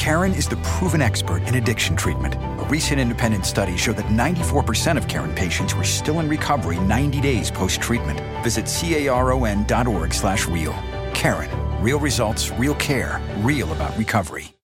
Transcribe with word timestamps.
Caron 0.00 0.32
is 0.32 0.48
the 0.48 0.56
proven 0.62 1.02
expert 1.02 1.42
in 1.42 1.56
addiction 1.56 1.94
treatment. 1.94 2.34
A 2.34 2.66
recent 2.70 2.98
independent 2.98 3.44
study 3.44 3.76
showed 3.76 3.96
that 3.98 4.06
94% 4.06 4.96
of 4.96 5.06
Caron 5.08 5.34
patients 5.34 5.74
were 5.74 5.84
still 5.84 6.20
in 6.20 6.28
recovery 6.28 6.80
90 6.80 7.20
days 7.20 7.50
post-treatment. 7.50 8.18
Visit 8.42 8.64
caron.org 8.66 10.14
slash 10.14 10.48
real. 10.48 10.72
Caron. 11.12 11.50
Real 11.82 11.98
results, 11.98 12.50
real 12.52 12.74
care, 12.76 13.20
real 13.40 13.70
about 13.72 13.94
recovery. 13.98 14.54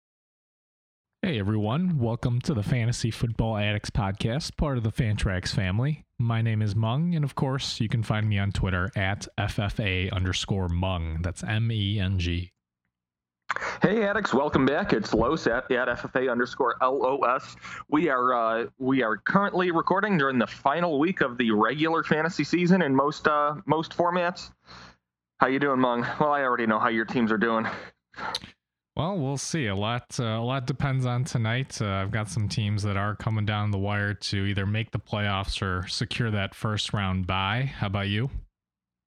Hey 1.21 1.39
everyone, 1.39 1.99
welcome 1.99 2.41
to 2.41 2.55
the 2.55 2.63
Fantasy 2.63 3.11
Football 3.11 3.59
Addicts 3.59 3.91
podcast, 3.91 4.57
part 4.57 4.79
of 4.79 4.85
the 4.85 4.93
Fantrax 4.93 5.49
family. 5.49 6.05
My 6.19 6.41
name 6.41 6.63
is 6.63 6.75
Meng, 6.75 7.15
and 7.15 7.25
of 7.27 7.35
course, 7.35 7.79
you 7.79 7.91
can 7.91 8.03
find 8.03 8.27
me 8.27 8.39
on 8.39 8.53
Twitter 8.53 8.91
at 8.97 9.27
FFA 9.39 10.11
underscore 10.13 10.71
Meng. 10.71 11.21
That's 11.21 11.45
M 11.45 11.71
E 11.71 12.01
N 12.01 12.19
G. 12.19 12.53
Hey 13.83 14.03
addicts, 14.03 14.35
welcome 14.35 14.67
back. 14.67 14.93
It's 14.93 15.15
Los 15.15 15.47
at, 15.47 15.71
at 15.71 15.89
FFA 15.89 16.31
underscore 16.31 16.77
LOS. 16.83 17.57
We 17.89 18.09
are 18.09 18.35
uh, 18.35 18.67
we 18.79 19.03
are 19.03 19.17
currently 19.17 19.71
recording 19.71 20.19
during 20.19 20.39
the 20.39 20.47
final 20.47 20.99
week 20.99 21.21
of 21.21 21.39
the 21.39 21.51
regular 21.53 22.03
fantasy 22.03 22.43
season 22.45 22.83
in 22.83 22.95
most 22.95 23.29
uh, 23.29 23.55
most 23.67 23.97
formats. 23.97 24.51
How 25.39 25.47
you 25.49 25.59
doing, 25.59 25.81
Meng? 25.81 26.05
Well, 26.19 26.33
I 26.33 26.43
already 26.43 26.67
know 26.67 26.79
how 26.79 26.89
your 26.89 27.05
teams 27.05 27.31
are 27.31 27.39
doing. 27.39 27.67
Well, 28.97 29.19
we'll 29.19 29.37
see. 29.37 29.67
A 29.67 29.77
lot, 29.77 30.19
uh, 30.19 30.25
a 30.25 30.41
lot 30.41 30.67
depends 30.67 31.05
on 31.05 31.25
tonight. 31.25 31.81
Uh, 31.83 31.87
I've 31.87 32.11
got 32.11 32.31
some 32.31 32.49
teams 32.49 32.83
that 32.85 32.97
are 32.97 33.15
coming 33.15 33.45
down 33.45 33.71
the 33.71 33.79
wire 33.79 34.15
to 34.15 34.47
either 34.47 34.65
make 34.65 34.91
the 34.91 34.99
playoffs 34.99 35.61
or 35.61 35.87
secure 35.87 36.31
that 36.31 36.55
first 36.55 36.95
round 36.95 37.27
bye. 37.27 37.71
How 37.77 37.89
about 37.89 38.09
you? 38.09 38.31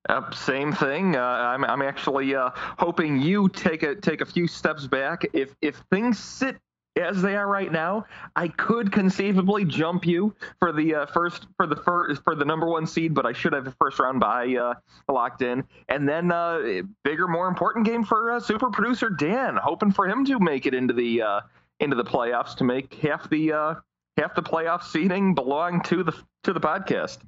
Yep, 0.07 0.33
same 0.33 0.71
thing. 0.71 1.15
Uh, 1.15 1.19
I'm, 1.19 1.65
I'm 1.65 1.81
actually 1.81 2.33
uh, 2.33 2.51
hoping 2.55 3.21
you 3.21 3.49
take 3.49 3.83
a 3.83 3.95
take 3.95 4.21
a 4.21 4.25
few 4.25 4.47
steps 4.47 4.87
back. 4.87 5.25
If 5.33 5.53
if 5.61 5.83
things 5.91 6.17
sit 6.17 6.57
as 6.95 7.21
they 7.21 7.35
are 7.35 7.47
right 7.47 7.71
now, 7.71 8.05
I 8.35 8.47
could 8.47 8.91
conceivably 8.91 9.65
jump 9.65 10.05
you 10.05 10.33
for 10.59 10.71
the 10.71 10.95
uh, 10.95 11.05
first 11.07 11.47
for 11.57 11.67
the 11.67 11.75
first 11.75 12.23
for 12.23 12.35
the 12.35 12.45
number 12.45 12.67
one 12.67 12.87
seed, 12.87 13.13
but 13.13 13.25
I 13.25 13.33
should 13.33 13.53
have 13.53 13.67
a 13.67 13.75
first 13.79 13.99
round 13.99 14.19
bye 14.19 14.55
uh, 14.55 14.73
locked 15.11 15.41
in, 15.41 15.63
and 15.87 16.07
then 16.07 16.31
uh, 16.31 16.81
bigger, 17.03 17.27
more 17.27 17.47
important 17.47 17.85
game 17.85 18.03
for 18.03 18.31
uh, 18.31 18.39
super 18.39 18.69
producer 18.69 19.09
Dan, 19.09 19.57
hoping 19.61 19.91
for 19.91 20.07
him 20.07 20.25
to 20.25 20.39
make 20.39 20.65
it 20.65 20.73
into 20.73 20.93
the 20.93 21.21
uh, 21.21 21.41
into 21.79 21.95
the 21.95 22.05
playoffs 22.05 22.55
to 22.57 22.63
make 22.63 22.93
half 22.95 23.29
the 23.29 23.51
uh, 23.51 23.75
half 24.17 24.33
the 24.35 24.43
playoff 24.43 24.83
seating 24.83 25.35
belong 25.35 25.81
to 25.83 26.03
the 26.03 26.13
to 26.43 26.53
the 26.53 26.59
podcast. 26.61 27.19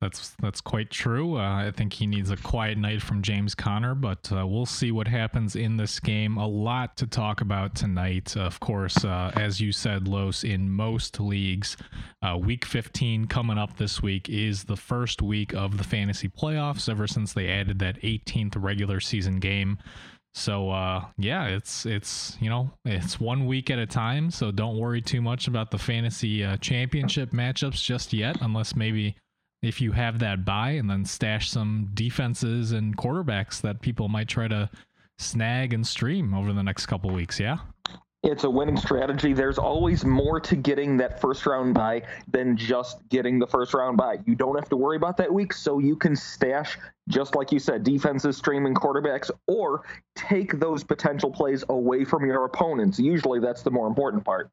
That's 0.00 0.36
that's 0.42 0.60
quite 0.60 0.90
true. 0.90 1.38
Uh, 1.38 1.66
I 1.66 1.72
think 1.74 1.94
he 1.94 2.06
needs 2.06 2.30
a 2.30 2.36
quiet 2.36 2.76
night 2.76 3.00
from 3.00 3.22
James 3.22 3.54
Conner, 3.54 3.94
but 3.94 4.30
uh, 4.30 4.46
we'll 4.46 4.66
see 4.66 4.92
what 4.92 5.08
happens 5.08 5.56
in 5.56 5.76
this 5.76 5.98
game. 5.98 6.36
A 6.36 6.46
lot 6.46 6.96
to 6.98 7.06
talk 7.06 7.40
about 7.40 7.74
tonight. 7.74 8.36
of 8.36 8.60
course, 8.60 9.04
uh, 9.04 9.32
as 9.34 9.60
you 9.60 9.72
said, 9.72 10.06
Los, 10.06 10.44
in 10.44 10.68
most 10.68 11.20
leagues, 11.20 11.76
uh, 12.22 12.36
Week 12.36 12.64
15 12.64 13.26
coming 13.26 13.56
up 13.56 13.76
this 13.78 14.02
week 14.02 14.28
is 14.28 14.64
the 14.64 14.76
first 14.76 15.22
week 15.22 15.54
of 15.54 15.78
the 15.78 15.84
fantasy 15.84 16.28
playoffs. 16.28 16.88
Ever 16.88 17.06
since 17.06 17.32
they 17.32 17.48
added 17.48 17.78
that 17.78 18.00
18th 18.02 18.62
regular 18.62 19.00
season 19.00 19.38
game. 19.38 19.78
So 20.34 20.68
uh, 20.70 21.04
yeah, 21.16 21.46
it's 21.46 21.86
it's 21.86 22.36
you 22.40 22.50
know 22.50 22.72
it's 22.84 23.20
one 23.20 23.46
week 23.46 23.70
at 23.70 23.78
a 23.78 23.86
time. 23.86 24.30
So 24.32 24.50
don't 24.50 24.76
worry 24.76 25.00
too 25.00 25.22
much 25.22 25.46
about 25.46 25.70
the 25.70 25.78
fantasy 25.78 26.44
uh, 26.44 26.56
championship 26.56 27.30
matchups 27.30 27.82
just 27.82 28.12
yet, 28.12 28.38
unless 28.40 28.74
maybe 28.74 29.16
if 29.64 29.80
you 29.80 29.92
have 29.92 30.18
that 30.18 30.44
bye 30.44 30.70
and 30.70 30.88
then 30.88 31.04
stash 31.04 31.50
some 31.50 31.90
defenses 31.94 32.72
and 32.72 32.96
quarterbacks 32.96 33.60
that 33.60 33.80
people 33.80 34.08
might 34.08 34.28
try 34.28 34.48
to 34.48 34.70
snag 35.18 35.72
and 35.72 35.86
stream 35.86 36.34
over 36.34 36.52
the 36.52 36.62
next 36.62 36.86
couple 36.86 37.10
weeks. 37.10 37.38
Yeah. 37.38 37.58
It's 38.24 38.44
a 38.44 38.50
winning 38.50 38.78
strategy. 38.78 39.34
There's 39.34 39.58
always 39.58 40.02
more 40.02 40.40
to 40.40 40.56
getting 40.56 40.96
that 40.96 41.20
first 41.20 41.44
round 41.44 41.74
bye 41.74 42.04
than 42.26 42.56
just 42.56 43.06
getting 43.10 43.38
the 43.38 43.46
first 43.46 43.74
round 43.74 43.98
bye. 43.98 44.16
You 44.24 44.34
don't 44.34 44.54
have 44.56 44.70
to 44.70 44.78
worry 44.78 44.96
about 44.96 45.18
that 45.18 45.30
week, 45.30 45.52
so 45.52 45.78
you 45.78 45.94
can 45.94 46.16
stash, 46.16 46.78
just 47.06 47.34
like 47.34 47.52
you 47.52 47.58
said, 47.58 47.84
defenses, 47.84 48.38
streaming 48.38 48.72
quarterbacks, 48.72 49.30
or 49.46 49.82
take 50.16 50.58
those 50.58 50.82
potential 50.82 51.30
plays 51.30 51.64
away 51.68 52.02
from 52.04 52.24
your 52.24 52.46
opponents. 52.46 52.98
Usually 52.98 53.40
that's 53.40 53.60
the 53.60 53.70
more 53.70 53.86
important 53.86 54.24
part. 54.24 54.50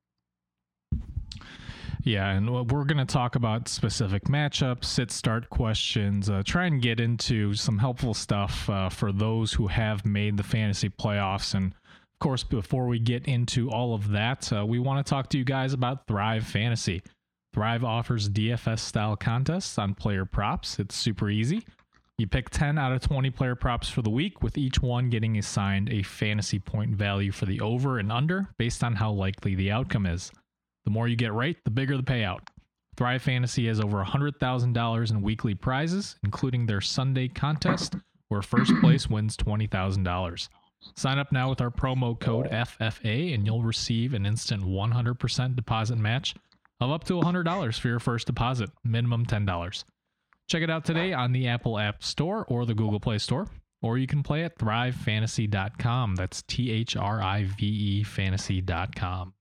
Yeah, 2.04 2.32
and 2.32 2.50
we're 2.50 2.86
going 2.86 3.06
to 3.06 3.06
talk 3.06 3.36
about 3.36 3.68
specific 3.68 4.24
matchups, 4.24 4.86
sit 4.86 5.12
start 5.12 5.50
questions, 5.52 6.32
uh, 6.32 6.42
try 6.44 6.66
and 6.66 6.82
get 6.82 7.00
into 7.00 7.54
some 7.54 7.78
helpful 7.78 8.16
stuff 8.16 8.68
uh, 8.70 8.90
for 8.90 9.12
those 9.12 9.54
who 9.54 9.68
have 9.68 10.04
made 10.04 10.36
the 10.36 10.44
fantasy 10.44 10.90
playoffs. 10.90 11.54
And 11.54 11.74
of 11.74 12.20
course, 12.20 12.44
before 12.44 12.88
we 12.88 12.98
get 12.98 13.28
into 13.28 13.70
all 13.70 13.94
of 13.94 14.10
that, 14.10 14.52
uh, 14.52 14.66
we 14.66 14.80
want 14.80 15.06
to 15.06 15.10
talk 15.10 15.30
to 15.30 15.38
you 15.38 15.44
guys 15.44 15.74
about 15.74 16.08
Thrive 16.08 16.46
Fantasy. 16.46 17.04
Thrive 17.54 17.84
offers 17.84 18.30
DFS 18.30 18.80
style 18.80 19.16
contests 19.16 19.78
on 19.78 19.94
player 19.94 20.26
props. 20.26 20.80
It's 20.80 20.96
super 20.96 21.30
easy. 21.30 21.64
You 22.18 22.26
pick 22.26 22.50
10 22.50 22.80
out 22.80 22.94
of 22.94 23.02
20 23.02 23.30
player 23.30 23.56
props 23.56 23.90
for 23.90 24.02
the 24.02 24.10
week, 24.10 24.42
with 24.42 24.58
each 24.58 24.82
one 24.82 25.10
getting 25.10 25.38
assigned 25.38 25.90
a 25.90 26.02
fantasy 26.02 26.60
point 26.60 26.96
value 26.96 27.32
for 27.32 27.46
the 27.46 27.62
over 27.62 28.00
and 28.00 28.12
under 28.12 28.48
based 28.58 28.84
on 28.84 28.96
how 28.96 29.12
likely 29.12 29.54
the 29.54 29.72
outcome 29.72 30.08
is. 30.08 30.32
The 30.86 30.92
more 30.92 31.08
you 31.08 31.16
get 31.16 31.34
right, 31.34 31.58
the 31.64 31.72
bigger 31.72 31.98
the 31.98 32.04
payout. 32.04 32.40
Thrive 32.98 33.22
Fantasy 33.22 33.68
has 33.68 33.80
over 33.80 34.04
$100,000 34.04 35.12
in 35.12 35.22
weekly 35.22 35.56
prizes, 35.56 36.18
including 36.24 36.66
their 36.66 36.82
Sunday 36.82 37.28
contest, 37.28 37.96
where 38.28 38.42
first 38.42 38.74
place 38.82 39.10
wins 39.10 39.38
$20,000. 39.38 40.50
Sign 40.96 41.20
up 41.20 41.32
now 41.32 41.50
with 41.50 41.62
our 41.62 41.70
promo 41.70 42.20
code 42.20 42.50
FFA, 42.50 43.34
and 43.34 43.46
you'll 43.46 43.64
receive 43.64 44.14
an 44.14 44.26
instant 44.26 44.64
100% 44.64 45.56
deposit 45.56 45.98
match 45.98 46.36
of 46.80 46.92
up 46.92 47.04
to 47.06 47.14
$100 47.14 47.80
for 47.80 47.88
your 47.88 48.00
first 48.00 48.28
deposit, 48.28 48.70
minimum 48.84 49.26
$10. 49.26 49.84
Check 50.48 50.64
it 50.64 50.70
out 50.70 50.84
today 50.84 51.14
on 51.14 51.32
the 51.32 51.48
Apple 51.48 51.80
App 51.80 52.04
Store 52.04 52.46
or 52.50 52.66
the 52.66 52.74
Google 52.74 53.00
Play 53.00 53.20
Store, 53.20 53.48
or 53.82 53.98
you 53.98 54.08
can 54.08 54.22
play 54.22 54.44
at 54.44 54.58
thrivefantasy.com. 54.58 56.16
That's 56.16 56.42
T 56.42 56.72
H 56.72 56.98
R 56.98 57.22
I 57.22 57.46
V 57.46 57.66
E 57.66 58.04
fantasy.com. 58.04 59.34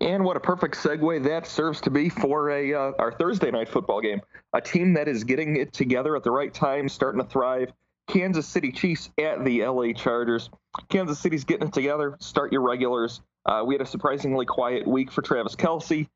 And 0.00 0.24
what 0.24 0.36
a 0.36 0.40
perfect 0.40 0.76
segue 0.76 1.24
that 1.24 1.46
serves 1.46 1.80
to 1.82 1.90
be 1.90 2.08
for 2.08 2.50
a 2.50 2.74
uh, 2.74 2.92
our 2.98 3.12
Thursday 3.12 3.50
night 3.50 3.68
football 3.68 4.00
game. 4.00 4.20
A 4.52 4.60
team 4.60 4.94
that 4.94 5.08
is 5.08 5.24
getting 5.24 5.56
it 5.56 5.72
together 5.72 6.16
at 6.16 6.22
the 6.22 6.30
right 6.30 6.52
time, 6.52 6.88
starting 6.88 7.20
to 7.20 7.28
thrive. 7.28 7.72
Kansas 8.06 8.46
City 8.46 8.70
Chiefs 8.70 9.10
at 9.18 9.44
the 9.44 9.64
LA 9.64 9.92
Chargers. 9.92 10.50
Kansas 10.88 11.18
City's 11.18 11.44
getting 11.44 11.68
it 11.68 11.74
together. 11.74 12.16
Start 12.20 12.52
your 12.52 12.60
regulars. 12.60 13.20
Uh, 13.46 13.62
we 13.66 13.74
had 13.74 13.80
a 13.80 13.86
surprisingly 13.86 14.46
quiet 14.46 14.86
week 14.86 15.10
for 15.10 15.22
Travis 15.22 15.56
Kelce. 15.56 16.08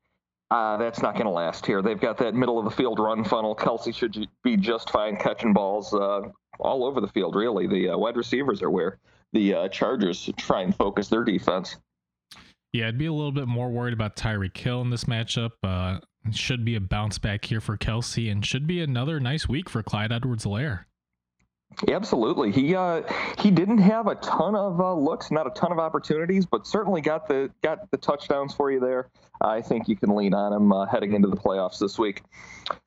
Uh, 0.51 0.77
that's 0.77 1.01
not 1.01 1.13
going 1.13 1.25
to 1.25 1.31
last 1.31 1.65
here. 1.65 1.81
They've 1.81 1.99
got 1.99 2.17
that 2.17 2.33
middle 2.33 2.57
of 2.57 2.65
the 2.65 2.71
field 2.71 2.99
run 2.99 3.23
funnel. 3.23 3.55
Kelce 3.55 3.93
should 3.93 4.27
be 4.43 4.57
just 4.57 4.89
fine 4.89 5.15
catching 5.15 5.53
balls 5.53 5.93
uh, 5.93 6.21
all 6.59 6.85
over 6.85 7.01
the 7.01 7.07
field, 7.07 7.35
really. 7.35 7.67
The 7.67 7.89
uh, 7.89 7.97
wide 7.97 8.17
receivers 8.17 8.63
are 8.63 8.69
where 8.69 8.97
the 9.31 9.53
uh, 9.53 9.67
Chargers 9.69 10.29
try 10.37 10.61
and 10.61 10.75
focus 10.75 11.07
their 11.07 11.23
defense. 11.23 11.77
Yeah, 12.71 12.87
I'd 12.87 12.97
be 12.97 13.07
a 13.07 13.13
little 13.13 13.31
bit 13.31 13.47
more 13.47 13.69
worried 13.69 13.93
about 13.93 14.15
Tyreek 14.15 14.55
Hill 14.55 14.81
in 14.81 14.89
this 14.89 15.05
matchup. 15.05 15.51
Uh, 15.63 15.99
should 16.31 16.63
be 16.63 16.75
a 16.75 16.81
bounce 16.81 17.17
back 17.17 17.45
here 17.45 17.61
for 17.61 17.77
Kelce 17.77 18.31
and 18.31 18.45
should 18.45 18.67
be 18.67 18.81
another 18.81 19.19
nice 19.19 19.47
week 19.47 19.69
for 19.69 19.81
Clyde 19.81 20.11
Edwards-Helaire. 20.11 20.85
Absolutely. 21.87 22.51
He 22.51 22.75
uh, 22.75 23.03
he 23.37 23.51
didn't 23.51 23.77
have 23.77 24.07
a 24.07 24.15
ton 24.15 24.53
of 24.53 24.81
uh, 24.81 24.93
looks, 24.93 25.31
not 25.31 25.47
a 25.47 25.51
ton 25.51 25.71
of 25.71 25.79
opportunities, 25.79 26.45
but 26.45 26.67
certainly 26.67 26.99
got 26.99 27.27
the 27.27 27.49
got 27.61 27.89
the 27.91 27.97
touchdowns 27.97 28.53
for 28.53 28.69
you 28.69 28.79
there. 28.81 29.09
I 29.41 29.61
think 29.61 29.87
you 29.87 29.95
can 29.95 30.13
lean 30.13 30.33
on 30.33 30.51
him 30.51 30.73
uh, 30.73 30.85
heading 30.85 31.13
into 31.13 31.29
the 31.29 31.37
playoffs 31.37 31.79
this 31.79 31.97
week. 31.97 32.23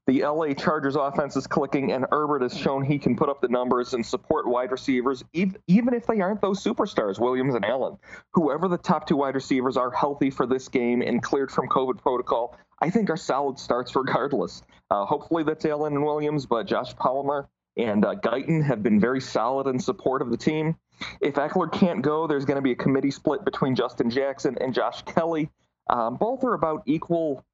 The 0.07 0.23
LA 0.23 0.53
Chargers 0.53 0.97
offense 0.97 1.37
is 1.37 1.47
clicking, 1.47 1.93
and 1.93 2.05
Herbert 2.11 2.43
has 2.43 2.55
shown 2.55 2.85
he 2.85 2.99
can 2.99 3.17
put 3.17 3.31
up 3.31 3.41
the 3.41 3.49
numbers 3.49 3.95
and 3.95 4.05
support 4.05 4.47
wide 4.47 4.71
receivers, 4.71 5.25
even, 5.33 5.57
even 5.67 5.95
if 5.95 6.07
they 6.07 6.21
aren't 6.21 6.43
those 6.43 6.63
superstars, 6.63 7.19
Williams 7.19 7.55
and 7.55 7.65
Allen. 7.65 7.97
Whoever 8.35 8.69
the 8.69 8.77
top 8.77 9.07
two 9.07 9.17
wide 9.17 9.35
receivers 9.35 9.79
are 9.79 9.91
healthy 9.91 10.29
for 10.29 10.45
this 10.45 10.69
game 10.69 11.01
and 11.01 11.23
cleared 11.23 11.51
from 11.51 11.69
COVID 11.69 11.99
protocol, 11.99 12.59
I 12.81 12.91
think 12.91 13.09
are 13.09 13.17
solid 13.17 13.59
starts 13.59 13.97
regardless. 13.97 14.63
Uh, 14.91 15.07
hopefully 15.07 15.45
that's 15.45 15.65
Allen 15.65 15.95
and 15.95 16.05
Williams, 16.05 16.45
but 16.45 16.67
Josh 16.67 16.95
Palmer 16.97 17.49
and 17.77 18.05
uh, 18.05 18.15
Guyton 18.17 18.63
have 18.65 18.83
been 18.83 19.01
very 19.01 19.21
solid 19.21 19.67
in 19.67 19.79
support 19.79 20.23
of 20.23 20.31
the 20.31 20.37
team. 20.37 20.77
If 21.21 21.35
Ekeler 21.35 21.73
can't 21.73 22.03
go, 22.03 22.27
there's 22.27 22.45
going 22.45 22.57
to 22.57 22.63
be 22.63 22.73
a 22.73 22.77
committee 22.77 23.11
split 23.11 23.45
between 23.45 23.75
Justin 23.75 24.11
Jackson 24.11 24.57
and 24.61 24.75
Josh 24.75 25.03
Kelley. 25.03 25.51
Um, 25.91 26.17
both 26.17 26.45
are 26.45 26.55
about 26.55 26.83
equal, 26.87 27.45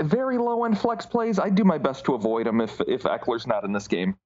very 0.00 0.38
low 0.38 0.64
end 0.64 0.78
flex 0.78 1.06
plays. 1.06 1.38
I 1.38 1.50
do 1.50 1.64
my 1.64 1.78
best 1.78 2.04
to 2.04 2.14
avoid 2.14 2.46
them 2.46 2.60
if 2.60 2.80
if 2.82 3.02
Ekeler's 3.02 3.46
not 3.46 3.64
in 3.64 3.72
this 3.72 3.88
game. 3.88 4.16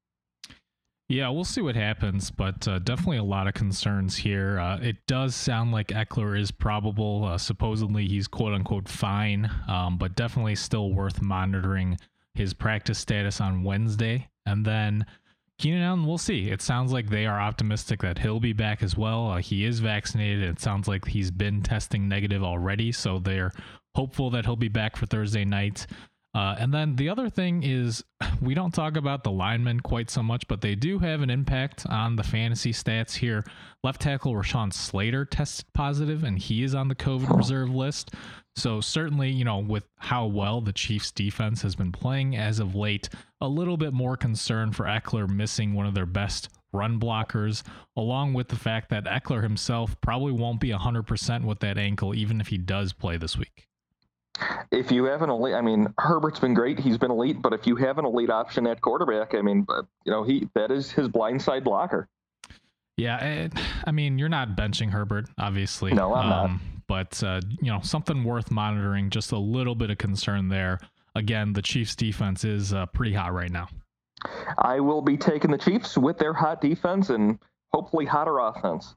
Yeah, 1.08 1.30
we'll 1.30 1.44
see 1.44 1.62
what 1.62 1.74
happens, 1.74 2.30
but 2.30 2.68
uh, 2.68 2.80
definitely 2.80 3.16
a 3.16 3.24
lot 3.24 3.46
of 3.46 3.54
concerns 3.54 4.14
here. 4.14 4.58
Uh, 4.58 4.78
it 4.82 5.06
does 5.06 5.34
sound 5.34 5.72
like 5.72 5.88
Ekeler 5.88 6.38
is 6.38 6.50
probable. 6.50 7.24
Uh, 7.24 7.38
supposedly, 7.38 8.06
he's 8.06 8.28
quote 8.28 8.52
unquote 8.52 8.86
fine, 8.86 9.50
um, 9.68 9.96
but 9.96 10.16
definitely 10.16 10.54
still 10.54 10.92
worth 10.92 11.22
monitoring 11.22 11.96
his 12.34 12.52
practice 12.52 12.98
status 12.98 13.40
on 13.40 13.64
Wednesday. 13.64 14.28
And 14.44 14.66
then 14.66 15.06
Keenan 15.58 15.82
Allen, 15.82 16.06
we'll 16.06 16.18
see. 16.18 16.50
It 16.50 16.62
sounds 16.62 16.92
like 16.92 17.10
they 17.10 17.26
are 17.26 17.40
optimistic 17.40 18.02
that 18.02 18.18
he'll 18.18 18.38
be 18.38 18.52
back 18.52 18.82
as 18.82 18.96
well. 18.96 19.32
Uh, 19.32 19.38
he 19.38 19.64
is 19.64 19.80
vaccinated. 19.80 20.48
It 20.48 20.60
sounds 20.60 20.86
like 20.86 21.06
he's 21.06 21.32
been 21.32 21.62
testing 21.62 22.08
negative 22.08 22.44
already, 22.44 22.92
so 22.92 23.18
they're 23.18 23.52
hopeful 23.96 24.30
that 24.30 24.44
he'll 24.44 24.54
be 24.54 24.68
back 24.68 24.96
for 24.96 25.06
Thursday 25.06 25.44
night. 25.44 25.88
Uh, 26.32 26.54
and 26.58 26.72
then 26.72 26.94
the 26.94 27.08
other 27.08 27.28
thing 27.28 27.64
is, 27.64 28.04
we 28.40 28.54
don't 28.54 28.72
talk 28.72 28.96
about 28.96 29.24
the 29.24 29.32
linemen 29.32 29.80
quite 29.80 30.10
so 30.10 30.22
much, 30.22 30.46
but 30.46 30.60
they 30.60 30.76
do 30.76 31.00
have 31.00 31.22
an 31.22 31.30
impact 31.30 31.84
on 31.88 32.14
the 32.14 32.22
fantasy 32.22 32.72
stats 32.72 33.16
here. 33.16 33.44
Left 33.82 34.00
tackle 34.00 34.34
Rashawn 34.34 34.72
Slater 34.72 35.24
tested 35.24 35.66
positive, 35.74 36.22
and 36.22 36.38
he 36.38 36.62
is 36.62 36.76
on 36.76 36.86
the 36.86 36.94
COVID 36.94 37.36
reserve 37.36 37.70
list. 37.70 38.14
So, 38.58 38.80
certainly, 38.80 39.30
you 39.30 39.44
know, 39.44 39.58
with 39.58 39.88
how 39.96 40.26
well 40.26 40.60
the 40.60 40.72
Chiefs 40.72 41.10
defense 41.10 41.62
has 41.62 41.76
been 41.76 41.92
playing 41.92 42.36
as 42.36 42.58
of 42.58 42.74
late, 42.74 43.08
a 43.40 43.48
little 43.48 43.76
bit 43.76 43.92
more 43.92 44.16
concern 44.16 44.72
for 44.72 44.84
Ekeler 44.84 45.28
missing 45.28 45.74
one 45.74 45.86
of 45.86 45.94
their 45.94 46.06
best 46.06 46.48
run 46.72 46.98
blockers, 47.00 47.62
along 47.96 48.34
with 48.34 48.48
the 48.48 48.56
fact 48.56 48.90
that 48.90 49.04
Ekeler 49.04 49.42
himself 49.42 49.98
probably 50.00 50.32
won't 50.32 50.60
be 50.60 50.70
100% 50.70 51.44
with 51.44 51.60
that 51.60 51.78
ankle, 51.78 52.14
even 52.14 52.40
if 52.40 52.48
he 52.48 52.58
does 52.58 52.92
play 52.92 53.16
this 53.16 53.38
week 53.38 53.68
if 54.70 54.92
you 54.92 55.04
have 55.04 55.22
an 55.22 55.30
elite, 55.30 55.54
I 55.54 55.60
mean, 55.60 55.92
Herbert's 55.98 56.40
been 56.40 56.54
great. 56.54 56.78
He's 56.78 56.98
been 56.98 57.10
elite, 57.10 57.40
but 57.42 57.52
if 57.52 57.66
you 57.66 57.76
have 57.76 57.98
an 57.98 58.04
elite 58.04 58.30
option 58.30 58.66
at 58.66 58.80
quarterback, 58.80 59.34
I 59.34 59.42
mean, 59.42 59.66
you 60.04 60.12
know, 60.12 60.22
he 60.22 60.48
that 60.54 60.70
is 60.70 60.90
his 60.90 61.08
blindside 61.08 61.64
blocker. 61.64 62.08
Yeah, 62.98 63.24
it, 63.24 63.52
I 63.84 63.92
mean, 63.92 64.18
you're 64.18 64.28
not 64.28 64.56
benching 64.56 64.90
Herbert, 64.90 65.28
obviously. 65.38 65.94
No, 65.94 66.12
I'm 66.14 66.32
um, 66.32 66.50
not. 66.50 66.60
But 66.88 67.22
uh, 67.22 67.40
you 67.62 67.70
know, 67.70 67.80
something 67.80 68.24
worth 68.24 68.50
monitoring. 68.50 69.08
Just 69.10 69.30
a 69.30 69.38
little 69.38 69.76
bit 69.76 69.90
of 69.90 69.98
concern 69.98 70.48
there. 70.48 70.80
Again, 71.14 71.52
the 71.52 71.62
Chiefs' 71.62 71.94
defense 71.94 72.44
is 72.44 72.72
uh, 72.72 72.86
pretty 72.86 73.14
hot 73.14 73.32
right 73.32 73.50
now. 73.50 73.68
I 74.58 74.80
will 74.80 75.00
be 75.00 75.16
taking 75.16 75.52
the 75.52 75.58
Chiefs 75.58 75.96
with 75.96 76.18
their 76.18 76.32
hot 76.32 76.60
defense 76.60 77.10
and 77.10 77.38
hopefully 77.72 78.04
hotter 78.04 78.40
offense. 78.40 78.96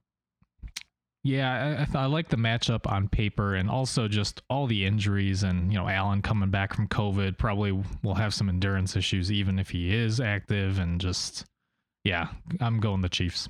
Yeah, 1.24 1.86
I, 1.94 1.98
I, 2.00 2.06
like 2.08 2.30
the 2.30 2.38
matchup 2.38 2.92
on 2.92 3.08
paper, 3.08 3.54
and 3.54 3.70
also 3.70 4.08
just 4.08 4.42
all 4.50 4.66
the 4.66 4.84
injuries, 4.84 5.44
and 5.44 5.72
you 5.72 5.78
know, 5.78 5.88
Allen 5.88 6.24
coming 6.24 6.50
back 6.50 6.74
from 6.74 6.88
COVID 6.88 7.38
probably 7.38 7.80
will 8.02 8.16
have 8.16 8.34
some 8.34 8.50
endurance 8.50 8.96
issues, 8.96 9.32
even 9.32 9.60
if 9.60 9.70
he 9.70 9.94
is 9.94 10.20
active, 10.20 10.80
and 10.80 11.00
just 11.00 11.46
yeah, 12.04 12.30
I'm 12.60 12.80
going 12.80 13.02
the 13.02 13.10
Chiefs. 13.10 13.48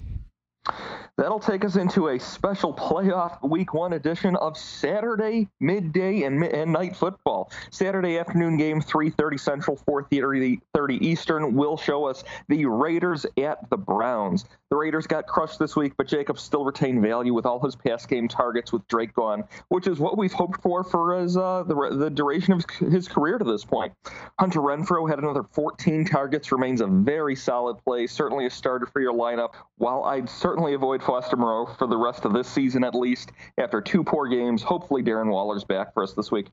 That'll 1.17 1.39
take 1.39 1.65
us 1.65 1.75
into 1.75 2.07
a 2.09 2.19
special 2.19 2.73
playoff 2.73 3.47
week 3.47 3.73
one 3.73 3.93
edition 3.93 4.35
of 4.37 4.57
Saturday 4.57 5.47
midday 5.59 6.23
and, 6.23 6.43
and 6.43 6.71
night 6.71 6.95
football. 6.95 7.51
Saturday 7.69 8.17
afternoon 8.17 8.57
game, 8.57 8.81
3.30 8.81 9.39
Central, 9.39 9.77
4.30 9.87 11.01
Eastern, 11.01 11.53
will 11.53 11.77
show 11.77 12.05
us 12.05 12.23
the 12.47 12.65
Raiders 12.65 13.25
at 13.37 13.69
the 13.69 13.77
Browns. 13.77 14.45
The 14.69 14.77
Raiders 14.77 15.05
got 15.05 15.27
crushed 15.27 15.59
this 15.59 15.75
week, 15.75 15.93
but 15.97 16.07
Jacobs 16.07 16.41
still 16.41 16.63
retained 16.63 17.01
value 17.01 17.33
with 17.33 17.45
all 17.45 17.59
his 17.59 17.75
pass 17.75 18.05
game 18.05 18.27
targets 18.27 18.71
with 18.71 18.87
Drake 18.87 19.13
gone, 19.13 19.43
which 19.67 19.85
is 19.85 19.99
what 19.99 20.17
we've 20.17 20.31
hoped 20.31 20.61
for 20.61 20.83
for 20.83 21.19
his, 21.19 21.35
uh, 21.35 21.63
the, 21.63 21.97
the 21.97 22.09
duration 22.09 22.53
of 22.53 22.65
his 22.79 23.07
career 23.07 23.37
to 23.37 23.43
this 23.43 23.65
point. 23.65 23.93
Hunter 24.39 24.61
Renfrow 24.61 25.09
had 25.09 25.19
another 25.19 25.43
14 25.43 26.05
targets, 26.05 26.51
remains 26.51 26.81
a 26.81 26.87
very 26.87 27.35
solid 27.35 27.77
play, 27.83 28.07
certainly 28.07 28.45
a 28.45 28.49
starter 28.49 28.85
for 28.85 29.01
your 29.01 29.13
lineup. 29.13 29.55
While 29.77 30.05
I'd 30.05 30.29
certainly 30.29 30.50
avoid 30.73 31.03
Foster 31.03 31.37
Moreau 31.37 31.65
for 31.77 31.87
the 31.87 31.97
rest 31.97 32.25
of 32.25 32.33
this 32.33 32.47
season 32.47 32.83
at 32.83 32.95
least, 32.95 33.31
after 33.57 33.81
two 33.81 34.03
poor 34.03 34.27
games, 34.27 34.61
hopefully 34.63 35.03
Darren 35.03 35.31
Waller's 35.31 35.63
back 35.63 35.93
for 35.93 36.03
us 36.03 36.13
this 36.13 36.31
week. 36.31 36.47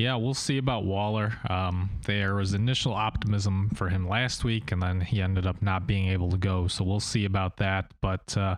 Yeah, 0.00 0.16
we'll 0.16 0.32
see 0.32 0.56
about 0.56 0.86
Waller. 0.86 1.34
Um, 1.50 1.90
there 2.06 2.34
was 2.34 2.54
initial 2.54 2.94
optimism 2.94 3.68
for 3.74 3.90
him 3.90 4.08
last 4.08 4.44
week, 4.44 4.72
and 4.72 4.82
then 4.82 5.02
he 5.02 5.20
ended 5.20 5.46
up 5.46 5.60
not 5.60 5.86
being 5.86 6.08
able 6.08 6.30
to 6.30 6.38
go. 6.38 6.68
So 6.68 6.84
we'll 6.84 7.00
see 7.00 7.26
about 7.26 7.58
that. 7.58 7.92
But 8.00 8.34
uh, 8.34 8.56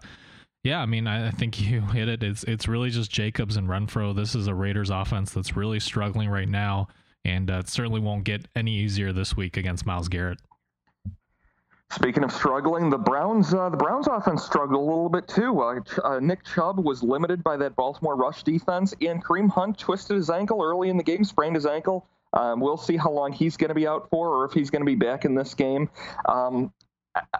yeah, 0.62 0.80
I 0.80 0.86
mean, 0.86 1.08
I, 1.08 1.28
I, 1.28 1.30
think 1.32 1.60
you 1.70 1.80
hit 1.80 2.08
it. 2.08 2.22
It's 2.22 2.44
it's 2.44 2.68
really 2.68 2.90
just 2.90 3.10
Jacobs 3.10 3.56
and 3.56 3.68
Renfrow. 3.68 4.14
This 4.14 4.36
is 4.36 4.46
a 4.46 4.54
Raiders 4.54 4.90
offense 4.90 5.32
that's 5.32 5.56
really 5.56 5.80
struggling 5.80 6.28
right 6.28 6.48
now, 6.48 6.86
and 7.24 7.50
uh, 7.50 7.54
it 7.58 7.68
certainly 7.68 8.00
won't 8.00 8.22
get 8.22 8.46
any 8.54 8.76
easier 8.76 9.12
this 9.12 9.36
week 9.36 9.56
against 9.56 9.84
Myles 9.84 10.08
Garrett. 10.08 10.38
Speaking 11.94 12.24
of 12.24 12.32
struggling, 12.32 12.88
the 12.88 12.96
Browns 12.96 13.52
uh, 13.52 13.68
the 13.68 13.76
Browns 13.76 14.06
offense 14.06 14.42
struggled 14.42 14.80
a 14.80 14.82
little 14.82 15.10
bit 15.10 15.28
too. 15.28 15.60
Uh, 15.60 15.80
uh, 16.02 16.20
Nick 16.20 16.42
Chubb 16.42 16.78
was 16.78 17.02
limited 17.02 17.44
by 17.44 17.58
that 17.58 17.76
Baltimore 17.76 18.16
rush 18.16 18.42
defense, 18.44 18.94
and 19.02 19.22
Kareem 19.22 19.50
Hunt 19.50 19.78
twisted 19.78 20.16
his 20.16 20.30
ankle 20.30 20.62
early 20.62 20.88
in 20.88 20.96
the 20.96 21.02
game, 21.02 21.22
sprained 21.22 21.54
his 21.54 21.66
ankle. 21.66 22.06
Um, 22.32 22.60
we'll 22.60 22.78
see 22.78 22.96
how 22.96 23.10
long 23.10 23.32
he's 23.32 23.58
going 23.58 23.68
to 23.68 23.74
be 23.74 23.86
out 23.86 24.08
for, 24.08 24.28
or 24.28 24.46
if 24.46 24.52
he's 24.52 24.70
going 24.70 24.80
to 24.80 24.86
be 24.86 24.94
back 24.94 25.26
in 25.26 25.34
this 25.34 25.52
game. 25.52 25.90
Um, 26.24 26.72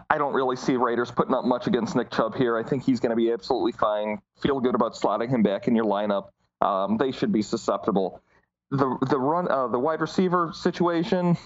I 0.07 0.19
don't 0.19 0.35
really 0.35 0.55
see 0.55 0.75
Raiders 0.75 1.09
putting 1.09 1.33
up 1.33 1.45
much 1.45 1.65
against 1.65 1.95
Nick 1.95 2.11
Chubb 2.11 2.35
here. 2.35 2.55
I 2.55 2.61
think 2.61 2.83
he's 2.83 2.99
going 2.99 3.09
to 3.09 3.15
be 3.15 3.31
absolutely 3.31 3.71
fine. 3.71 4.21
Feel 4.39 4.59
good 4.59 4.75
about 4.75 4.93
slotting 4.93 5.29
him 5.29 5.41
back 5.41 5.67
in 5.67 5.75
your 5.75 5.85
lineup. 5.85 6.27
Um, 6.61 6.97
they 6.97 7.11
should 7.11 7.31
be 7.31 7.41
susceptible. 7.41 8.21
The 8.69 8.97
the 9.09 9.19
run 9.19 9.47
uh, 9.49 9.67
the 9.67 9.79
wide 9.79 10.01
receiver 10.01 10.51
situation. 10.53 11.37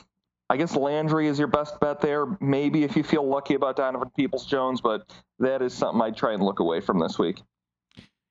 I 0.49 0.57
guess 0.57 0.75
Landry 0.75 1.27
is 1.27 1.37
your 1.37 1.49
best 1.49 1.79
bet 1.79 1.99
there. 1.99 2.37
Maybe 2.39 2.83
if 2.83 2.95
you 2.95 3.03
feel 3.03 3.27
lucky 3.27 3.55
about 3.55 3.75
Donovan 3.75 4.09
Peoples 4.15 4.45
Jones, 4.45 4.79
but 4.79 5.11
that 5.39 5.61
is 5.61 5.73
something 5.73 6.01
I'd 6.01 6.15
try 6.15 6.33
and 6.33 6.41
look 6.41 6.59
away 6.59 6.79
from 6.79 6.99
this 6.99 7.19
week. 7.19 7.41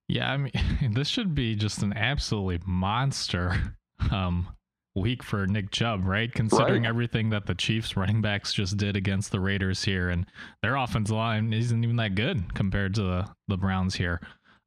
Yeah, 0.09 0.33
I 0.33 0.37
mean, 0.37 0.53
this 0.93 1.09
should 1.09 1.35
be 1.35 1.55
just 1.55 1.83
an 1.83 1.93
absolutely 1.93 2.61
monster 2.67 3.75
um, 4.11 4.49
week 4.95 5.23
for 5.23 5.47
Nick 5.47 5.71
Chubb, 5.71 6.07
right? 6.07 6.33
Considering 6.33 6.83
right. 6.83 6.89
everything 6.89 7.31
that 7.31 7.47
the 7.47 7.55
Chiefs 7.55 7.97
running 7.97 8.23
backs 8.23 8.53
just 8.53 8.77
did 8.77 8.97
against 8.97 9.31
the 9.31 9.41
Raiders 9.41 9.85
here, 9.85 10.09
and 10.09 10.27
their 10.63 10.77
offensive 10.77 11.15
line 11.15 11.53
isn't 11.53 11.85
even 11.85 11.97
that 11.97 12.15
good 12.15 12.55
compared 12.55 12.95
to 12.95 13.03
the, 13.03 13.29
the 13.49 13.57
Browns 13.57 13.95
here. 13.95 14.21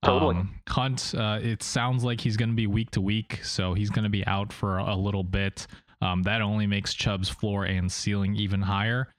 Totally. 0.03 0.35
Um, 0.35 0.55
Hunt, 0.67 1.13
uh, 1.17 1.39
it 1.41 1.61
sounds 1.61 2.03
like 2.03 2.21
he's 2.21 2.37
going 2.37 2.49
to 2.49 2.55
be 2.55 2.67
week 2.67 2.91
to 2.91 3.01
week, 3.01 3.43
so 3.43 3.73
he's 3.73 3.89
going 3.89 4.03
to 4.03 4.09
be 4.09 4.25
out 4.27 4.53
for 4.53 4.77
a 4.77 4.95
little 4.95 5.23
bit. 5.23 5.67
Um, 6.01 6.23
that 6.23 6.41
only 6.41 6.67
makes 6.67 6.93
Chubb's 6.93 7.29
floor 7.29 7.65
and 7.65 7.91
ceiling 7.91 8.35
even 8.35 8.61
higher. 8.61 9.09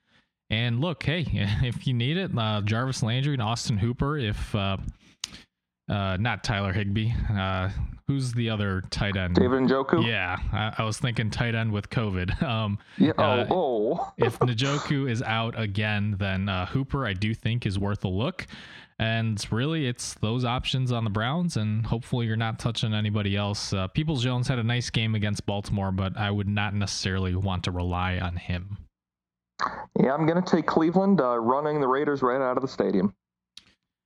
And 0.51 0.81
look, 0.81 1.03
hey, 1.03 1.27
if 1.63 1.87
you 1.87 1.95
need 1.95 2.17
it, 2.17 2.31
uh, 2.37 2.63
Jarvis 2.65 3.03
Landry 3.03 3.35
and 3.35 3.43
Austin 3.43 3.79
Hooper, 3.79 4.19
if 4.19 4.55
uh, 4.55 4.77
uh, 5.89 6.17
not 6.19 6.45
Tyler 6.45 6.73
Higbee, 6.73 7.13
uh, 7.31 7.71
who's 8.07 8.33
the 8.33 8.51
other 8.51 8.83
tight 8.91 9.17
end? 9.17 9.35
David 9.35 9.61
Njoku. 9.63 10.07
Yeah, 10.07 10.39
I, 10.53 10.75
I, 10.79 10.85
was 10.85 10.99
thinking 10.99 11.31
tight 11.31 11.55
end 11.55 11.73
with 11.73 11.91
COVID. 11.91 12.41
Um, 12.51 12.79
yeah. 12.99 13.13
Uh, 13.13 13.47
oh. 13.51 13.99
oh. 14.01 14.13
if 14.19 14.39
Njoku 14.39 15.09
is 15.09 15.23
out 15.23 15.59
again, 15.59 16.17
then 16.19 16.49
uh, 16.49 16.67
Hooper 16.67 17.07
I 17.07 17.13
do 17.13 17.35
think 17.35 17.65
is 17.67 17.79
worth 17.79 18.05
a 18.05 18.09
look. 18.09 18.47
And 19.01 19.43
really, 19.51 19.87
it's 19.87 20.13
those 20.13 20.45
options 20.45 20.93
on 20.93 21.05
the 21.05 21.11
Browns, 21.11 21.57
and 21.57 21.87
hopefully, 21.87 22.27
you're 22.27 22.37
not 22.37 22.59
touching 22.59 22.93
anybody 22.93 23.35
else. 23.35 23.73
Uh, 23.73 23.89
Peoples 23.89 24.23
Jones 24.23 24.47
had 24.47 24.59
a 24.59 24.63
nice 24.63 24.91
game 24.91 25.15
against 25.15 25.47
Baltimore, 25.47 25.91
but 25.91 26.19
I 26.19 26.31
would 26.31 26.47
not 26.47 26.75
necessarily 26.75 27.35
want 27.35 27.65
to 27.65 27.71
rely 27.71 28.19
on 28.19 28.37
him. 28.37 28.77
Yeah, 29.99 30.13
I'm 30.13 30.27
going 30.27 30.43
to 30.43 30.51
take 30.51 30.67
Cleveland 30.67 31.23
uh, 31.23 31.39
running 31.39 31.81
the 31.81 31.89
Raiders 31.89 32.21
right 32.21 32.43
out 32.43 32.59
of 32.59 32.61
the 32.61 32.69
stadium. 32.69 33.15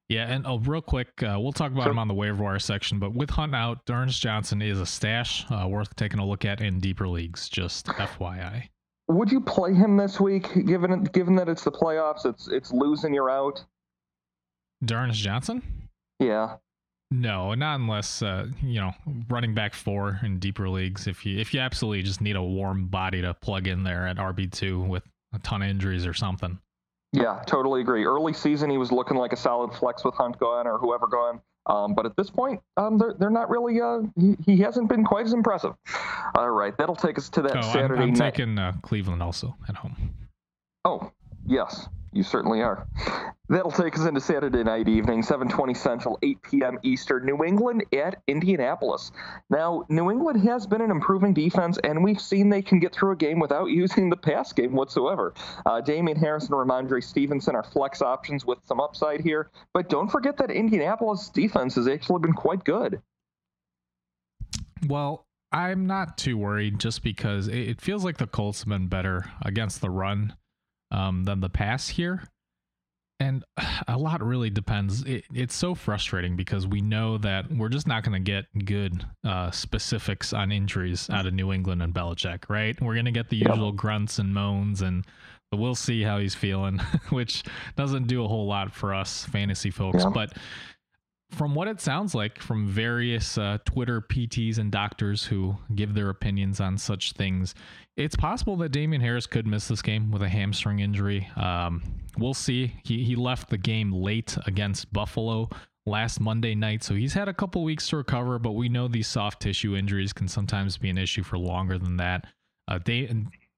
Yeah, 0.09 0.33
and 0.33 0.47
oh, 0.47 0.61
real 0.61 0.81
quick, 0.81 1.09
uh, 1.25 1.39
we'll 1.41 1.51
talk 1.51 1.73
about 1.73 1.85
sure. 1.85 1.91
him 1.91 1.99
on 1.99 2.07
the 2.07 2.15
waiver 2.15 2.45
wire 2.45 2.61
section. 2.61 3.01
But 3.01 3.15
with 3.15 3.31
Hunt 3.31 3.53
out, 3.53 3.81
Ernest 3.91 4.23
Johnson 4.23 4.63
is 4.63 4.79
a 4.79 4.87
stash 4.87 5.45
uh, 5.51 5.67
worth 5.67 5.97
taking 5.97 6.21
a 6.21 6.25
look 6.25 6.45
at 6.45 6.61
in 6.61 6.79
deeper 6.79 7.09
leagues. 7.09 7.49
Just 7.49 7.87
FYI. 7.87 8.69
Would 9.09 9.33
you 9.33 9.41
play 9.41 9.75
him 9.75 9.97
this 9.97 10.21
week, 10.21 10.51
given 10.67 11.03
given 11.03 11.35
that 11.35 11.49
it's 11.49 11.65
the 11.65 11.73
playoffs? 11.73 12.25
It's 12.25 12.47
it's 12.47 12.71
losing, 12.71 13.13
you're 13.13 13.29
out. 13.29 13.65
D'Ernest 14.85 15.21
Johnson? 15.21 15.63
Yeah. 16.21 16.57
No, 17.11 17.55
not 17.55 17.79
unless 17.79 18.23
uh, 18.23 18.47
you 18.63 18.81
know 18.81 18.93
running 19.29 19.55
back 19.55 19.75
four 19.75 20.19
in 20.23 20.39
deeper 20.39 20.69
leagues. 20.69 21.07
If 21.07 21.25
you 21.25 21.39
if 21.39 21.55
you 21.55 21.61
absolutely 21.61 22.03
just 22.03 22.21
need 22.21 22.35
a 22.35 22.43
warm 22.43 22.87
body 22.87 23.23
to 23.23 23.35
plug 23.35 23.69
in 23.69 23.85
there 23.85 24.07
at 24.07 24.17
RB 24.17 24.51
two 24.51 24.81
with 24.81 25.05
a 25.33 25.39
ton 25.41 25.63
of 25.63 25.69
injuries 25.69 26.07
or 26.07 26.15
something. 26.15 26.59
Yeah, 27.13 27.43
totally 27.47 27.81
agree. 27.83 28.05
Early 28.05 28.33
season, 28.33 28.71
he 28.71 28.79
was 28.79 28.91
looking 28.91 29.17
like 29.17 29.33
a 29.33 29.37
solid 29.37 29.73
flex 29.73 30.05
with 30.05 30.15
Hunt 30.15 30.39
gone 30.39 30.67
or 30.67 30.79
whoever 30.79 31.07
gone. 31.07 31.41
Um, 31.67 31.95
but 31.95 32.05
at 32.05 32.17
this 32.17 32.29
point, 32.29 32.61
um, 32.77 32.99
they're, 32.99 33.15
they're 33.19 33.31
not 33.31 33.49
really. 33.49 33.81
Uh, 33.81 34.03
he, 34.19 34.37
he 34.45 34.57
hasn't 34.59 34.89
been 34.89 35.05
quite 35.05 35.25
as 35.25 35.33
impressive. 35.33 35.75
All 36.35 36.51
right, 36.51 36.77
that'll 36.77 36.97
take 36.97 37.17
us 37.17 37.29
to 37.31 37.43
that 37.43 37.57
oh, 37.57 37.63
Saturday 37.63 38.03
I'm, 38.03 38.09
I'm 38.09 38.15
night. 38.15 38.35
taking 38.35 38.59
uh, 38.59 38.73
Cleveland 38.83 39.23
also 39.23 39.55
at 39.69 39.77
home. 39.77 40.13
Oh, 40.85 41.13
Yes, 41.47 41.89
you 42.13 42.23
certainly 42.23 42.63
are. 42.63 42.87
That'll 43.49 43.71
take 43.71 43.95
us 43.99 44.07
into 44.07 44.21
Saturday 44.21 44.65
night 44.65 44.89
evening, 44.89 45.23
7:20 45.23 45.77
Central, 45.77 46.19
8 46.23 46.43
p.m. 46.43 46.79
Eastern. 46.83 47.27
New 47.27 47.45
England 47.45 47.85
at 47.93 48.23
Indianapolis. 48.27 49.13
Now, 49.51 49.85
New 49.91 50.11
England 50.11 50.41
has 50.49 50.67
been 50.67 50.81
an 50.81 50.91
improving 50.91 51.35
defense, 51.35 51.79
and 51.85 52.03
we've 52.03 52.21
seen 52.21 52.49
they 52.49 52.63
can 52.63 52.79
get 52.81 52.95
through 52.95 53.13
a 53.13 53.17
game 53.17 53.39
without 53.39 53.67
using 53.71 54.09
the 54.09 54.17
pass 54.17 54.53
game 54.53 54.73
whatsoever. 54.73 55.35
Uh, 55.67 55.83
Damien 55.83 56.17
Harris 56.17 56.49
and 56.49 56.55
Rhamondre 56.55 57.05
Stevenson 57.05 57.55
are 57.55 57.63
flex 57.63 58.01
options 58.01 58.47
with 58.47 58.59
some 58.65 58.81
upside 58.81 59.21
here, 59.21 59.51
but 59.75 59.91
don't 59.91 60.11
forget 60.11 60.39
that 60.39 60.51
Indianapolis 60.51 61.29
defense 61.29 61.75
has 61.75 61.87
actually 61.87 62.21
been 62.21 62.33
quite 62.33 62.65
good. 62.65 63.03
Well, 64.87 65.27
I'm 65.53 65.87
not 65.87 66.17
too 66.17 66.39
worried 66.39 66.79
just 66.79 67.03
because 67.03 67.49
it 67.49 67.81
feels 67.81 68.05
like 68.05 68.17
the 68.17 68.27
Colts 68.27 68.61
have 68.61 68.69
been 68.69 68.89
better 68.89 69.31
against 69.43 69.81
the 69.81 69.91
run 69.91 70.35
um, 70.95 71.25
than 71.25 71.41
the 71.41 71.49
pass 71.49 71.89
here. 71.89 72.23
And 73.21 73.45
a 73.89 73.99
lot 73.99 74.23
really 74.23 74.51
depends. 74.51 75.03
It, 75.03 75.25
it's 75.35 75.55
so 75.55 75.75
frustrating 75.75 76.37
because 76.37 76.67
we 76.67 76.81
know 76.81 77.19
that 77.19 77.51
we're 77.51 77.69
just 77.69 77.87
not 77.87 78.05
going 78.05 78.25
to 78.25 78.31
get 78.31 78.47
good 78.65 79.05
uh, 79.25 79.51
specifics 79.51 80.33
on 80.33 80.53
injuries 80.53 81.11
out 81.11 81.27
of 81.27 81.35
New 81.35 81.53
England 81.53 81.83
and 81.83 81.93
Belichick, 81.93 82.49
right? 82.49 82.81
We're 82.81 82.95
going 82.95 83.05
to 83.07 83.11
get 83.11 83.29
the 83.29 83.37
usual 83.37 83.73
grunts 83.73 84.19
and 84.19 84.33
moans, 84.33 84.83
and 84.83 85.05
we'll 85.53 85.75
see 85.75 86.03
how 86.03 86.19
he's 86.19 86.35
feeling, 86.35 86.79
which 87.11 87.43
doesn't 87.77 88.07
do 88.07 88.25
a 88.25 88.29
whole 88.29 88.47
lot 88.47 88.73
for 88.73 88.95
us 88.95 89.25
fantasy 89.27 89.71
folks. 89.71 90.05
Yeah. 90.05 90.11
But 90.11 90.33
from 91.31 91.55
what 91.55 91.67
it 91.67 91.81
sounds 91.81 92.15
like 92.15 92.39
from 92.39 92.69
various 92.69 93.37
uh, 93.37 93.59
Twitter 93.65 94.01
PTs 94.01 94.59
and 94.59 94.71
doctors 94.71 95.25
who 95.25 95.57
give 95.75 95.95
their 95.95 96.11
opinions 96.11 96.61
on 96.61 96.79
such 96.79 97.13
things, 97.13 97.55
it's 97.97 98.17
possible 98.17 98.57
that 98.57 98.71
Damien 98.71 99.01
Harris 99.01 99.27
could 99.27 99.47
miss 99.47 99.69
this 99.69 99.83
game 99.83 100.11
with 100.11 100.23
a 100.23 100.29
hamstring 100.29 100.81
injury. 100.81 101.29
Um, 101.37 101.83
we'll 102.19 102.35
see. 102.35 102.75
He 102.85 103.05
he 103.05 103.17
left 103.17 103.51
the 103.51 103.59
game 103.59 103.93
late 103.93 104.37
against 104.47 104.93
Buffalo 104.93 105.49
last 105.87 106.21
Monday 106.21 106.55
night, 106.55 106.83
so 106.83 106.95
he's 106.95 107.15
had 107.15 107.29
a 107.29 107.35
couple 107.35 107.63
weeks 107.63 107.89
to 107.89 107.97
recover. 107.97 108.39
But 108.39 108.53
we 108.53 108.69
know 108.69 108.89
these 108.89 109.09
soft 109.09 109.41
tissue 109.41 109.77
injuries 109.77 110.13
can 110.13 110.29
sometimes 110.29 110.77
be 110.77 110.91
an 110.91 110.99
issue 110.99 111.23
for 111.23 111.39
longer 111.39 111.79
than 111.79 111.97
that. 111.99 112.27
Uh, 112.67 112.79
they, 112.85 113.09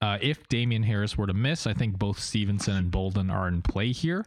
uh, 0.02 0.19
if 0.21 0.47
Damien 0.49 0.83
Harris 0.83 1.16
were 1.16 1.26
to 1.26 1.35
miss, 1.35 1.66
I 1.66 1.73
think 1.73 1.99
both 1.99 2.19
Stevenson 2.19 2.76
and 2.76 2.90
Bolden 2.90 3.31
are 3.31 3.49
in 3.49 3.62
play 3.62 3.93
here. 3.93 4.26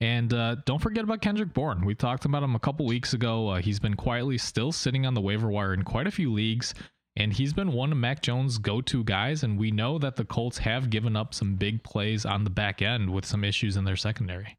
And 0.00 0.32
uh, 0.32 0.56
don't 0.64 0.80
forget 0.80 1.02
about 1.02 1.22
Kendrick 1.22 1.52
Bourne. 1.52 1.84
We 1.84 1.94
talked 1.94 2.24
about 2.24 2.44
him 2.44 2.54
a 2.54 2.60
couple 2.60 2.86
weeks 2.86 3.14
ago. 3.14 3.48
Uh, 3.48 3.56
he's 3.56 3.80
been 3.80 3.94
quietly 3.94 4.38
still 4.38 4.70
sitting 4.70 5.06
on 5.06 5.14
the 5.14 5.20
waiver 5.20 5.48
wire 5.48 5.74
in 5.74 5.82
quite 5.82 6.06
a 6.06 6.12
few 6.12 6.32
leagues, 6.32 6.72
and 7.18 7.32
he's 7.32 7.52
been 7.52 7.72
one 7.72 7.90
of 7.90 7.98
Mac 7.98 8.22
Jones' 8.22 8.58
go 8.58 8.80
to 8.82 9.02
guys. 9.02 9.42
And 9.42 9.58
we 9.58 9.72
know 9.72 9.98
that 9.98 10.14
the 10.16 10.24
Colts 10.24 10.58
have 10.58 10.88
given 10.88 11.16
up 11.16 11.34
some 11.34 11.56
big 11.56 11.82
plays 11.82 12.24
on 12.24 12.44
the 12.44 12.50
back 12.50 12.80
end 12.80 13.10
with 13.10 13.26
some 13.26 13.42
issues 13.44 13.76
in 13.76 13.84
their 13.84 13.96
secondary. 13.96 14.56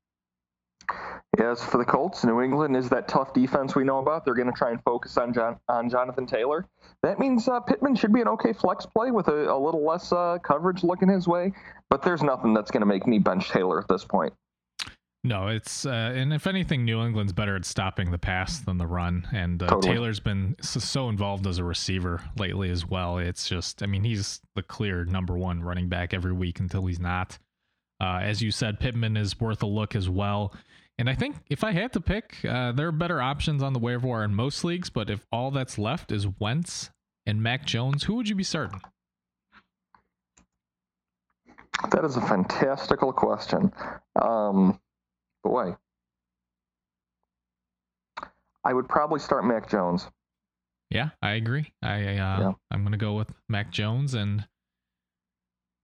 As 1.40 1.64
for 1.64 1.78
the 1.78 1.86
Colts, 1.86 2.26
New 2.26 2.42
England 2.42 2.76
is 2.76 2.90
that 2.90 3.08
tough 3.08 3.34
defense 3.34 3.76
we 3.76 3.84
know 3.86 4.00
about. 4.00 4.26
They're 4.26 4.34
going 4.34 4.52
to 4.52 4.58
try 4.58 4.72
and 4.72 4.84
focus 4.84 5.16
on 5.18 5.34
John, 5.34 5.58
on 5.70 5.90
Jonathan 5.90 6.26
Taylor. 6.26 6.66
That 7.02 7.18
means 7.18 7.48
uh, 7.48 7.62
Pittman 7.62 7.96
should 7.96 8.12
be 8.12 8.20
an 8.20 8.28
okay 8.28 8.52
flex 8.52 8.86
play 8.86 9.12
with 9.12 9.30
a, 9.30 9.54
a 9.54 9.58
little 9.58 9.86
less 9.86 10.12
uh, 10.12 10.40
coverage 10.44 10.84
looking 10.84 11.08
his 11.08 11.28
way. 11.28 11.54
But 11.90 12.02
there's 12.02 12.24
nothing 12.24 12.54
that's 12.54 12.72
going 12.72 12.82
to 12.82 12.88
make 12.88 13.08
me 13.08 13.20
bench 13.20 13.50
Taylor 13.50 13.80
at 13.80 13.88
this 13.88 14.04
point. 14.04 14.34
No, 15.30 15.46
it's 15.50 15.86
uh, 15.86 16.12
and 16.16 16.34
if 16.34 16.48
anything, 16.48 16.84
New 16.84 17.04
England's 17.04 17.34
better 17.34 17.56
at 17.56 17.64
stopping 17.64 18.10
the 18.10 18.18
pass 18.18 18.62
than 18.62 18.80
the 18.80 18.88
run, 18.88 19.28
and 19.32 19.62
uh, 19.62 19.68
totally. 19.68 19.94
Taylor's 19.94 20.20
been 20.20 20.56
so, 20.60 20.80
so, 20.80 21.08
involved 21.08 21.46
as 21.46 21.60
a 21.60 21.64
receiver 21.64 22.24
lately 22.36 22.72
as 22.72 22.84
well. 22.84 23.20
It's 23.20 23.48
just, 23.48 23.84
I 23.84 23.86
mean, 23.86 24.04
he's 24.04 24.42
the 24.56 24.64
clear 24.64 25.06
number 25.06 25.38
one 25.38 25.62
running 25.62 25.88
back 25.88 26.16
every 26.16 26.34
week 26.34 26.60
until 26.60 26.88
he's 26.88 27.00
not. 27.00 27.38
Uh, 28.02 28.22
as 28.24 28.42
you 28.42 28.50
said, 28.50 28.80
Pittman 28.80 29.16
is 29.16 29.40
worth 29.40 29.62
a 29.62 29.68
look 29.68 29.96
as 29.96 30.10
well. 30.10 30.52
And 30.98 31.08
I 31.08 31.14
think 31.14 31.36
if 31.48 31.64
I 31.64 31.74
had 31.74 31.94
to 31.94 32.02
pick, 32.02 32.44
uh, 32.44 32.72
there 32.72 32.88
are 32.88 32.92
better 32.92 33.22
options 33.22 33.62
on 33.62 33.74
the 33.74 33.80
waiver 33.80 34.08
wire 34.08 34.24
in 34.24 34.34
most 34.34 34.64
leagues. 34.64 34.90
But 34.90 35.12
if 35.12 35.28
all 35.32 35.52
that's 35.52 35.78
left 35.78 36.12
is 36.12 36.26
Wentz 36.40 36.90
and 37.28 37.44
Mac 37.44 37.68
Jones, 37.68 38.06
who 38.06 38.16
would 38.16 38.28
you 38.28 38.36
be 38.36 38.44
starting? 38.44 38.82
That 41.92 42.04
is 42.04 42.18
a 42.18 42.22
fantastical 42.22 43.14
question. 43.14 43.72
Um, 44.20 44.80
boy, 45.44 45.76
I 48.64 48.74
would 48.74 48.88
probably 48.88 49.20
start 49.20 49.46
Mac 49.46 49.70
Jones. 49.70 50.08
Yeah, 50.90 51.10
I 51.22 51.32
agree. 51.32 51.72
I 51.82 51.96
uh, 51.96 52.40
yeah. 52.40 52.52
I'm 52.72 52.84
gonna 52.84 52.98
go 52.98 53.14
with 53.14 53.32
Mac 53.48 53.72
Jones, 53.72 54.14
and 54.14 54.48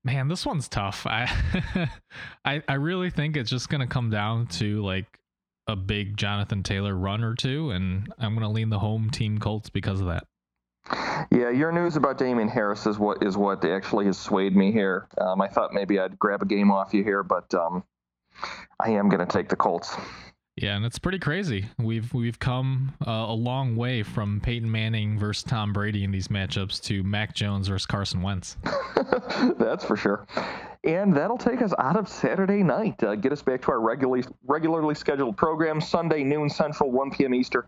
man, 0.03 0.27
this 0.27 0.45
one's 0.45 0.67
tough. 0.67 1.05
I 1.05 1.29
I 2.45 2.63
I 2.67 2.73
really 2.73 3.09
think 3.09 3.37
it's 3.37 3.49
just 3.49 3.69
gonna 3.69 3.87
come 3.87 4.09
down 4.09 4.47
to 4.47 4.83
like 4.83 5.19
a 5.67 5.75
big 5.75 6.17
Jonathan 6.17 6.63
Taylor 6.63 6.95
run 6.95 7.23
or 7.23 7.35
two, 7.35 7.71
and 7.71 8.11
I'm 8.17 8.33
gonna 8.33 8.51
lean 8.51 8.69
the 8.69 8.79
home 8.79 9.09
team 9.09 9.37
Colts 9.37 9.69
because 9.69 10.01
of 10.01 10.07
that. 10.07 10.25
Yeah, 11.31 11.49
your 11.49 11.71
news 11.71 11.95
about 11.95 12.17
Damien 12.17 12.47
Harris 12.47 12.85
is 12.85 12.99
what 12.99 13.23
is 13.23 13.37
what 13.37 13.65
actually 13.65 14.05
has 14.05 14.17
swayed 14.17 14.55
me 14.55 14.71
here. 14.71 15.07
Um, 15.19 15.41
I 15.41 15.47
thought 15.47 15.73
maybe 15.73 15.99
I'd 15.99 16.17
grab 16.19 16.41
a 16.41 16.45
game 16.45 16.71
off 16.71 16.93
you 16.93 17.03
here, 17.03 17.23
but 17.23 17.51
um, 17.53 17.83
I 18.79 18.89
am 18.91 19.09
going 19.09 19.25
to 19.25 19.31
take 19.31 19.49
the 19.49 19.55
Colts. 19.55 19.95
Yeah, 20.57 20.77
and 20.77 20.85
it's 20.85 20.99
pretty 20.99 21.19
crazy. 21.19 21.65
We've 21.77 22.13
we've 22.13 22.39
come 22.39 22.93
uh, 23.05 23.25
a 23.27 23.33
long 23.33 23.75
way 23.75 24.03
from 24.03 24.39
Peyton 24.39 24.71
Manning 24.71 25.19
versus 25.19 25.43
Tom 25.43 25.73
Brady 25.73 26.05
in 26.05 26.11
these 26.11 26.29
matchups 26.29 26.81
to 26.83 27.03
Mac 27.03 27.35
Jones 27.35 27.67
versus 27.67 27.85
Carson 27.85 28.21
Wentz. 28.21 28.55
That's 29.57 29.83
for 29.83 29.97
sure. 29.97 30.25
And 30.85 31.13
that'll 31.13 31.37
take 31.37 31.61
us 31.61 31.73
out 31.77 31.97
of 31.97 32.07
Saturday 32.07 32.63
night. 32.63 33.03
Uh, 33.03 33.15
get 33.15 33.33
us 33.33 33.41
back 33.41 33.63
to 33.63 33.71
our 33.71 33.81
regularly 33.81 34.23
regularly 34.45 34.95
scheduled 34.95 35.35
program 35.35 35.81
Sunday 35.81 36.23
noon 36.23 36.49
Central, 36.49 36.89
1 36.89 37.11
p.m. 37.11 37.33
Eastern. 37.33 37.63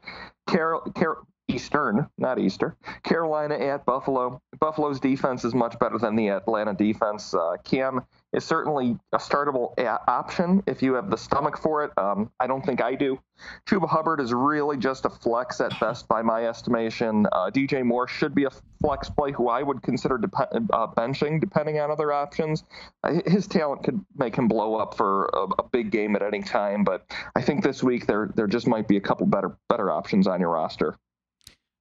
Carol, 0.48 0.80
Carol, 0.96 1.28
Eastern, 1.50 2.08
not 2.18 2.40
Easter. 2.40 2.76
Carolina 3.04 3.56
at 3.56 3.86
Buffalo. 3.86 4.42
Buffalo's 4.60 5.00
defense 5.00 5.44
is 5.44 5.54
much 5.54 5.78
better 5.80 5.98
than 5.98 6.16
the 6.16 6.30
Atlanta 6.30 6.74
defense. 6.74 7.34
Uh, 7.34 7.56
Cam 7.64 8.02
is 8.34 8.44
certainly 8.44 8.98
a 9.14 9.18
startable 9.18 9.78
a- 9.78 10.10
option 10.10 10.64
if 10.68 10.82
you 10.82 10.94
have 10.94 11.10
the 11.10 11.18
stomach 11.18 11.58
for 11.58 11.84
it. 11.86 11.92
Um, 11.98 12.32
I 12.40 12.48
don't 12.48 12.66
think 12.66 12.82
I 12.82 12.96
do. 12.96 13.20
Chuba 13.68 13.88
Hubbard 13.88 14.20
is 14.20 14.34
really 14.34 14.78
just 14.78 15.06
a 15.06 15.10
flex 15.10 15.62
at 15.62 15.80
best 15.80 16.08
by 16.08 16.22
my 16.22 16.46
estimation. 16.46 17.28
Uh, 17.32 17.50
DJ 17.52 17.84
Moore 17.84 18.08
should 18.08 18.34
be 18.34 18.46
a 18.46 18.50
flex 18.82 19.10
play 19.10 19.32
who 19.32 19.50
I 19.50 19.64
would 19.64 19.82
consider 19.82 20.20
uh, 20.24 20.88
benching 20.96 21.40
depending 21.40 21.80
on 21.80 21.92
other 21.92 22.12
options. 22.12 22.64
Uh, 23.04 23.22
his 23.26 23.48
talent 23.48 23.84
could 23.84 24.04
make 24.16 24.36
him 24.36 24.48
blow 24.48 24.76
up 24.76 24.96
for 24.96 25.30
a, 25.34 25.62
a, 25.62 25.70
big 25.70 25.92
game 25.92 26.16
at 26.16 26.22
any 26.22 26.42
time, 26.42 26.84
but 26.84 27.06
I 27.36 27.42
think 27.42 27.64
this 27.64 27.84
week 27.84 28.08
there 28.08 28.32
there 28.36 28.48
just 28.48 28.68
might 28.68 28.88
be 28.88 28.98
a 28.98 29.02
couple 29.02 29.28
better 29.28 29.56
better 29.70 29.92
options 29.92 30.28
on 30.28 30.40
your 30.40 30.52
roster. 30.52 30.96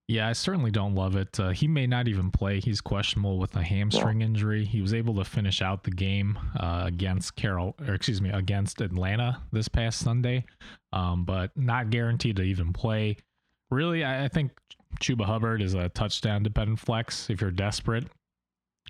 Yeah, 0.09 0.29
I 0.29 0.35
certainly 0.35 0.71
don't 0.71 0.95
love 0.95 1.17
it. 1.17 1.39
Uh, 1.41 1.51
he 1.51 1.67
may 1.67 1.87
not 1.87 2.07
even 2.07 2.31
play. 2.31 2.61
He's 2.61 2.81
questionable 2.81 3.39
with 3.39 3.57
a 3.57 3.63
hamstring 3.63 4.21
yeah. 4.21 4.27
injury. 4.27 4.65
He 4.65 4.81
was 4.81 4.95
able 4.95 5.15
to 5.17 5.25
finish 5.25 5.61
out 5.61 5.83
the 5.83 5.91
game 5.91 6.39
uh, 6.61 6.85
against 6.87 7.35
Carol, 7.35 7.75
or 7.87 7.95
excuse 7.95 8.23
me, 8.23 8.31
against 8.31 8.81
Atlanta 8.81 9.43
this 9.51 9.67
past 9.67 9.99
Sunday, 9.99 10.45
um, 10.93 11.25
but 11.25 11.51
not 11.57 11.91
guaranteed 11.91 12.37
to 12.37 12.43
even 12.43 12.73
play. 12.73 13.17
Really, 13.73 14.05
I, 14.05 14.27
I 14.27 14.29
think 14.29 14.53
Chuba 15.01 15.25
Hubbard 15.25 15.61
is 15.61 15.75
a 15.75 15.89
touchdown 15.89 16.45
dependent 16.45 16.79
flex 16.79 17.29
if 17.29 17.41
you're 17.41 17.51
desperate. 17.51 18.05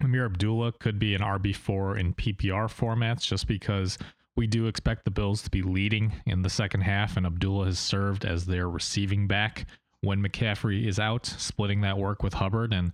Ameer 0.02 0.26
Abdullah 0.26 0.72
could 0.72 0.98
be 0.98 1.14
an 1.14 1.22
RB4 1.22 1.98
in 1.98 2.12
PPR 2.12 2.68
formats 2.68 3.22
just 3.22 3.46
because 3.46 3.96
we 4.36 4.46
do 4.46 4.66
expect 4.66 5.06
the 5.06 5.10
Bills 5.10 5.40
to 5.42 5.50
be 5.50 5.62
leading 5.62 6.12
in 6.26 6.42
the 6.42 6.50
second 6.50 6.82
half, 6.82 7.16
and 7.16 7.24
Abdullah 7.24 7.64
has 7.64 7.78
served 7.78 8.26
as 8.26 8.44
their 8.44 8.68
receiving 8.68 9.26
back 9.26 9.64
when 10.06 10.22
McCaffrey 10.22 10.86
is 10.86 10.98
out, 10.98 11.26
splitting 11.26 11.82
that 11.82 11.98
work 11.98 12.22
with 12.22 12.34
Hubbard. 12.34 12.72
And 12.72 12.92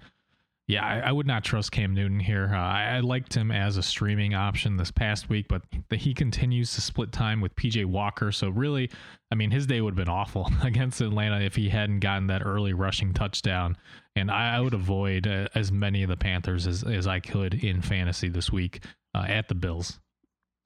yeah, 0.66 0.84
I, 0.84 1.08
I 1.08 1.12
would 1.12 1.26
not 1.26 1.44
trust 1.44 1.72
Cam 1.72 1.92
Newton 1.92 2.18
here. 2.20 2.50
Uh, 2.52 2.58
I, 2.58 2.96
I, 2.96 3.00
liked 3.00 3.34
him 3.34 3.50
as 3.50 3.76
a 3.76 3.82
streaming 3.82 4.32
option 4.34 4.76
this 4.76 4.90
past 4.90 5.28
week, 5.28 5.46
but 5.48 5.62
the, 5.90 5.96
he 5.96 6.14
continues 6.14 6.72
to 6.74 6.80
split 6.80 7.12
time 7.12 7.40
with 7.40 7.54
PJ 7.56 7.84
Walker. 7.84 8.32
So 8.32 8.48
really, 8.48 8.90
I 9.30 9.34
mean, 9.34 9.50
his 9.50 9.66
day 9.66 9.80
would 9.80 9.92
have 9.92 10.06
been 10.06 10.12
awful 10.12 10.50
against 10.62 11.00
Atlanta 11.00 11.40
if 11.40 11.56
he 11.56 11.68
hadn't 11.68 12.00
gotten 12.00 12.28
that 12.28 12.46
early 12.46 12.72
rushing 12.72 13.12
touchdown. 13.12 13.76
And 14.16 14.30
I, 14.30 14.56
I 14.56 14.60
would 14.60 14.74
avoid 14.74 15.26
uh, 15.26 15.48
as 15.54 15.70
many 15.70 16.02
of 16.04 16.08
the 16.08 16.16
Panthers 16.16 16.66
as, 16.66 16.82
as 16.84 17.06
I 17.06 17.20
could 17.20 17.54
in 17.54 17.82
fantasy 17.82 18.28
this 18.28 18.50
week 18.50 18.84
uh, 19.14 19.24
at 19.28 19.48
the 19.48 19.54
Bills. 19.54 20.00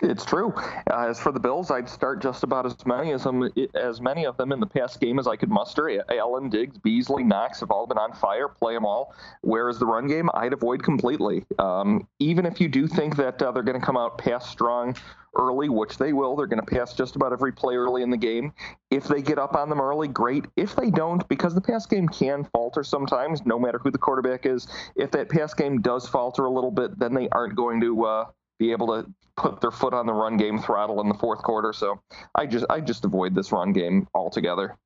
It's 0.03 0.27
true. 0.27 0.53
Uh, 0.91 1.07
as 1.09 1.19
for 1.19 1.33
the 1.33 1.41
Bills, 1.41 1.71
I'd 1.71 1.89
start 1.89 2.21
just 2.21 2.43
about 2.43 2.67
as 2.67 2.77
many 2.85 3.13
as 3.13 3.25
them, 3.25 3.51
as 3.75 3.99
many 3.99 4.27
of 4.27 4.37
them 4.37 4.53
in 4.53 4.61
the 4.61 4.67
past 4.67 5.01
game 5.01 5.19
as 5.19 5.27
I 5.27 5.37
could 5.37 5.49
muster. 5.49 6.03
Allen, 6.11 6.51
Diggs, 6.51 6.77
Beasley, 6.77 7.25
Knox 7.25 7.61
have 7.61 7.71
all 7.71 7.87
been 7.87 7.97
on 7.97 8.13
fire. 8.13 8.47
Play 8.47 8.75
them 8.75 8.85
all. 8.85 9.15
Whereas 9.41 9.79
the 9.79 9.87
run 9.87 10.07
game, 10.07 10.29
I'd 10.35 10.53
avoid 10.53 10.83
completely. 10.83 11.47
Um, 11.59 12.07
even 12.19 12.45
if 12.45 12.61
you 12.61 12.69
do 12.69 12.87
think 12.87 13.17
that 13.17 13.41
uh, 13.41 13.53
they're 13.53 13.63
going 13.63 13.81
to 13.81 13.85
come 13.85 13.97
out 13.97 14.19
pass 14.19 14.47
strong 14.47 14.95
early, 15.35 15.71
which 15.71 15.97
they 15.97 16.13
will, 16.13 16.37
they're 16.37 16.47
going 16.47 16.65
to 16.65 16.75
pass 16.75 16.93
just 16.93 17.17
about 17.17 17.33
every 17.33 17.53
play 17.53 17.77
early 17.77 18.03
in 18.03 18.11
the 18.11 18.19
game. 18.19 18.53
If 18.91 19.05
they 19.05 19.23
get 19.23 19.39
up 19.39 19.57
on 19.57 19.71
them 19.71 19.81
early, 19.81 20.09
great. 20.09 20.45
If 20.57 20.77
they 20.77 20.91
don't, 20.91 21.27
because 21.29 21.55
the 21.55 21.63
pass 21.63 21.87
game 21.87 22.07
can 22.07 22.45
falter 22.45 22.85
sometimes, 22.85 23.47
no 23.47 23.59
matter 23.59 23.79
who 23.79 23.91
the 23.91 23.99
quarterback 23.99 24.45
is. 24.45 24.69
If 24.95 25.11
that 25.13 25.31
pass 25.31 25.55
game 25.55 25.81
does 25.81 26.07
falter 26.07 26.45
a 26.45 26.51
little 26.51 26.71
bit, 26.71 26.99
then 26.99 27.15
they 27.15 27.31
aren't 27.31 27.57
going 27.57 27.81
to. 27.81 28.05
Uh, 28.05 28.25
be 28.59 28.73
able 28.73 28.87
to 28.89 29.11
put 29.37 29.61
their 29.61 29.71
foot 29.71 29.93
on 29.95 30.07
the 30.07 30.13
run 30.13 30.37
game 30.37 30.59
throttle 30.59 31.01
in 31.01 31.09
the 31.09 31.15
fourth 31.15 31.43
quarter. 31.43 31.73
So 31.73 32.01
I 32.35 32.47
just 32.47 32.67
I 32.71 32.81
just 32.81 33.05
avoid 33.05 33.35
this 33.35 33.53
run 33.53 33.73
game 33.73 34.09
altogether. 34.15 34.77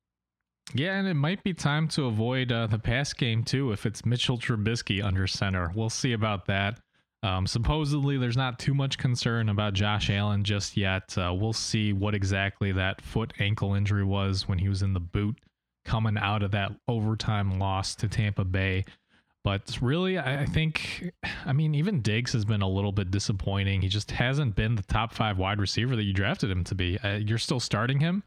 Yeah, 0.73 0.97
and 0.97 1.07
it 1.07 1.15
might 1.15 1.43
be 1.43 1.53
time 1.53 1.87
to 1.89 2.05
avoid 2.05 2.51
uh, 2.51 2.67
the 2.67 2.79
pass 2.79 3.13
game 3.13 3.43
too 3.43 3.71
if 3.71 3.85
it's 3.85 4.05
Mitchell 4.05 4.37
Trubisky 4.37 5.03
under 5.03 5.27
center. 5.27 5.71
We'll 5.75 5.89
see 5.89 6.13
about 6.13 6.45
that. 6.45 6.79
Um, 7.23 7.45
supposedly, 7.45 8.17
there's 8.17 8.37
not 8.37 8.57
too 8.57 8.73
much 8.73 8.97
concern 8.97 9.49
about 9.49 9.73
Josh 9.73 10.09
Allen 10.09 10.43
just 10.43 10.75
yet. 10.75 11.15
Uh, 11.17 11.33
we'll 11.35 11.53
see 11.53 11.93
what 11.93 12.15
exactly 12.15 12.71
that 12.71 13.01
foot 13.01 13.33
ankle 13.39 13.75
injury 13.75 14.03
was 14.03 14.47
when 14.47 14.57
he 14.57 14.69
was 14.69 14.81
in 14.81 14.93
the 14.93 14.99
boot 14.99 15.37
coming 15.85 16.17
out 16.17 16.41
of 16.41 16.51
that 16.51 16.71
overtime 16.87 17.59
loss 17.59 17.95
to 17.95 18.07
Tampa 18.07 18.43
Bay. 18.43 18.85
But 19.43 19.79
really, 19.81 20.19
I 20.19 20.45
think, 20.45 21.11
I 21.45 21.53
mean, 21.53 21.73
even 21.73 22.01
Diggs 22.01 22.31
has 22.33 22.45
been 22.45 22.61
a 22.61 22.67
little 22.67 22.91
bit 22.91 23.09
disappointing. 23.09 23.81
He 23.81 23.87
just 23.87 24.11
hasn't 24.11 24.55
been 24.55 24.75
the 24.75 24.83
top 24.83 25.13
five 25.13 25.39
wide 25.39 25.59
receiver 25.59 25.95
that 25.95 26.03
you 26.03 26.13
drafted 26.13 26.51
him 26.51 26.63
to 26.65 26.75
be. 26.75 26.99
Uh, 26.99 27.15
you're 27.15 27.39
still 27.39 27.59
starting 27.59 27.99
him, 27.99 28.21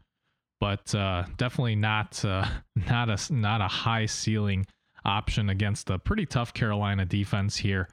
but 0.59 0.93
uh, 0.93 1.23
definitely 1.37 1.77
not 1.77 2.23
uh, 2.25 2.45
not 2.75 3.09
a 3.09 3.33
not 3.33 3.61
a 3.61 3.67
high 3.67 4.05
ceiling 4.07 4.65
option 5.05 5.49
against 5.49 5.89
a 5.89 5.99
pretty 5.99 6.25
tough 6.25 6.53
Carolina 6.53 7.05
defense 7.05 7.55
here. 7.55 7.87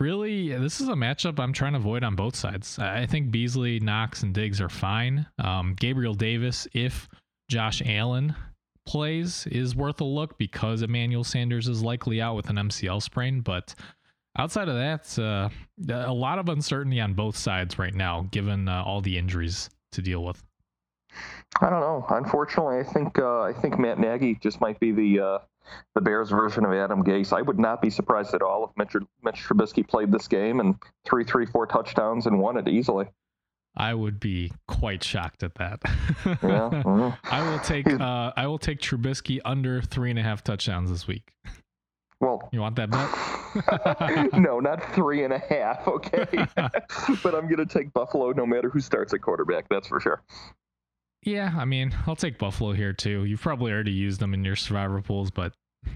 Really, 0.00 0.56
this 0.56 0.80
is 0.80 0.88
a 0.88 0.94
matchup 0.94 1.38
I'm 1.40 1.52
trying 1.52 1.72
to 1.72 1.78
avoid 1.78 2.02
on 2.02 2.14
both 2.14 2.36
sides. 2.36 2.78
I 2.78 3.04
think 3.04 3.30
Beasley, 3.30 3.80
Knox, 3.80 4.22
and 4.22 4.32
Diggs 4.32 4.60
are 4.60 4.68
fine. 4.68 5.26
Um, 5.38 5.74
Gabriel 5.78 6.14
Davis, 6.14 6.66
if 6.72 7.08
Josh 7.50 7.82
Allen 7.84 8.34
plays 8.88 9.46
is 9.48 9.76
worth 9.76 10.00
a 10.00 10.04
look 10.04 10.38
because 10.38 10.80
Emmanuel 10.80 11.22
Sanders 11.22 11.68
is 11.68 11.82
likely 11.82 12.22
out 12.22 12.34
with 12.34 12.48
an 12.48 12.56
MCL 12.56 13.02
sprain. 13.02 13.42
But 13.42 13.74
outside 14.38 14.68
of 14.68 14.76
that, 14.76 15.18
uh, 15.22 15.50
a 15.92 16.12
lot 16.12 16.38
of 16.38 16.48
uncertainty 16.48 16.98
on 16.98 17.12
both 17.12 17.36
sides 17.36 17.78
right 17.78 17.94
now, 17.94 18.26
given 18.30 18.66
uh, 18.66 18.82
all 18.82 19.02
the 19.02 19.18
injuries 19.18 19.68
to 19.92 20.00
deal 20.00 20.24
with. 20.24 20.42
I 21.60 21.68
don't 21.68 21.80
know. 21.80 22.06
Unfortunately, 22.08 22.78
I 22.78 22.82
think 22.82 23.18
uh, 23.18 23.42
I 23.42 23.52
think 23.52 23.78
Matt 23.78 23.98
Nagy 23.98 24.38
just 24.40 24.60
might 24.60 24.80
be 24.80 24.92
the 24.92 25.20
uh, 25.20 25.38
the 25.94 26.00
Bears 26.00 26.30
version 26.30 26.64
of 26.64 26.72
Adam 26.72 27.04
Gase. 27.04 27.36
I 27.36 27.42
would 27.42 27.58
not 27.58 27.82
be 27.82 27.90
surprised 27.90 28.32
at 28.32 28.40
all 28.40 28.64
if 28.64 28.70
Mitch, 28.76 28.94
Mitch 29.22 29.46
Trubisky 29.46 29.86
played 29.86 30.10
this 30.10 30.28
game 30.28 30.60
and 30.60 30.76
three, 31.04 31.24
three, 31.24 31.44
four 31.44 31.66
touchdowns 31.66 32.26
and 32.26 32.40
won 32.40 32.56
it 32.56 32.68
easily. 32.68 33.06
I 33.76 33.94
would 33.94 34.18
be 34.18 34.52
quite 34.66 35.04
shocked 35.04 35.42
at 35.42 35.54
that. 35.54 35.80
yeah, 36.42 37.14
I 37.24 37.50
will 37.50 37.60
take 37.60 37.88
uh, 37.88 38.32
I 38.36 38.46
will 38.46 38.58
take 38.58 38.80
Trubisky 38.80 39.38
under 39.44 39.80
three 39.80 40.10
and 40.10 40.18
a 40.18 40.22
half 40.22 40.42
touchdowns 40.42 40.90
this 40.90 41.06
week. 41.06 41.32
Well, 42.20 42.48
you 42.52 42.60
want 42.60 42.74
that 42.76 42.90
bet? 42.90 44.32
no, 44.40 44.58
not 44.58 44.92
three 44.94 45.22
and 45.22 45.32
a 45.32 45.38
half. 45.38 45.86
Okay, 45.86 46.26
but 46.56 47.34
I'm 47.34 47.48
going 47.48 47.58
to 47.58 47.66
take 47.66 47.92
Buffalo 47.92 48.32
no 48.32 48.44
matter 48.44 48.68
who 48.68 48.80
starts 48.80 49.14
at 49.14 49.22
quarterback. 49.22 49.68
That's 49.68 49.86
for 49.86 50.00
sure. 50.00 50.22
Yeah, 51.22 51.54
I 51.56 51.64
mean, 51.64 51.94
I'll 52.06 52.16
take 52.16 52.38
Buffalo 52.38 52.72
here 52.72 52.92
too. 52.92 53.24
You've 53.24 53.40
probably 53.40 53.72
already 53.72 53.92
used 53.92 54.20
them 54.20 54.34
in 54.34 54.44
your 54.44 54.56
survivor 54.56 55.00
pools, 55.00 55.30
but 55.30 55.52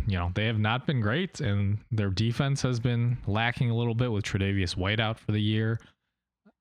you 0.07 0.17
know 0.17 0.31
they 0.35 0.47
have 0.47 0.61
not 0.61 0.87
been 0.87 1.01
great, 1.01 1.41
and 1.41 1.79
their 1.91 2.11
defense 2.11 2.63
has 2.63 2.79
been 2.79 3.19
lacking 3.27 3.71
a 3.71 3.77
little 3.77 3.95
bit 3.95 4.13
with 4.13 4.25
Tre'Davious 4.25 4.77
White 4.77 5.01
out 5.01 5.19
for 5.19 5.33
the 5.33 5.43
year 5.43 5.81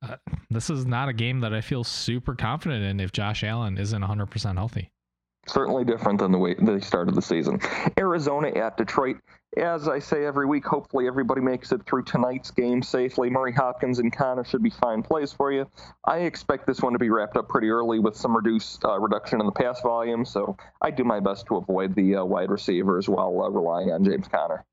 uh, 0.01 0.15
this 0.49 0.69
is 0.69 0.85
not 0.85 1.09
a 1.09 1.13
game 1.13 1.39
that 1.41 1.53
I 1.53 1.61
feel 1.61 1.83
super 1.83 2.35
confident 2.35 2.83
in 2.83 2.99
if 2.99 3.11
Josh 3.11 3.43
Allen 3.43 3.77
isn't 3.77 4.01
100% 4.01 4.55
healthy. 4.55 4.91
Certainly 5.47 5.85
different 5.85 6.19
than 6.19 6.31
the 6.31 6.37
way 6.37 6.53
they 6.53 6.79
started 6.81 7.15
the 7.15 7.21
season. 7.21 7.59
Arizona 7.97 8.49
at 8.49 8.77
Detroit. 8.77 9.17
As 9.57 9.87
I 9.87 9.97
say 9.99 10.23
every 10.23 10.45
week, 10.45 10.65
hopefully 10.65 11.07
everybody 11.07 11.41
makes 11.41 11.71
it 11.71 11.83
through 11.85 12.03
tonight's 12.03 12.51
game 12.51 12.81
safely. 12.83 13.29
Murray 13.29 13.51
Hopkins 13.51 13.99
and 13.99 14.15
Connor 14.15 14.45
should 14.45 14.61
be 14.61 14.69
fine 14.69 15.01
plays 15.01 15.33
for 15.33 15.51
you. 15.51 15.67
I 16.05 16.19
expect 16.19 16.67
this 16.67 16.81
one 16.81 16.93
to 16.93 16.99
be 16.99 17.09
wrapped 17.09 17.37
up 17.37 17.49
pretty 17.49 17.69
early 17.69 17.99
with 17.99 18.15
some 18.15 18.35
reduced 18.35 18.85
uh, 18.85 18.99
reduction 18.99 19.39
in 19.39 19.47
the 19.47 19.51
pass 19.51 19.81
volume, 19.81 20.25
so 20.25 20.55
I 20.81 20.91
do 20.91 21.03
my 21.03 21.19
best 21.19 21.47
to 21.47 21.57
avoid 21.57 21.95
the 21.95 22.17
uh, 22.17 22.23
wide 22.23 22.51
receivers 22.51 23.09
while 23.09 23.41
uh, 23.41 23.49
relying 23.49 23.91
on 23.91 24.05
James 24.05 24.27
Conner. 24.27 24.63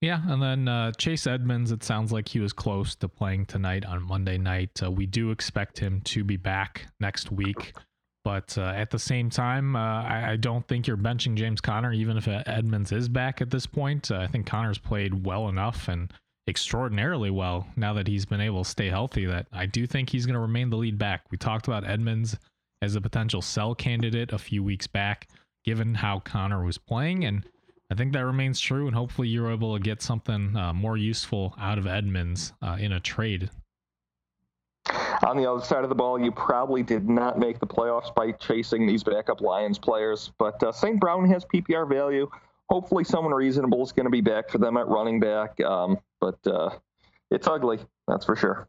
Yeah, 0.00 0.20
and 0.28 0.40
then 0.40 0.68
uh, 0.68 0.92
Chase 0.92 1.26
Edmonds, 1.26 1.72
it 1.72 1.82
sounds 1.82 2.12
like 2.12 2.28
he 2.28 2.38
was 2.38 2.52
close 2.52 2.94
to 2.96 3.08
playing 3.08 3.46
tonight 3.46 3.84
on 3.84 4.02
Monday 4.02 4.38
night. 4.38 4.80
Uh, 4.82 4.92
we 4.92 5.06
do 5.06 5.32
expect 5.32 5.78
him 5.78 6.00
to 6.02 6.22
be 6.22 6.36
back 6.36 6.86
next 7.00 7.32
week. 7.32 7.72
But 8.24 8.56
uh, 8.58 8.72
at 8.76 8.90
the 8.90 8.98
same 8.98 9.30
time, 9.30 9.74
uh, 9.74 10.02
I, 10.02 10.32
I, 10.32 10.36
don't 10.36 10.66
think 10.68 10.86
you're 10.86 10.98
benching 10.98 11.34
James 11.34 11.60
Conner, 11.60 11.92
even 11.92 12.18
if 12.18 12.28
Edmonds 12.28 12.92
is 12.92 13.08
back 13.08 13.40
at 13.40 13.50
this 13.50 13.64
point. 13.64 14.10
Uh, 14.10 14.18
I 14.18 14.26
think 14.26 14.46
Conner's 14.46 14.78
played 14.78 15.24
well 15.24 15.48
enough 15.48 15.88
and 15.88 16.12
extraordinarily 16.46 17.30
well 17.30 17.66
now 17.76 17.94
that 17.94 18.06
he's 18.06 18.26
been 18.26 18.40
able 18.40 18.64
to 18.64 18.70
stay 18.70 18.88
healthy 18.88 19.24
that 19.26 19.46
I 19.52 19.66
do 19.66 19.86
think 19.86 20.10
he's 20.10 20.26
going 20.26 20.34
to 20.34 20.40
remain 20.40 20.68
the 20.68 20.76
lead 20.76 20.98
back. 20.98 21.22
We 21.30 21.38
talked 21.38 21.68
about 21.68 21.86
Edmonds 21.86 22.36
as 22.82 22.96
a 22.96 23.00
potential 23.00 23.40
sell 23.40 23.74
candidate 23.74 24.32
a 24.32 24.38
few 24.38 24.62
weeks 24.62 24.86
back, 24.86 25.28
given 25.64 25.94
how 25.94 26.20
Conner 26.20 26.64
was 26.64 26.76
playing. 26.76 27.24
And 27.24 27.46
I 27.90 27.94
think 27.94 28.12
that 28.12 28.24
remains 28.24 28.60
true, 28.60 28.86
and 28.86 28.94
hopefully 28.94 29.28
you're 29.28 29.50
able 29.50 29.74
to 29.74 29.82
get 29.82 30.02
something 30.02 30.54
uh, 30.54 30.74
more 30.74 30.98
useful 30.98 31.54
out 31.58 31.78
of 31.78 31.86
Edmonds 31.86 32.52
uh, 32.60 32.76
in 32.78 32.92
a 32.92 33.00
trade. 33.00 33.48
On 35.26 35.36
the 35.36 35.50
other 35.50 35.64
side 35.64 35.84
of 35.84 35.88
the 35.88 35.94
ball, 35.94 36.20
you 36.20 36.30
probably 36.30 36.82
did 36.82 37.08
not 37.08 37.38
make 37.38 37.60
the 37.60 37.66
playoffs 37.66 38.14
by 38.14 38.32
chasing 38.32 38.86
these 38.86 39.02
backup 39.02 39.40
Lions 39.40 39.78
players, 39.78 40.32
but 40.38 40.62
uh, 40.62 40.70
St. 40.70 41.00
Brown 41.00 41.28
has 41.30 41.44
PPR 41.46 41.88
value. 41.88 42.30
Hopefully, 42.68 43.04
someone 43.04 43.32
reasonable 43.32 43.82
is 43.82 43.92
going 43.92 44.04
to 44.04 44.10
be 44.10 44.20
back 44.20 44.50
for 44.50 44.58
them 44.58 44.76
at 44.76 44.86
running 44.86 45.18
back, 45.18 45.58
um, 45.62 45.98
but 46.20 46.38
uh, 46.46 46.70
it's 47.30 47.46
ugly, 47.46 47.78
that's 48.06 48.26
for 48.26 48.36
sure. 48.36 48.68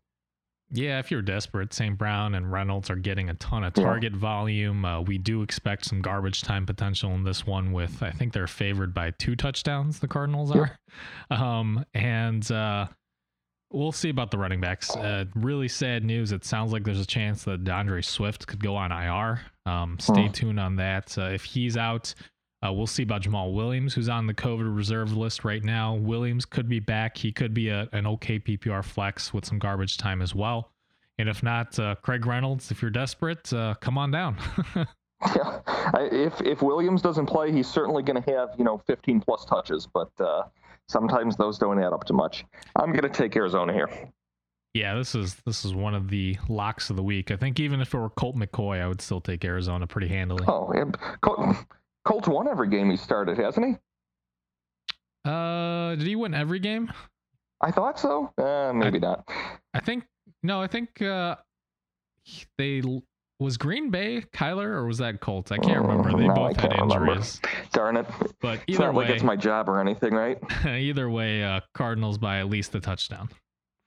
Yeah, 0.71 0.99
if 0.99 1.09
you're 1.09 1.23
desperate, 1.23 1.73
St. 1.73 1.97
Brown 1.97 2.35
and 2.35 2.51
Reynolds 2.51 2.89
are 2.91 2.95
getting 2.95 3.29
a 3.29 3.33
ton 3.35 3.63
of 3.63 3.73
target 3.73 4.13
yeah. 4.13 4.19
volume. 4.19 4.85
Uh, 4.85 5.01
we 5.01 5.17
do 5.17 5.41
expect 5.41 5.85
some 5.85 6.01
garbage 6.01 6.43
time 6.43 6.65
potential 6.65 7.11
in 7.11 7.23
this 7.23 7.45
one. 7.45 7.71
With 7.71 8.03
I 8.03 8.11
think 8.11 8.33
they're 8.33 8.47
favored 8.47 8.93
by 8.93 9.11
two 9.11 9.35
touchdowns. 9.35 9.99
The 9.99 10.07
Cardinals 10.07 10.51
are, 10.51 10.77
yeah. 11.31 11.37
um, 11.59 11.83
and 11.95 12.49
uh, 12.51 12.87
we'll 13.71 13.91
see 13.91 14.09
about 14.09 14.29
the 14.29 14.37
running 14.37 14.61
backs. 14.61 14.95
Uh, 14.95 15.25
really 15.35 15.67
sad 15.67 16.03
news. 16.03 16.31
It 16.31 16.45
sounds 16.45 16.71
like 16.71 16.83
there's 16.83 17.01
a 17.01 17.05
chance 17.05 17.43
that 17.45 17.63
D'Andre 17.63 18.01
Swift 18.01 18.45
could 18.45 18.63
go 18.63 18.75
on 18.75 18.91
IR. 18.91 19.41
Um, 19.65 19.97
stay 19.99 20.27
tuned 20.29 20.59
on 20.59 20.75
that. 20.75 21.17
Uh, 21.17 21.29
if 21.29 21.43
he's 21.45 21.77
out, 21.77 22.13
uh, 22.65 22.73
we'll 22.73 22.87
see 22.87 23.03
about 23.03 23.21
Jamaal 23.21 23.53
Williams, 23.53 23.93
who's 23.93 24.09
on 24.09 24.27
the 24.27 24.33
COVID 24.33 24.75
reserve 24.75 25.15
list 25.15 25.45
right 25.45 25.63
now. 25.63 25.95
Williams 25.95 26.45
could 26.45 26.67
be 26.67 26.79
back. 26.79 27.17
He 27.17 27.31
could 27.31 27.53
be 27.53 27.69
a, 27.69 27.87
an 27.93 28.05
okay 28.07 28.39
PPR 28.39 28.83
flex 28.83 29.33
with 29.33 29.45
some 29.45 29.59
garbage 29.59 29.97
time 29.97 30.21
as 30.21 30.35
well. 30.35 30.71
And 31.17 31.29
if 31.29 31.43
not, 31.43 31.77
uh, 31.79 31.95
Craig 32.01 32.25
Reynolds, 32.25 32.71
if 32.71 32.81
you're 32.81 32.91
desperate, 32.91 33.51
uh, 33.53 33.75
come 33.81 33.97
on 33.97 34.11
down. 34.11 34.37
yeah, 35.35 35.59
if 35.95 36.39
if 36.41 36.61
Williams 36.61 37.01
doesn't 37.01 37.25
play, 37.25 37.51
he's 37.51 37.67
certainly 37.67 38.01
going 38.01 38.21
to 38.21 38.31
have 38.31 38.49
you 38.57 38.63
know 38.63 38.77
15 38.87 39.19
plus 39.19 39.43
touches, 39.43 39.85
but 39.85 40.09
uh, 40.19 40.43
sometimes 40.87 41.35
those 41.35 41.57
don't 41.57 41.81
add 41.81 41.91
up 41.91 42.05
to 42.05 42.13
much. 42.13 42.45
I'm 42.77 42.91
going 42.91 43.03
to 43.03 43.09
take 43.09 43.35
Arizona 43.35 43.73
here. 43.73 43.89
Yeah, 44.73 44.95
this 44.95 45.15
is 45.15 45.35
this 45.45 45.65
is 45.65 45.73
one 45.73 45.93
of 45.93 46.09
the 46.09 46.37
locks 46.47 46.89
of 46.89 46.95
the 46.95 47.03
week. 47.03 47.31
I 47.31 47.35
think 47.35 47.59
even 47.59 47.81
if 47.81 47.93
it 47.93 47.97
were 47.97 48.09
Colt 48.11 48.37
McCoy, 48.37 48.81
I 48.81 48.87
would 48.87 49.01
still 49.01 49.19
take 49.19 49.43
Arizona 49.43 49.87
pretty 49.87 50.07
handily. 50.07 50.45
Oh, 50.47 50.71
yeah. 50.73 50.85
Colt, 51.21 51.55
Colts 52.09 52.27
won 52.27 52.47
every 52.47 52.67
game 52.69 52.89
he 52.89 52.97
started, 52.97 53.37
hasn't 53.37 53.67
he? 53.67 55.29
Uh, 55.29 55.93
did 55.93 56.07
he 56.07 56.15
win 56.15 56.33
every 56.33 56.57
game? 56.57 56.91
I 57.61 57.69
thought 57.69 57.99
so. 57.99 58.33
Uh, 58.35 58.73
maybe 58.73 58.97
I, 58.97 59.01
not. 59.01 59.29
I 59.75 59.79
think 59.79 60.05
no. 60.41 60.59
I 60.59 60.65
think 60.65 61.03
uh, 61.03 61.35
they 62.57 62.81
was 63.39 63.57
Green 63.57 63.91
Bay 63.91 64.23
Kyler 64.33 64.69
or 64.69 64.87
was 64.87 64.97
that 64.97 65.19
Colts? 65.19 65.51
I 65.51 65.59
can't 65.59 65.85
remember. 65.85 66.17
They 66.17 66.25
no, 66.25 66.33
both 66.33 66.57
had 66.57 66.73
injuries. 66.73 67.39
Remember. 67.43 67.69
Darn 67.73 67.97
it! 67.97 68.07
But 68.41 68.53
either 68.53 68.63
it's 68.67 68.79
not 68.79 68.93
way, 68.95 69.05
like 69.05 69.13
it's 69.13 69.23
my 69.23 69.35
job 69.35 69.69
or 69.69 69.79
anything, 69.79 70.15
right? 70.15 70.39
either 70.65 71.11
way, 71.11 71.43
uh, 71.43 71.59
Cardinals 71.75 72.17
by 72.17 72.39
at 72.39 72.49
least 72.49 72.73
a 72.73 72.79
touchdown 72.79 73.29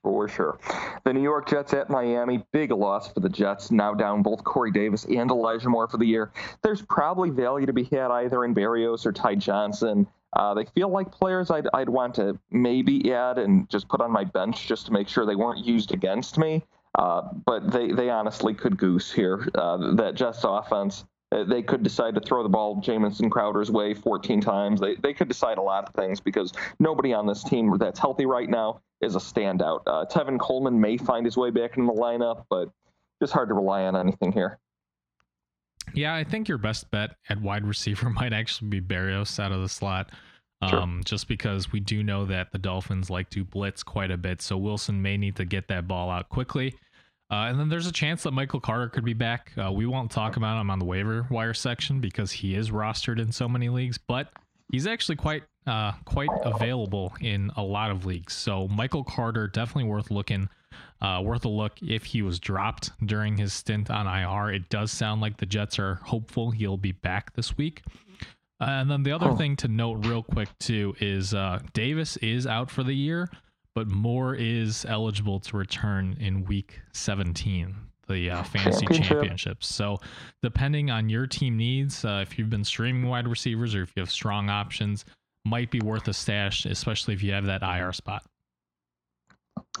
for 0.03 0.27
sure. 0.27 0.59
The 1.05 1.13
New 1.13 1.23
York 1.23 1.49
Jets 1.49 1.73
at 1.73 1.89
Miami, 1.89 2.45
big 2.51 2.71
loss 2.71 3.11
for 3.11 3.21
the 3.21 3.29
Jets, 3.29 3.71
now 3.71 3.93
down 3.93 4.21
both 4.21 4.43
Corey 4.43 4.71
Davis 4.71 5.05
and 5.05 5.31
Elijah 5.31 5.69
Moore 5.69 5.87
for 5.87 5.97
the 5.97 6.05
year. 6.05 6.31
There's 6.61 6.81
probably 6.81 7.29
value 7.29 7.65
to 7.65 7.73
be 7.73 7.85
had 7.85 8.11
either 8.11 8.45
in 8.45 8.53
Berrios 8.53 9.05
or 9.05 9.13
Ty 9.13 9.35
Johnson. 9.35 10.05
Uh, 10.33 10.53
they 10.53 10.65
feel 10.65 10.89
like 10.89 11.11
players 11.11 11.49
I'd, 11.49 11.67
I'd 11.73 11.89
want 11.89 12.15
to 12.15 12.37
maybe 12.51 13.13
add 13.13 13.37
and 13.37 13.69
just 13.69 13.87
put 13.87 14.01
on 14.01 14.11
my 14.11 14.23
bench 14.23 14.67
just 14.67 14.87
to 14.87 14.91
make 14.91 15.07
sure 15.07 15.25
they 15.25 15.35
weren't 15.35 15.65
used 15.65 15.93
against 15.93 16.37
me. 16.37 16.63
Uh, 16.97 17.21
but 17.45 17.71
they, 17.71 17.91
they 17.91 18.09
honestly 18.09 18.53
could 18.53 18.77
goose 18.77 19.11
here. 19.11 19.47
Uh, 19.55 19.95
that 19.95 20.15
Jets 20.15 20.43
offense 20.43 21.05
uh, 21.33 21.43
they 21.43 21.63
could 21.63 21.81
decide 21.81 22.13
to 22.15 22.21
throw 22.21 22.43
the 22.43 22.49
ball 22.49 22.79
Jamison 22.81 23.29
Crowder's 23.29 23.71
way 23.71 23.93
14 23.93 24.41
times. 24.41 24.79
They, 24.79 24.95
they 24.95 25.13
could 25.13 25.27
decide 25.27 25.57
a 25.57 25.61
lot 25.61 25.87
of 25.87 25.95
things 25.95 26.19
because 26.19 26.51
nobody 26.79 27.13
on 27.13 27.25
this 27.25 27.43
team 27.43 27.75
that's 27.79 27.99
healthy 27.99 28.25
right 28.25 28.49
now 28.49 28.81
is 29.03 29.15
a 29.15 29.19
standout. 29.19 29.81
Uh, 29.85 30.05
Tevin 30.05 30.39
Coleman 30.39 30.79
may 30.79 30.97
find 30.97 31.25
his 31.25 31.37
way 31.37 31.49
back 31.49 31.77
in 31.77 31.85
the 31.85 31.93
lineup, 31.93 32.45
but 32.49 32.69
just 33.21 33.33
hard 33.33 33.49
to 33.49 33.55
rely 33.55 33.83
on 33.83 33.95
anything 33.95 34.31
here. 34.31 34.59
Yeah, 35.93 36.15
I 36.15 36.23
think 36.23 36.47
your 36.47 36.57
best 36.57 36.89
bet 36.91 37.15
at 37.29 37.41
wide 37.41 37.65
receiver 37.65 38.09
might 38.21 38.33
actually 38.33 38.69
be 38.69 38.81
Berrios 38.81 39.39
out 39.39 39.51
of 39.51 39.61
the 39.61 39.69
slot. 39.69 40.11
Um, 40.61 40.69
sure. 40.69 41.03
Just 41.03 41.27
because 41.27 41.71
we 41.71 41.79
do 41.81 42.03
know 42.03 42.25
that 42.25 42.51
the 42.51 42.57
Dolphins 42.57 43.09
like 43.09 43.29
to 43.31 43.43
blitz 43.43 43.83
quite 43.83 44.11
a 44.11 44.17
bit. 44.17 44.41
So 44.41 44.57
Wilson 44.57 45.01
may 45.01 45.17
need 45.17 45.35
to 45.35 45.45
get 45.45 45.67
that 45.67 45.87
ball 45.87 46.09
out 46.09 46.29
quickly. 46.29 46.75
Uh, 47.29 47.47
and 47.47 47.59
then 47.59 47.67
there's 47.67 47.87
a 47.87 47.91
chance 47.91 48.23
that 48.23 48.31
Michael 48.31 48.59
Carter 48.59 48.89
could 48.89 49.03
be 49.03 49.13
back. 49.13 49.51
Uh, 49.57 49.71
we 49.71 49.85
won't 49.85 50.11
talk 50.11 50.37
about 50.37 50.59
him 50.61 50.69
on 50.69 50.79
the 50.79 50.85
waiver 50.85 51.25
wire 51.29 51.53
section 51.53 51.99
because 51.99 52.31
he 52.31 52.55
is 52.55 52.69
rostered 52.69 53.19
in 53.19 53.31
so 53.31 53.49
many 53.49 53.69
leagues, 53.69 53.97
but 53.97 54.29
he's 54.73 54.87
actually 54.87 55.15
quite 55.15 55.43
uh, 55.67 55.93
quite 56.03 56.29
available 56.43 57.13
in 57.21 57.51
a 57.55 57.63
lot 57.63 57.91
of 57.91 58.05
leagues. 58.05 58.33
So 58.33 58.67
Michael 58.67 59.05
Carter 59.05 59.47
definitely 59.47 59.89
worth 59.89 60.11
looking, 60.11 60.49
uh, 60.99 61.21
worth 61.23 61.45
a 61.45 61.49
look 61.49 61.73
if 61.81 62.03
he 62.03 62.21
was 62.21 62.39
dropped 62.39 62.91
during 63.05 63.37
his 63.37 63.53
stint 63.53 63.89
on 63.89 64.07
IR. 64.07 64.51
It 64.51 64.67
does 64.67 64.91
sound 64.91 65.21
like 65.21 65.37
the 65.37 65.45
Jets 65.45 65.79
are 65.79 65.95
hopeful 66.03 66.51
he'll 66.51 66.75
be 66.75 66.91
back 66.91 67.33
this 67.35 67.55
week. 67.55 67.83
Uh, 68.59 68.65
and 68.65 68.91
then 68.91 69.03
the 69.03 69.11
other 69.11 69.29
oh. 69.29 69.35
thing 69.35 69.55
to 69.57 69.67
note, 69.67 70.05
real 70.05 70.23
quick, 70.23 70.49
too, 70.59 70.95
is 70.99 71.33
uh, 71.33 71.59
Davis 71.73 72.17
is 72.17 72.45
out 72.45 72.69
for 72.69 72.83
the 72.83 72.93
year, 72.93 73.29
but 73.75 73.87
Moore 73.87 74.35
is 74.35 74.85
eligible 74.85 75.39
to 75.41 75.57
return 75.57 76.17
in 76.19 76.45
week 76.45 76.81
17, 76.93 77.75
the 78.07 78.31
uh, 78.31 78.43
fantasy 78.43 78.81
Championship. 78.85 79.17
championships. 79.17 79.67
So, 79.73 79.99
depending 80.41 80.89
on 80.91 81.09
your 81.09 81.27
team 81.27 81.57
needs, 81.57 82.03
uh, 82.05 82.19
if 82.21 82.37
you've 82.37 82.49
been 82.49 82.63
streaming 82.63 83.07
wide 83.07 83.27
receivers 83.27 83.75
or 83.75 83.83
if 83.83 83.93
you 83.95 84.01
have 84.01 84.11
strong 84.11 84.49
options, 84.49 85.05
might 85.45 85.71
be 85.71 85.79
worth 85.81 86.07
a 86.07 86.13
stash, 86.13 86.65
especially 86.65 87.13
if 87.13 87.23
you 87.23 87.33
have 87.33 87.45
that 87.45 87.63
IR 87.63 87.91
spot. 87.93 88.23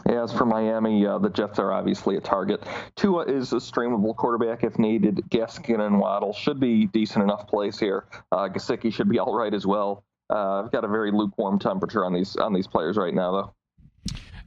As 0.07 0.33
for 0.33 0.45
Miami, 0.45 1.05
uh, 1.05 1.19
the 1.19 1.29
Jets 1.29 1.59
are 1.59 1.71
obviously 1.71 2.17
a 2.17 2.21
target. 2.21 2.63
Tua 2.95 3.25
is 3.25 3.53
a 3.53 3.57
streamable 3.57 4.15
quarterback 4.15 4.63
if 4.63 4.77
needed. 4.79 5.21
Gaskin 5.29 5.79
and 5.85 5.99
Waddle 5.99 6.33
should 6.33 6.59
be 6.59 6.87
decent 6.87 7.23
enough 7.23 7.47
plays 7.47 7.79
here. 7.79 8.05
Uh, 8.31 8.49
Gesicki 8.49 8.91
should 8.91 9.07
be 9.07 9.19
all 9.19 9.35
right 9.35 9.53
as 9.53 9.65
well. 9.65 10.03
Uh, 10.29 10.63
I've 10.63 10.71
got 10.71 10.83
a 10.83 10.87
very 10.87 11.11
lukewarm 11.11 11.59
temperature 11.59 12.05
on 12.05 12.13
these 12.13 12.35
on 12.37 12.53
these 12.53 12.67
players 12.67 12.97
right 12.97 13.13
now, 13.13 13.31
though. 13.31 13.53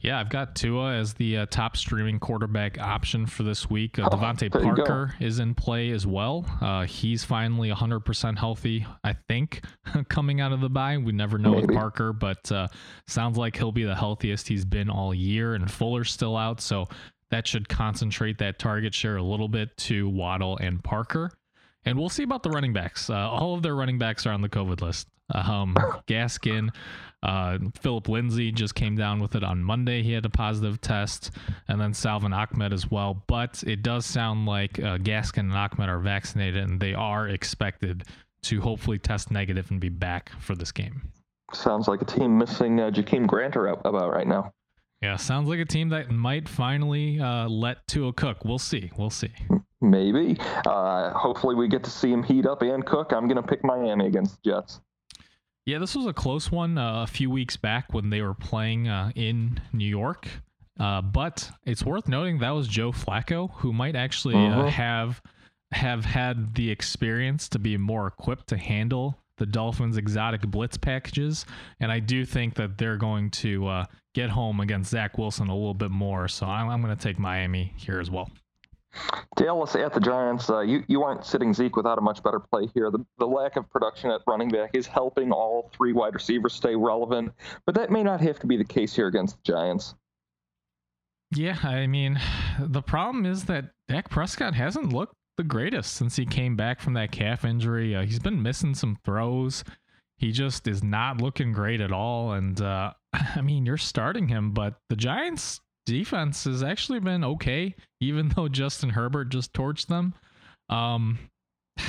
Yeah, 0.01 0.21
I've 0.21 0.29
got 0.29 0.55
Tua 0.55 0.95
as 0.95 1.15
the 1.15 1.39
uh, 1.39 1.47
top 1.47 1.77
streaming 1.77 2.21
quarterback 2.21 2.79
option 2.79 3.27
for 3.27 3.43
this 3.43 3.69
week. 3.69 3.99
Uh, 3.99 4.09
oh, 4.11 4.17
DeVante 4.17 4.51
Parker 4.51 5.15
is 5.21 5.39
in 5.39 5.55
play 5.55 5.91
as 5.91 6.07
well. 6.07 6.45
Uh, 6.61 6.85
he's 6.85 7.25
finally 7.25 7.71
100% 7.71 8.39
healthy, 8.39 8.87
I 9.03 9.15
think, 9.29 9.63
coming 10.09 10.41
out 10.41 10.53
of 10.53 10.61
the 10.61 10.69
bye. 10.69 10.99
We 10.99 11.13
never 11.13 11.39
know 11.39 11.53
Maybe. 11.53 11.67
with 11.67 11.77
Parker, 11.77 12.13
but 12.13 12.51
uh, 12.53 12.69
sounds 13.07 13.37
like 13.39 13.57
he'll 13.57 13.73
be 13.73 13.85
the 13.85 13.97
healthiest 13.97 14.49
he's 14.49 14.65
been 14.65 14.91
all 14.91 15.15
year. 15.15 15.55
And 15.55 15.71
Fuller's 15.71 16.13
still 16.13 16.37
out, 16.37 16.61
so 16.61 16.87
that 17.31 17.47
should 17.47 17.69
concentrate 17.69 18.39
that 18.39 18.59
target 18.59 18.95
share 18.95 19.17
a 19.17 19.23
little 19.23 19.49
bit 19.49 19.77
to 19.79 20.09
Waddle 20.09 20.59
and 20.59 20.83
Parker. 20.85 21.33
And 21.85 21.99
we'll 21.99 22.09
see 22.09 22.23
about 22.23 22.43
the 22.43 22.51
running 22.51 22.73
backs. 22.73 23.09
Uh, 23.11 23.15
all 23.15 23.55
of 23.55 23.63
their 23.63 23.75
running 23.75 23.99
backs 23.99 24.27
are 24.27 24.33
on 24.33 24.43
the 24.43 24.49
COVID 24.49 24.81
list. 24.81 25.09
Um, 25.33 25.75
Gaskin, 26.07 26.71
uh, 27.23 27.59
Phillip 27.81 28.09
Lindsay 28.09 28.53
just 28.53 28.75
came 28.75 28.97
down 28.97 29.21
with 29.21 29.35
it 29.35 29.43
on 29.43 29.63
Monday. 29.63 30.03
He 30.03 30.13
had 30.13 30.25
a 30.25 30.31
positive 30.31 30.81
test, 30.81 31.31
and 31.69 31.81
then 31.81 31.95
Salvon 31.95 32.33
Ahmed 32.33 32.73
as 32.73 32.91
well. 32.91 33.25
But 33.27 33.63
it 33.67 33.83
does 33.83 34.07
sound 34.07 34.47
like 34.47 34.79
uh, 34.79 34.99
Gaskin 34.99 35.41
and 35.41 35.55
Ahmed 35.55 35.89
are 35.89 35.99
vaccinated, 35.99 36.63
and 36.63 36.81
they 36.81 36.95
are 36.95 37.29
expected 37.29 38.05
to 38.43 38.61
hopefully 38.61 38.99
test 38.99 39.31
negative 39.31 39.71
and 39.71 39.81
be 39.81 39.89
back 39.89 40.31
for 40.41 40.55
this 40.55 40.71
game. 40.71 41.03
Sounds 41.53 41.89
like 41.89 42.03
a 42.03 42.05
team 42.05 42.39
missing 42.39 42.81
uh, 42.81 42.91
Jakeem 42.91 43.27
Granter 43.27 43.67
about 43.69 44.13
right 44.13 44.27
now. 44.27 44.53
Yeah, 45.03 45.17
sounds 45.17 45.49
like 45.49 45.61
a 45.61 45.65
team 45.65 45.91
that 45.91 46.11
might 46.11 46.49
finally 46.49 47.21
uh, 47.21 47.49
let 47.49 47.87
Tua 47.87 48.13
cook. 48.13 48.45
We'll 48.45 48.59
see. 48.59 48.91
We'll 48.97 49.11
see. 49.11 49.33
Maybe. 49.81 50.39
Uh, 50.67 51.11
hopefully, 51.13 51.55
we 51.55 51.69
get 51.69 51.85
to 51.85 51.91
see 51.91 52.11
him 52.11 52.23
heat 52.23 52.47
up 52.47 52.63
and 52.63 52.85
cook. 52.85 53.13
I'm 53.13 53.29
going 53.29 53.37
to 53.37 53.47
pick 53.47 53.63
Miami 53.63 54.07
against 54.07 54.43
the 54.43 54.51
Jets. 54.51 54.81
Yeah, 55.67 55.79
this 55.79 55.97
was 55.97 56.07
a 56.07 56.13
close 56.13 56.51
one 56.51 56.79
uh, 56.79 57.03
a 57.03 57.07
few 57.09 57.29
weeks 57.29 57.57
back 57.57 57.93
when 57.93 58.09
they 58.09 58.23
were 58.23 58.35
playing 58.35 58.87
uh, 58.87 59.11
in 59.17 59.61
New 59.73 59.89
York. 59.89 60.29
Uh, 60.79 61.03
but 61.03 61.51
it's 61.65 61.85
worth 61.85 62.07
noting 62.07 62.39
that 62.39 62.51
was 62.51 62.69
Joe 62.69 62.93
Flacco, 62.93 63.51
who 63.57 63.73
might 63.73 63.97
actually 63.97 64.37
uh, 64.37 64.61
uh-huh. 64.61 64.69
have 64.69 65.23
have 65.73 66.05
had 66.05 66.55
the 66.55 66.71
experience 66.71 67.49
to 67.49 67.59
be 67.59 67.77
more 67.77 68.07
equipped 68.07 68.47
to 68.49 68.57
handle 68.57 69.19
the 69.39 69.47
Dolphins' 69.47 69.97
exotic 69.97 70.43
blitz 70.43 70.77
packages, 70.77 71.45
and 71.81 71.91
I 71.91 71.99
do 71.99 72.25
think 72.25 72.55
that 72.55 72.79
they're 72.79 72.97
going 72.97 73.31
to 73.31 73.67
uh, 73.67 73.85
get 74.15 74.31
home 74.31 74.61
against 74.61 74.91
Zach 74.91 75.19
Wilson 75.19 75.49
a 75.49 75.55
little 75.55 75.75
bit 75.75 75.91
more. 75.91 76.29
So 76.29 76.47
I'm, 76.47 76.69
I'm 76.69 76.81
going 76.81 76.97
to 76.97 77.03
take 77.03 77.19
Miami 77.19 77.75
here 77.77 77.99
as 77.99 78.11
well. 78.11 78.31
Dallas 79.37 79.75
at 79.75 79.93
the 79.93 80.01
Giants, 80.01 80.49
uh, 80.49 80.61
you, 80.61 80.83
you 80.89 81.03
aren't 81.03 81.25
sitting 81.25 81.53
Zeke 81.53 81.77
without 81.77 81.99
a 81.99 82.01
much 82.01 82.23
better 82.23 82.41
play 82.41 82.69
here. 82.75 82.91
The, 82.91 83.05
the 83.19 83.27
lack 83.27 83.57
of 83.57 83.69
production 83.71 84.11
at 84.11 84.23
running 84.27 84.49
back 84.49 84.71
is 84.75 84.87
helping 84.87 85.33
all 85.33 85.71
three 85.77 85.93
wide 85.93 86.15
receivers 86.15 86.55
stay 86.55 86.75
relevant, 86.75 87.33
but 87.67 87.75
that 87.75 87.91
may 87.91 88.03
not 88.03 88.21
have 88.21 88.39
to 88.41 88.47
be 88.47 88.57
the 88.57 88.65
case 88.65 88.95
here 88.95 89.07
against 89.07 89.37
the 89.37 89.53
Giants. 89.53 89.95
Yeah, 91.33 91.59
I 91.63 91.87
mean, 91.87 92.21
the 92.61 92.83
problem 92.83 93.27
is 93.27 93.45
that 93.45 93.71
Dak 93.89 94.11
Prescott 94.11 94.55
hasn't 94.55 94.93
looked 94.93 95.15
the 95.37 95.45
greatest 95.45 95.95
since 95.95 96.17
he 96.17 96.25
came 96.25 96.57
back 96.57 96.81
from 96.81 96.95
that 96.95 97.13
calf 97.13 97.45
injury. 97.45 97.95
Uh, 97.95 98.03
he's 98.03 98.19
been 98.19 98.43
missing 98.43 98.75
some 98.75 98.99
throws. 99.05 99.65
He 100.17 100.33
just 100.33 100.67
is 100.67 100.83
not 100.83 101.21
looking 101.21 101.53
great 101.53 101.81
at 101.81 101.93
all. 101.93 102.33
And 102.33 102.61
uh, 102.61 102.93
I 103.13 103.41
mean, 103.43 103.67
you're 103.67 103.77
starting 103.77 104.29
him, 104.29 104.53
but 104.53 104.77
the 104.89 104.97
Giants 104.97 105.61
defense 105.87 106.45
has 106.45 106.63
actually 106.63 107.01
been 107.01 107.25
okay, 107.25 107.75
even 108.01 108.29
though 108.37 108.49
Justin 108.49 108.91
Herbert 108.91 109.31
just 109.31 109.55
torched 109.55 109.87
them. 109.87 110.15
Um, 110.69 111.19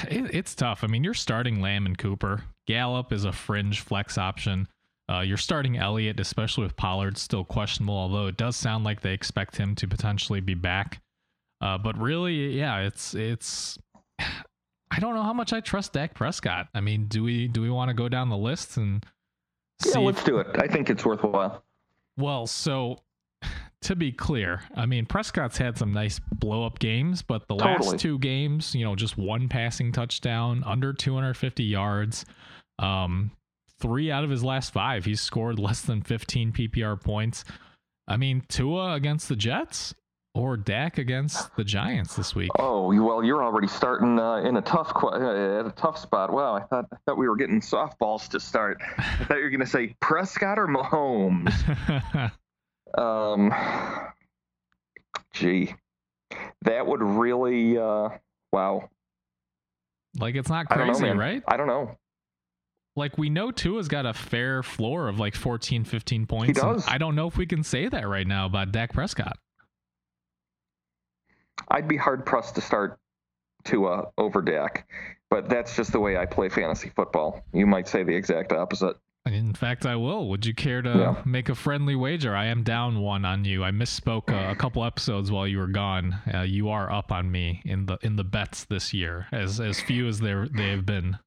it, 0.10 0.34
it's 0.34 0.56
tough. 0.56 0.84
I 0.84 0.88
mean, 0.88 1.04
you're 1.04 1.14
starting 1.14 1.62
Lamb 1.62 1.86
and 1.86 1.98
Cooper. 1.98 2.44
Gallup 2.68 3.12
is 3.12 3.26
a 3.26 3.32
fringe 3.32 3.82
flex 3.82 4.18
option. 4.18 4.68
Uh, 5.10 5.22
you're 5.22 5.38
starting 5.38 5.78
Elliott, 5.78 6.20
especially 6.20 6.64
with 6.64 6.76
Pollard 6.76 7.18
still 7.18 7.46
questionable, 7.46 7.96
although 7.96 8.28
it 8.28 8.38
does 8.38 8.56
sound 8.56 8.84
like 8.84 9.02
they 9.02 9.14
expect 9.14 9.56
him 9.56 9.74
to 9.76 9.88
potentially 9.88 10.42
be 10.42 10.54
back. 10.54 11.02
Uh, 11.62 11.78
but 11.78 11.98
really, 11.98 12.58
yeah, 12.58 12.80
it's 12.80 13.14
it's. 13.14 13.78
I 14.90 15.00
don't 15.00 15.16
know 15.16 15.24
how 15.24 15.34
much 15.34 15.52
I 15.52 15.60
trust 15.60 15.94
Dak 15.94 16.14
Prescott. 16.14 16.70
I 16.74 16.80
mean, 16.80 17.08
do 17.08 17.24
we 17.24 17.48
do 17.48 17.62
we 17.62 17.70
want 17.70 17.90
to 17.90 17.94
go 17.94 18.08
down 18.10 18.30
the 18.30 18.38
list 18.38 18.78
and? 18.78 19.06
Yeah, 19.86 20.00
let's 20.00 20.20
if, 20.20 20.26
do 20.26 20.40
it. 20.40 20.48
I 20.58 20.68
think 20.68 20.90
it's 20.90 21.06
worthwhile. 21.06 21.64
Well, 22.18 22.48
so 22.48 23.00
to 23.88 23.96
be 23.96 24.12
clear, 24.12 24.62
I 24.76 24.86
mean 24.86 25.06
Prescott's 25.06 25.58
had 25.58 25.78
some 25.78 25.94
nice 25.94 26.20
blow 26.20 26.66
up 26.66 26.80
games, 26.80 27.22
but 27.22 27.48
the 27.48 27.56
totally. 27.56 27.92
last 27.92 28.00
two 28.00 28.20
games, 28.20 28.76
you 28.76 28.84
know, 28.84 28.96
just 28.96 29.18
one 29.18 29.48
passing 29.48 29.94
touchdown, 29.94 30.62
under 30.66 30.92
250 30.92 31.64
yards. 31.64 32.26
Um, 32.80 33.32
three 33.80 34.12
out 34.12 34.26
of 34.26 34.30
his 34.30 34.44
last 34.44 34.74
five, 34.74 35.06
he's 35.06 35.22
scored 35.22 35.58
less 35.58 35.82
than 35.82 36.02
15 36.02 36.52
PPR 36.52 37.02
points. 37.02 37.46
I 38.10 38.18
mean, 38.18 38.44
Tua 38.50 38.94
against 38.94 39.30
the 39.30 39.38
Jets 39.38 39.94
or 40.36 40.58
Dak 40.58 40.98
against 40.98 41.56
the 41.56 41.64
Giants 41.64 42.18
this 42.18 42.36
week. 42.36 42.52
Oh 42.60 42.94
well, 42.94 43.24
you're 43.24 43.44
already 43.44 43.68
starting 43.68 44.20
uh, 44.20 44.36
in 44.38 44.58
a 44.58 44.62
tough 44.62 44.92
uh, 45.02 45.16
at 45.16 45.66
a 45.66 45.74
tough 45.78 45.98
spot. 45.98 46.32
Wow, 46.34 46.56
I 46.56 46.62
thought 46.62 46.86
I 46.92 46.98
thought 47.06 47.18
we 47.18 47.30
were 47.30 47.38
getting 47.38 47.62
softballs 47.62 48.28
to 48.30 48.40
start. 48.42 48.82
I 48.98 49.24
thought 49.24 49.38
you 49.38 49.44
were 49.44 49.50
going 49.50 49.62
to 49.62 49.66
say 49.66 49.96
Prescott 50.02 50.60
or 50.60 50.68
Mahomes. 50.68 52.32
Um, 52.96 53.54
gee, 55.34 55.74
that 56.62 56.86
would 56.86 57.02
really, 57.02 57.78
uh, 57.78 58.10
wow. 58.52 58.90
Like 60.20 60.36
it's 60.36 60.50
not 60.50 60.70
crazy, 60.70 61.06
I 61.06 61.14
know, 61.14 61.20
right? 61.20 61.44
I 61.48 61.58
don't 61.58 61.68
know. 61.68 61.98
Like 62.96 63.18
we 63.18 63.30
know 63.30 63.52
Tua's 63.52 63.88
got 63.88 64.08
a 64.08 64.14
fair 64.14 64.64
floor 64.64 65.08
of 65.08 65.20
like 65.20 65.36
14, 65.36 65.84
15 65.84 66.26
points. 66.26 66.48
He 66.48 66.54
does. 66.54 66.86
I 66.88 66.98
don't 66.98 67.16
know 67.16 67.28
if 67.28 67.38
we 67.38 67.46
can 67.46 67.64
say 67.64 67.88
that 67.88 68.08
right 68.08 68.26
now 68.26 68.48
about 68.48 68.72
Dak 68.72 68.92
Prescott. 68.92 69.38
I'd 71.70 71.88
be 71.88 71.98
hard 71.98 72.26
pressed 72.26 72.56
to 72.56 72.62
start 72.62 73.00
Tua 73.64 74.08
over 74.18 74.42
Dak, 74.42 74.88
but 75.30 75.48
that's 75.48 75.76
just 75.76 75.92
the 75.92 76.00
way 76.00 76.18
I 76.18 76.26
play 76.26 76.50
fantasy 76.50 76.90
football. 76.90 77.44
You 77.54 77.68
might 77.68 77.88
say 77.88 78.02
the 78.04 78.16
exact 78.16 78.52
opposite. 78.52 78.96
In 79.28 79.54
fact, 79.54 79.86
I 79.86 79.96
will. 79.96 80.28
Would 80.30 80.46
you 80.46 80.54
care 80.54 80.82
to 80.82 80.90
yeah. 80.90 81.22
make 81.26 81.50
a 81.50 81.56
friendly 81.56 81.96
wager? 81.96 82.36
I 82.36 82.46
am 82.46 82.64
down 82.64 83.00
one 83.02 83.26
on 83.26 83.46
you. 83.46 83.64
I 83.64 83.72
misspoke 83.72 84.32
uh, 84.32 84.52
a 84.52 84.56
couple 84.56 84.84
episodes 84.84 85.32
while 85.32 85.48
you 85.48 85.60
were 85.60 85.68
gone. 85.68 86.16
Uh, 86.34 86.42
you 86.42 86.70
are 86.70 86.92
up 86.92 87.12
on 87.12 87.32
me 87.32 87.62
in 87.66 87.86
the 87.86 87.98
in 88.02 88.16
the 88.16 88.24
bets 88.24 88.66
this 88.66 88.94
year, 88.94 89.28
as 89.32 89.60
as 89.60 89.80
few 89.80 90.08
as 90.08 90.20
there 90.20 90.48
they 90.48 90.70
have 90.70 90.86
been. 90.86 91.18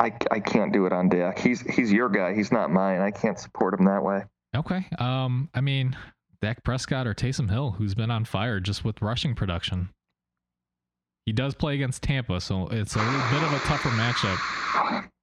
I, 0.00 0.12
I 0.30 0.40
can't 0.40 0.72
do 0.72 0.86
it 0.86 0.92
on 0.92 1.08
Dak. 1.08 1.38
He's 1.38 1.60
he's 1.60 1.92
your 1.92 2.08
guy. 2.08 2.34
He's 2.34 2.50
not 2.50 2.70
mine. 2.70 3.00
I 3.00 3.10
can't 3.10 3.38
support 3.38 3.78
him 3.78 3.86
that 3.86 4.02
way. 4.02 4.24
Okay. 4.56 4.86
Um. 4.98 5.48
I 5.54 5.60
mean, 5.60 5.96
Dak 6.42 6.62
Prescott 6.64 7.06
or 7.06 7.14
Taysom 7.14 7.50
Hill, 7.50 7.72
who's 7.72 7.94
been 7.94 8.10
on 8.10 8.24
fire 8.24 8.60
just 8.60 8.84
with 8.84 9.02
rushing 9.02 9.34
production. 9.34 9.90
He 11.26 11.32
does 11.32 11.54
play 11.54 11.74
against 11.74 12.02
Tampa, 12.02 12.40
so 12.40 12.68
it's 12.68 12.96
a 12.96 12.98
little 12.98 13.30
bit 13.30 13.42
of 13.42 13.52
a 13.52 13.58
tougher 13.60 13.88
matchup. 13.90 15.08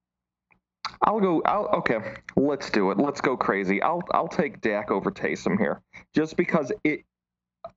I'll 1.03 1.19
go. 1.19 1.41
I'll, 1.45 1.67
okay, 1.79 1.97
let's 2.35 2.69
do 2.69 2.91
it. 2.91 2.97
Let's 2.97 3.21
go 3.21 3.35
crazy. 3.35 3.81
I'll 3.81 4.03
I'll 4.11 4.27
take 4.27 4.61
Dak 4.61 4.91
over 4.91 5.11
Taysom 5.11 5.57
here, 5.57 5.81
just 6.13 6.37
because 6.37 6.71
it 6.83 7.03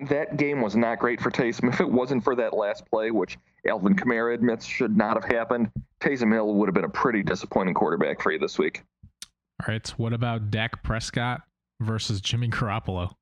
that 0.08 0.36
game 0.36 0.60
was 0.60 0.76
not 0.76 0.98
great 0.98 1.20
for 1.20 1.30
Taysom. 1.30 1.68
If 1.72 1.80
it 1.80 1.90
wasn't 1.90 2.24
for 2.24 2.34
that 2.36 2.54
last 2.54 2.84
play, 2.90 3.10
which 3.10 3.38
Alvin 3.66 3.94
Kamara 3.94 4.34
admits 4.34 4.66
should 4.66 4.96
not 4.96 5.14
have 5.14 5.30
happened, 5.30 5.70
Taysom 6.00 6.32
Hill 6.32 6.54
would 6.54 6.68
have 6.68 6.74
been 6.74 6.84
a 6.84 6.88
pretty 6.88 7.22
disappointing 7.22 7.74
quarterback 7.74 8.20
for 8.20 8.32
you 8.32 8.38
this 8.38 8.58
week. 8.58 8.82
All 9.22 9.66
right. 9.68 9.86
What 9.96 10.12
about 10.12 10.50
Dak 10.50 10.82
Prescott 10.82 11.42
versus 11.80 12.20
Jimmy 12.20 12.48
Garoppolo? 12.48 13.12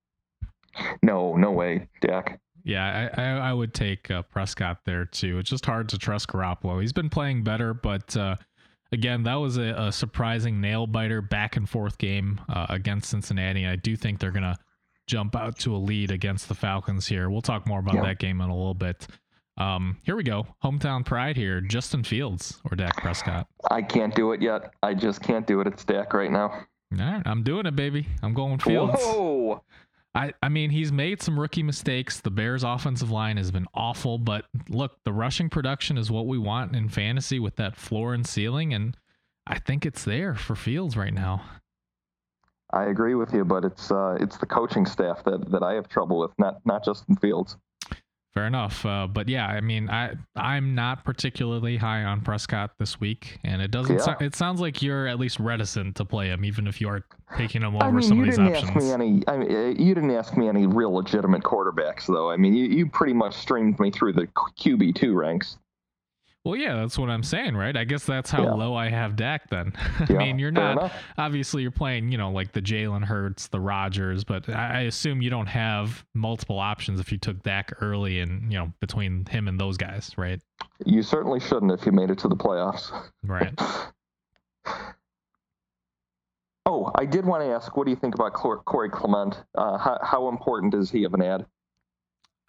No, 1.03 1.37
no 1.37 1.51
way, 1.53 1.89
Dak. 2.01 2.41
Yeah, 2.65 3.11
I, 3.17 3.23
I, 3.23 3.31
I 3.51 3.53
would 3.53 3.75
take 3.75 4.11
uh, 4.11 4.23
Prescott 4.23 4.79
there 4.87 5.05
too. 5.05 5.39
It's 5.39 5.51
just 5.51 5.67
hard 5.67 5.89
to 5.91 5.99
trust 5.99 6.29
Garoppolo. 6.29 6.81
He's 6.81 6.93
been 6.93 7.11
playing 7.11 7.43
better, 7.43 7.75
but 7.75 8.17
uh, 8.17 8.37
again, 8.93 9.25
that 9.25 9.35
was 9.35 9.57
a, 9.57 9.75
a, 9.77 9.93
surprising 9.93 10.61
nail 10.61 10.87
biter 10.87 11.21
back 11.21 11.57
and 11.57 11.69
forth 11.69 11.99
game 11.99 12.41
uh, 12.49 12.67
against 12.69 13.11
Cincinnati. 13.11 13.67
I 13.67 13.77
do 13.77 13.97
think 13.97 14.21
they're 14.21 14.31
going 14.31 14.43
to 14.43 14.57
jump 15.07 15.35
out 15.35 15.59
to 15.61 15.75
a 15.75 15.79
lead 15.79 16.11
against 16.11 16.49
the 16.49 16.55
Falcons 16.55 17.07
here. 17.07 17.31
We'll 17.31 17.43
talk 17.43 17.67
more 17.67 17.81
about 17.81 17.95
yeah. 17.95 18.03
that 18.03 18.19
game 18.19 18.41
in 18.41 18.49
a 18.49 18.57
little 18.57 18.75
bit. 18.75 19.07
Um, 19.59 19.99
here 20.03 20.17
we 20.17 20.23
go. 20.23 20.47
Hometown 20.65 21.05
pride 21.05 21.37
here. 21.37 21.61
Justin 21.61 22.05
Fields 22.05 22.61
or 22.71 22.77
Dak 22.77 22.97
Prescott. 22.97 23.47
I 23.71 23.83
can't 23.83 24.15
do 24.15 24.33
it 24.33 24.41
yet. 24.41 24.73
I 24.83 24.95
just 24.95 25.21
can't 25.21 25.47
do 25.47 25.61
it. 25.61 25.67
It's 25.67 25.85
Dak 25.85 26.15
right 26.15 26.31
now. 26.31 26.67
All 26.99 26.99
right, 26.99 27.23
I'm 27.25 27.43
doing 27.43 27.67
it, 27.67 27.75
baby. 27.75 28.07
I'm 28.23 28.35
going 28.35 28.59
Fields. 28.59 29.01
Whoa. 29.03 29.63
I, 30.15 30.35
I 30.43 30.49
mean, 30.51 30.71
he's 30.71 30.93
made 30.93 31.23
some 31.23 31.41
rookie 31.41 31.63
mistakes. 31.63 32.21
The 32.21 32.31
Bears' 32.31 32.65
offensive 32.65 33.11
line 33.11 33.39
has 33.39 33.51
been 33.51 33.67
awful, 33.75 34.19
but 34.19 34.45
look, 34.69 35.03
the 35.05 35.13
rushing 35.13 35.49
production 35.49 35.97
is 35.97 36.11
what 36.11 36.27
we 36.27 36.37
want 36.37 36.77
in 36.77 36.89
fantasy 36.89 37.39
with 37.39 37.57
that 37.57 37.77
floor 37.77 38.13
and 38.13 38.27
ceiling, 38.27 38.75
and 38.75 38.97
I 39.47 39.59
think 39.59 39.87
it's 39.87 40.05
there 40.05 40.35
for 40.35 40.55
Fields 40.55 40.97
right 40.97 41.15
now. 41.15 41.43
I 42.73 42.85
agree 42.85 43.15
with 43.15 43.33
you, 43.33 43.45
but 43.45 43.65
it's 43.65 43.91
uh, 43.91 44.17
it's 44.21 44.37
the 44.37 44.47
coaching 44.47 44.87
staff 44.87 45.25
that, 45.25 45.51
that 45.51 45.63
I 45.63 45.75
have 45.75 45.89
trouble 45.89 46.19
with, 46.19 46.33
not 46.39 46.65
not 46.65 46.85
Justin 46.85 47.17
Fields. 47.17 47.57
Fair 48.35 48.47
enough, 48.47 48.87
uh, 48.87 49.07
but 49.07 49.29
yeah, 49.29 49.47
I 49.47 49.61
mean, 49.61 49.91
I 49.91 50.15
I'm 50.37 50.75
not 50.75 51.05
particularly 51.05 51.77
high 51.77 52.03
on 52.05 52.23
Prescott 52.23 52.71
this 52.79 52.99
week, 52.99 53.39
and 53.45 53.61
it 53.61 53.71
doesn't. 53.71 53.97
Yeah. 53.97 54.05
So, 54.05 54.15
it 54.21 54.35
sounds 54.35 54.59
like 54.59 54.81
you're 54.81 55.07
at 55.07 55.19
least 55.21 55.39
reticent 55.39 55.97
to 55.97 56.07
play 56.07 56.29
him, 56.29 56.43
even 56.43 56.67
if 56.67 56.81
you 56.81 56.89
are 56.89 57.05
taking 57.37 57.61
him 57.61 57.77
over 57.77 57.85
I 57.85 57.91
mean, 57.91 58.03
some 58.03 58.17
you 58.17 58.23
of 58.23 58.27
these 58.29 58.37
didn't 58.39 58.57
options. 58.57 58.71
ask 58.71 58.85
me 58.85 58.91
any. 58.91 59.23
I 59.29 59.37
mean, 59.37 59.55
uh, 59.55 59.83
you 59.83 59.95
didn't 59.95 60.13
ask 60.13 60.35
me 60.35 60.49
any 60.49 60.67
real 60.67 60.95
legitimate 60.95 61.43
quarterbacks, 61.43 62.07
though. 62.07 62.31
I 62.31 62.39
mean, 62.39 62.55
you, 62.55 62.65
you 62.65 62.89
pretty 62.89 63.13
much 63.13 63.35
streamed 63.35 63.79
me 63.79 63.91
through 63.91 64.15
the 64.15 64.27
QB 64.29 64.95
two 64.95 65.13
ranks. 65.13 65.59
Well, 66.45 66.57
yeah, 66.57 66.75
that's 66.75 66.99
what 66.99 67.09
I'm 67.09 67.23
saying, 67.23 67.57
right? 67.57 67.77
I 67.77 67.85
guess 67.85 68.05
that's 68.05 68.29
how 68.29 68.43
Yeah. 68.45 68.55
low 68.55 68.75
I 68.75 68.89
have 68.89 69.15
Dak 69.15 69.49
then. 69.49 69.73
I 70.01 70.07
Yeah, 70.11 70.19
mean, 70.19 70.39
you're 70.41 70.51
not 70.51 70.93
obviously 71.17 71.63
you're 71.63 71.71
playing, 71.71 72.11
you 72.11 72.19
know, 72.19 72.33
like 72.33 72.51
the 72.53 72.61
Jalen 72.61 73.05
Hurts, 73.05 73.47
the 73.47 73.61
Rodgers, 73.61 74.25
but 74.25 74.49
I 74.49 74.73
I 74.73 74.81
assume 74.81 75.23
you 75.23 75.31
don't 75.31 75.47
have 75.47 76.05
multiple 76.15 76.59
options 76.59 76.99
if 76.99 77.13
you 77.13 77.19
took 77.19 77.43
Dak 77.45 77.73
early 77.81 78.19
and 78.21 78.53
you 78.53 78.59
know 78.59 78.73
between 78.81 79.25
him 79.27 79.47
and 79.47 79.61
those 79.61 79.77
guys, 79.77 80.11
right? 80.17 80.41
You 80.85 81.03
certainly 81.03 81.39
shouldn't 81.39 81.71
if 81.71 81.87
you 81.87 81.93
made 81.93 82.11
it 82.11 82.19
to 82.19 82.29
the 82.29 82.37
playoffs. 82.37 82.91
Right. 83.23 83.55
Oh, 86.65 86.93
I 86.95 87.07
did 87.07 87.27
want 87.27 87.43
to 87.43 87.49
ask, 87.49 87.77
what 87.77 87.85
do 87.85 87.91
you 87.91 87.97
think 87.97 88.15
about 88.15 88.33
Corey 88.35 88.89
Clement? 88.89 89.43
Uh, 89.57 89.77
how, 89.77 89.99
how 90.01 90.29
important 90.29 90.75
is 90.75 90.91
he 90.93 91.03
of 91.05 91.13
an 91.13 91.21
ad? 91.21 91.45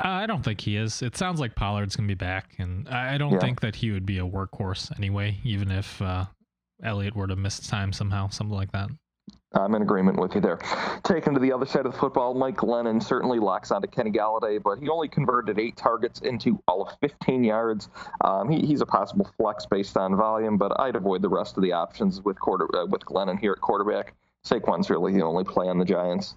Uh, 0.03 0.09
I 0.09 0.25
don't 0.25 0.43
think 0.43 0.59
he 0.61 0.75
is. 0.75 1.01
It 1.01 1.15
sounds 1.15 1.39
like 1.39 1.55
Pollard's 1.55 1.95
gonna 1.95 2.07
be 2.07 2.13
back, 2.13 2.55
and 2.59 2.87
I 2.89 3.15
I 3.15 3.17
don't 3.17 3.33
Yeah. 3.33 3.39
think 3.39 3.61
that 3.61 3.75
he 3.77 3.91
would 3.91 4.05
be 4.05 4.17
a 4.19 4.25
workhorse 4.25 4.95
anyway, 4.97 5.37
even 5.43 5.71
if 5.71 6.01
uh, 6.01 6.25
Elliott 6.83 7.15
were 7.15 7.27
to 7.27 7.35
miss 7.35 7.59
time 7.65 7.93
somehow, 7.93 8.27
something 8.29 8.55
like 8.55 8.71
that. 8.73 8.89
I'm 9.55 9.75
in 9.75 9.83
agreement 9.83 10.19
with 10.19 10.33
you 10.33 10.41
there. 10.41 10.57
Taken 11.03 11.35
to 11.35 11.39
the 11.39 11.53
other 11.53 11.67
side 11.67 11.85
of 11.85 11.91
the 11.93 11.97
football, 11.99 12.33
Mike 12.33 12.57
Glennon 12.57 13.01
certainly 13.01 13.37
locks 13.37 13.69
onto 13.71 13.87
Kenny 13.87 14.09
Golladay, 14.11 14.61
but 14.61 14.79
he 14.79 14.89
only 14.89 15.07
converted 15.07 15.59
eight 15.59 15.77
targets 15.77 16.21
into 16.21 16.59
all 16.67 16.81
of 16.87 16.97
15 17.01 17.43
yards. 17.43 17.87
Um, 18.21 18.49
he, 18.49 18.65
he's 18.65 18.81
a 18.81 18.85
possible 18.85 19.29
flex 19.37 19.67
based 19.67 19.95
on 19.95 20.15
volume, 20.15 20.57
but 20.57 20.77
I'd 20.79 20.95
avoid 20.95 21.21
the 21.21 21.29
rest 21.29 21.55
of 21.55 21.61
the 21.63 21.71
options 21.71 22.19
with 22.23 22.39
quarter 22.39 22.67
uh, 22.75 22.87
with 22.87 23.05
Glennon 23.05 23.37
here 23.39 23.51
at 23.51 23.61
quarterback. 23.61 24.15
Saquon's 24.43 24.89
really 24.89 25.13
the 25.13 25.23
only 25.23 25.43
play 25.43 25.69
on 25.69 25.77
the 25.77 25.85
Giants. 25.85 26.35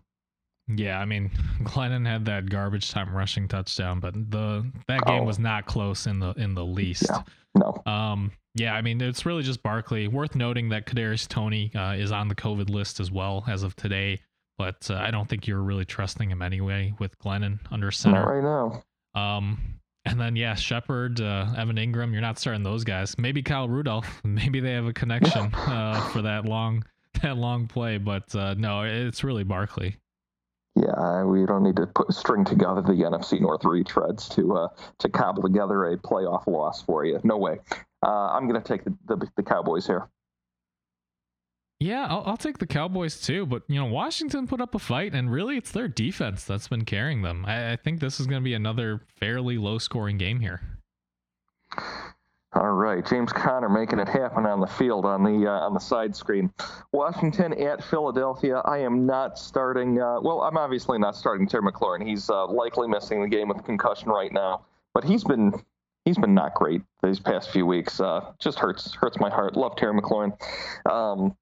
Yeah, 0.69 0.99
I 0.99 1.05
mean, 1.05 1.31
Glennon 1.63 2.07
had 2.07 2.25
that 2.27 2.49
garbage 2.51 2.91
time 2.91 3.15
rushing 3.15 3.47
touchdown, 3.49 4.01
but 4.01 4.15
the 4.15 4.71
that 4.89 5.05
game 5.07 5.23
Oh. 5.23 5.25
was 5.25 5.39
not 5.39 5.67
close 5.67 6.07
in 6.07 6.19
the 6.21 6.31
in 6.33 6.55
the 6.55 6.65
least. 6.65 7.07
Yeah. 7.09 7.23
No. 7.55 7.83
Um, 7.91 8.33
yeah, 8.55 8.75
I 8.75 8.83
mean, 8.83 9.01
it's 9.01 9.25
really 9.27 9.43
just 9.43 9.63
Barkley. 9.63 10.09
Worth 10.09 10.35
noting 10.35 10.69
that 10.71 10.87
Kadarius 10.87 11.27
Toney 11.29 11.71
uh, 11.75 11.93
is 11.93 12.11
on 12.13 12.29
the 12.29 12.35
COVID 12.35 12.69
list 12.71 13.01
as 13.01 13.11
well 13.11 13.45
as 13.47 13.63
of 13.63 13.77
today, 13.77 14.19
but 14.59 14.91
uh, 14.91 14.95
I 14.97 15.11
don't 15.11 15.29
think 15.29 15.47
you're 15.47 15.63
really 15.63 15.85
trusting 15.85 16.31
him 16.31 16.43
anyway 16.43 16.93
with 16.99 17.19
Glennon 17.19 17.61
under 17.71 17.87
Not 17.87 17.95
center. 17.95 18.25
right 18.27 18.43
now. 18.43 18.83
Um, 19.21 19.59
and 20.05 20.21
then 20.21 20.37
yeah, 20.37 20.55
Shepard, 20.55 21.21
uh, 21.21 21.47
Evan 21.57 21.77
Engram. 21.77 22.13
You're 22.13 22.21
not 22.21 22.39
starting 22.39 22.63
those 22.63 22.85
guys. 22.85 23.17
Maybe 23.19 23.43
Kyle 23.43 23.69
Rudolph. 23.69 24.21
Maybe 24.25 24.61
they 24.61 24.73
have 24.73 24.87
a 24.87 24.93
connection 24.93 25.55
uh, 25.55 26.01
for 26.13 26.23
that 26.23 26.45
long 26.45 26.85
that 27.23 27.37
long 27.37 27.67
play, 27.69 27.99
but 27.99 28.35
uh, 28.35 28.55
no, 28.55 28.83
it's 28.83 29.25
really 29.25 29.45
Barkley. 29.45 29.97
Yeah, 30.77 31.25
we 31.25 31.47
don't 31.47 31.63
need 31.63 31.77
to 31.77 31.87
put 31.87 32.13
string 32.13 32.45
together 32.45 32.83
the 32.83 32.93
NFC 32.93 33.41
North 33.41 33.63
retreads 33.63 34.29
to 34.35 34.57
uh, 34.57 34.69
to 34.99 35.09
cobble 35.09 35.43
together 35.43 35.87
a 35.87 35.97
playoff 35.97 36.47
loss 36.47 36.83
for 36.83 37.05
you. 37.07 37.19
No 37.25 37.39
way. 37.39 37.59
Uh, 38.03 38.31
I'm 38.33 38.47
going 38.47 38.61
to 38.61 38.67
take 38.67 38.85
the, 38.85 38.95
the 39.07 39.27
the 39.37 39.43
Cowboys 39.43 39.87
here. 39.87 40.09
Yeah, 41.81 42.07
I'll, 42.09 42.23
I'll 42.27 42.37
take 42.37 42.59
the 42.59 42.67
Cowboys 42.67 43.21
too, 43.21 43.47
but 43.47 43.63
you 43.69 43.77
know 43.77 43.87
Washington 43.87 44.47
put 44.47 44.61
up 44.61 44.75
a 44.75 44.79
fight, 44.79 45.15
and 45.15 45.31
really 45.31 45.57
it's 45.57 45.73
their 45.73 45.89
defense 45.89 46.45
that's 46.45 46.69
been 46.69 46.85
carrying 46.85 47.23
them. 47.23 47.45
I, 47.47 47.73
I 47.73 47.77
think 47.77 48.01
this 48.01 48.21
is 48.21 48.27
going 48.27 48.43
to 48.43 48.45
be 48.45 48.55
another 48.55 49.03
fairly 49.19 49.57
low-scoring 49.57 50.19
game 50.19 50.41
here. 50.41 50.61
All 52.57 52.73
right, 52.73 53.05
James 53.05 53.33
Conner 53.33 53.69
making 53.69 53.99
it 53.99 54.09
happen 54.09 54.47
on 54.47 54.61
the 54.61 54.67
field 54.67 55.05
on 55.05 55.23
the 55.23 55.47
uh, 55.47 55.67
on 55.67 55.75
the 55.75 55.81
side 55.81 56.17
screen. 56.17 56.51
Washington 56.91 57.53
at 57.53 57.85
Philadelphia. 57.85 58.63
I 58.65 58.79
am 58.79 59.05
not 59.05 59.39
starting. 59.39 60.01
Uh, 60.01 60.23
well, 60.23 60.41
I'm 60.41 60.57
obviously 60.57 60.99
not 60.99 61.17
starting 61.17 61.47
Terry 61.47 61.65
McLaurin. 61.71 62.07
He's 62.07 62.31
uh, 62.31 62.47
likely 62.47 62.89
missing 62.89 63.21
the 63.21 63.29
game 63.29 63.49
with 63.49 63.63
concussion 63.65 64.09
right 64.09 64.33
now, 64.33 64.65
but 64.95 65.05
he's 65.05 65.23
been 65.23 65.53
he's 66.07 66.17
been 66.17 66.33
not 66.33 66.55
great 66.55 66.81
these 67.03 67.21
past 67.21 67.51
few 67.51 67.67
weeks. 67.67 68.01
Uh, 68.01 68.33
just 68.39 68.59
hurts 68.59 68.95
hurts 68.95 69.21
my 69.21 69.29
heart. 69.29 69.55
Love 69.55 69.77
Terry 69.77 69.93
McLaurin. 69.93 70.33
Um, 70.91 71.37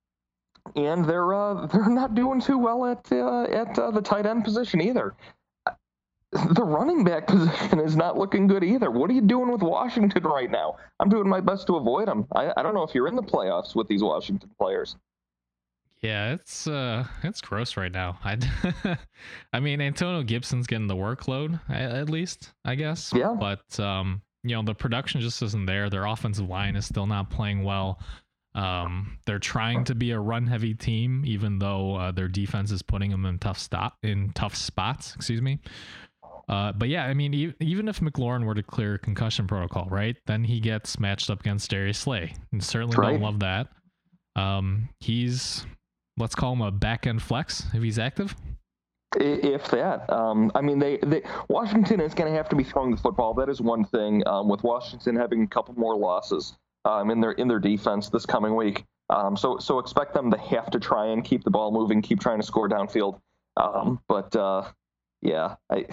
and 0.74 1.04
they're 1.04 1.32
uh, 1.32 1.66
they're 1.66 1.88
not 1.88 2.16
doing 2.16 2.40
too 2.40 2.58
well 2.58 2.86
at 2.86 3.06
uh, 3.12 3.44
at 3.44 3.78
uh, 3.78 3.92
the 3.92 4.02
tight 4.02 4.26
end 4.26 4.42
position 4.42 4.80
either. 4.80 5.14
The 6.34 6.64
running 6.64 7.04
back 7.04 7.26
position 7.28 7.78
is 7.80 7.96
not 7.96 8.18
looking 8.18 8.46
good 8.46 8.64
either. 8.64 8.90
What 8.90 9.08
are 9.10 9.12
you 9.12 9.20
doing 9.20 9.50
with 9.50 9.62
Washington 9.62 10.24
right 10.24 10.50
now? 10.50 10.76
I'm 11.00 11.08
doing 11.08 11.28
my 11.28 11.40
best 11.40 11.66
to 11.68 11.76
avoid 11.76 12.08
them. 12.08 12.26
I, 12.34 12.52
I 12.56 12.62
don't 12.62 12.74
know 12.74 12.82
if 12.82 12.94
you're 12.94 13.08
in 13.08 13.16
the 13.16 13.22
playoffs 13.22 13.74
with 13.74 13.86
these 13.88 14.02
Washington 14.02 14.50
players. 14.58 14.96
Yeah, 16.00 16.34
it's 16.34 16.66
uh, 16.66 17.06
it's 17.22 17.40
gross 17.40 17.78
right 17.78 17.92
now. 17.92 18.18
I, 18.24 18.36
I 19.54 19.60
mean, 19.60 19.80
Antonio 19.80 20.22
Gibson's 20.22 20.66
getting 20.66 20.86
the 20.86 20.96
workload 20.96 21.60
at, 21.70 21.92
at 21.92 22.10
least, 22.10 22.52
I 22.64 22.74
guess. 22.74 23.10
Yeah. 23.14 23.34
But 23.38 23.80
um, 23.80 24.20
you 24.42 24.54
know, 24.54 24.62
the 24.62 24.74
production 24.74 25.22
just 25.22 25.40
isn't 25.40 25.64
there. 25.64 25.88
Their 25.88 26.04
offensive 26.04 26.48
line 26.48 26.76
is 26.76 26.84
still 26.84 27.06
not 27.06 27.30
playing 27.30 27.64
well. 27.64 28.00
Um, 28.54 29.18
they're 29.26 29.40
trying 29.40 29.84
to 29.84 29.94
be 29.94 30.12
a 30.12 30.20
run-heavy 30.20 30.74
team, 30.74 31.24
even 31.26 31.58
though 31.58 31.96
uh, 31.96 32.12
their 32.12 32.28
defense 32.28 32.70
is 32.70 32.82
putting 32.82 33.10
them 33.10 33.26
in 33.26 33.38
tough 33.38 33.58
stop 33.58 33.96
in 34.02 34.30
tough 34.34 34.54
spots. 34.54 35.14
Excuse 35.16 35.42
me. 35.42 35.58
Uh, 36.48 36.72
but 36.72 36.88
yeah, 36.88 37.04
I 37.06 37.14
mean, 37.14 37.32
e- 37.32 37.54
even 37.60 37.88
if 37.88 38.00
McLaurin 38.00 38.44
were 38.44 38.54
to 38.54 38.62
clear 38.62 38.98
concussion 38.98 39.46
protocol, 39.46 39.88
right, 39.90 40.16
then 40.26 40.44
he 40.44 40.60
gets 40.60 40.98
matched 41.00 41.30
up 41.30 41.40
against 41.40 41.70
Darius 41.70 41.98
Slay. 41.98 42.34
And 42.52 42.62
certainly 42.62 42.96
Right. 42.96 43.12
don't 43.12 43.22
love 43.22 43.40
that. 43.40 43.68
Um, 44.36 44.88
he's 45.00 45.64
let's 46.18 46.34
call 46.34 46.52
him 46.52 46.60
a 46.60 46.70
back 46.70 47.06
end 47.06 47.22
flex 47.22 47.66
if 47.72 47.82
he's 47.82 47.98
active. 47.98 48.34
If 49.16 49.68
that, 49.70 50.12
um, 50.12 50.50
I 50.56 50.60
mean, 50.60 50.80
they, 50.80 50.96
they 50.98 51.22
Washington 51.48 52.00
is 52.00 52.14
going 52.14 52.30
to 52.30 52.36
have 52.36 52.48
to 52.48 52.56
be 52.56 52.64
throwing 52.64 52.90
the 52.90 52.96
football. 52.96 53.32
That 53.34 53.48
is 53.48 53.60
one 53.60 53.84
thing. 53.84 54.26
Um, 54.26 54.48
with 54.48 54.64
Washington 54.64 55.14
having 55.14 55.44
a 55.44 55.46
couple 55.46 55.72
more 55.76 55.96
losses 55.96 56.56
um, 56.84 57.10
in 57.10 57.20
their 57.20 57.30
in 57.32 57.46
their 57.46 57.60
defense 57.60 58.08
this 58.08 58.26
coming 58.26 58.56
week, 58.56 58.82
um, 59.10 59.36
so 59.36 59.56
so 59.58 59.78
expect 59.78 60.14
them 60.14 60.32
to 60.32 60.36
have 60.38 60.68
to 60.72 60.80
try 60.80 61.06
and 61.06 61.24
keep 61.24 61.44
the 61.44 61.50
ball 61.50 61.70
moving, 61.70 62.02
keep 62.02 62.18
trying 62.18 62.40
to 62.40 62.46
score 62.46 62.68
downfield. 62.68 63.20
Um, 63.56 64.00
but 64.08 64.34
uh, 64.34 64.64
yeah, 65.22 65.54
I 65.70 65.86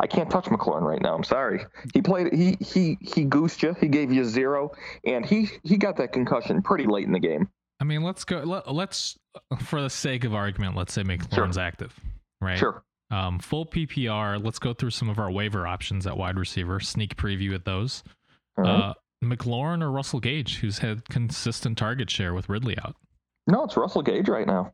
I 0.00 0.06
can't 0.06 0.30
touch 0.30 0.44
McLaurin 0.46 0.82
right 0.82 1.02
now. 1.02 1.14
I'm 1.14 1.24
sorry. 1.24 1.64
He 1.94 2.02
played. 2.02 2.32
He 2.32 2.56
he 2.60 2.98
he 3.00 3.24
goosed 3.24 3.62
you. 3.62 3.74
He 3.80 3.88
gave 3.88 4.12
you 4.12 4.24
zero, 4.24 4.70
and 5.04 5.24
he 5.26 5.48
he 5.64 5.76
got 5.76 5.96
that 5.96 6.12
concussion 6.12 6.62
pretty 6.62 6.86
late 6.86 7.06
in 7.06 7.12
the 7.12 7.18
game. 7.20 7.48
I 7.80 7.84
mean, 7.84 8.02
let's 8.02 8.24
go. 8.24 8.38
Let, 8.38 8.72
let's, 8.72 9.16
for 9.60 9.80
the 9.80 9.90
sake 9.90 10.24
of 10.24 10.34
argument, 10.34 10.74
let's 10.76 10.92
say 10.92 11.02
McLaurin's 11.02 11.58
active, 11.58 11.94
right? 12.40 12.58
Sure. 12.58 12.82
Um, 13.10 13.38
full 13.38 13.66
PPR. 13.66 14.42
Let's 14.42 14.58
go 14.58 14.74
through 14.74 14.90
some 14.90 15.08
of 15.08 15.18
our 15.18 15.30
waiver 15.30 15.66
options 15.66 16.06
at 16.06 16.16
wide 16.16 16.36
receiver. 16.38 16.80
Sneak 16.80 17.16
preview 17.16 17.54
at 17.54 17.64
those. 17.64 18.02
Right. 18.56 18.68
Uh, 18.68 18.94
McLaurin 19.24 19.82
or 19.82 19.90
Russell 19.90 20.20
Gage, 20.20 20.58
who's 20.58 20.78
had 20.78 21.08
consistent 21.08 21.78
target 21.78 22.10
share 22.10 22.34
with 22.34 22.48
Ridley 22.48 22.76
out. 22.84 22.96
no, 23.46 23.64
it's 23.64 23.76
Russell 23.76 24.02
Gage 24.02 24.28
right 24.28 24.46
now. 24.46 24.72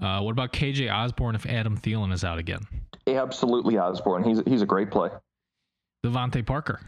Uh, 0.00 0.20
what 0.20 0.32
about 0.32 0.52
KJ 0.52 0.92
Osborne 0.92 1.34
if 1.34 1.46
Adam 1.46 1.78
Thielen 1.78 2.12
is 2.12 2.24
out 2.24 2.38
again? 2.38 2.60
Absolutely, 3.06 3.78
Osborne. 3.78 4.24
He's 4.24 4.42
he's 4.46 4.62
a 4.62 4.66
great 4.66 4.90
play. 4.90 5.10
DeVante 6.04 6.44
Parker. 6.44 6.80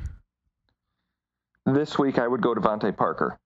This 1.66 1.98
week, 1.98 2.18
I 2.18 2.28
would 2.28 2.40
go 2.42 2.54
DeVante 2.54 2.96
Parker, 2.96 3.38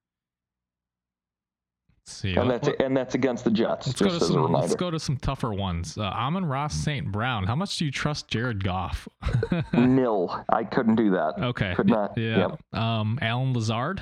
Let's 2.06 2.12
see. 2.18 2.34
and 2.34 2.50
that's 2.50 2.68
and 2.80 2.96
that's 2.96 3.14
against 3.14 3.44
the 3.44 3.50
Jets. 3.50 3.86
Let's 3.86 3.98
just 3.98 4.00
go 4.00 4.08
to 4.10 4.16
as 4.16 4.22
a 4.22 4.26
some. 4.26 4.36
reminder. 4.42 4.58
Let's 4.66 4.74
go 4.74 4.90
to 4.90 4.98
some 4.98 5.16
tougher 5.16 5.52
ones. 5.54 5.96
Uh, 5.96 6.02
Amon-Ra 6.02 6.68
St. 6.68 7.10
Brown. 7.10 7.44
How 7.46 7.54
much 7.56 7.76
do 7.78 7.84
you 7.86 7.90
trust 7.90 8.28
Jared 8.28 8.62
Goff? 8.64 9.08
Nil. 9.72 10.44
I 10.48 10.64
couldn't 10.64 10.96
do 10.96 11.10
that. 11.12 11.34
okay. 11.38 11.74
Could 11.74 11.88
not. 11.88 12.16
Yeah. 12.18 12.48
Yep. 12.72 12.80
Um, 12.82 13.18
Allen 13.22 13.52
Lazard. 13.54 14.00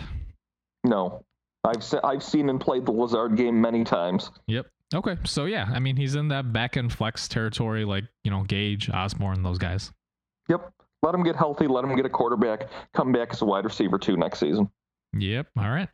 No. 0.85 1.25
I've 1.65 1.83
se- 1.85 2.01
I've 2.03 2.23
seen 2.23 2.49
and 2.49 2.61
played 2.61 2.87
the 2.87 2.93
Lazard 2.93 3.37
game 3.37 3.61
many 3.61 3.85
times. 3.85 4.31
Yep. 4.47 4.67
Okay. 4.95 5.17
So 5.25 5.45
yeah, 5.45 5.69
I 5.73 5.79
mean 5.79 5.97
he's 5.97 6.15
in 6.15 6.29
that 6.29 6.53
back 6.53 6.77
end 6.77 6.93
flex 6.93 7.29
territory, 7.29 7.85
like 7.85 8.05
you 8.25 8.31
know 8.31 8.43
Gage, 8.45 8.91
Osborne, 8.91 9.43
those 9.43 9.59
guys. 9.59 9.93
Yep. 10.49 10.73
let 11.03 11.15
him 11.15 11.23
get 11.23 11.37
healthy, 11.37 11.67
let 11.67 11.85
him 11.85 11.95
get 11.95 12.07
a 12.07 12.11
quarterback, 12.11 12.69
come 12.95 13.13
back 13.13 13.29
as 13.33 13.43
a 13.43 13.45
wide 13.45 13.65
receiver 13.65 13.99
too 13.99 14.17
next 14.17 14.39
season. 14.39 14.71
Yep. 15.13 15.49
All 15.59 15.71
right. 15.71 15.89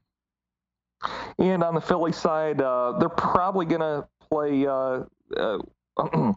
And 1.39 1.63
on 1.63 1.75
the 1.75 1.81
Philly 1.81 2.13
side, 2.13 2.61
uh, 2.61 2.97
they're 2.99 3.09
probably 3.09 3.67
going 3.67 3.81
to 3.81 4.09
play. 4.31 4.67
Uh, 4.67 5.03
uh, 5.37 5.59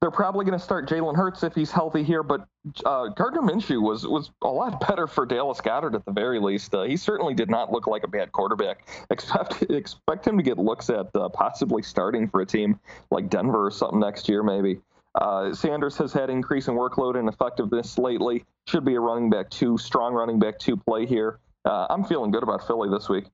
they're 0.00 0.10
probably 0.10 0.44
going 0.44 0.58
to 0.58 0.64
start 0.64 0.88
Jalen 0.88 1.16
Hurts 1.16 1.42
if 1.42 1.54
he's 1.54 1.70
healthy 1.70 2.02
here, 2.04 2.22
but 2.22 2.46
uh, 2.84 3.08
Gardner 3.08 3.42
Minshew 3.42 3.82
was 3.82 4.06
was 4.06 4.30
a 4.42 4.48
lot 4.48 4.86
better 4.86 5.06
for 5.06 5.26
Dallas 5.26 5.60
Goedert 5.60 5.94
at 5.94 6.04
the 6.04 6.12
very 6.12 6.38
least. 6.38 6.74
Uh, 6.74 6.82
he 6.82 6.96
certainly 6.96 7.34
did 7.34 7.50
not 7.50 7.72
look 7.72 7.86
like 7.86 8.04
a 8.04 8.08
bad 8.08 8.30
quarterback. 8.32 8.86
Expect 9.10 9.62
expect 9.70 10.26
him 10.26 10.36
to 10.36 10.42
get 10.42 10.58
looks 10.58 10.90
at 10.90 11.14
uh, 11.14 11.28
possibly 11.28 11.82
starting 11.82 12.28
for 12.28 12.40
a 12.40 12.46
team 12.46 12.78
like 13.10 13.28
Denver 13.28 13.66
or 13.66 13.70
something 13.70 14.00
next 14.00 14.28
year, 14.28 14.42
maybe. 14.42 14.80
Uh, 15.14 15.52
Sanders 15.52 15.96
has 15.96 16.12
had 16.12 16.30
increasing 16.30 16.74
workload 16.74 17.18
and 17.18 17.28
effectiveness 17.28 17.98
lately. 17.98 18.44
Should 18.66 18.84
be 18.84 18.94
a 18.94 19.00
running 19.00 19.28
back 19.28 19.50
two, 19.50 19.76
strong 19.76 20.14
running 20.14 20.38
back 20.38 20.58
two 20.58 20.76
play 20.76 21.06
here. 21.06 21.40
Uh, 21.64 21.86
I'm 21.90 22.04
feeling 22.04 22.30
good 22.30 22.44
about 22.44 22.66
Philly 22.66 22.88
this 22.88 23.08
week. 23.08 23.24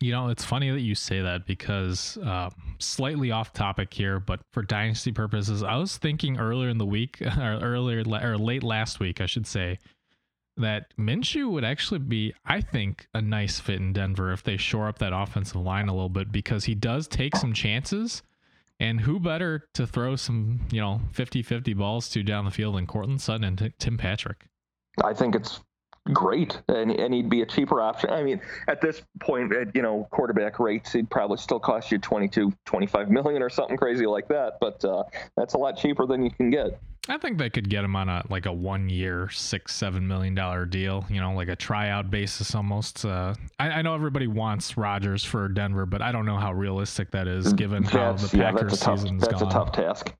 You 0.00 0.12
know, 0.12 0.28
it's 0.28 0.44
funny 0.44 0.70
that 0.70 0.80
you 0.80 0.94
say 0.94 1.22
that 1.22 1.44
because 1.44 2.16
uh, 2.18 2.50
slightly 2.78 3.32
off 3.32 3.52
topic 3.52 3.92
here, 3.92 4.20
but 4.20 4.40
for 4.52 4.62
dynasty 4.62 5.10
purposes, 5.10 5.62
I 5.62 5.76
was 5.76 5.96
thinking 5.96 6.38
earlier 6.38 6.68
in 6.68 6.78
the 6.78 6.86
week, 6.86 7.20
or 7.38 7.58
earlier 7.60 8.04
or 8.06 8.38
late 8.38 8.62
last 8.62 9.00
week, 9.00 9.20
I 9.20 9.26
should 9.26 9.46
say, 9.46 9.78
that 10.56 10.96
Minshew 10.96 11.50
would 11.50 11.64
actually 11.64 12.00
be, 12.00 12.34
I 12.44 12.60
think, 12.60 13.08
a 13.14 13.22
nice 13.22 13.60
fit 13.60 13.80
in 13.80 13.92
Denver 13.92 14.32
if 14.32 14.42
they 14.42 14.56
shore 14.56 14.88
up 14.88 14.98
that 14.98 15.12
offensive 15.12 15.56
line 15.56 15.88
a 15.88 15.92
little 15.92 16.08
bit 16.08 16.30
because 16.30 16.64
he 16.64 16.74
does 16.74 17.08
take 17.08 17.36
some 17.36 17.52
chances. 17.52 18.22
And 18.80 19.00
who 19.00 19.18
better 19.18 19.66
to 19.74 19.86
throw 19.88 20.14
some, 20.14 20.60
you 20.70 20.80
know, 20.80 21.00
50 21.12 21.42
50 21.42 21.74
balls 21.74 22.08
to 22.10 22.22
down 22.22 22.44
the 22.44 22.52
field 22.52 22.76
than 22.76 22.86
Courtland 22.86 23.20
Sutton 23.20 23.42
and 23.42 23.58
T- 23.58 23.72
Tim 23.78 23.96
Patrick? 23.98 24.46
I 25.02 25.14
think 25.14 25.34
it's 25.34 25.60
great 26.12 26.60
and, 26.68 26.90
and 26.90 27.14
he'd 27.14 27.28
be 27.28 27.42
a 27.42 27.46
cheaper 27.46 27.80
option. 27.80 28.10
I 28.10 28.22
mean 28.22 28.40
at 28.68 28.80
this 28.80 29.02
point 29.20 29.54
at 29.54 29.74
you 29.74 29.82
know 29.82 30.06
quarterback 30.10 30.58
rates 30.58 30.92
he'd 30.92 31.10
probably 31.10 31.38
still 31.38 31.60
cost 31.60 31.90
you 31.90 31.98
22 31.98 32.52
25 32.64 33.10
million 33.10 33.42
or 33.42 33.48
something 33.48 33.76
crazy 33.76 34.06
like 34.06 34.28
that 34.28 34.58
but 34.60 34.84
uh, 34.84 35.04
that's 35.36 35.54
a 35.54 35.58
lot 35.58 35.76
cheaper 35.76 36.06
than 36.06 36.24
you 36.24 36.30
can 36.30 36.50
get. 36.50 36.80
I 37.10 37.16
think 37.16 37.38
they 37.38 37.48
could 37.48 37.70
get 37.70 37.84
him 37.84 37.96
on 37.96 38.10
a 38.10 38.22
like 38.28 38.44
a 38.44 38.52
one 38.52 38.90
year 38.90 39.30
six 39.30 39.74
seven 39.74 40.06
million 40.06 40.34
dollar 40.34 40.66
deal 40.66 41.06
you 41.08 41.20
know 41.20 41.32
like 41.32 41.48
a 41.48 41.56
tryout 41.56 42.10
basis 42.10 42.54
almost. 42.54 43.04
Uh, 43.04 43.34
I, 43.58 43.70
I, 43.70 43.82
know 43.82 43.94
everybody 43.94 44.26
wants 44.26 44.76
Rodgers 44.76 45.24
for 45.24 45.48
denver 45.48 45.86
but 45.86 46.02
i 46.02 46.12
don't 46.12 46.26
know 46.26 46.36
how 46.36 46.52
realistic 46.52 47.10
that 47.12 47.26
is 47.26 47.52
given 47.54 47.82
that's, 47.82 47.94
how 47.94 48.12
the 48.12 48.28
packers 48.36 48.80
yeah, 48.80 48.94
season's 48.94 49.22
that's 49.22 49.40
gone. 49.40 49.48
a 49.48 49.50
tough 49.50 49.72
task 49.72 50.14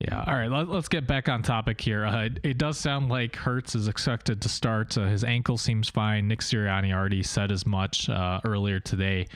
yeah. 0.00 0.24
All 0.26 0.34
right. 0.34 0.50
Let, 0.50 0.68
us 0.68 0.86
get 0.88 1.06
back 1.08 1.28
on 1.28 1.42
topic 1.42 1.80
here. 1.80 2.06
Uh, 2.06 2.26
it, 2.26 2.40
it, 2.44 2.58
does 2.58 2.78
sound 2.78 3.08
like 3.08 3.34
Hurts 3.34 3.74
is 3.74 3.88
expected 3.88 4.40
to 4.42 4.48
start. 4.48 4.96
Uh, 4.96 5.06
his 5.06 5.24
ankle 5.24 5.58
seems 5.58 5.88
fine. 5.88 6.28
Nick 6.28 6.40
Sirianni 6.40 6.94
already 6.94 7.24
said 7.24 7.50
as 7.50 7.66
much 7.66 8.08
uh, 8.08 8.40
earlier 8.44 8.78
today. 8.78 9.26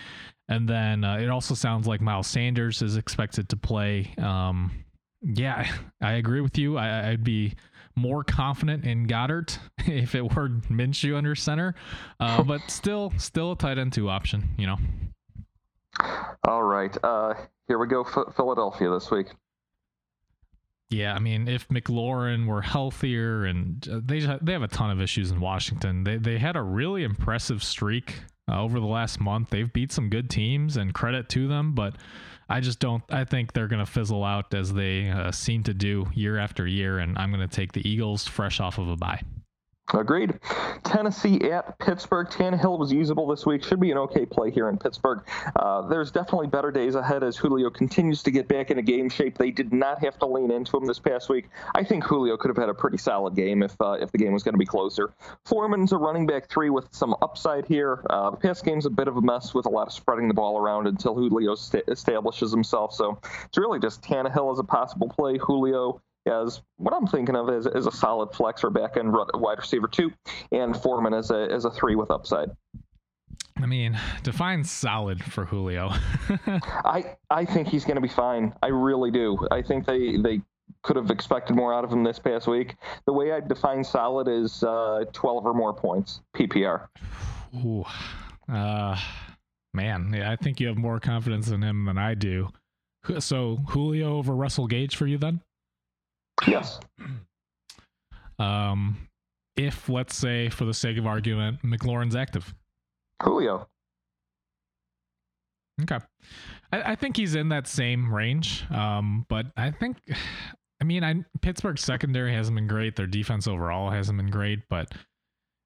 And 0.48 0.68
then 0.68 1.02
uh, 1.02 1.16
it 1.16 1.30
also 1.30 1.54
sounds 1.54 1.88
like 1.88 2.00
Miles 2.00 2.28
Sanders 2.28 2.80
is 2.80 2.96
expected 2.96 3.48
to 3.48 3.56
play. 3.56 4.14
Um, 4.18 4.84
yeah, 5.22 5.68
I 6.00 6.12
agree 6.12 6.40
with 6.40 6.56
you. 6.58 6.78
I, 6.78 7.10
would 7.10 7.24
be 7.24 7.54
more 7.96 8.22
confident 8.22 8.84
in 8.84 9.06
Goedert 9.06 9.58
if 9.86 10.14
it 10.14 10.22
were 10.22 10.48
Minshew 10.70 11.16
under 11.16 11.34
center, 11.34 11.74
uh, 12.20 12.42
but 12.44 12.60
still, 12.68 13.12
still 13.18 13.52
a 13.52 13.56
tight 13.56 13.78
end 13.78 13.92
two 13.92 14.08
option. 14.08 14.50
You 14.58 14.68
know. 14.68 14.76
All 16.46 16.62
right. 16.62 16.96
Uh, 17.02 17.34
here 17.66 17.78
we 17.78 17.86
go. 17.86 18.02
F- 18.02 18.34
Philadelphia 18.36 18.90
this 18.90 19.10
week. 19.10 19.28
Yeah, 20.92 21.14
I 21.14 21.18
mean, 21.18 21.48
if 21.48 21.66
McLaurin 21.68 22.46
were 22.46 22.60
healthier, 22.60 23.46
and 23.46 23.86
uh, 23.90 24.00
they 24.04 24.20
they 24.42 24.52
have 24.52 24.62
a 24.62 24.68
ton 24.68 24.90
of 24.90 25.00
issues 25.00 25.30
in 25.30 25.40
Washington. 25.40 26.04
They 26.04 26.18
they 26.18 26.38
had 26.38 26.54
a 26.54 26.62
really 26.62 27.02
impressive 27.02 27.62
streak 27.62 28.20
uh, 28.48 28.60
over 28.60 28.78
the 28.78 28.86
last 28.86 29.20
month. 29.20 29.50
They've 29.50 29.72
beat 29.72 29.90
some 29.90 30.10
good 30.10 30.28
teams, 30.28 30.76
and 30.76 30.92
credit 30.92 31.28
to 31.30 31.48
them. 31.48 31.74
But 31.74 31.94
I 32.48 32.60
just 32.60 32.78
don't. 32.78 33.02
I 33.10 33.24
think 33.24 33.54
they're 33.54 33.68
going 33.68 33.84
to 33.84 33.90
fizzle 33.90 34.22
out 34.22 34.52
as 34.52 34.72
they 34.74 35.08
uh, 35.08 35.32
seem 35.32 35.62
to 35.64 35.74
do 35.74 36.06
year 36.12 36.38
after 36.38 36.66
year. 36.66 36.98
And 36.98 37.16
I'm 37.16 37.32
going 37.32 37.46
to 37.48 37.54
take 37.56 37.72
the 37.72 37.88
Eagles 37.88 38.28
fresh 38.28 38.60
off 38.60 38.78
of 38.78 38.88
a 38.88 38.96
bye. 38.96 39.22
Agreed. 39.94 40.38
Tennessee 40.84 41.40
at 41.50 41.78
Pittsburgh. 41.78 42.28
Tannehill 42.28 42.78
was 42.78 42.92
usable 42.92 43.26
this 43.26 43.44
week. 43.44 43.62
Should 43.62 43.80
be 43.80 43.90
an 43.90 43.98
okay 43.98 44.24
play 44.24 44.50
here 44.50 44.68
in 44.68 44.78
Pittsburgh. 44.78 45.22
Uh, 45.56 45.82
there's 45.88 46.10
definitely 46.10 46.46
better 46.46 46.70
days 46.70 46.94
ahead 46.94 47.22
as 47.22 47.36
Julio 47.36 47.70
continues 47.70 48.22
to 48.22 48.30
get 48.30 48.48
back 48.48 48.70
into 48.70 48.82
game 48.82 49.08
shape. 49.08 49.36
They 49.36 49.50
did 49.50 49.72
not 49.72 50.02
have 50.02 50.18
to 50.20 50.26
lean 50.26 50.50
into 50.50 50.76
him 50.76 50.86
this 50.86 50.98
past 50.98 51.28
week. 51.28 51.48
I 51.74 51.84
think 51.84 52.04
Julio 52.04 52.36
could 52.36 52.48
have 52.48 52.56
had 52.56 52.68
a 52.68 52.74
pretty 52.74 52.98
solid 52.98 53.34
game 53.34 53.62
if 53.62 53.78
uh, 53.80 53.92
if 53.92 54.10
the 54.12 54.18
game 54.18 54.32
was 54.32 54.42
going 54.42 54.54
to 54.54 54.58
be 54.58 54.66
closer. 54.66 55.12
Foreman's 55.44 55.92
a 55.92 55.98
running 55.98 56.26
back 56.26 56.48
three 56.48 56.70
with 56.70 56.88
some 56.92 57.14
upside 57.22 57.66
here. 57.66 58.04
Uh, 58.08 58.30
the 58.30 58.36
pass 58.36 58.62
game's 58.62 58.86
a 58.86 58.90
bit 58.90 59.08
of 59.08 59.16
a 59.16 59.22
mess 59.22 59.54
with 59.54 59.66
a 59.66 59.70
lot 59.70 59.86
of 59.86 59.92
spreading 59.92 60.28
the 60.28 60.34
ball 60.34 60.58
around 60.58 60.86
until 60.86 61.14
Julio 61.14 61.54
st- 61.54 61.84
establishes 61.88 62.50
himself. 62.50 62.94
So 62.94 63.18
it's 63.44 63.58
really 63.58 63.78
just 63.78 64.02
Tannehill 64.02 64.52
as 64.52 64.58
a 64.58 64.64
possible 64.64 65.08
play. 65.08 65.38
Julio 65.38 66.00
as 66.26 66.62
what 66.76 66.94
I'm 66.94 67.06
thinking 67.06 67.36
of 67.36 67.48
is, 67.48 67.66
as 67.66 67.86
a 67.86 67.92
solid 67.92 68.32
flex 68.32 68.62
or 68.64 68.70
back 68.70 68.96
end 68.96 69.12
wide 69.12 69.58
receiver 69.58 69.88
two, 69.88 70.12
and 70.50 70.76
Foreman 70.76 71.14
as 71.14 71.30
a 71.30 71.48
as 71.50 71.64
a 71.64 71.70
three 71.70 71.94
with 71.94 72.10
upside. 72.10 72.50
I 73.56 73.66
mean, 73.66 73.98
define 74.22 74.64
solid 74.64 75.22
for 75.22 75.44
Julio. 75.44 75.90
I 76.84 77.16
I 77.30 77.44
think 77.44 77.68
he's 77.68 77.84
going 77.84 77.96
to 77.96 78.00
be 78.00 78.08
fine. 78.08 78.54
I 78.62 78.68
really 78.68 79.10
do. 79.10 79.46
I 79.50 79.62
think 79.62 79.86
they 79.86 80.16
they 80.16 80.40
could 80.82 80.96
have 80.96 81.10
expected 81.10 81.54
more 81.54 81.72
out 81.74 81.84
of 81.84 81.92
him 81.92 82.02
this 82.02 82.18
past 82.18 82.46
week. 82.46 82.76
The 83.06 83.12
way 83.12 83.32
I 83.32 83.40
define 83.40 83.84
solid 83.84 84.26
is 84.26 84.62
uh, 84.64 85.04
12 85.12 85.46
or 85.46 85.54
more 85.54 85.72
points 85.72 86.20
PPR. 86.34 86.88
Ooh, 87.64 87.84
uh, 88.52 88.98
man, 89.74 90.12
yeah, 90.16 90.30
I 90.30 90.36
think 90.36 90.58
you 90.58 90.68
have 90.68 90.78
more 90.78 90.98
confidence 90.98 91.48
in 91.48 91.62
him 91.62 91.84
than 91.84 91.98
I 91.98 92.14
do. 92.14 92.48
So 93.18 93.58
Julio 93.68 94.16
over 94.16 94.34
Russell 94.34 94.66
Gage 94.66 94.96
for 94.96 95.06
you 95.06 95.18
then? 95.18 95.40
Yes. 96.46 96.80
Um, 98.38 99.08
if 99.56 99.88
let's 99.88 100.16
say, 100.16 100.48
for 100.48 100.64
the 100.64 100.74
sake 100.74 100.98
of 100.98 101.06
argument, 101.06 101.62
McLaurin's 101.62 102.16
active. 102.16 102.52
Julio. 103.22 103.68
Okay. 105.82 105.98
I, 106.72 106.92
I 106.92 106.94
think 106.94 107.16
he's 107.16 107.34
in 107.34 107.50
that 107.50 107.66
same 107.66 108.12
range. 108.12 108.64
Um, 108.70 109.26
but 109.28 109.46
I 109.56 109.70
think, 109.70 109.98
I 110.80 110.84
mean, 110.84 111.04
I 111.04 111.24
Pittsburgh's 111.40 111.84
secondary 111.84 112.34
hasn't 112.34 112.56
been 112.56 112.66
great. 112.66 112.96
Their 112.96 113.06
defense 113.06 113.46
overall 113.46 113.90
hasn't 113.90 114.18
been 114.18 114.30
great, 114.30 114.60
but 114.68 114.92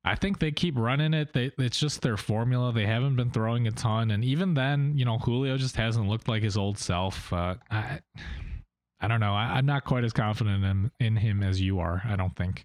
I 0.04 0.14
think 0.14 0.38
they 0.38 0.52
keep 0.52 0.76
running 0.76 1.14
it. 1.14 1.32
They, 1.32 1.50
it's 1.58 1.78
just 1.78 2.02
their 2.02 2.18
formula. 2.18 2.72
They 2.72 2.84
haven't 2.84 3.16
been 3.16 3.30
throwing 3.30 3.66
a 3.66 3.72
ton, 3.72 4.10
and 4.10 4.22
even 4.22 4.52
then, 4.52 4.92
you 4.96 5.06
know, 5.06 5.18
Julio 5.18 5.56
just 5.56 5.76
hasn't 5.76 6.06
looked 6.06 6.28
like 6.28 6.42
his 6.42 6.56
old 6.56 6.78
self. 6.78 7.32
Uh, 7.32 7.54
I, 7.70 8.00
I 9.00 9.09
don't 9.09 9.20
know. 9.20 9.35
I, 9.35 9.59
am 9.59 9.66
not 9.66 9.85
quite 9.85 10.04
as 10.04 10.12
confident 10.12 10.64
in, 10.64 10.90
in 10.98 11.16
him 11.16 11.42
as 11.42 11.61
you 11.61 11.80
are. 11.80 12.02
I 12.06 12.16
don't 12.16 12.35
think. 12.35 12.64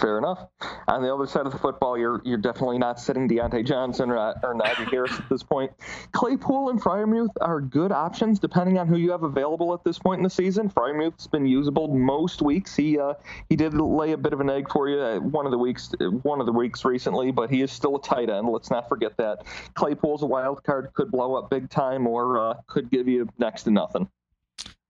Fair 0.00 0.18
enough. 0.18 0.48
On 0.88 1.00
the 1.00 1.14
other 1.14 1.28
side 1.28 1.46
of 1.46 1.52
the 1.52 1.58
football, 1.58 1.96
you're 1.96 2.20
you're 2.24 2.38
definitely 2.38 2.78
not 2.78 2.98
sitting 2.98 3.28
Diontae 3.28 3.64
Johnson 3.64 4.10
or, 4.10 4.16
or 4.42 4.52
Najee 4.52 4.90
Harris 4.90 5.12
at 5.12 5.28
this 5.28 5.44
point. 5.44 5.70
Claypool 6.10 6.70
and 6.70 6.82
Freiermuth 6.82 7.30
are 7.40 7.60
good 7.60 7.92
options 7.92 8.40
depending 8.40 8.78
on 8.78 8.88
who 8.88 8.96
you 8.96 9.12
have 9.12 9.22
available 9.22 9.72
at 9.74 9.84
this 9.84 9.96
point 9.96 10.18
in 10.18 10.24
the 10.24 10.30
season. 10.30 10.68
Freiermuth's 10.68 11.28
been 11.28 11.46
usable 11.46 11.86
most 11.86 12.42
weeks. 12.42 12.74
He 12.74 12.98
uh, 12.98 13.14
he 13.48 13.54
did 13.54 13.74
lay 13.74 14.10
a 14.10 14.16
bit 14.16 14.32
of 14.32 14.40
an 14.40 14.50
egg 14.50 14.68
for 14.72 14.88
you 14.88 15.20
one 15.20 15.46
of 15.46 15.52
the 15.52 15.58
weeks 15.58 15.92
one 16.22 16.40
of 16.40 16.46
the 16.46 16.52
weeks 16.52 16.84
recently, 16.84 17.30
but 17.30 17.48
he 17.48 17.62
is 17.62 17.70
still 17.70 17.94
a 17.94 18.02
tight 18.02 18.28
end. 18.28 18.48
Let's 18.48 18.72
not 18.72 18.88
forget 18.88 19.16
that. 19.18 19.44
Claypool's 19.74 20.24
a 20.24 20.26
wild 20.26 20.64
card, 20.64 20.92
could 20.94 21.12
blow 21.12 21.36
up 21.36 21.48
big 21.48 21.70
time 21.70 22.08
or 22.08 22.40
uh, 22.40 22.54
could 22.66 22.90
give 22.90 23.06
you 23.06 23.28
next 23.38 23.62
to 23.64 23.70
nothing. 23.70 24.08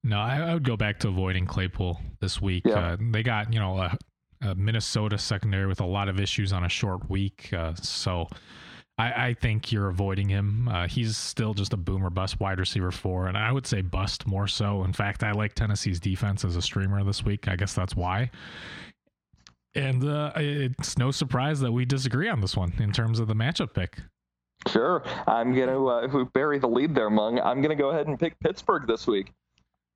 No, 0.06 0.20
I, 0.20 0.36
I, 0.36 0.54
would 0.54 0.62
go 0.62 0.76
back 0.76 1.00
to 1.00 1.08
avoiding 1.08 1.46
Claypool 1.46 2.00
this 2.20 2.40
week. 2.40 2.62
Yeah. 2.64 2.92
Uh, 2.92 2.96
they 3.10 3.24
got 3.24 3.52
you 3.52 3.58
know 3.58 3.76
a, 3.78 3.98
a, 4.40 4.54
Minnesota 4.54 5.18
secondary 5.18 5.66
with 5.66 5.80
a 5.80 5.84
lot 5.84 6.08
of 6.08 6.20
issues 6.20 6.52
on 6.52 6.62
a 6.62 6.68
short 6.68 7.10
week, 7.10 7.52
uh, 7.52 7.74
so 7.74 8.28
I, 8.98 9.26
I, 9.26 9.34
think 9.34 9.72
you're 9.72 9.88
avoiding 9.88 10.28
him. 10.28 10.68
Uh, 10.68 10.86
he's 10.86 11.16
still 11.16 11.54
just 11.54 11.72
a 11.72 11.76
boomer 11.76 12.08
bust 12.08 12.38
wide 12.38 12.60
receiver 12.60 12.92
four, 12.92 13.26
and 13.26 13.36
I 13.36 13.50
would 13.50 13.66
say 13.66 13.82
bust 13.82 14.28
more 14.28 14.46
so. 14.46 14.84
In 14.84 14.92
fact, 14.92 15.24
I 15.24 15.32
like 15.32 15.54
Tennessee's 15.54 15.98
defense 15.98 16.44
as 16.44 16.54
a 16.54 16.62
streamer 16.62 17.02
this 17.02 17.24
week. 17.24 17.48
I 17.48 17.56
guess 17.56 17.74
that's 17.74 17.96
why. 17.96 18.30
And 19.74 20.04
uh, 20.04 20.30
it's 20.36 20.96
no 20.96 21.10
surprise 21.10 21.58
that 21.60 21.72
we 21.72 21.84
disagree 21.84 22.28
on 22.28 22.40
this 22.40 22.56
one 22.56 22.72
in 22.78 22.92
terms 22.92 23.18
of 23.18 23.26
the 23.26 23.34
matchup 23.34 23.74
pick. 23.74 23.98
Sure, 24.68 25.02
I'm 25.26 25.52
gonna 25.52 25.84
uh, 25.84 26.24
bury 26.32 26.60
the 26.60 26.68
lead 26.68 26.94
there, 26.94 27.10
Meng. 27.10 27.40
I'm 27.40 27.60
gonna 27.60 27.74
go 27.74 27.90
ahead 27.90 28.06
and 28.06 28.16
pick 28.16 28.38
Pittsburgh 28.38 28.86
this 28.86 29.08
week. 29.08 29.32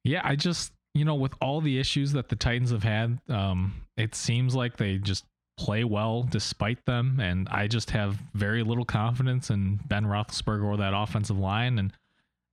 Yeah, 0.05 0.20
I 0.24 0.36
just 0.36 0.72
you 0.94 1.05
know 1.05 1.14
with 1.14 1.34
all 1.40 1.61
the 1.61 1.78
issues 1.78 2.12
that 2.12 2.28
the 2.28 2.36
Titans 2.36 2.70
have 2.70 2.82
had, 2.82 3.18
um, 3.28 3.74
it 3.96 4.14
seems 4.14 4.55
like 4.55 4.76
they 4.76 4.98
just 4.98 5.24
play 5.59 5.84
well 5.84 6.22
despite 6.22 6.84
them, 6.86 7.20
and 7.20 7.48
I 7.51 7.66
just 7.68 7.90
have 7.90 8.18
very 8.34 8.62
little 8.62 8.84
confidence 8.84 9.51
in 9.51 9.80
Ben 9.86 10.05
Roethlisberger 10.05 10.64
or 10.64 10.76
that 10.78 10.94
offensive 10.94 11.38
line, 11.38 11.78
and 11.78 11.92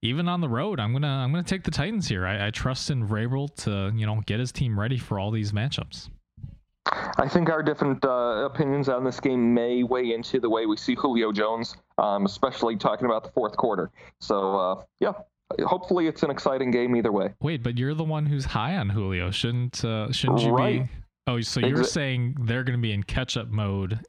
even 0.02 0.28
on 0.28 0.40
the 0.40 0.48
road, 0.48 0.78
I'm 0.78 0.92
gonna 0.92 1.08
I'm 1.08 1.32
gonna 1.32 1.42
take 1.42 1.64
the 1.64 1.70
Titans 1.70 2.08
here. 2.08 2.26
I, 2.26 2.48
I 2.48 2.50
trust 2.50 2.90
in 2.90 3.06
Vrabel 3.06 3.54
to 3.64 3.92
you 3.96 4.06
know 4.06 4.22
get 4.26 4.40
his 4.40 4.52
team 4.52 4.78
ready 4.78 4.98
for 4.98 5.18
all 5.18 5.30
these 5.30 5.52
matchups. 5.52 6.08
I 7.18 7.28
think 7.28 7.50
our 7.50 7.62
different 7.62 8.04
uh, 8.04 8.44
opinions 8.44 8.88
on 8.88 9.04
this 9.04 9.20
game 9.20 9.52
may 9.52 9.82
weigh 9.82 10.14
into 10.14 10.40
the 10.40 10.48
way 10.48 10.66
we 10.66 10.76
see 10.76 10.94
Julio 10.94 11.32
Jones, 11.32 11.76
um, 11.98 12.24
especially 12.24 12.76
talking 12.76 13.06
about 13.06 13.24
the 13.24 13.30
fourth 13.30 13.56
quarter. 13.56 13.90
So, 14.20 14.56
uh, 14.56 14.82
yeah, 15.00 15.12
hopefully 15.64 16.06
it's 16.06 16.22
an 16.22 16.30
exciting 16.30 16.70
game 16.70 16.96
either 16.96 17.12
way. 17.12 17.34
Wait, 17.40 17.62
but 17.62 17.78
you're 17.78 17.94
the 17.94 18.04
one 18.04 18.26
who's 18.26 18.44
high 18.44 18.76
on 18.76 18.90
Julio. 18.90 19.30
Shouldn't 19.30 19.84
uh, 19.84 20.12
shouldn't 20.12 20.42
you 20.42 20.50
right. 20.50 20.82
be? 20.82 20.90
Oh, 21.26 21.40
so 21.40 21.60
you're 21.60 21.78
Exa- 21.78 21.86
saying 21.86 22.36
they're 22.40 22.64
going 22.64 22.78
to 22.78 22.82
be 22.82 22.92
in 22.92 23.02
catch-up 23.02 23.48
mode 23.48 24.00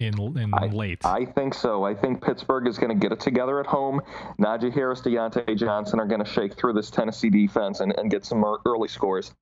in 0.00 0.18
in 0.36 0.52
I, 0.54 0.66
late? 0.66 1.04
I 1.04 1.24
think 1.24 1.54
so. 1.54 1.84
I 1.84 1.94
think 1.94 2.24
Pittsburgh 2.24 2.66
is 2.66 2.78
going 2.78 2.90
to 2.90 3.00
get 3.00 3.12
it 3.12 3.20
together 3.20 3.60
at 3.60 3.66
home. 3.66 4.00
Najee 4.40 4.72
Harris, 4.72 5.00
Diontae 5.00 5.56
Johnson 5.56 6.00
are 6.00 6.06
going 6.06 6.24
to 6.24 6.30
shake 6.30 6.56
through 6.56 6.72
this 6.72 6.90
Tennessee 6.90 7.30
defense 7.30 7.80
and, 7.80 7.96
and 7.98 8.10
get 8.10 8.24
some 8.24 8.44
early 8.66 8.88
scores. 8.88 9.32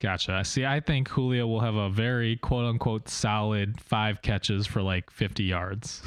Gotcha. 0.00 0.44
See, 0.44 0.66
I 0.66 0.80
think 0.80 1.08
Julio 1.08 1.46
will 1.46 1.60
have 1.60 1.74
a 1.74 1.88
very 1.88 2.36
quote 2.36 2.66
unquote 2.66 3.08
solid 3.08 3.80
five 3.80 4.20
catches 4.20 4.66
for 4.66 4.82
like 4.82 5.10
50 5.10 5.44
yards. 5.44 6.02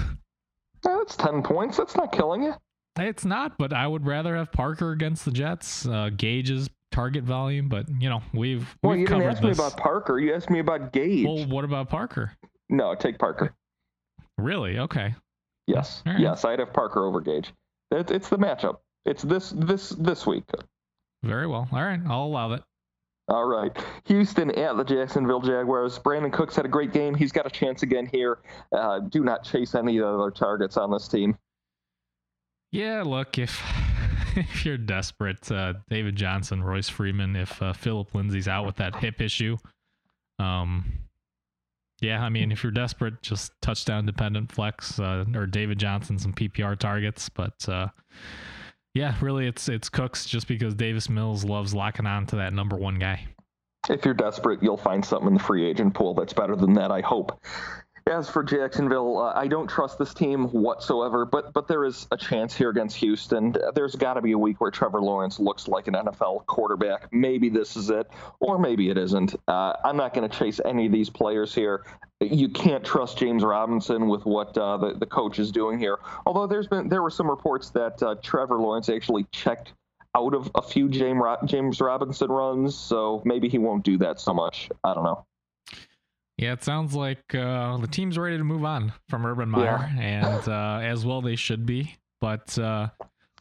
That's 0.83 1.15
10 1.15 1.41
points. 1.41 1.77
That's 1.77 1.95
not 1.95 2.11
killing 2.11 2.43
you. 2.43 2.53
It's 2.97 3.25
not, 3.25 3.57
but 3.57 3.71
I 3.73 3.87
would 3.87 4.05
rather 4.05 4.35
have 4.35 4.51
Parker 4.51 4.91
against 4.91 5.25
the 5.25 5.31
Jets. 5.31 5.85
Uh, 5.85 6.09
Gage's 6.15 6.69
target 6.91 7.23
volume, 7.23 7.69
but 7.69 7.85
you 7.99 8.09
know 8.09 8.21
we've. 8.33 8.75
Well, 8.83 8.91
we've 8.91 9.01
you 9.01 9.07
didn't 9.07 9.23
ask 9.23 9.41
this. 9.41 9.57
me 9.57 9.63
about 9.63 9.77
Parker. 9.77 10.19
You 10.19 10.33
asked 10.33 10.49
me 10.49 10.59
about 10.59 10.91
Gage. 10.91 11.25
Well, 11.25 11.47
what 11.47 11.63
about 11.63 11.89
Parker? 11.89 12.33
No, 12.69 12.95
take 12.95 13.17
Parker. 13.17 13.53
Really? 14.37 14.79
Okay. 14.79 15.15
Yes. 15.67 16.01
Right. 16.05 16.19
Yes, 16.19 16.45
I'd 16.45 16.59
have 16.59 16.73
Parker 16.73 17.05
over 17.05 17.21
Gage. 17.21 17.53
It, 17.91 18.11
it's 18.11 18.29
the 18.29 18.37
matchup. 18.37 18.77
It's 19.05 19.23
this 19.23 19.51
this 19.51 19.89
this 19.89 20.25
week. 20.25 20.43
Very 21.23 21.47
well. 21.47 21.67
All 21.71 21.83
right, 21.83 21.99
I'll 22.07 22.25
allow 22.25 22.49
that. 22.49 22.63
All 23.29 23.45
right. 23.45 23.71
Houston 24.05 24.49
at 24.57 24.75
the 24.75 24.83
Jacksonville 24.83 25.41
Jaguars. 25.41 25.99
Brandin 25.99 26.33
Cooks 26.33 26.55
had 26.55 26.65
a 26.65 26.69
great 26.69 26.91
game. 26.91 27.13
He's 27.13 27.31
got 27.31 27.45
a 27.45 27.49
chance 27.49 27.83
again 27.83 28.09
here. 28.11 28.39
Uh, 28.75 28.99
do 28.99 29.23
not 29.23 29.43
chase 29.43 29.75
any 29.75 30.01
other 30.01 30.31
targets 30.31 30.77
on 30.77 30.89
this 30.89 31.07
team. 31.07 31.37
Yeah, 32.71 33.03
look, 33.03 33.37
if 33.37 33.61
if 34.35 34.65
you're 34.65 34.77
desperate, 34.77 35.51
uh, 35.51 35.73
David 35.89 36.15
Johnson, 36.15 36.63
Royce 36.63 36.89
Freeman, 36.89 37.35
if 37.35 37.61
uh, 37.61 37.73
Phillip 37.73 38.13
Lindsay's 38.13 38.47
out 38.47 38.65
with 38.65 38.75
that 38.77 38.95
hip 38.95 39.21
issue, 39.21 39.57
um, 40.37 40.85
yeah, 42.01 42.23
I 42.23 42.29
mean, 42.29 42.51
if 42.51 42.63
you're 42.63 42.71
desperate, 42.71 43.21
just 43.21 43.51
touchdown 43.61 44.05
dependent 44.05 44.51
flex 44.51 44.99
uh, 44.99 45.25
or 45.35 45.45
David 45.45 45.79
Johnson 45.79 46.17
some 46.17 46.33
PPR 46.33 46.77
targets, 46.77 47.27
but 47.27 47.67
uh, 47.67 47.87
yeah, 48.93 49.15
really, 49.21 49.47
it's 49.47 49.69
it's 49.69 49.89
Cooks 49.89 50.25
just 50.25 50.47
because 50.47 50.73
Davis 50.75 51.09
Mills 51.09 51.43
loves 51.43 51.73
locking 51.73 52.05
on 52.05 52.25
to 52.27 52.37
that 52.37 52.53
number 52.53 52.75
one 52.75 52.99
guy. 52.99 53.27
If 53.89 54.05
you're 54.05 54.13
desperate, 54.13 54.61
you'll 54.61 54.77
find 54.77 55.03
something 55.03 55.29
in 55.29 55.33
the 55.35 55.39
free 55.39 55.65
agent 55.65 55.93
pool 55.93 56.13
that's 56.13 56.33
better 56.33 56.55
than 56.55 56.73
that. 56.73 56.91
I 56.91 57.01
hope. 57.01 57.39
As 58.09 58.27
for 58.27 58.41
Jacksonville, 58.41 59.19
uh, 59.19 59.33
I 59.35 59.47
don't 59.47 59.67
trust 59.67 59.99
this 59.99 60.15
team 60.15 60.45
whatsoever, 60.45 61.25
but 61.25 61.53
but 61.53 61.67
there 61.67 61.85
is 61.85 62.07
a 62.09 62.17
chance 62.17 62.55
here 62.55 62.71
against 62.71 62.95
Houston. 62.97 63.55
There's 63.75 63.95
got 63.95 64.15
to 64.15 64.21
be 64.21 64.31
a 64.31 64.37
week 64.37 64.59
where 64.59 64.71
Trevor 64.71 64.99
Lawrence 64.99 65.39
looks 65.39 65.67
like 65.67 65.87
an 65.87 65.93
NFL 65.93 66.47
quarterback. 66.47 67.13
Maybe 67.13 67.49
this 67.49 67.75
is 67.75 67.91
it, 67.91 68.09
or 68.39 68.57
maybe 68.57 68.89
it 68.89 68.97
isn't. 68.97 69.35
Uh, 69.47 69.73
I'm 69.83 69.95
not 69.95 70.15
going 70.15 70.27
to 70.27 70.35
chase 70.35 70.59
any 70.65 70.87
of 70.87 70.91
these 70.91 71.11
players 71.11 71.53
here. 71.53 71.85
You 72.19 72.49
can't 72.49 72.83
trust 72.83 73.19
James 73.19 73.43
Robinson 73.43 74.07
with 74.07 74.25
what 74.25 74.57
uh, 74.57 74.77
the 74.77 74.93
the 74.95 75.05
coach 75.05 75.37
is 75.37 75.51
doing 75.51 75.77
here. 75.77 75.99
Although 76.25 76.47
there's 76.47 76.67
been 76.67 76.89
there 76.89 77.03
were 77.03 77.11
some 77.11 77.29
reports 77.29 77.69
that 77.71 78.01
uh, 78.01 78.15
Trevor 78.23 78.57
Lawrence 78.57 78.89
actually 78.89 79.27
checked 79.31 79.73
out 80.17 80.33
of 80.33 80.49
a 80.55 80.63
few 80.63 80.89
James 80.89 81.21
James 81.45 81.79
Robinson 81.79 82.31
runs, 82.31 82.75
so 82.75 83.21
maybe 83.23 83.49
he 83.49 83.59
won't 83.59 83.83
do 83.83 83.99
that 83.99 84.19
so 84.19 84.33
much. 84.33 84.71
I 84.83 84.95
don't 84.95 85.03
know. 85.03 85.25
Yeah, 86.39 86.53
it 86.53 86.63
sounds 86.63 86.95
like 86.95 87.35
uh, 87.35 87.75
the 87.79 87.87
team's 87.87 88.17
ready 88.17 88.37
to 88.37 88.43
move 88.45 88.63
on 88.63 88.93
from 89.09 89.25
Urban 89.25 89.49
Meyer, 89.49 89.91
yeah. 89.97 89.99
and 89.99 90.47
uh, 90.47 90.79
as 90.81 91.05
well 91.05 91.21
they 91.21 91.35
should 91.35 91.65
be. 91.65 91.97
But 92.21 92.57
uh, 92.57 92.87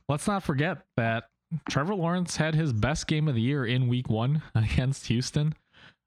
let's 0.09 0.27
not 0.27 0.43
forget 0.43 0.79
that 0.97 1.29
Trevor 1.71 1.95
Lawrence 1.95 2.35
had 2.37 2.57
his 2.57 2.73
best 2.73 3.07
game 3.07 3.29
of 3.29 3.37
the 3.37 3.41
year 3.41 3.65
in 3.65 3.87
Week 3.87 4.09
One 4.11 4.43
against 4.57 5.07
Houston. 5.07 5.55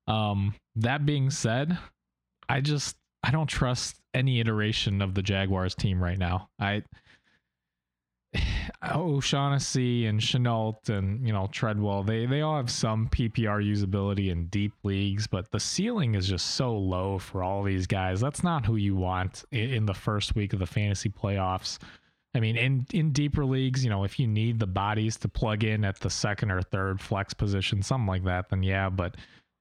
Um, 0.08 0.54
that 0.76 1.06
being 1.06 1.30
said, 1.30 1.78
I 2.50 2.60
just 2.60 2.98
I 3.24 3.32
don't 3.32 3.48
trust 3.48 3.96
any 4.14 4.42
iteration 4.42 5.02
of 5.02 5.14
the 5.14 5.22
Jaguars 5.22 5.76
team 5.76 6.04
right 6.04 6.20
now. 6.20 6.50
I 6.60 6.84
O'Shaughnessy 8.96 10.06
and 10.06 10.20
Shenault 10.20 10.90
and 10.90 11.26
you 11.26 11.34
know 11.34 11.48
Treadwell, 11.52 12.04
they 12.04 12.26
they 12.26 12.42
all 12.42 12.58
have 12.58 12.70
some 12.70 13.08
PPR 13.10 13.64
usability 13.64 14.30
in 14.30 14.48
deep 14.48 14.74
leagues, 14.84 15.28
but 15.28 15.52
the 15.52 15.60
ceiling 15.60 16.16
is 16.16 16.28
just 16.28 16.56
so 16.56 16.76
low 16.76 17.20
for 17.20 17.44
all 17.44 17.64
these 17.64 17.88
guys. 17.88 18.20
That's 18.22 18.44
not 18.44 18.66
who 18.66 18.76
you 18.76 18.96
want 18.96 19.44
in 19.52 19.86
the 19.86 19.94
first 19.94 20.36
week 20.36 20.54
of 20.54 20.60
the 20.60 20.66
fantasy 20.66 21.10
playoffs. 21.10 21.78
I 22.34 22.40
mean, 22.40 22.56
in 22.56 22.86
in 22.94 23.12
deeper 23.12 23.46
leagues, 23.46 23.84
you 23.84 23.90
know, 23.90 24.04
if 24.04 24.18
you 24.20 24.28
need 24.28 24.60
the 24.60 24.68
bodies 24.68 25.18
to 25.18 25.28
plug 25.28 25.64
in 25.64 25.84
at 25.84 26.00
the 26.00 26.10
second 26.10 26.52
or 26.52 26.62
third 26.62 27.02
flex 27.02 27.34
position, 27.34 27.82
something 27.82 28.08
like 28.08 28.24
that, 28.24 28.50
then 28.50 28.64
yeah. 28.64 28.90
But 28.90 29.18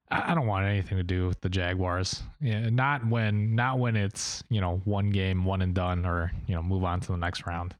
I 0.09 0.33
don't 0.33 0.47
want 0.47 0.65
anything 0.65 0.97
to 0.97 1.03
do 1.03 1.27
with 1.27 1.39
the 1.41 1.49
Jaguars. 1.49 2.23
Yeah, 2.41 2.69
not 2.69 3.05
when 3.05 3.55
not 3.55 3.79
when 3.79 3.95
it's 3.95 4.43
you 4.49 4.61
know 4.61 4.81
one 4.85 5.09
game, 5.09 5.43
one 5.45 5.61
and 5.61 5.73
done, 5.73 6.05
or 6.05 6.31
you 6.47 6.55
know 6.55 6.63
move 6.63 6.83
on 6.83 7.01
to 7.01 7.07
the 7.11 7.17
next 7.17 7.45
round. 7.45 7.75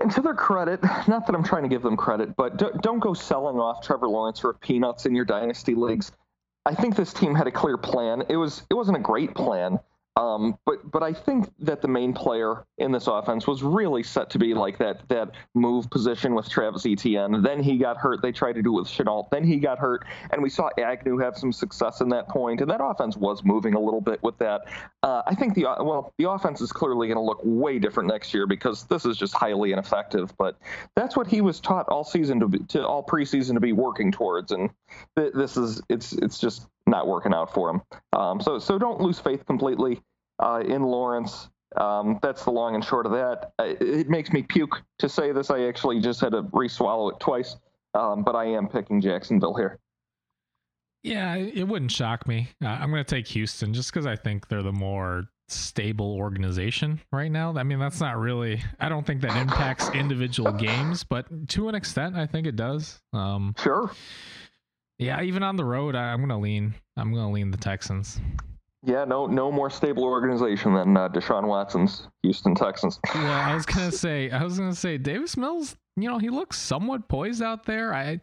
And 0.00 0.10
to 0.12 0.20
their 0.20 0.34
credit, 0.34 0.82
not 1.08 1.26
that 1.26 1.34
I'm 1.34 1.44
trying 1.44 1.62
to 1.62 1.68
give 1.68 1.82
them 1.82 1.96
credit, 1.96 2.36
but 2.36 2.56
don't 2.82 3.00
go 3.00 3.14
selling 3.14 3.56
off 3.56 3.84
Trevor 3.84 4.08
Lawrence 4.08 4.40
for 4.40 4.54
peanuts 4.54 5.06
in 5.06 5.14
your 5.14 5.24
dynasty 5.24 5.74
leagues. 5.74 6.12
I 6.66 6.74
think 6.74 6.96
this 6.96 7.12
team 7.12 7.34
had 7.34 7.46
a 7.46 7.50
clear 7.50 7.76
plan. 7.76 8.24
It 8.28 8.36
was 8.36 8.62
it 8.70 8.74
wasn't 8.74 8.96
a 8.96 9.00
great 9.00 9.34
plan, 9.34 9.78
um, 10.16 10.56
but 10.64 10.90
but 10.92 11.02
I 11.02 11.12
think 11.12 11.50
that 11.58 11.82
the 11.82 11.88
main 11.88 12.12
player 12.12 12.64
in 12.78 12.92
this 12.92 13.08
offense 13.08 13.48
was 13.48 13.64
really 13.64 14.04
set 14.04 14.30
to 14.30 14.38
be 14.38 14.54
like 14.54 14.78
that 14.78 15.08
that 15.08 15.32
move 15.54 15.90
position 15.90 16.36
with 16.36 16.48
Travis 16.48 16.86
Etienne. 16.86 17.42
Then 17.42 17.60
he 17.60 17.78
got 17.78 17.96
hurt. 17.96 18.22
They 18.22 18.30
tried 18.30 18.52
to 18.52 18.62
do 18.62 18.78
it 18.78 18.82
with 18.82 18.88
Shenault. 18.88 19.30
Then 19.30 19.42
he 19.42 19.56
got 19.56 19.80
hurt, 19.80 20.04
and 20.30 20.40
we 20.40 20.50
saw 20.50 20.70
Agnew 20.78 21.18
have 21.18 21.36
some 21.36 21.52
success 21.52 22.00
in 22.00 22.08
that 22.10 22.28
point. 22.28 22.60
And 22.60 22.70
that 22.70 22.80
offense 22.80 23.16
was 23.16 23.42
moving 23.42 23.74
a 23.74 23.80
little 23.80 24.00
bit 24.00 24.22
with 24.22 24.38
that. 24.38 24.68
Uh, 25.02 25.22
I 25.26 25.34
think 25.34 25.54
the 25.54 25.64
well 25.64 26.12
the 26.16 26.30
offense 26.30 26.60
is 26.60 26.70
clearly 26.70 27.08
going 27.08 27.18
to 27.18 27.22
look 27.22 27.40
way 27.42 27.80
different 27.80 28.08
next 28.08 28.32
year 28.32 28.46
because 28.46 28.84
this 28.84 29.04
is 29.04 29.16
just 29.16 29.34
highly 29.34 29.72
ineffective. 29.72 30.32
But 30.38 30.56
that's 30.94 31.16
what 31.16 31.26
he 31.26 31.40
was 31.40 31.58
taught 31.58 31.88
all 31.88 32.04
season 32.04 32.38
to 32.38 32.46
be, 32.46 32.58
to 32.68 32.86
all 32.86 33.04
preseason 33.04 33.54
to 33.54 33.60
be 33.60 33.72
working 33.72 34.12
towards, 34.12 34.52
and 34.52 34.70
th- 35.16 35.32
this 35.34 35.56
is 35.56 35.82
it's 35.88 36.12
it's 36.12 36.38
just 36.38 36.68
not 36.86 37.06
working 37.06 37.32
out 37.32 37.52
for 37.52 37.70
him. 37.70 37.82
Um, 38.12 38.40
so 38.40 38.58
so 38.58 38.78
don't 38.78 39.00
lose 39.00 39.18
faith 39.18 39.46
completely 39.46 40.00
uh, 40.38 40.62
in 40.66 40.82
Lawrence. 40.82 41.48
Um, 41.76 42.18
that's 42.22 42.44
the 42.44 42.50
long 42.50 42.74
and 42.74 42.84
short 42.84 43.06
of 43.06 43.12
that. 43.12 43.52
It 43.58 44.08
makes 44.08 44.32
me 44.32 44.42
puke 44.42 44.82
to 44.98 45.08
say 45.08 45.32
this. 45.32 45.50
I 45.50 45.62
actually 45.62 46.00
just 46.00 46.20
had 46.20 46.32
to 46.32 46.46
re-swallow 46.52 47.10
it 47.10 47.18
twice, 47.18 47.56
um, 47.94 48.22
but 48.22 48.36
I 48.36 48.44
am 48.44 48.68
picking 48.68 49.00
Jacksonville 49.00 49.54
here. 49.54 49.80
Yeah, 51.02 51.34
it 51.36 51.66
wouldn't 51.68 51.90
shock 51.90 52.26
me. 52.26 52.48
Uh, 52.64 52.68
I'm 52.68 52.90
going 52.90 53.04
to 53.04 53.14
take 53.14 53.26
Houston 53.28 53.74
just 53.74 53.92
because 53.92 54.06
I 54.06 54.16
think 54.16 54.48
they're 54.48 54.62
the 54.62 54.72
more 54.72 55.24
stable 55.48 56.16
organization 56.16 57.00
right 57.12 57.30
now. 57.30 57.54
I 57.56 57.62
mean, 57.62 57.78
that's 57.78 58.00
not 58.00 58.18
really. 58.18 58.62
I 58.80 58.88
don't 58.88 59.06
think 59.06 59.20
that 59.20 59.36
impacts 59.36 59.90
individual 59.90 60.52
games, 60.52 61.04
but 61.04 61.26
to 61.50 61.68
an 61.68 61.74
extent, 61.74 62.16
I 62.16 62.26
think 62.26 62.46
it 62.46 62.56
does. 62.56 63.02
Um, 63.12 63.54
sure. 63.58 63.90
Yeah, 65.04 65.22
even 65.22 65.42
on 65.42 65.56
the 65.56 65.64
road, 65.64 65.94
I, 65.94 66.12
am 66.12 66.28
to 66.28 66.36
lean. 66.36 66.74
I'm 66.96 67.12
going 67.12 67.26
to 67.26 67.32
lean 67.32 67.50
the 67.50 67.58
Texans. 67.58 68.20
Yeah, 68.86 69.04
no, 69.04 69.26
no 69.26 69.50
more 69.50 69.70
stable 69.70 70.04
organization 70.04 70.74
than 70.74 70.96
uh, 70.96 71.08
Deshaun 71.08 71.46
Watson's 71.46 72.08
Houston 72.22 72.54
Texans. 72.54 73.00
Yeah, 73.14 73.50
I 73.50 73.54
was 73.54 73.64
gonna 73.64 73.92
say, 74.06 74.30
I 74.30 74.42
was 74.44 74.58
gonna 74.58 74.74
say, 74.74 74.98
Davis 74.98 75.38
Mills. 75.38 75.76
You 75.96 76.10
know, 76.10 76.18
he 76.18 76.28
looks 76.28 76.58
somewhat 76.58 77.08
poised 77.08 77.42
out 77.42 77.64
there. 77.64 77.94
I 77.94 78.20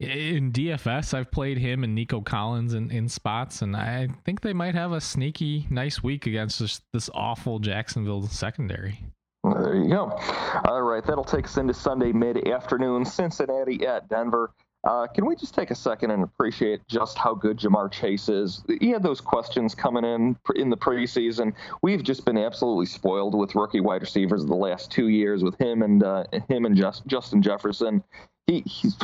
in 0.00 0.52
DFS, 0.52 1.14
I've 1.14 1.30
played 1.30 1.58
him 1.58 1.84
and 1.84 1.94
Nico 1.94 2.20
Collins 2.20 2.74
in, 2.74 2.90
in 2.90 3.08
spots, 3.08 3.62
and 3.62 3.76
I 3.76 4.08
think 4.24 4.40
they 4.40 4.52
might 4.52 4.74
have 4.74 4.92
a 4.92 5.00
sneaky 5.00 5.66
nice 5.70 6.02
week 6.02 6.26
against 6.26 6.58
this, 6.58 6.80
this 6.92 7.10
awful 7.14 7.58
Jacksonville 7.58 8.26
secondary. 8.26 8.98
There 9.44 9.76
you 9.76 9.88
go. 9.88 10.18
All 10.64 10.82
right, 10.82 11.04
that'll 11.04 11.24
take 11.24 11.44
us 11.44 11.58
into 11.58 11.74
Sunday 11.74 12.12
mid 12.12 12.48
afternoon. 12.48 13.04
Cincinnati 13.04 13.86
at 13.86 14.08
Denver. 14.08 14.50
Uh, 14.84 15.06
can 15.06 15.24
we 15.24 15.34
just 15.34 15.54
take 15.54 15.70
a 15.70 15.74
second 15.74 16.10
and 16.10 16.22
appreciate 16.22 16.86
just 16.88 17.16
how 17.16 17.34
good 17.34 17.58
Ja'Marr 17.58 17.90
Chase 17.90 18.28
is? 18.28 18.62
He 18.80 18.90
had 18.90 19.02
those 19.02 19.20
questions 19.20 19.74
coming 19.74 20.04
in 20.04 20.36
in 20.56 20.68
the 20.68 20.76
preseason. 20.76 21.54
We've 21.82 22.02
just 22.02 22.24
been 22.24 22.36
absolutely 22.36 22.86
spoiled 22.86 23.34
with 23.34 23.54
rookie 23.54 23.80
wide 23.80 24.02
receivers 24.02 24.44
the 24.44 24.54
last 24.54 24.90
two 24.90 25.08
years 25.08 25.42
with 25.42 25.58
him 25.58 25.82
and 25.82 26.02
uh, 26.02 26.24
him 26.48 26.66
and 26.66 26.76
just, 26.76 27.06
Justin 27.06 27.40
Jefferson. 27.40 28.04
He, 28.46 28.62
he's 28.66 28.94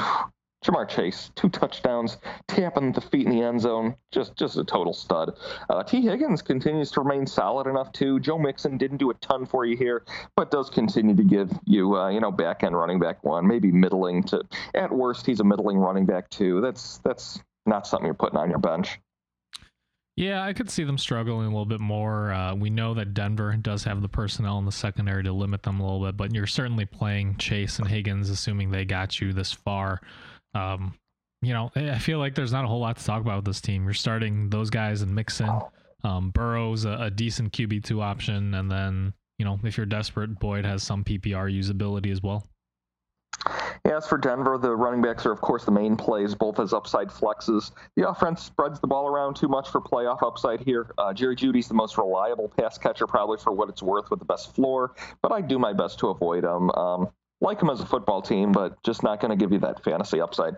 Ja'Marr 0.64 0.88
Chase, 0.88 1.30
two 1.36 1.48
touchdowns, 1.48 2.18
tapping 2.46 2.92
the 2.92 3.00
feet 3.00 3.26
in 3.26 3.32
the 3.32 3.42
end 3.42 3.60
zone, 3.62 3.96
just 4.12 4.36
just 4.36 4.58
a 4.58 4.64
total 4.64 4.92
stud. 4.92 5.32
Uh, 5.70 5.82
Tee 5.82 6.02
Higgins 6.02 6.42
continues 6.42 6.90
to 6.90 7.00
remain 7.00 7.26
solid 7.26 7.66
enough 7.66 7.92
too. 7.92 8.20
Joe 8.20 8.38
Mixon 8.38 8.76
didn't 8.76 8.98
do 8.98 9.10
a 9.10 9.14
ton 9.14 9.46
for 9.46 9.64
you 9.64 9.76
here, 9.76 10.04
but 10.36 10.50
does 10.50 10.68
continue 10.68 11.16
to 11.16 11.24
give 11.24 11.50
you 11.64 11.96
uh, 11.96 12.10
you 12.10 12.20
know 12.20 12.30
back 12.30 12.62
end 12.62 12.76
running 12.76 12.98
back 12.98 13.24
one, 13.24 13.46
maybe 13.46 13.72
middling 13.72 14.22
to 14.24 14.42
at 14.74 14.92
worst 14.92 15.24
he's 15.24 15.40
a 15.40 15.44
middling 15.44 15.78
running 15.78 16.04
back 16.04 16.28
two. 16.28 16.60
That's 16.60 16.98
that's 16.98 17.42
not 17.64 17.86
something 17.86 18.04
you're 18.04 18.14
putting 18.14 18.38
on 18.38 18.50
your 18.50 18.58
bench. 18.58 19.00
Yeah, 20.16 20.44
I 20.44 20.52
could 20.52 20.68
see 20.68 20.84
them 20.84 20.98
struggling 20.98 21.46
a 21.46 21.50
little 21.50 21.64
bit 21.64 21.80
more. 21.80 22.32
Uh, 22.32 22.54
we 22.54 22.68
know 22.68 22.92
that 22.92 23.14
Denver 23.14 23.56
does 23.56 23.84
have 23.84 24.02
the 24.02 24.08
personnel 24.08 24.58
in 24.58 24.66
the 24.66 24.72
secondary 24.72 25.22
to 25.22 25.32
limit 25.32 25.62
them 25.62 25.80
a 25.80 25.82
little 25.82 26.04
bit, 26.04 26.18
but 26.18 26.34
you're 26.34 26.46
certainly 26.46 26.84
playing 26.84 27.36
Chase 27.38 27.78
and 27.78 27.88
Higgins, 27.88 28.28
assuming 28.28 28.70
they 28.70 28.84
got 28.84 29.18
you 29.22 29.32
this 29.32 29.52
far. 29.52 30.02
Um, 30.54 30.94
you 31.42 31.54
know, 31.54 31.70
I 31.74 31.98
feel 31.98 32.18
like 32.18 32.34
there's 32.34 32.52
not 32.52 32.64
a 32.64 32.68
whole 32.68 32.80
lot 32.80 32.98
to 32.98 33.04
talk 33.04 33.22
about 33.22 33.36
with 33.36 33.44
this 33.46 33.60
team. 33.60 33.84
You're 33.84 33.94
starting 33.94 34.50
those 34.50 34.68
guys 34.68 35.02
and 35.02 35.14
Mixon. 35.14 35.50
Um, 36.04 36.30
Burrow's 36.30 36.84
a, 36.84 36.92
a 37.00 37.10
decent 37.10 37.52
QB 37.52 37.84
two 37.84 38.02
option, 38.02 38.54
and 38.54 38.70
then 38.70 39.14
you 39.38 39.44
know 39.44 39.58
if 39.64 39.76
you're 39.76 39.86
desperate, 39.86 40.38
Boyd 40.38 40.64
has 40.64 40.82
some 40.82 41.04
PPR 41.04 41.50
usability 41.50 42.10
as 42.12 42.22
well. 42.22 42.46
As 43.86 44.06
for 44.06 44.18
Denver, 44.18 44.58
the 44.58 44.76
running 44.76 45.00
backs 45.00 45.24
are, 45.24 45.32
of 45.32 45.40
course, 45.40 45.64
the 45.64 45.70
main 45.70 45.96
plays, 45.96 46.34
both 46.34 46.60
as 46.60 46.74
upside 46.74 47.08
flexes. 47.08 47.70
The 47.96 48.08
offense 48.08 48.42
spreads 48.42 48.78
the 48.78 48.86
ball 48.86 49.08
around 49.08 49.36
too 49.36 49.48
much 49.48 49.70
for 49.70 49.80
playoff 49.80 50.22
upside 50.22 50.60
here. 50.60 50.92
Uh, 50.98 51.14
Jerry 51.14 51.34
Jeudy's 51.34 51.66
the 51.66 51.74
most 51.74 51.96
reliable 51.96 52.48
pass 52.48 52.76
catcher, 52.76 53.06
probably 53.06 53.38
for 53.38 53.52
what 53.52 53.70
it's 53.70 53.82
worth, 53.82 54.10
with 54.10 54.18
the 54.18 54.26
best 54.26 54.54
floor, 54.54 54.94
but 55.22 55.32
I 55.32 55.40
do 55.40 55.58
my 55.58 55.72
best 55.72 55.98
to 56.00 56.08
avoid 56.08 56.44
him. 56.44 56.70
Um, 56.72 57.08
like 57.40 57.58
them 57.58 57.70
as 57.70 57.80
a 57.80 57.86
football 57.86 58.22
team, 58.22 58.52
but 58.52 58.82
just 58.82 59.02
not 59.02 59.20
going 59.20 59.30
to 59.30 59.36
give 59.36 59.52
you 59.52 59.58
that 59.60 59.82
fantasy 59.82 60.20
upside. 60.20 60.56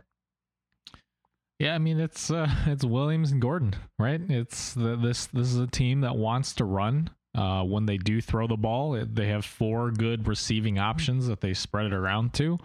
Yeah, 1.59 1.74
I 1.74 1.78
mean 1.78 2.01
it's 2.01 2.30
uh, 2.30 2.49
it's 2.66 2.85
Williams 2.85 3.33
and 3.33 3.41
Gordon, 3.41 3.74
right? 3.99 4.20
It's 4.28 4.74
the, 4.74 4.97
this 4.97 5.26
this 5.26 5.47
is 5.49 5.59
a 5.59 5.66
team 5.66 6.01
that 6.01 6.16
wants 6.16 6.55
to 6.55 6.64
run. 6.64 7.11
Uh, 7.35 7.62
when 7.62 7.87
they 7.87 7.97
do 7.97 8.20
throw 8.20 8.47
the 8.47 8.57
ball, 8.59 8.95
it, 8.95 9.14
they 9.14 9.28
have 9.28 9.43
four 9.43 9.91
good 9.91 10.28
receiving 10.28 10.78
options 10.78 11.26
that 11.28 11.41
they 11.41 11.55
spread 11.55 11.87
it 11.87 11.95
around 11.95 12.35
to. 12.35 12.59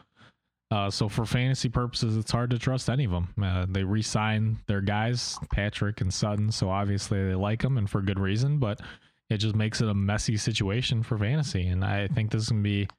Uh, 0.69 0.89
so 0.89 1.07
for 1.07 1.25
fantasy 1.25 1.69
purposes, 1.69 2.17
it's 2.17 2.31
hard 2.31 2.49
to 2.49 2.59
trust 2.59 2.89
any 2.89 3.05
of 3.05 3.11
them. 3.11 3.33
Uh, 3.41 3.65
they 3.69 3.83
re-sign 3.83 4.59
their 4.67 4.81
guys, 4.81 5.37
Patrick 5.53 6.01
and 6.01 6.13
Sutton, 6.13 6.51
so 6.51 6.69
obviously 6.69 7.23
they 7.23 7.35
like 7.35 7.61
them 7.61 7.77
and 7.77 7.89
for 7.89 8.01
good 8.01 8.19
reason. 8.19 8.57
But 8.57 8.81
it 9.29 9.37
just 9.37 9.55
makes 9.55 9.79
it 9.79 9.87
a 9.87 9.93
messy 9.93 10.35
situation 10.35 11.01
for 11.01 11.17
fantasy, 11.17 11.67
and 11.67 11.85
I 11.85 12.09
think 12.09 12.31
this 12.31 12.49
can 12.49 12.61
be 12.61 12.89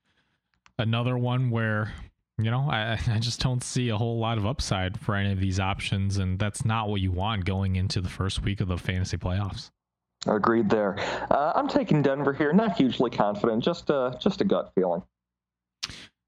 another 0.78 1.18
one 1.18 1.50
where 1.50 1.92
you 2.38 2.50
know 2.50 2.68
I, 2.70 2.98
I 3.08 3.18
just 3.18 3.40
don't 3.40 3.62
see 3.62 3.88
a 3.88 3.96
whole 3.96 4.18
lot 4.18 4.38
of 4.38 4.46
upside 4.46 4.98
for 5.00 5.14
any 5.14 5.32
of 5.32 5.40
these 5.40 5.60
options, 5.60 6.18
and 6.18 6.38
that's 6.38 6.64
not 6.64 6.88
what 6.88 7.00
you 7.00 7.12
want 7.12 7.44
going 7.44 7.76
into 7.76 8.00
the 8.00 8.08
first 8.08 8.42
week 8.42 8.60
of 8.60 8.68
the 8.68 8.78
fantasy 8.78 9.16
playoffs. 9.16 9.70
Agreed 10.26 10.68
there. 10.68 10.98
Uh, 11.30 11.52
I'm 11.54 11.68
taking 11.68 12.02
Denver 12.02 12.32
here. 12.32 12.52
Not 12.52 12.76
hugely 12.76 13.10
confident, 13.10 13.62
just 13.62 13.90
uh, 13.90 14.14
just 14.20 14.40
a 14.40 14.44
gut 14.44 14.72
feeling. 14.74 15.02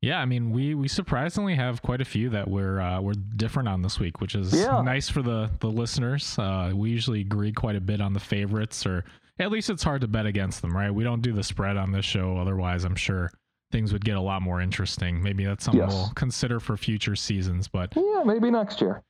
Yeah, 0.03 0.18
I 0.18 0.24
mean, 0.24 0.51
we 0.51 0.74
we 0.74 0.88
surprisingly 0.88 1.55
have 1.57 1.82
quite 1.82 2.01
a 2.01 2.05
few 2.07 2.30
that 2.30 2.48
we're 2.48 2.80
uh, 2.80 3.01
we're 3.01 3.14
different 3.36 3.68
on 3.68 3.82
this 3.82 3.98
week, 3.98 4.20
which 4.20 4.34
is 4.34 4.55
yeah. 4.55 4.80
nice 4.80 5.11
for 5.11 5.22
the 5.22 5.51
the 5.61 5.66
listeners. 5.66 6.38
Uh, 6.38 6.72
we 6.74 6.90
usually 6.90 7.20
agree 7.20 7.53
quite 7.53 7.76
a 7.76 7.80
bit 7.80 8.01
on 8.01 8.14
the 8.14 8.20
favorites, 8.20 8.86
or 8.86 9.05
at 9.38 9.51
least 9.51 9.68
it's 9.68 9.82
hard 9.82 10.01
to 10.01 10.09
bet 10.09 10.24
against 10.24 10.62
them, 10.62 10.74
right? 10.74 10.92
We 10.94 11.05
don't 11.05 11.20
do 11.20 11.32
the 11.32 11.42
spread 11.42 11.76
on 11.76 11.92
this 11.92 12.05
show, 12.05 12.38
otherwise, 12.38 12.84
I'm 12.84 12.94
sure 12.94 13.30
things 13.71 13.93
would 13.93 14.05
get 14.05 14.16
a 14.16 14.21
lot 14.21 14.43
more 14.43 14.61
interesting. 14.61 15.23
Maybe 15.23 15.45
that's 15.45 15.64
something 15.64 15.81
yes. 15.81 15.93
we'll 15.93 16.12
consider 16.14 16.61
for 16.61 16.77
future 16.77 17.16
seasons, 17.16 17.68
but 17.68 17.93
yeah, 17.97 18.23
maybe 18.25 18.51
next 18.51 18.81
year. 18.81 19.03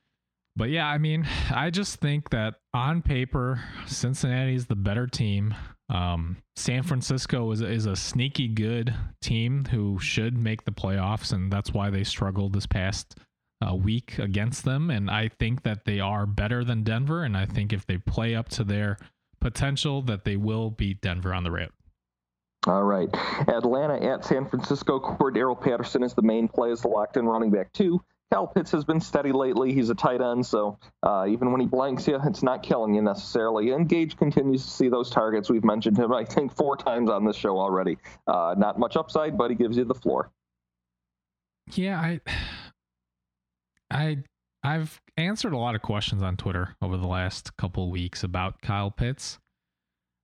But 0.55 0.69
yeah, 0.69 0.87
I 0.87 0.97
mean, 0.97 1.27
I 1.49 1.69
just 1.69 2.01
think 2.01 2.29
that 2.31 2.55
on 2.73 3.01
paper, 3.01 3.61
Cincinnati 3.85 4.55
is 4.55 4.65
the 4.65 4.75
better 4.75 5.07
team. 5.07 5.55
Um, 5.89 6.37
San 6.55 6.83
Francisco 6.83 7.51
is 7.51 7.61
is 7.61 7.85
a 7.85 7.95
sneaky 7.95 8.47
good 8.47 8.93
team 9.21 9.65
who 9.65 9.99
should 9.99 10.37
make 10.37 10.65
the 10.65 10.71
playoffs, 10.71 11.31
and 11.31 11.51
that's 11.51 11.73
why 11.73 11.89
they 11.89 12.03
struggled 12.03 12.53
this 12.53 12.65
past 12.65 13.17
uh, 13.65 13.75
week 13.75 14.19
against 14.19 14.65
them. 14.65 14.89
And 14.89 15.09
I 15.09 15.29
think 15.29 15.63
that 15.63 15.85
they 15.85 15.99
are 15.99 16.25
better 16.25 16.63
than 16.63 16.83
Denver, 16.83 17.23
and 17.23 17.37
I 17.37 17.45
think 17.45 17.71
if 17.71 17.85
they 17.85 17.97
play 17.97 18.35
up 18.35 18.49
to 18.49 18.63
their 18.63 18.97
potential, 19.39 20.01
that 20.03 20.25
they 20.25 20.35
will 20.35 20.69
beat 20.69 21.01
Denver 21.01 21.33
on 21.33 21.43
the 21.43 21.51
road. 21.51 21.71
All 22.67 22.83
right, 22.83 23.09
Atlanta 23.47 23.95
at 23.95 24.23
San 24.23 24.47
Francisco. 24.47 24.99
Cordarrelle 24.99 25.59
Patterson 25.59 26.03
is 26.03 26.13
the 26.13 26.21
main 26.21 26.47
play 26.47 26.71
as 26.71 26.81
the 26.81 26.89
locked-in 26.89 27.25
running 27.25 27.49
back 27.49 27.73
too. 27.73 28.03
Kyle 28.31 28.47
Pitts 28.47 28.71
has 28.71 28.85
been 28.85 29.01
steady 29.01 29.33
lately. 29.33 29.73
He's 29.73 29.89
a 29.89 29.95
tight 29.95 30.21
end, 30.21 30.45
so 30.45 30.77
uh, 31.03 31.25
even 31.27 31.51
when 31.51 31.59
he 31.59 31.67
blanks 31.67 32.07
you, 32.07 32.17
it's 32.23 32.43
not 32.43 32.63
killing 32.63 32.93
you 32.93 33.01
necessarily. 33.01 33.71
And 33.71 33.89
Gage 33.89 34.15
continues 34.15 34.63
to 34.63 34.69
see 34.71 34.87
those 34.87 35.09
targets. 35.09 35.49
We've 35.49 35.65
mentioned 35.65 35.97
him, 35.97 36.13
I 36.13 36.23
think, 36.23 36.55
four 36.55 36.77
times 36.77 37.09
on 37.09 37.25
this 37.25 37.35
show 37.35 37.57
already. 37.57 37.97
Uh, 38.27 38.55
not 38.57 38.79
much 38.79 38.95
upside, 38.95 39.37
but 39.37 39.49
he 39.49 39.55
gives 39.57 39.75
you 39.75 39.83
the 39.83 39.95
floor. 39.95 40.31
Yeah, 41.73 41.99
I, 41.99 42.21
I, 43.91 44.17
I've 44.63 45.01
answered 45.17 45.51
a 45.51 45.57
lot 45.57 45.75
of 45.75 45.81
questions 45.81 46.23
on 46.23 46.37
Twitter 46.37 46.75
over 46.81 46.95
the 46.95 47.07
last 47.07 47.57
couple 47.57 47.91
weeks 47.91 48.23
about 48.23 48.61
Kyle 48.61 48.91
Pitts. 48.91 49.39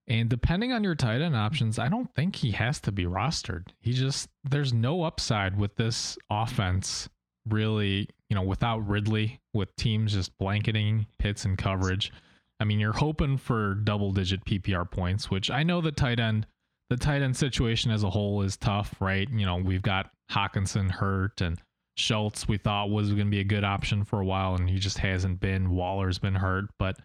And 0.07 0.29
depending 0.29 0.71
on 0.71 0.83
your 0.83 0.95
tight 0.95 1.21
end 1.21 1.35
options, 1.35 1.77
I 1.77 1.89
don't 1.89 2.13
think 2.15 2.37
he 2.37 2.51
has 2.51 2.79
to 2.81 2.91
be 2.91 3.05
rostered. 3.05 3.67
He 3.79 3.91
just, 3.91 4.29
there's 4.43 4.73
no 4.73 5.03
upside 5.03 5.57
with 5.57 5.75
this 5.75 6.17
offense 6.29 7.09
really, 7.49 8.09
you 8.29 8.35
know, 8.35 8.41
without 8.41 8.87
Ridley, 8.87 9.39
with 9.53 9.75
teams 9.75 10.13
just 10.13 10.37
blanketing 10.37 11.07
hits 11.19 11.45
and 11.45 11.57
coverage. 11.57 12.11
I 12.59 12.63
mean, 12.63 12.79
you're 12.79 12.93
hoping 12.93 13.37
for 13.37 13.75
double 13.75 14.11
digit 14.11 14.43
PPR 14.45 14.89
points, 14.89 15.29
which 15.29 15.51
I 15.51 15.63
know 15.63 15.81
the 15.81 15.91
tight 15.91 16.19
end, 16.19 16.47
the 16.89 16.97
tight 16.97 17.21
end 17.21 17.35
situation 17.35 17.91
as 17.91 18.03
a 18.03 18.09
whole 18.09 18.41
is 18.41 18.57
tough, 18.57 18.95
right? 18.99 19.29
You 19.29 19.45
know, 19.45 19.57
we've 19.57 19.81
got 19.81 20.09
Hockenson 20.31 20.89
hurt 20.91 21.41
and 21.41 21.59
Schultz 21.97 22.47
we 22.47 22.57
thought 22.57 22.91
was 22.91 23.09
going 23.09 23.25
to 23.27 23.31
be 23.31 23.39
a 23.39 23.43
good 23.43 23.63
option 23.63 24.03
for 24.03 24.21
a 24.21 24.25
while, 24.25 24.55
and 24.55 24.69
he 24.69 24.77
just 24.77 24.99
hasn't 24.99 25.39
been. 25.39 25.71
Waller's 25.71 26.19
been 26.19 26.35
hurt, 26.35 26.65
but 26.77 26.97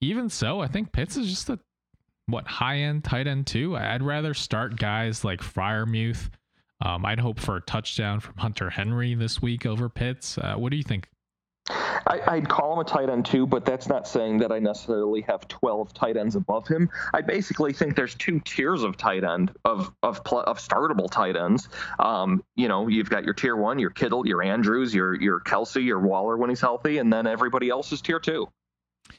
even 0.00 0.30
so, 0.30 0.60
I 0.60 0.68
think 0.68 0.90
Pitts 0.90 1.16
is 1.16 1.28
just 1.28 1.50
a 1.50 1.58
what 2.32 2.46
high 2.46 2.78
end 2.78 3.04
tight 3.04 3.26
end 3.26 3.46
too. 3.46 3.76
I'd 3.76 4.02
rather 4.02 4.34
start 4.34 4.76
guys 4.76 5.24
like 5.24 5.40
Freiermuth 5.40 6.30
um, 6.84 7.06
I'd 7.06 7.20
hope 7.20 7.38
for 7.38 7.56
a 7.56 7.60
touchdown 7.60 8.20
from 8.20 8.36
Hunter 8.36 8.68
Henry 8.68 9.14
this 9.14 9.40
week 9.40 9.66
over 9.66 9.88
Pitts. 9.88 10.36
Uh, 10.36 10.54
what 10.56 10.70
do 10.70 10.76
you 10.76 10.82
think? 10.82 11.08
I, 12.04 12.34
would 12.34 12.48
call 12.48 12.72
him 12.72 12.80
a 12.80 12.84
tight 12.84 13.08
end 13.08 13.24
too, 13.24 13.46
but 13.46 13.64
that's 13.64 13.88
not 13.88 14.08
saying 14.08 14.38
that 14.38 14.50
I 14.50 14.58
necessarily 14.58 15.20
have 15.22 15.46
12 15.46 15.94
tight 15.94 16.16
ends 16.16 16.34
above 16.34 16.66
him. 16.66 16.90
I 17.14 17.20
basically 17.20 17.72
think 17.72 17.94
there's 17.94 18.16
two 18.16 18.40
tiers 18.40 18.82
of 18.82 18.96
tight 18.96 19.22
end 19.22 19.52
of 19.64 19.92
of 20.02 20.20
of 20.26 20.58
startable 20.58 21.08
tight 21.08 21.36
ends. 21.36 21.68
Um, 22.00 22.42
you 22.56 22.66
know, 22.66 22.88
you've 22.88 23.08
got 23.08 23.24
your 23.24 23.32
tier 23.32 23.54
one, 23.54 23.78
your 23.78 23.90
Kittle, 23.90 24.26
your 24.26 24.42
Andrews, 24.42 24.92
your 24.92 25.14
your 25.14 25.38
Kelce, 25.40 25.84
your 25.84 26.00
Waller 26.00 26.36
when 26.36 26.50
he's 26.50 26.60
healthy, 26.60 26.98
and 26.98 27.12
then 27.12 27.28
everybody 27.28 27.70
else 27.70 27.92
is 27.92 28.02
tier 28.02 28.18
two. 28.18 28.48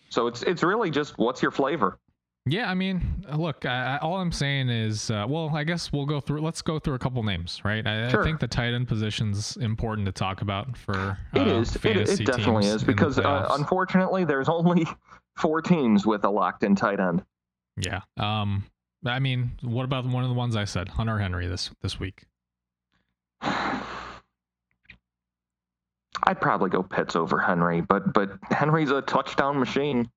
So 0.10 0.28
it's 0.28 0.44
it's 0.44 0.62
really 0.62 0.92
just 0.92 1.18
what's 1.18 1.42
your 1.42 1.52
flavor. 1.52 1.98
Yeah, 2.46 2.70
I 2.70 2.74
mean, 2.74 3.24
look, 3.34 3.66
I, 3.66 4.00
all 4.02 4.18
I'm 4.18 4.34
saying 4.34 4.68
is, 4.68 5.10
uh, 5.10 5.26
well, 5.30 5.56
I 5.56 5.64
guess 5.64 5.94
we'll 5.94 6.06
go 6.06 6.20
through. 6.20 6.42
Let's 6.42 6.62
go 6.62 6.78
through 6.78 6.96
a 6.96 7.00
couple 7.00 7.24
names, 7.24 7.62
right? 7.64 7.88
I, 7.88 8.10
sure. 8.10 8.20
I 8.20 8.24
think 8.26 8.42
the 8.42 8.50
tight 8.50 8.74
end 8.74 8.90
position's 8.90 9.56
important 9.58 10.06
to 10.08 10.12
talk 10.12 10.42
about 10.42 10.76
for. 10.76 11.18
Uh, 11.34 11.40
it 11.40 11.48
is. 11.48 11.74
It, 11.78 12.20
it 12.20 12.26
definitely 12.26 12.68
is 12.68 12.84
because 12.84 13.18
uh, 13.18 13.48
unfortunately, 13.52 14.26
there's 14.26 14.50
only 14.50 14.86
four 15.38 15.62
teams 15.62 16.06
with 16.06 16.26
a 16.26 16.30
locked-in 16.30 16.76
tight 16.76 17.00
end. 17.00 17.24
Yeah. 17.78 18.02
Um. 18.18 18.66
I 19.06 19.20
mean, 19.20 19.52
what 19.62 19.84
about 19.84 20.06
one 20.06 20.24
of 20.24 20.30
the 20.30 20.36
ones 20.36 20.58
I 20.58 20.66
said, 20.66 20.90
Hunter 20.90 21.20
Henry 21.20 21.48
this 21.48 21.72
this 21.82 21.98
week? 21.98 22.26
I'd 23.42 23.80
probably 26.42 26.70
go 26.70 26.84
Pitts 26.84 27.16
over 27.16 27.40
Henry, 27.40 27.80
but 27.80 28.12
but 28.12 28.32
Henry's 28.52 28.92
a 28.92 29.02
touchdown 29.02 29.60
machine. 29.60 30.10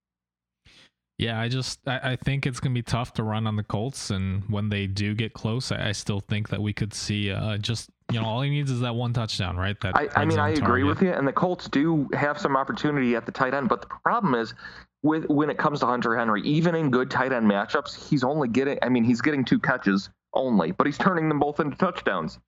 Yeah, 1.18 1.40
I 1.40 1.48
just 1.48 1.80
I, 1.86 2.12
I, 2.12 2.16
think 2.16 2.46
it's 2.46 2.60
gonna 2.60 2.74
be 2.74 2.82
tough 2.82 3.14
to 3.14 3.22
run 3.22 3.46
on 3.46 3.56
the 3.56 3.62
Colts, 3.62 4.10
and 4.10 4.44
when 4.50 4.68
they 4.68 4.86
do 4.86 5.14
get 5.14 5.32
close, 5.32 5.72
I, 5.72 5.88
I 5.88 5.92
still 5.92 6.20
think 6.20 6.50
that 6.50 6.60
we 6.60 6.74
could 6.74 6.92
see 6.92 7.30
uh, 7.30 7.56
just 7.56 7.88
you 8.12 8.20
know 8.20 8.26
all 8.26 8.42
he 8.42 8.50
needs 8.50 8.70
is 8.70 8.80
that 8.80 8.94
one 8.94 9.14
touchdown, 9.14 9.56
right? 9.56 9.80
That 9.80 9.96
I, 9.96 10.08
I 10.14 10.24
mean 10.26 10.38
I 10.38 10.50
agree 10.50 10.84
with 10.84 11.00
you, 11.00 11.12
and 11.12 11.26
the 11.26 11.32
Colts 11.32 11.68
do 11.68 12.06
have 12.12 12.38
some 12.38 12.54
opportunity 12.54 13.16
at 13.16 13.24
the 13.24 13.32
tight 13.32 13.54
end, 13.54 13.70
but 13.70 13.80
the 13.80 13.88
problem 14.04 14.34
is 14.34 14.52
with 15.02 15.24
when 15.30 15.48
it 15.48 15.56
comes 15.56 15.80
to 15.80 15.86
Hunter 15.86 16.16
Henry, 16.16 16.42
even 16.42 16.74
in 16.74 16.90
good 16.90 17.10
tight 17.10 17.32
end 17.32 17.50
matchups, 17.50 18.08
he's 18.08 18.22
only 18.22 18.48
getting 18.48 18.78
I 18.82 18.90
mean 18.90 19.02
he's 19.02 19.22
getting 19.22 19.42
two 19.42 19.58
catches 19.58 20.10
only, 20.34 20.72
but 20.72 20.86
he's 20.86 20.98
turning 20.98 21.30
them 21.30 21.38
both 21.38 21.60
into 21.60 21.78
touchdowns. 21.78 22.38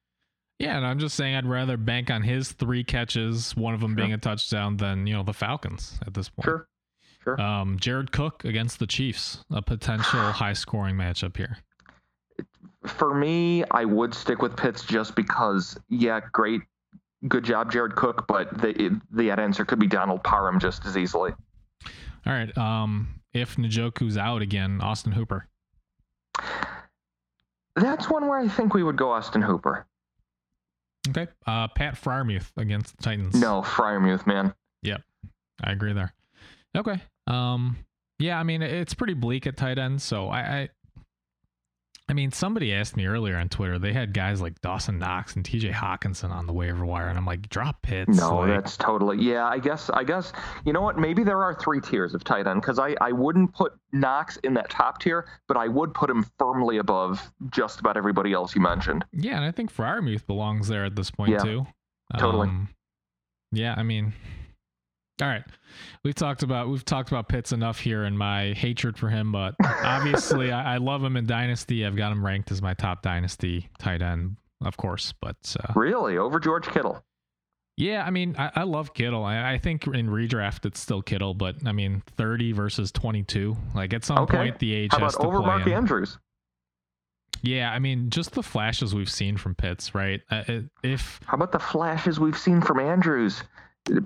Yeah, 0.58 0.76
and 0.76 0.84
I'm 0.84 0.98
just 0.98 1.14
saying 1.14 1.36
I'd 1.36 1.46
rather 1.46 1.76
bank 1.76 2.10
on 2.10 2.22
his 2.22 2.52
three 2.52 2.82
catches, 2.82 3.56
one 3.56 3.74
of 3.74 3.80
them 3.80 3.92
sure. 3.92 3.96
being 3.96 4.12
a 4.12 4.18
touchdown, 4.18 4.76
than 4.76 5.06
you 5.06 5.14
know 5.14 5.22
the 5.22 5.32
Falcons 5.32 5.98
at 6.06 6.12
this 6.12 6.28
point. 6.28 6.44
Sure. 6.44 6.68
Sure. 7.28 7.40
Um, 7.40 7.78
Jared 7.78 8.10
Cook 8.12 8.44
against 8.44 8.78
the 8.78 8.86
Chiefs, 8.86 9.44
a 9.50 9.60
potential 9.60 10.20
high 10.32 10.54
scoring 10.54 10.96
matchup 10.96 11.36
here. 11.36 11.58
For 12.86 13.14
me, 13.14 13.64
I 13.70 13.84
would 13.84 14.14
stick 14.14 14.40
with 14.40 14.56
Pitts 14.56 14.84
just 14.84 15.14
because, 15.14 15.76
yeah, 15.90 16.20
great, 16.32 16.62
good 17.26 17.44
job, 17.44 17.70
Jared 17.70 17.96
Cook, 17.96 18.26
but 18.26 18.56
the 18.58 18.98
the 19.10 19.30
answer 19.30 19.64
could 19.64 19.78
be 19.78 19.86
Donald 19.86 20.22
Parham 20.22 20.58
just 20.58 20.86
as 20.86 20.96
easily. 20.96 21.32
All 22.26 22.32
right. 22.32 22.56
Um, 22.56 23.20
if 23.32 23.56
Njoku's 23.56 24.16
out 24.16 24.40
again, 24.40 24.80
Austin 24.80 25.12
Hooper. 25.12 25.48
That's 27.76 28.08
one 28.08 28.26
where 28.26 28.38
I 28.38 28.48
think 28.48 28.74
we 28.74 28.82
would 28.82 28.96
go 28.96 29.10
Austin 29.10 29.42
Hooper. 29.42 29.86
Okay. 31.08 31.26
Uh, 31.46 31.68
Pat 31.68 31.94
Freiermuth 31.94 32.50
against 32.56 32.96
the 32.96 33.02
Titans. 33.02 33.34
No, 33.38 33.62
Freiermuth, 33.62 34.26
man. 34.26 34.54
Yep. 34.82 35.02
I 35.62 35.72
agree 35.72 35.92
there. 35.92 36.14
Okay. 36.76 37.00
Um, 37.28 37.76
Yeah, 38.18 38.38
I 38.38 38.42
mean 38.42 38.62
it's 38.62 38.94
pretty 38.94 39.14
bleak 39.14 39.46
at 39.46 39.56
tight 39.56 39.78
end, 39.78 40.02
so 40.02 40.28
I, 40.28 40.40
I 40.40 40.68
I 42.10 42.14
mean, 42.14 42.32
somebody 42.32 42.72
asked 42.72 42.96
me 42.96 43.04
earlier 43.04 43.36
on 43.36 43.50
Twitter. 43.50 43.78
They 43.78 43.92
had 43.92 44.14
guys 44.14 44.40
like 44.40 44.58
Dawson 44.62 44.98
Knox 44.98 45.36
and 45.36 45.44
T.J. 45.44 45.72
Hockenson 45.72 46.30
on 46.30 46.46
the 46.46 46.54
waiver 46.54 46.86
wire, 46.86 47.08
and 47.08 47.18
I'm 47.18 47.26
like, 47.26 47.50
drop 47.50 47.82
Pitts. 47.82 48.16
No, 48.18 48.38
like, 48.38 48.48
that's 48.48 48.78
totally. 48.78 49.18
Yeah, 49.22 49.44
I 49.46 49.58
guess. 49.58 49.90
I 49.90 50.04
guess 50.04 50.32
you 50.64 50.72
know 50.72 50.80
what? 50.80 50.98
Maybe 50.98 51.22
there 51.22 51.42
are 51.42 51.54
three 51.54 51.82
tiers 51.82 52.14
of 52.14 52.24
tight 52.24 52.46
end 52.46 52.62
because 52.62 52.78
I 52.78 52.96
I 53.02 53.12
wouldn't 53.12 53.52
put 53.52 53.74
Knox 53.92 54.38
in 54.38 54.54
that 54.54 54.70
top 54.70 55.00
tier, 55.02 55.26
but 55.48 55.58
I 55.58 55.68
would 55.68 55.92
put 55.92 56.08
him 56.08 56.24
firmly 56.38 56.78
above 56.78 57.20
just 57.52 57.78
about 57.78 57.98
everybody 57.98 58.32
else 58.32 58.54
you 58.54 58.62
mentioned. 58.62 59.04
Yeah, 59.12 59.36
and 59.36 59.44
I 59.44 59.50
think 59.50 59.70
Freiermuth 59.70 60.26
belongs 60.26 60.68
there 60.68 60.86
at 60.86 60.96
this 60.96 61.10
point 61.10 61.32
Yeah, 61.32 61.38
too. 61.40 61.66
totally. 62.18 62.48
Um, 62.48 62.68
yeah, 63.52 63.74
I 63.76 63.82
mean, 63.82 64.14
all 65.20 65.28
right. 65.28 65.44
We've 66.04 66.14
talked 66.14 66.42
about 66.42 66.68
we've 66.68 66.84
talked 66.84 67.10
about 67.10 67.28
Pitts 67.28 67.52
enough 67.52 67.78
here 67.80 68.04
and 68.04 68.18
my 68.18 68.52
hatred 68.54 68.96
for 68.96 69.08
him, 69.08 69.32
but 69.32 69.54
obviously 69.84 70.50
I, 70.52 70.74
I 70.74 70.76
love 70.78 71.02
him 71.04 71.16
in 71.16 71.26
Dynasty. 71.26 71.84
I've 71.84 71.96
got 71.96 72.12
him 72.12 72.24
ranked 72.24 72.50
as 72.50 72.62
my 72.62 72.74
top 72.74 73.02
Dynasty 73.02 73.68
tight 73.78 74.02
end, 74.02 74.36
of 74.64 74.76
course. 74.76 75.12
But 75.20 75.56
uh, 75.62 75.72
Really, 75.74 76.18
over 76.18 76.38
George 76.40 76.66
Kittle. 76.68 77.04
yeah, 77.76 78.04
I 78.04 78.10
mean, 78.10 78.34
I, 78.38 78.50
I 78.56 78.62
love 78.62 78.94
Kittle. 78.94 79.24
I, 79.24 79.52
I 79.54 79.58
think 79.58 79.86
in 79.86 80.08
redraft 80.08 80.64
it's 80.66 80.80
still 80.80 81.02
Kittle, 81.02 81.34
but 81.34 81.56
I 81.66 81.72
mean, 81.72 82.02
30 82.16 82.52
versus 82.52 82.90
22. 82.92 83.56
Like 83.74 83.92
at 83.94 84.04
some 84.04 84.18
Okay. 84.18 84.36
point, 84.36 84.58
the 84.58 84.72
age 84.74 84.92
How 84.92 84.98
has 85.00 85.14
about 85.14 85.22
to 85.22 85.28
over 85.28 85.38
play 85.38 85.46
Mark 85.46 85.66
in. 85.66 85.72
Andrews? 85.74 86.18
Yeah, 87.42 87.70
I 87.70 87.78
mean, 87.78 88.10
just 88.10 88.32
the 88.32 88.42
flashes 88.42 88.94
we've 88.96 89.10
seen 89.10 89.36
from 89.36 89.54
Pitts, 89.54 89.94
right? 89.94 90.20
Uh, 90.30 90.42
if 90.82 91.20
How 91.26 91.36
about 91.36 91.52
the 91.52 91.58
flashes 91.60 92.18
we've 92.18 92.38
seen 92.38 92.60
from 92.60 92.80
Andrews? 92.80 93.44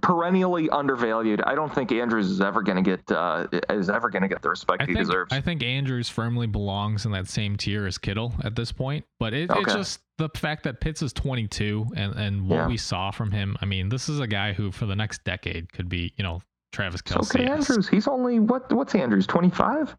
Perennially 0.01 0.71
undervalued. 0.71 1.43
I 1.47 1.55
don't 1.55 1.75
think 1.75 1.93
Andrews 1.93 2.31
is 2.31 2.41
ever 2.41 2.63
going 2.63 2.83
to 2.83 2.97
get 2.97 3.11
uh, 3.17 3.47
is 3.71 3.91
ever 3.91 4.11
going 4.11 4.23
to 4.23 4.29
get 4.29 4.43
the 4.43 4.49
respect 4.51 4.83
I 4.83 4.87
he 4.87 4.95
think 4.95 5.07
deserves. 5.07 5.33
I 5.33 5.41
think 5.41 5.63
Andrews 5.63 6.09
firmly 6.09 6.47
belongs 6.47 7.05
in 7.07 7.13
that 7.13 7.29
same 7.29 7.57
tier 7.57 7.87
as 7.87 7.99
Kittle 7.99 8.33
at 8.45 8.55
this 8.57 8.73
point. 8.73 9.05
But 9.19 9.35
it, 9.35 9.51
it's 9.53 9.73
just 9.73 10.01
the 10.19 10.29
fact 10.37 10.63
that 10.65 10.81
Pitts 10.81 11.03
is 11.03 11.13
22 11.13 11.87
and 11.97 12.15
and 12.15 12.49
what 12.49 12.57
Yeah. 12.57 12.67
we 12.69 12.77
saw 12.77 13.11
from 13.11 13.31
him. 13.31 13.57
I 13.61 13.65
mean, 13.67 13.89
this 13.89 14.09
is 14.09 14.21
a 14.21 14.27
guy 14.27 14.53
who 14.53 14.71
for 14.71 14.87
the 14.87 14.97
next 14.97 15.25
decade 15.25 15.73
could 15.73 15.89
be, 15.89 16.13
you 16.17 16.23
know, 16.25 16.43
Travis 16.73 17.03
so 17.05 17.17
Kelce. 17.17 17.31
could 17.31 17.41
Andrews. 17.43 17.89
He's 17.89 18.07
only 18.09 18.39
what? 18.41 18.73
What's 18.73 18.95
Andrews? 18.95 19.27
Twenty 19.27 19.51
five. 19.51 19.97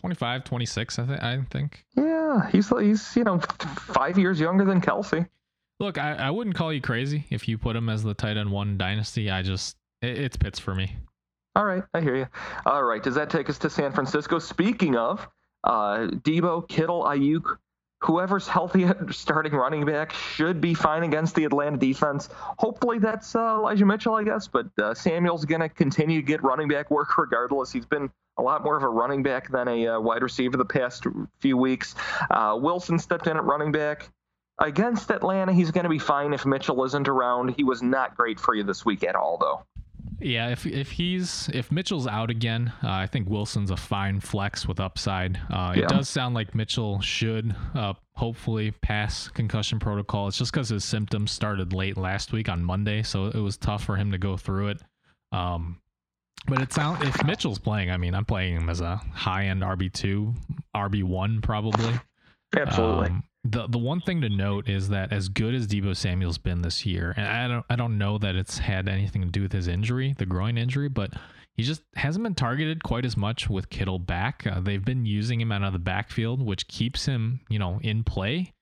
25, 0.00 0.44
26, 0.44 0.98
I 1.00 1.06
think. 1.06 1.22
I 1.24 1.40
think. 1.50 1.84
Yeah, 1.96 2.48
he's 2.50 2.68
he's 2.68 3.16
you 3.16 3.24
know 3.24 3.38
five 3.40 4.16
years 4.16 4.38
younger 4.38 4.64
than 4.64 4.80
Kelce. 4.80 5.28
Look, 5.80 5.96
I, 5.96 6.14
I 6.14 6.30
wouldn't 6.30 6.56
call 6.56 6.72
you 6.72 6.80
crazy 6.80 7.24
if 7.30 7.46
you 7.46 7.56
put 7.56 7.76
him 7.76 7.88
as 7.88 8.02
the 8.02 8.14
tight 8.14 8.36
end 8.36 8.50
one 8.50 8.76
dynasty. 8.78 9.30
I 9.30 9.42
just 9.42 9.76
it, 10.02 10.18
it's 10.18 10.36
Pitts 10.36 10.58
for 10.58 10.74
me. 10.74 10.96
All 11.54 11.64
right, 11.64 11.82
I 11.94 12.00
hear 12.00 12.16
you. 12.16 12.26
All 12.66 12.84
right, 12.84 13.02
does 13.02 13.14
that 13.14 13.30
take 13.30 13.48
us 13.48 13.58
to 13.58 13.70
San 13.70 13.92
Francisco? 13.92 14.38
Speaking 14.38 14.96
of, 14.96 15.26
uh, 15.64 16.08
Debo, 16.22 16.68
Kittle, 16.68 17.02
Aiyuk, 17.02 17.56
whoever's 18.00 18.46
healthy 18.46 18.86
starting 19.10 19.52
running 19.52 19.84
back 19.84 20.12
should 20.12 20.60
be 20.60 20.74
fine 20.74 21.02
against 21.02 21.34
the 21.34 21.44
Atlanta 21.44 21.76
defense. 21.76 22.28
Hopefully 22.32 22.98
that's 22.98 23.34
uh, 23.34 23.56
Elijah 23.58 23.86
Mitchell, 23.86 24.14
I 24.14 24.24
guess, 24.24 24.46
but 24.46 24.66
uh, 24.80 24.94
Samuel's 24.94 25.44
going 25.44 25.60
to 25.60 25.68
continue 25.68 26.20
to 26.20 26.26
get 26.26 26.42
running 26.42 26.68
back 26.68 26.90
work 26.90 27.16
regardless. 27.18 27.72
He's 27.72 27.86
been 27.86 28.10
a 28.36 28.42
lot 28.42 28.62
more 28.62 28.76
of 28.76 28.84
a 28.84 28.88
running 28.88 29.22
back 29.22 29.50
than 29.50 29.66
a 29.66 29.88
uh, 29.88 30.00
wide 30.00 30.22
receiver 30.22 30.56
the 30.56 30.64
past 30.64 31.06
few 31.40 31.56
weeks. 31.56 31.96
Uh, 32.30 32.56
Wilson 32.60 32.98
stepped 32.98 33.26
in 33.26 33.36
at 33.36 33.44
running 33.44 33.72
back. 33.72 34.10
Against 34.60 35.10
Atlanta, 35.10 35.52
he's 35.52 35.70
going 35.70 35.84
to 35.84 35.90
be 35.90 35.98
fine 36.00 36.32
if 36.32 36.44
Mitchell 36.44 36.82
isn't 36.84 37.08
around. 37.08 37.50
He 37.56 37.62
was 37.64 37.82
not 37.82 38.16
great 38.16 38.40
for 38.40 38.54
you 38.54 38.64
this 38.64 38.84
week 38.84 39.04
at 39.04 39.14
all, 39.14 39.38
though. 39.38 39.62
Yeah, 40.20 40.48
if 40.48 40.66
if 40.66 40.90
he's 40.90 41.48
if 41.54 41.70
Mitchell's 41.70 42.08
out 42.08 42.28
again, 42.28 42.72
uh, 42.82 42.90
I 42.90 43.06
think 43.06 43.28
Wilson's 43.30 43.70
a 43.70 43.76
fine 43.76 44.18
flex 44.18 44.66
with 44.66 44.80
upside. 44.80 45.36
Uh, 45.48 45.74
Yeah. 45.76 45.84
It 45.84 45.88
does 45.90 46.08
sound 46.08 46.34
like 46.34 46.56
Mitchell 46.56 47.00
should 47.00 47.54
uh, 47.76 47.92
hopefully 48.14 48.72
pass 48.82 49.28
concussion 49.28 49.78
protocol. 49.78 50.26
It's 50.26 50.36
just 50.38 50.50
because 50.52 50.70
his 50.70 50.84
symptoms 50.84 51.30
started 51.30 51.72
late 51.72 51.96
last 51.96 52.32
week 52.32 52.48
on 52.48 52.64
Monday, 52.64 53.04
so 53.04 53.26
it 53.26 53.36
was 53.36 53.56
tough 53.56 53.84
for 53.84 53.94
him 53.94 54.10
to 54.10 54.18
go 54.18 54.36
through 54.36 54.68
it. 54.68 54.82
Um, 55.30 55.80
but 56.48 56.60
it 56.60 56.72
sounds 56.72 57.06
if 57.06 57.24
Mitchell's 57.24 57.60
playing, 57.60 57.92
I 57.92 57.96
mean, 57.96 58.16
I'm 58.16 58.24
playing 58.24 58.56
him 58.56 58.68
as 58.70 58.80
a 58.80 58.96
high 58.96 59.44
end 59.44 59.62
RB 59.62 59.92
two, 59.92 60.34
RB 60.74 61.04
one 61.04 61.40
probably. 61.42 61.94
Absolutely. 62.56 63.08
Um, 63.10 63.22
the 63.44 63.66
the 63.68 63.78
one 63.78 64.00
thing 64.00 64.20
to 64.22 64.28
note 64.28 64.68
is 64.68 64.88
that 64.90 65.12
as 65.12 65.28
good 65.28 65.54
as 65.54 65.66
Debo 65.66 65.96
Samuel's 65.96 66.38
been 66.38 66.62
this 66.62 66.84
year, 66.84 67.14
and 67.16 67.26
I 67.26 67.48
don't 67.48 67.64
I 67.70 67.76
don't 67.76 67.98
know 67.98 68.18
that 68.18 68.34
it's 68.36 68.58
had 68.58 68.88
anything 68.88 69.22
to 69.22 69.28
do 69.28 69.42
with 69.42 69.52
his 69.52 69.68
injury, 69.68 70.14
the 70.18 70.26
groin 70.26 70.58
injury, 70.58 70.88
but 70.88 71.12
he 71.54 71.62
just 71.62 71.82
hasn't 71.96 72.22
been 72.22 72.34
targeted 72.34 72.82
quite 72.84 73.04
as 73.04 73.16
much 73.16 73.48
with 73.50 73.68
Kittle 73.70 73.98
back. 73.98 74.46
Uh, 74.46 74.60
they've 74.60 74.84
been 74.84 75.04
using 75.06 75.40
him 75.40 75.50
out 75.50 75.62
of 75.64 75.72
the 75.72 75.78
backfield, 75.80 76.40
which 76.44 76.68
keeps 76.68 77.04
him, 77.06 77.40
you 77.48 77.58
know, 77.58 77.80
in 77.82 78.04
play. 78.04 78.52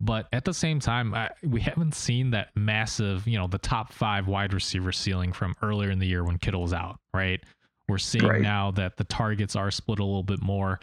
But 0.00 0.28
at 0.32 0.44
the 0.44 0.52
same 0.52 0.80
time, 0.80 1.14
I, 1.14 1.30
we 1.42 1.60
haven't 1.62 1.94
seen 1.94 2.30
that 2.32 2.48
massive, 2.54 3.26
you 3.26 3.38
know, 3.38 3.46
the 3.46 3.58
top 3.58 3.92
five 3.92 4.26
wide 4.26 4.52
receiver 4.52 4.92
ceiling 4.92 5.32
from 5.32 5.54
earlier 5.62 5.90
in 5.90 5.98
the 5.98 6.06
year 6.06 6.22
when 6.24 6.36
Kittle 6.36 6.62
was 6.62 6.74
out, 6.74 6.98
right? 7.14 7.42
We're 7.88 7.96
seeing 7.98 8.26
Right. 8.26 8.42
now 8.42 8.70
that 8.72 8.96
the 8.98 9.04
targets 9.04 9.56
are 9.56 9.70
split 9.70 9.98
a 10.00 10.04
little 10.04 10.22
bit 10.24 10.42
more. 10.42 10.80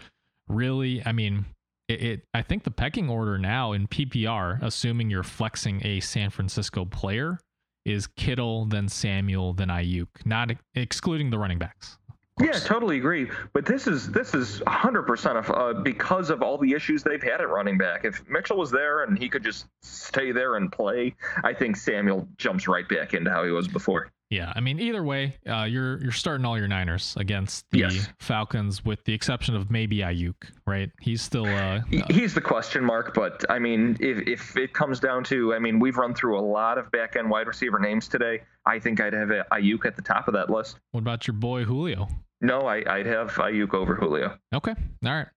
Really, 0.48 1.04
I 1.06 1.12
mean, 1.12 1.46
it, 1.92 2.04
it 2.04 2.22
I 2.34 2.42
think 2.42 2.64
the 2.64 2.72
pecking 2.72 3.10
order 3.10 3.38
now 3.38 3.74
in 3.74 3.88
PPR, 3.88 4.62
assuming 4.62 5.10
you're 5.10 5.24
flexing 5.24 5.82
a 5.86 6.00
San 6.00 6.30
Francisco 6.30 6.86
player, 6.86 7.40
is 7.86 8.08
Kittle, 8.08 8.66
then 8.66 8.88
Samuel, 8.88 9.54
then 9.54 9.70
Aiyuk, 9.70 10.08
not 10.26 10.52
excluding 10.76 11.30
the 11.30 11.40
running 11.40 11.58
backs. 11.58 11.98
Yeah, 12.40 12.54
totally 12.54 12.98
agree. 12.98 13.30
But 13.54 13.66
this 13.66 13.88
is 13.88 14.10
this 14.10 14.34
is 14.34 14.62
100% 14.62 15.36
of, 15.36 15.52
uh, 15.52 15.82
because 15.82 16.30
of 16.30 16.42
all 16.42 16.58
the 16.58 16.72
issues 16.72 17.04
they've 17.04 17.22
had 17.22 17.42
at 17.42 17.50
running 17.50 17.78
back. 17.78 18.06
If 18.06 18.28
Mitchell 18.28 18.58
was 18.58 18.72
there 18.72 19.04
and 19.04 19.18
he 19.18 19.30
could 19.30 19.44
just 19.44 19.68
stay 19.84 20.32
there 20.32 20.56
and 20.56 20.72
play, 20.72 21.16
I 21.44 21.54
think 21.54 21.76
Samuel 21.76 22.28
jumps 22.38 22.68
right 22.68 22.88
back 22.88 23.14
into 23.14 23.30
how 23.30 23.44
he 23.44 23.52
was 23.52 23.68
before. 23.68 24.12
Yeah, 24.32 24.54
I 24.56 24.62
mean, 24.62 24.80
either 24.80 25.04
way, 25.04 25.36
uh, 25.46 25.64
you're 25.66 26.02
you're 26.02 26.14
starting 26.14 26.46
all 26.46 26.58
your 26.58 26.68
Niners 26.70 27.16
against 27.20 27.70
the 27.72 27.80
Yes. 27.80 28.08
Falcons, 28.22 28.84
with 28.86 29.04
the 29.04 29.14
exception 29.14 29.56
of 29.56 29.70
maybe 29.70 29.98
Aiyuk, 29.98 30.36
right? 30.66 30.90
He's 31.02 31.22
still 31.22 31.46
uh, 31.46 31.82
He- 31.90 32.02
He's 32.10 32.34
the 32.34 32.40
question 32.40 32.84
mark, 32.86 33.14
but 33.14 33.44
I 33.50 33.60
mean, 33.60 33.98
if, 34.00 34.26
if 34.28 34.56
it 34.56 34.74
comes 34.74 35.02
down 35.02 35.26
to, 35.26 35.54
I 35.54 35.60
mean, 35.60 35.80
we've 35.80 35.98
run 35.98 36.16
through 36.16 36.40
a 36.40 36.42
lot 36.42 36.78
of 36.78 36.90
back 36.92 37.18
end 37.18 37.30
wide 37.30 37.46
receiver 37.46 37.78
names 37.78 38.08
today. 38.08 38.42
I 38.66 38.80
think 38.80 39.02
I'd 39.02 39.12
have 39.14 39.28
Aiyuk 39.52 39.86
at 39.86 39.98
the 39.98 40.02
top 40.02 40.30
of 40.30 40.34
that 40.34 40.50
list. 40.50 40.80
what 40.92 41.02
about 41.02 41.28
your 41.28 41.34
boy 41.36 41.66
Julio? 41.66 42.08
No, 42.40 42.62
I, 42.62 42.84
I'd 42.88 43.06
have 43.08 43.32
Aiyuk 43.34 43.74
over 43.74 43.96
Julio. 43.96 44.38
Okay, 44.56 44.74
all 45.06 45.12
right. 45.14 45.28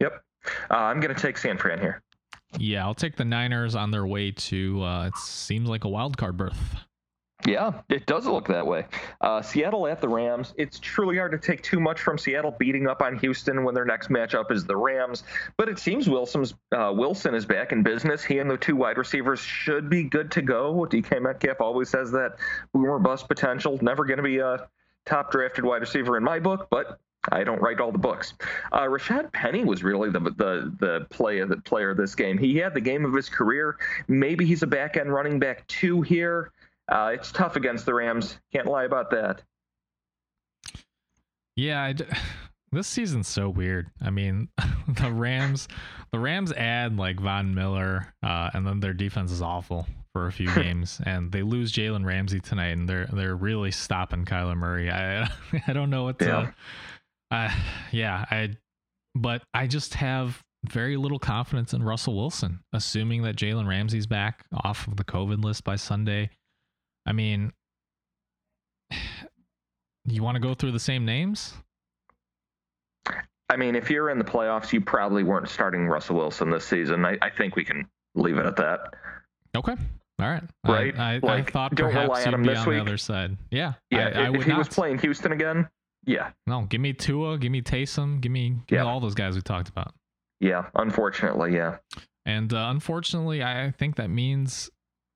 Yep. 0.00 0.20
Uh, 0.68 0.74
I'm 0.74 0.98
going 0.98 1.14
to 1.14 1.20
take 1.20 1.38
San 1.38 1.56
Fran 1.58 1.78
here. 1.78 2.02
Yeah, 2.58 2.84
I'll 2.84 2.92
take 2.94 3.14
the 3.16 3.24
Niners 3.24 3.76
on 3.76 3.92
their 3.92 4.04
way 4.04 4.32
to. 4.32 4.82
Uh, 4.82 5.06
it 5.06 5.16
seems 5.16 5.68
like 5.68 5.84
a 5.84 5.88
wild 5.88 6.16
card 6.18 6.36
berth. 6.36 6.58
Yeah, 7.46 7.72
it 7.88 8.06
does 8.06 8.26
look 8.26 8.46
that 8.48 8.66
way. 8.66 8.86
Uh, 9.20 9.42
Seattle 9.42 9.86
at 9.86 10.00
the 10.00 10.08
Rams. 10.08 10.54
It's 10.56 10.78
truly 10.78 11.18
hard 11.18 11.32
to 11.32 11.38
take 11.38 11.62
too 11.62 11.80
much 11.80 12.00
from 12.00 12.16
Seattle 12.16 12.54
beating 12.56 12.86
up 12.86 13.02
on 13.02 13.18
Houston 13.18 13.64
when 13.64 13.74
their 13.74 13.84
next 13.84 14.10
matchup 14.10 14.52
is 14.52 14.64
the 14.64 14.76
Rams. 14.76 15.24
But 15.56 15.68
it 15.68 15.78
seems 15.78 16.08
Wilson's 16.08 16.54
uh, 16.70 16.92
Wilson 16.94 17.34
is 17.34 17.44
back 17.44 17.72
in 17.72 17.82
business. 17.82 18.22
He 18.22 18.38
and 18.38 18.50
the 18.50 18.56
two 18.56 18.76
wide 18.76 18.96
receivers 18.96 19.40
should 19.40 19.90
be 19.90 20.04
good 20.04 20.30
to 20.32 20.42
go. 20.42 20.86
DK 20.88 21.20
Metcalf 21.20 21.60
always 21.60 21.88
says 21.88 22.12
that 22.12 22.36
boomer 22.72 22.98
bust 23.00 23.26
potential. 23.28 23.78
Never 23.82 24.04
going 24.04 24.18
to 24.18 24.22
be 24.22 24.38
a 24.38 24.68
top 25.04 25.32
drafted 25.32 25.64
wide 25.64 25.80
receiver 25.80 26.16
in 26.16 26.22
my 26.22 26.38
book, 26.38 26.68
but 26.70 27.00
I 27.30 27.44
don't 27.44 27.60
write 27.60 27.80
all 27.80 27.92
the 27.92 27.98
books. 27.98 28.34
Uh, 28.72 28.82
Rashaad 28.82 29.32
Penny 29.32 29.64
was 29.64 29.84
really 29.84 30.10
the 30.10 30.20
the 30.20 30.72
the 30.78 31.06
play 31.10 31.38
of 31.38 31.48
the 31.48 31.56
player 31.58 31.90
of 31.90 31.96
this 31.96 32.14
game. 32.14 32.36
He 32.36 32.56
had 32.56 32.74
the 32.74 32.80
game 32.80 33.04
of 33.04 33.14
his 33.14 33.28
career. 33.28 33.76
Maybe 34.08 34.44
he's 34.44 34.62
a 34.62 34.66
back 34.66 34.96
end 34.96 35.12
running 35.12 35.38
back 35.38 35.66
two 35.68 36.02
here. 36.02 36.52
Uh, 36.92 37.08
it's 37.14 37.32
tough 37.32 37.56
against 37.56 37.86
the 37.86 37.94
Rams. 37.94 38.38
Can't 38.52 38.66
lie 38.66 38.84
about 38.84 39.10
that. 39.12 39.40
Yeah, 41.56 41.82
I 41.82 41.94
d 41.94 42.04
this 42.72 42.86
season's 42.86 43.28
so 43.28 43.48
weird. 43.48 43.90
I 44.02 44.10
mean, 44.10 44.48
the 44.88 45.10
Rams, 45.10 45.68
the 46.12 46.18
Rams 46.18 46.52
add 46.52 46.98
like 46.98 47.18
Von 47.18 47.54
Miller, 47.54 48.12
uh, 48.22 48.50
and 48.52 48.66
then 48.66 48.80
their 48.80 48.92
defense 48.92 49.32
is 49.32 49.40
awful 49.40 49.86
for 50.12 50.26
a 50.26 50.32
few 50.32 50.54
games, 50.54 51.00
and 51.06 51.32
they 51.32 51.42
lose 51.42 51.72
Jalen 51.72 52.04
Ramsey 52.04 52.40
tonight, 52.40 52.72
and 52.72 52.86
they're 52.86 53.06
they're 53.06 53.36
really 53.36 53.70
stopping 53.70 54.26
Kyler 54.26 54.56
Murray. 54.56 54.90
I 54.90 55.30
I 55.66 55.72
don't 55.72 55.88
know 55.88 56.04
what 56.04 56.18
to. 56.18 56.26
Yeah. 56.26 56.50
Uh, 57.32 57.50
yeah, 57.92 58.26
I, 58.30 58.50
but 59.14 59.42
I 59.54 59.66
just 59.66 59.94
have 59.94 60.42
very 60.66 60.98
little 60.98 61.18
confidence 61.18 61.72
in 61.72 61.82
Russell 61.82 62.14
Wilson, 62.14 62.60
assuming 62.74 63.22
that 63.22 63.36
Jalen 63.36 63.66
Ramsey's 63.66 64.06
back 64.06 64.44
off 64.52 64.86
of 64.86 64.98
the 64.98 65.04
COVID 65.04 65.42
list 65.42 65.64
by 65.64 65.76
Sunday. 65.76 66.28
I 67.06 67.12
mean, 67.12 67.52
you 70.04 70.22
want 70.22 70.36
to 70.36 70.40
go 70.40 70.54
through 70.54 70.72
the 70.72 70.80
same 70.80 71.04
names? 71.04 71.54
I 73.48 73.56
mean, 73.56 73.74
if 73.74 73.90
you're 73.90 74.08
in 74.10 74.18
the 74.18 74.24
playoffs, 74.24 74.72
you 74.72 74.80
probably 74.80 75.24
weren't 75.24 75.48
starting 75.48 75.86
Russell 75.86 76.16
Wilson 76.16 76.48
this 76.50 76.64
season. 76.64 77.04
I, 77.04 77.18
I 77.20 77.28
think 77.28 77.54
we 77.54 77.64
can 77.64 77.86
leave 78.14 78.38
it 78.38 78.46
at 78.46 78.56
that. 78.56 78.94
Okay. 79.54 79.74
All 80.20 80.28
right. 80.28 80.42
Right? 80.66 80.98
I, 80.98 81.20
I, 81.22 81.34
I 81.38 81.42
thought 81.42 81.74
don't 81.74 81.88
perhaps 81.90 82.08
rely 82.08 82.20
on 82.24 82.26
you'd 82.26 82.34
him 82.34 82.42
be 82.42 82.48
this 82.48 82.58
on 82.60 82.64
the 82.64 82.70
week. 82.70 82.80
other 82.80 82.96
side. 82.96 83.36
Yeah. 83.50 83.74
Yeah, 83.90 84.10
I, 84.14 84.24
if 84.26 84.30
would 84.32 84.42
he 84.44 84.50
not. 84.50 84.58
was 84.58 84.68
playing 84.68 84.98
Houston 85.00 85.32
again, 85.32 85.68
Yeah. 86.06 86.30
No, 86.46 86.62
give 86.62 86.80
me 86.80 86.94
Tua, 86.94 87.36
give 87.36 87.52
me 87.52 87.60
Taysom, 87.60 88.20
give 88.22 88.32
me, 88.32 88.56
give 88.68 88.76
Yeah. 88.78 88.84
me 88.84 88.88
all 88.88 89.00
those 89.00 89.14
guys 89.14 89.34
we 89.34 89.42
talked 89.42 89.68
about. 89.68 89.92
Yeah. 90.40 90.66
Unfortunately, 90.74 91.54
yeah. 91.54 91.76
And 92.24 92.54
uh, 92.54 92.68
unfortunately, 92.70 93.42
I 93.42 93.70
think 93.72 93.96
that 93.96 94.08
means 94.08 94.70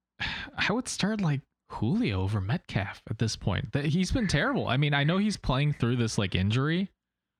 I 0.20 0.72
would 0.72 0.88
start 0.88 1.22
like 1.22 1.40
Julio 1.70 2.22
over 2.22 2.40
Metcalf 2.40 3.02
at 3.10 3.18
this 3.18 3.36
point. 3.36 3.72
That 3.72 3.86
he's 3.86 4.12
been 4.12 4.28
terrible. 4.28 4.68
I 4.68 4.76
mean, 4.76 4.94
I 4.94 5.04
know 5.04 5.18
he's 5.18 5.36
playing 5.36 5.74
through 5.74 5.96
this 5.96 6.16
like 6.18 6.34
injury, 6.34 6.90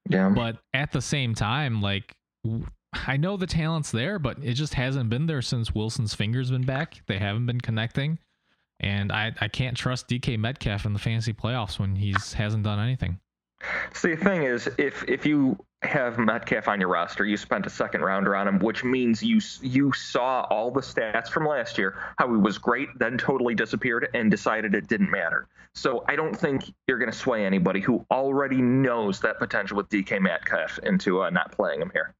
Yeah. 0.08 0.30
but 0.30 0.58
at 0.74 0.92
the 0.92 1.00
same 1.02 1.34
time, 1.34 1.80
like 1.80 2.16
I 3.06 3.16
know 3.16 3.36
the 3.36 3.46
talent's 3.46 3.90
there, 3.90 4.18
but 4.18 4.38
it 4.42 4.54
just 4.54 4.74
hasn't 4.74 5.10
been 5.10 5.26
there 5.26 5.42
since 5.42 5.74
Wilson's 5.74 6.14
fingers 6.14 6.50
been 6.50 6.64
back. 6.64 7.02
They 7.06 7.18
haven't 7.18 7.46
been 7.46 7.60
connecting, 7.60 8.18
and 8.80 9.12
I 9.12 9.32
I 9.40 9.48
can't 9.48 9.76
trust 9.76 10.08
DK 10.08 10.38
Metcalf 10.38 10.86
in 10.86 10.92
the 10.92 10.98
fantasy 10.98 11.32
playoffs 11.32 11.78
when 11.78 11.96
he's 11.96 12.32
hasn't 12.34 12.64
done 12.64 12.78
anything. 12.80 13.20
See, 13.94 14.14
the 14.14 14.24
thing 14.24 14.42
is, 14.44 14.68
if 14.78 15.04
if 15.08 15.26
you 15.26 15.58
have 15.82 16.18
Metcalf 16.18 16.68
on 16.68 16.80
your 16.80 16.88
roster, 16.88 17.24
you 17.24 17.36
spent 17.36 17.66
a 17.66 17.70
second 17.70 18.02
rounder 18.02 18.34
on 18.34 18.48
him, 18.48 18.58
which 18.58 18.84
means 18.84 19.22
you 19.22 19.40
you 19.62 19.92
saw 19.92 20.46
all 20.50 20.70
the 20.70 20.80
stats 20.80 21.28
from 21.28 21.46
last 21.46 21.78
year, 21.78 21.98
how 22.18 22.28
he 22.28 22.36
was 22.36 22.58
great, 22.58 22.88
then 22.98 23.18
totally 23.18 23.54
disappeared, 23.54 24.08
and 24.14 24.30
decided 24.30 24.74
it 24.74 24.88
didn't 24.88 25.10
matter. 25.10 25.48
So 25.74 26.04
I 26.08 26.16
don't 26.16 26.34
think 26.34 26.64
you're 26.88 26.98
going 26.98 27.10
to 27.10 27.16
sway 27.16 27.44
anybody 27.44 27.80
who 27.80 28.04
already 28.10 28.62
knows 28.62 29.20
that 29.20 29.38
potential 29.38 29.76
with 29.76 29.88
DK 29.90 30.20
Metcalf 30.20 30.78
into 30.82 31.22
uh, 31.22 31.30
not 31.30 31.52
playing 31.52 31.82
him 31.82 31.90
here. 31.92 32.14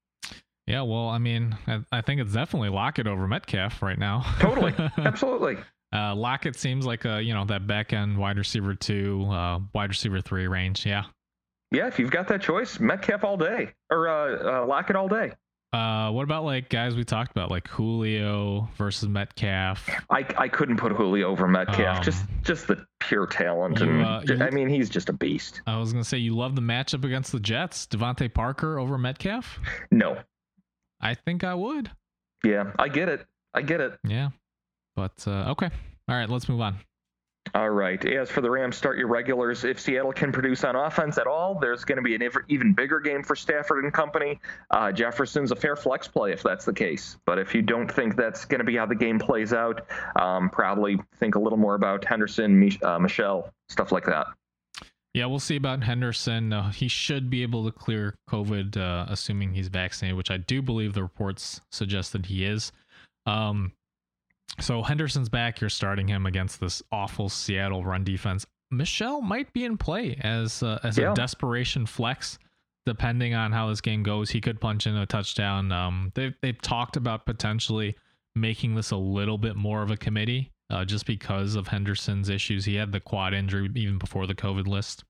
Yeah, 0.67 0.83
well, 0.83 1.09
I 1.09 1.19
mean, 1.19 1.57
I, 1.67 1.81
I 1.93 2.01
think 2.01 2.21
it's 2.21 2.33
definitely 2.33 2.71
Lockett 2.71 3.07
over 3.07 3.27
Metcalf 3.27 3.83
right 3.83 3.99
now. 3.99 4.25
Totally, 4.41 4.75
absolutely. 4.99 5.57
Uh, 5.93 6.15
Lockett 6.15 6.57
seems 6.57 6.85
like 6.85 7.05
a 7.05 7.23
you 7.23 7.33
know 7.33 7.45
that 7.47 7.67
back 7.67 7.93
end 7.93 8.19
wide 8.19 8.37
receiver 8.37 8.75
two, 8.75 9.25
uh, 9.31 9.61
wide 9.73 9.89
receiver 9.91 10.21
three 10.21 10.47
range. 10.49 10.85
Yeah. 10.85 11.05
Yeah, 11.71 11.87
if 11.89 11.99
you've 11.99 12.11
got 12.11 12.29
that 12.29 12.41
choice, 12.43 12.79
Metcalf 12.79 13.25
all 13.25 13.37
day 13.37 13.73
or 13.91 14.09
uh, 14.09 14.63
uh, 14.63 14.67
Lockett 14.67 14.97
all 14.97 15.09
day. 15.09 15.33
Uh, 15.73 16.11
what 16.11 16.23
about 16.23 16.45
like 16.45 16.69
guys 16.71 16.95
we 16.95 17.05
talked 17.05 17.33
about, 17.33 17.51
like 17.51 17.67
Julio 17.69 18.69
versus 18.79 19.09
Metcalf? 19.09 19.87
I, 20.09 20.25
I 20.39 20.49
couldn't 20.49 20.77
put 20.79 20.93
Julio 20.93 21.27
over 21.29 21.49
Metcalf. 21.49 21.99
Um, 21.99 22.03
just 22.05 22.25
just 22.45 22.67
the 22.69 22.87
pure 23.01 23.27
talent, 23.27 23.81
you, 23.81 23.91
and 23.91 24.03
uh, 24.05 24.23
ju- 24.25 24.37
you- 24.37 24.43
I 24.45 24.51
mean 24.51 24.69
he's 24.69 24.89
just 24.89 25.09
a 25.09 25.13
beast. 25.13 25.61
I 25.67 25.77
was 25.77 25.93
gonna 25.93 26.05
say 26.05 26.19
you 26.19 26.35
love 26.37 26.55
the 26.55 26.63
matchup 26.63 27.05
against 27.05 27.33
the 27.33 27.41
Jets, 27.41 27.87
DeVante 27.89 28.33
Parker 28.33 28.79
over 28.79 28.97
Metcalf. 28.97 29.59
No, 29.91 30.17
I 31.01 31.15
think 31.15 31.43
I 31.45 31.55
would. 31.55 31.91
yeah, 32.45 32.71
I 32.79 32.89
get 32.89 33.09
it. 33.09 33.27
I 33.53 33.63
get 33.63 33.81
it. 33.81 33.99
Yeah, 34.07 34.31
but 34.95 35.25
uh, 35.27 35.51
okay. 35.51 35.69
All 36.09 36.17
right, 36.17 36.31
let's 36.31 36.49
move 36.49 36.61
on. 36.61 36.77
All 37.55 37.71
right. 37.71 38.05
As 38.05 38.31
for 38.31 38.41
the 38.41 38.51
Rams, 38.51 38.77
start 38.77 38.99
your 38.99 39.09
regulars. 39.09 39.65
If 39.65 39.79
Seattle 39.81 40.13
can 40.13 40.33
produce 40.33 40.65
on 40.65 40.77
offense 40.77 41.17
at 41.17 41.27
all, 41.27 41.59
there's 41.59 41.85
going 41.85 41.97
to 41.97 42.03
be 42.03 42.15
an 42.15 42.29
even 42.49 42.73
bigger 42.73 43.01
game 43.01 43.23
for 43.23 43.37
Stafford 43.37 43.85
and 43.85 43.93
company. 43.93 44.41
Uh, 44.71 44.91
Jefferson's 44.93 45.53
a 45.53 45.57
fair 45.57 45.77
flex 45.77 46.09
play 46.09 46.33
if 46.33 46.43
that's 46.43 46.65
the 46.65 46.73
case. 46.73 47.17
But 47.25 47.39
if 47.39 47.55
you 47.55 47.63
don't 47.63 47.91
think 47.91 48.17
that's 48.17 48.45
going 48.45 48.59
to 48.59 48.65
be 48.65 48.77
how 48.77 48.87
the 48.87 48.95
game 48.95 49.19
plays 49.19 49.53
out, 49.53 49.87
um, 50.17 50.51
probably 50.51 50.99
think 51.17 51.37
a 51.37 51.39
little 51.39 51.59
more 51.59 51.77
about 51.77 52.05
Henderson, 52.05 52.59
Mich- 52.59 52.83
uh, 52.83 52.99
Michel, 52.99 53.51
stuff 53.69 53.93
like 53.93 54.05
that. 54.07 54.27
Yeah, 55.15 55.25
we'll 55.25 55.39
see 55.39 55.57
about 55.57 55.83
Henderson. 55.83 56.53
Uh, 56.53 56.71
he 56.73 56.89
should 56.89 57.31
be 57.31 57.43
able 57.43 57.65
to 57.65 57.73
clear 57.73 58.17
COVID, 58.29 58.77
uh, 58.77 59.07
assuming 59.09 59.55
he's 59.55 59.69
vaccinated, 59.69 60.15
which 60.15 60.31
I 60.31 60.37
do 60.37 60.61
believe 60.61 60.93
the 60.93 61.03
reports 61.03 61.63
suggest 61.73 62.13
that 62.13 62.27
he 62.27 62.45
is. 62.45 62.71
Um, 63.25 63.73
so 64.61 64.83
Henderson's 64.83 65.29
back. 65.29 65.61
You're 65.61 65.71
starting 65.71 66.09
him 66.09 66.27
against 66.27 66.61
this 66.61 66.83
awful 66.93 67.29
Seattle 67.29 67.85
run 67.85 68.05
defense. 68.05 68.47
Michel 68.71 69.21
might 69.21 69.53
be 69.53 69.65
in 69.65 69.77
play 69.79 70.19
as 70.23 70.63
uh, 70.63 70.79
as 70.83 70.99
Yeah. 70.99 71.13
a 71.13 71.15
desperation 71.15 71.87
flex, 71.87 72.39
depending 72.85 73.35
on 73.35 73.53
how 73.53 73.69
this 73.69 73.81
game 73.81 74.03
goes. 74.03 74.31
He 74.31 74.41
could 74.41 74.61
punch 74.61 74.87
in 74.87 74.97
a 74.97 75.07
touchdown. 75.07 75.71
Um, 75.73 76.11
they've 76.15 76.35
they've 76.43 76.61
talked 76.61 76.97
about 76.97 77.27
potentially 77.27 77.97
making 78.35 78.75
this 78.75 78.91
a 78.91 78.97
little 78.97 79.39
bit 79.39 79.57
more 79.57 79.83
of 79.83 79.91
a 79.91 79.97
committee, 79.97 80.53
uh, 80.71 80.85
just 80.85 81.07
because 81.07 81.55
of 81.55 81.69
Henderson's 81.69 82.29
issues. 82.29 82.65
He 82.65 82.75
had 82.75 82.93
the 82.93 83.01
quad 83.01 83.35
injury 83.35 83.71
even 83.77 83.99
before 83.99 84.27
the 84.27 84.35
COVID 84.35 84.67
list. 84.67 85.05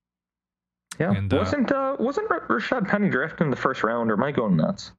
Yeah. 1.00 1.12
And, 1.12 1.32
uh, 1.32 1.38
wasn't 1.38 1.72
uh, 1.72 1.96
wasn't 1.98 2.28
Rashaad 2.28 2.88
Penny 2.88 3.08
drafted 3.10 3.42
in 3.42 3.50
the 3.50 3.56
first 3.56 3.82
round, 3.82 4.10
or 4.10 4.14
am 4.14 4.22
I 4.22 4.32
going 4.32 4.56
nuts? 4.56 4.92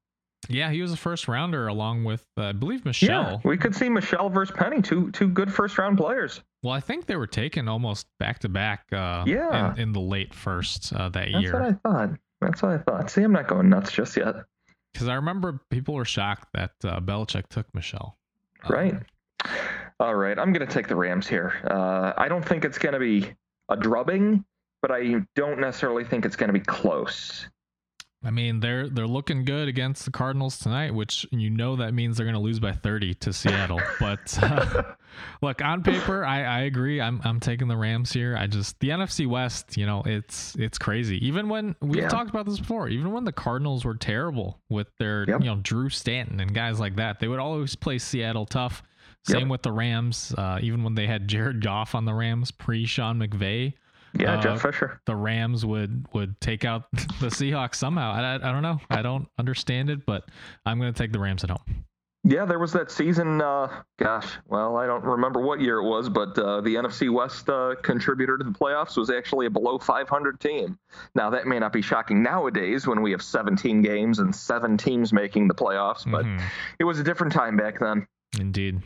Yeah, 0.50 0.70
he 0.72 0.82
was 0.82 0.94
a 0.94 0.98
first 0.98 1.28
rounder 1.28 1.68
along 1.68 2.04
with, 2.04 2.26
uh, 2.38 2.44
I 2.46 2.52
believe, 2.54 2.86
Michel. 2.86 3.10
Yeah, 3.10 3.38
we 3.44 3.58
could 3.58 3.76
see 3.76 3.90
Michel 3.90 4.30
versus 4.30 4.56
Penny, 4.56 4.82
two 4.82 5.12
two 5.12 5.28
good 5.28 5.52
first 5.54 5.78
round 5.78 5.98
players. 5.98 6.42
Well, 6.64 6.74
I 6.74 6.80
think 6.80 7.06
they 7.06 7.16
were 7.16 7.28
taken 7.28 7.68
almost 7.68 8.08
back 8.20 8.40
to 8.40 8.50
back. 8.50 8.86
uh, 8.94 9.24
Yeah. 9.28 9.74
in, 9.74 9.80
in 9.82 9.92
the 9.94 10.00
late 10.00 10.34
first 10.34 10.94
uh, 10.94 11.10
that 11.10 11.32
year. 11.32 11.52
That's 11.52 11.54
what. 11.54 11.64
I 11.96 12.06
thought. 12.08 12.20
That's 12.42 12.62
what 12.62 12.72
I 12.72 12.78
thought. 12.78 13.10
See, 13.10 13.24
I'm 13.24 13.32
not 13.34 13.48
going 13.48 13.68
nuts 13.70 13.92
just 13.92 14.16
yet. 14.16 14.36
Because 14.94 15.08
I 15.08 15.16
remember 15.16 15.60
people 15.70 15.96
were 15.96 16.06
shocked 16.06 16.48
that 16.54 16.72
uh, 16.84 17.00
Belichick 17.02 17.48
took 17.50 17.66
Michel. 17.74 18.18
Uh, 18.64 18.74
Right. 18.74 18.96
All 20.00 20.16
right. 20.16 20.38
I'm 20.38 20.54
going 20.54 20.66
to 20.66 20.72
take 20.74 20.88
the 20.88 20.96
Rams 20.96 21.28
here. 21.28 21.54
Uh, 21.70 22.14
I 22.18 22.28
don't 22.28 22.44
think 22.46 22.64
it's 22.66 22.78
going 22.78 22.94
to 22.94 23.00
be 23.00 23.32
a 23.70 23.76
drubbing, 23.76 24.44
but 24.82 24.92
I 24.92 25.16
don't 25.36 25.60
necessarily 25.60 26.04
think 26.04 26.26
it's 26.26 26.36
going 26.36 26.48
to 26.50 26.54
be 26.54 26.60
close. 26.60 27.48
I 28.28 28.32
mean, 28.32 28.60
they're 28.60 28.90
they're 28.90 29.08
looking 29.08 29.46
good 29.46 29.70
against 29.70 30.04
the 30.04 30.12
Cardinals 30.12 30.60
tonight, 30.60 30.94
which 30.94 31.26
you 31.32 31.50
know 31.50 31.78
that 31.78 31.94
means 31.94 32.18
they're 32.18 32.26
going 32.26 32.34
to 32.36 32.42
lose 32.42 32.60
by 32.60 32.74
30 32.74 33.14
to 33.16 33.32
Seattle. 33.32 33.82
but 34.02 34.38
uh, 34.44 34.84
look, 35.42 35.62
on 35.64 35.82
paper, 35.82 36.26
I, 36.26 36.44
I 36.44 36.60
agree. 36.62 37.00
I'm 37.00 37.22
I'm 37.24 37.40
taking 37.40 37.70
the 37.70 37.78
Rams 37.78 38.12
here. 38.12 38.36
I 38.38 38.48
just 38.48 38.80
the 38.82 38.90
NFC 38.90 39.26
West, 39.28 39.78
you 39.78 39.86
know, 39.86 40.04
it's 40.06 40.56
it's 40.60 40.78
crazy. 40.78 41.26
Even 41.26 41.48
when 41.48 41.76
we've 41.82 42.02
Yeah. 42.04 42.10
talked 42.10 42.30
about 42.30 42.46
this 42.46 42.60
before, 42.60 42.90
even 42.90 43.14
when 43.14 43.24
the 43.24 43.32
Cardinals 43.32 43.86
were 43.86 43.96
terrible 43.96 44.60
with 44.70 44.88
their 44.98 45.24
Yep. 45.28 45.40
you 45.42 45.46
know 45.48 45.56
Drew 45.64 45.88
Stanton 45.90 46.40
and 46.42 46.54
guys 46.54 46.80
like 46.82 46.98
that, 46.98 47.20
they 47.22 47.28
would 47.30 47.40
always 47.40 47.76
play 47.76 47.98
Seattle 47.98 48.46
tough. 48.46 48.84
Same 49.24 49.42
Yep. 49.44 49.48
with 49.50 49.62
the 49.64 49.72
Rams. 49.72 50.34
Uh, 50.38 50.60
even 50.62 50.84
when 50.84 50.96
they 50.96 51.08
had 51.08 51.28
Jared 51.28 51.62
Goff 51.62 51.96
on 51.96 52.04
the 52.06 52.14
Rams 52.14 52.52
pre 52.52 52.86
Sean 52.86 53.20
McVay, 53.20 53.74
Yeah, 54.14 54.36
Uh, 54.36 54.42
Jeff 54.42 54.62
Fisher. 54.62 55.02
the 55.06 55.16
Rams 55.16 55.66
would 55.66 56.06
would 56.14 56.40
take 56.42 56.66
out 56.66 56.90
the 57.20 57.28
Seahawks 57.28 57.76
somehow. 57.76 58.12
I, 58.12 58.36
I, 58.36 58.52
don't 58.52 58.62
know. 58.64 58.80
I 58.90 59.02
don't 59.02 59.28
understand 59.38 59.90
it, 59.90 60.06
but 60.06 60.26
I'm 60.66 60.80
going 60.80 60.94
to 60.94 60.98
take 60.98 61.12
the 61.12 61.20
Rams 61.20 61.44
at 61.44 61.50
home. 61.50 61.84
Yeah, 62.24 62.44
there 62.46 62.60
was 62.60 62.74
that 62.74 62.92
season. 62.92 63.40
Uh, 63.42 63.84
gosh, 64.00 64.28
well, 64.48 64.76
I 64.76 64.86
don't 64.86 65.04
remember 65.04 65.40
what 65.40 65.62
year 65.62 65.78
it 65.78 65.84
was, 65.88 66.10
but 66.10 66.38
uh, 66.38 66.60
the 66.60 66.76
NFC 66.76 67.10
West 67.14 67.48
uh, 67.50 67.76
contributor 67.84 68.38
to 68.38 68.44
the 68.44 68.52
playoffs 68.52 68.98
was 68.98 69.10
actually 69.10 69.46
a 69.46 69.50
below 69.50 69.78
500 69.78 70.38
team. 70.42 70.78
Now, 71.16 71.30
that 71.30 71.48
may 71.48 71.58
not 71.60 71.72
be 71.72 71.82
shocking 71.82 72.22
nowadays 72.22 72.86
when 72.86 73.02
we 73.02 73.12
have 73.12 73.22
17 73.22 73.82
games 73.82 74.20
and 74.20 74.36
seven 74.36 74.76
teams 74.78 75.14
making 75.14 75.48
the 75.48 75.56
playoffs, 75.56 76.10
but 76.12 76.26
Mhm. 76.26 76.42
it 76.80 76.84
was 76.84 77.00
a 77.00 77.04
different 77.04 77.32
time 77.32 77.56
back 77.56 77.80
then. 77.80 78.06
Indeed. 78.38 78.82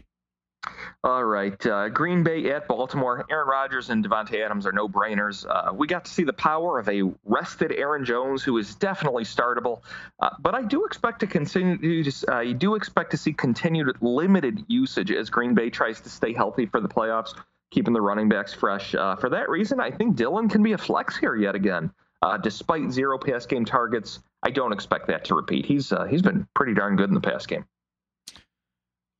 All 1.03 1.23
right. 1.23 1.65
Uh, 1.65 1.89
Green 1.89 2.23
Bay 2.23 2.51
at 2.51 2.67
Baltimore. 2.67 3.25
Aaron 3.29 3.47
Rodgers 3.47 3.89
and 3.89 4.07
Davante 4.07 4.45
Adams 4.45 4.67
are 4.67 4.71
no 4.71 4.87
brainers. 4.87 5.45
Uh, 5.49 5.73
we 5.73 5.87
got 5.87 6.05
to 6.05 6.11
see 6.11 6.23
the 6.23 6.33
power 6.33 6.77
of 6.77 6.87
a 6.87 7.01
rested 7.25 7.71
Aaron 7.71 8.05
Jones, 8.05 8.43
who 8.43 8.57
is 8.59 8.75
definitely 8.75 9.23
startable. 9.23 9.81
Uh, 10.19 10.29
but 10.39 10.53
I 10.53 10.61
do 10.61 10.85
expect 10.85 11.19
to 11.21 11.27
continue 11.27 12.03
to, 12.03 12.31
uh, 12.31 12.53
do 12.53 12.75
expect 12.75 13.11
to 13.11 13.17
see 13.17 13.33
continued 13.33 13.97
limited 14.01 14.63
usage 14.67 15.11
as 15.11 15.31
Green 15.31 15.55
Bay 15.55 15.71
tries 15.71 15.99
to 16.01 16.09
stay 16.09 16.33
healthy 16.33 16.67
for 16.67 16.79
the 16.79 16.89
playoffs, 16.89 17.33
keeping 17.71 17.93
the 17.93 18.01
running 18.01 18.29
backs 18.29 18.53
fresh. 18.53 18.93
Uh, 18.93 19.15
for 19.15 19.29
that 19.29 19.49
reason, 19.49 19.79
I 19.79 19.89
think 19.89 20.15
Dillon 20.15 20.47
can 20.47 20.61
be 20.61 20.73
a 20.73 20.77
flex 20.77 21.17
here 21.17 21.35
yet 21.35 21.55
again. 21.55 21.91
Uh, 22.21 22.37
despite 22.37 22.91
zero 22.91 23.17
pass 23.17 23.47
game 23.47 23.65
targets, 23.65 24.19
I 24.43 24.51
don't 24.51 24.73
expect 24.73 25.07
that 25.07 25.25
to 25.25 25.35
repeat. 25.35 25.65
He's 25.65 25.91
he's 26.07 26.21
been 26.21 26.47
pretty 26.53 26.75
darn 26.75 26.95
good 26.95 27.09
in 27.09 27.15
the 27.15 27.21
pass 27.21 27.47
game. 27.47 27.65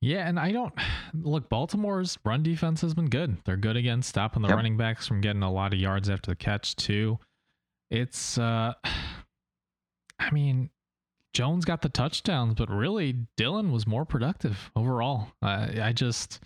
Yeah, 0.02 0.28
and 0.28 0.38
I 0.38 0.52
don't 0.52 0.74
look. 1.14 1.48
Baltimore's 1.48 2.18
run 2.24 2.42
defense 2.42 2.80
has 2.82 2.92
been 2.92 3.08
good. 3.08 3.38
They're 3.44 3.56
good 3.56 3.76
against 3.76 4.08
stopping 4.10 4.42
the 4.42 4.48
Yep. 4.48 4.56
running 4.56 4.76
backs 4.76 5.06
from 5.06 5.20
getting 5.22 5.42
a 5.42 5.50
lot 5.50 5.72
of 5.72 5.78
yards 5.78 6.10
after 6.10 6.30
the 6.30 6.36
catch 6.36 6.76
too. 6.76 7.18
It's, 7.90 8.36
uh 8.36 8.74
I 10.18 10.30
mean, 10.30 10.70
Jones 11.32 11.64
got 11.64 11.82
the 11.82 11.88
touchdowns, 11.88 12.54
but 12.54 12.68
really 12.70 13.16
Dillon 13.36 13.72
was 13.72 13.86
more 13.86 14.04
productive 14.04 14.70
overall. 14.76 15.28
I 15.40 15.80
I 15.80 15.92
just, 15.92 16.40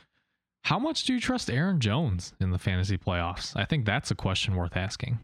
how 0.65 0.79
much 0.79 1.05
do 1.05 1.15
you 1.15 1.21
trust 1.21 1.51
Aaron 1.51 1.81
Jones 1.81 2.33
in 2.41 2.51
the 2.51 2.59
fantasy 2.59 2.97
playoffs? 2.99 3.53
I 3.57 3.65
think 3.65 3.85
that's 3.87 4.11
a 4.11 4.15
question 4.15 4.55
worth 4.55 4.77
asking. 4.77 5.19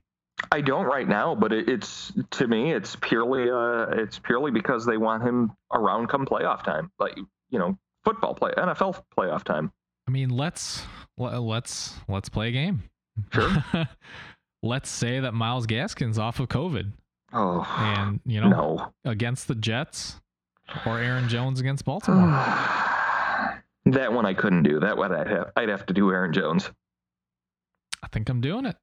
I 0.51 0.61
don't 0.61 0.87
right 0.87 1.07
now, 1.07 1.35
but 1.35 1.53
it, 1.53 1.68
it's 1.68 2.12
to 2.33 2.49
me, 2.49 2.72
it's 2.72 2.97
purely 2.97 3.49
uh, 3.51 3.87
it's 4.03 4.18
purely 4.18 4.51
because 4.51 4.85
they 4.87 4.97
want 4.97 5.22
him 5.22 5.53
around 5.72 6.09
come 6.09 6.26
playoff 6.26 6.64
time, 6.64 6.91
like 6.99 7.16
you 7.51 7.59
know, 7.59 7.78
football 8.05 8.34
play, 8.34 8.53
NFL 8.57 9.03
playoff 9.16 9.44
time. 9.44 9.72
I 10.09 10.11
mean, 10.11 10.30
let's 10.30 10.84
let's 11.16 11.94
let's 12.09 12.28
play 12.28 12.48
a 12.48 12.53
game. 12.53 12.82
Sure. 13.32 13.64
let's 14.62 14.88
say 14.90 15.20
that 15.20 15.32
Myles 15.34 15.66
Gaskin's 15.66 16.18
off 16.18 16.40
of 16.40 16.48
COVID, 16.48 16.92
Oh, 17.32 17.62
and 17.78 18.20
you 18.24 18.40
know, 18.40 18.48
no. 18.48 18.92
against 19.05 19.48
the 19.48 19.55
Jets 19.55 20.20
or 20.86 20.98
Aaron 20.98 21.28
Jones 21.28 21.61
against 21.61 21.84
Baltimore. 21.84 22.26
that 23.86 24.12
one 24.12 24.26
I 24.26 24.34
couldn't 24.34 24.62
do. 24.64 24.80
That 24.80 24.96
one 24.96 25.12
I'd 25.14 25.28
have 25.28 25.53
I'd 25.57 25.68
have 25.68 25.86
to 25.86 25.92
do 25.94 26.11
Aaron 26.11 26.32
Jones. 26.32 26.70
I 28.03 28.09
think 28.09 28.28
I'm 28.28 28.40
doing 28.40 28.66
it. 28.66 28.76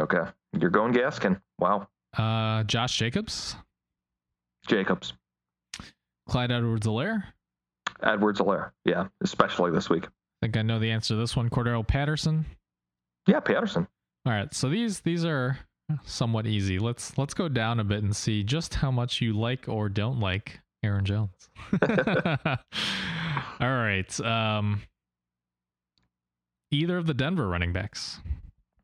Okay, 0.00 0.22
you're 0.58 0.70
going 0.70 0.92
Gaskin. 0.94 1.40
Wow. 1.58 1.88
Uh, 2.16 2.62
Josh 2.64 2.96
Jacobs, 2.96 3.56
Jacobs. 4.66 5.12
Clyde 6.28 6.50
Edwards-Helaire. 8.02 8.14
Edwards-Helaire. 8.14 8.70
Yeah, 8.84 9.06
especially 9.22 9.70
this 9.70 9.88
week. 9.88 10.04
I 10.04 10.46
think 10.46 10.56
I 10.56 10.62
know 10.62 10.78
the 10.78 10.90
answer 10.90 11.14
to 11.14 11.18
this 11.18 11.36
one. 11.36 11.50
Cordarrelle 11.50 11.86
Patterson. 11.86 12.44
Yeah, 13.26 13.40
Patterson. 13.40 13.86
All 14.24 14.32
right, 14.32 14.52
so 14.52 14.68
these 14.68 15.00
these 15.00 15.24
are 15.24 15.58
somewhat 16.04 16.46
easy. 16.46 16.78
Let's 16.78 17.16
let's 17.16 17.34
go 17.34 17.48
down 17.48 17.80
a 17.80 17.84
bit 17.84 18.02
and 18.02 18.14
see 18.14 18.42
just 18.42 18.74
how 18.74 18.90
much 18.90 19.20
you 19.20 19.32
like 19.32 19.68
or 19.68 19.88
don't 19.88 20.20
like 20.20 20.60
Aaron 20.82 21.04
Jones. 21.04 21.48
All 21.82 22.58
right. 23.60 24.20
Um, 24.20 24.82
either 26.70 26.96
of 26.98 27.06
the 27.06 27.14
Denver 27.14 27.48
running 27.48 27.72
backs. 27.72 28.20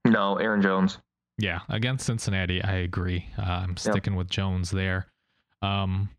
No, 0.07 0.37
Aaron 0.37 0.63
Jones. 0.63 0.99
Yeah, 1.39 1.61
against 1.69 2.07
Cincinnati, 2.07 2.63
I 2.63 2.75
agree. 2.77 3.27
Uh, 3.39 3.43
I'm 3.43 3.77
sticking 3.77 4.13
yep. 4.13 4.19
with 4.19 4.31
Jones 4.31 4.71
there. 4.71 5.07
Um, 5.63 6.11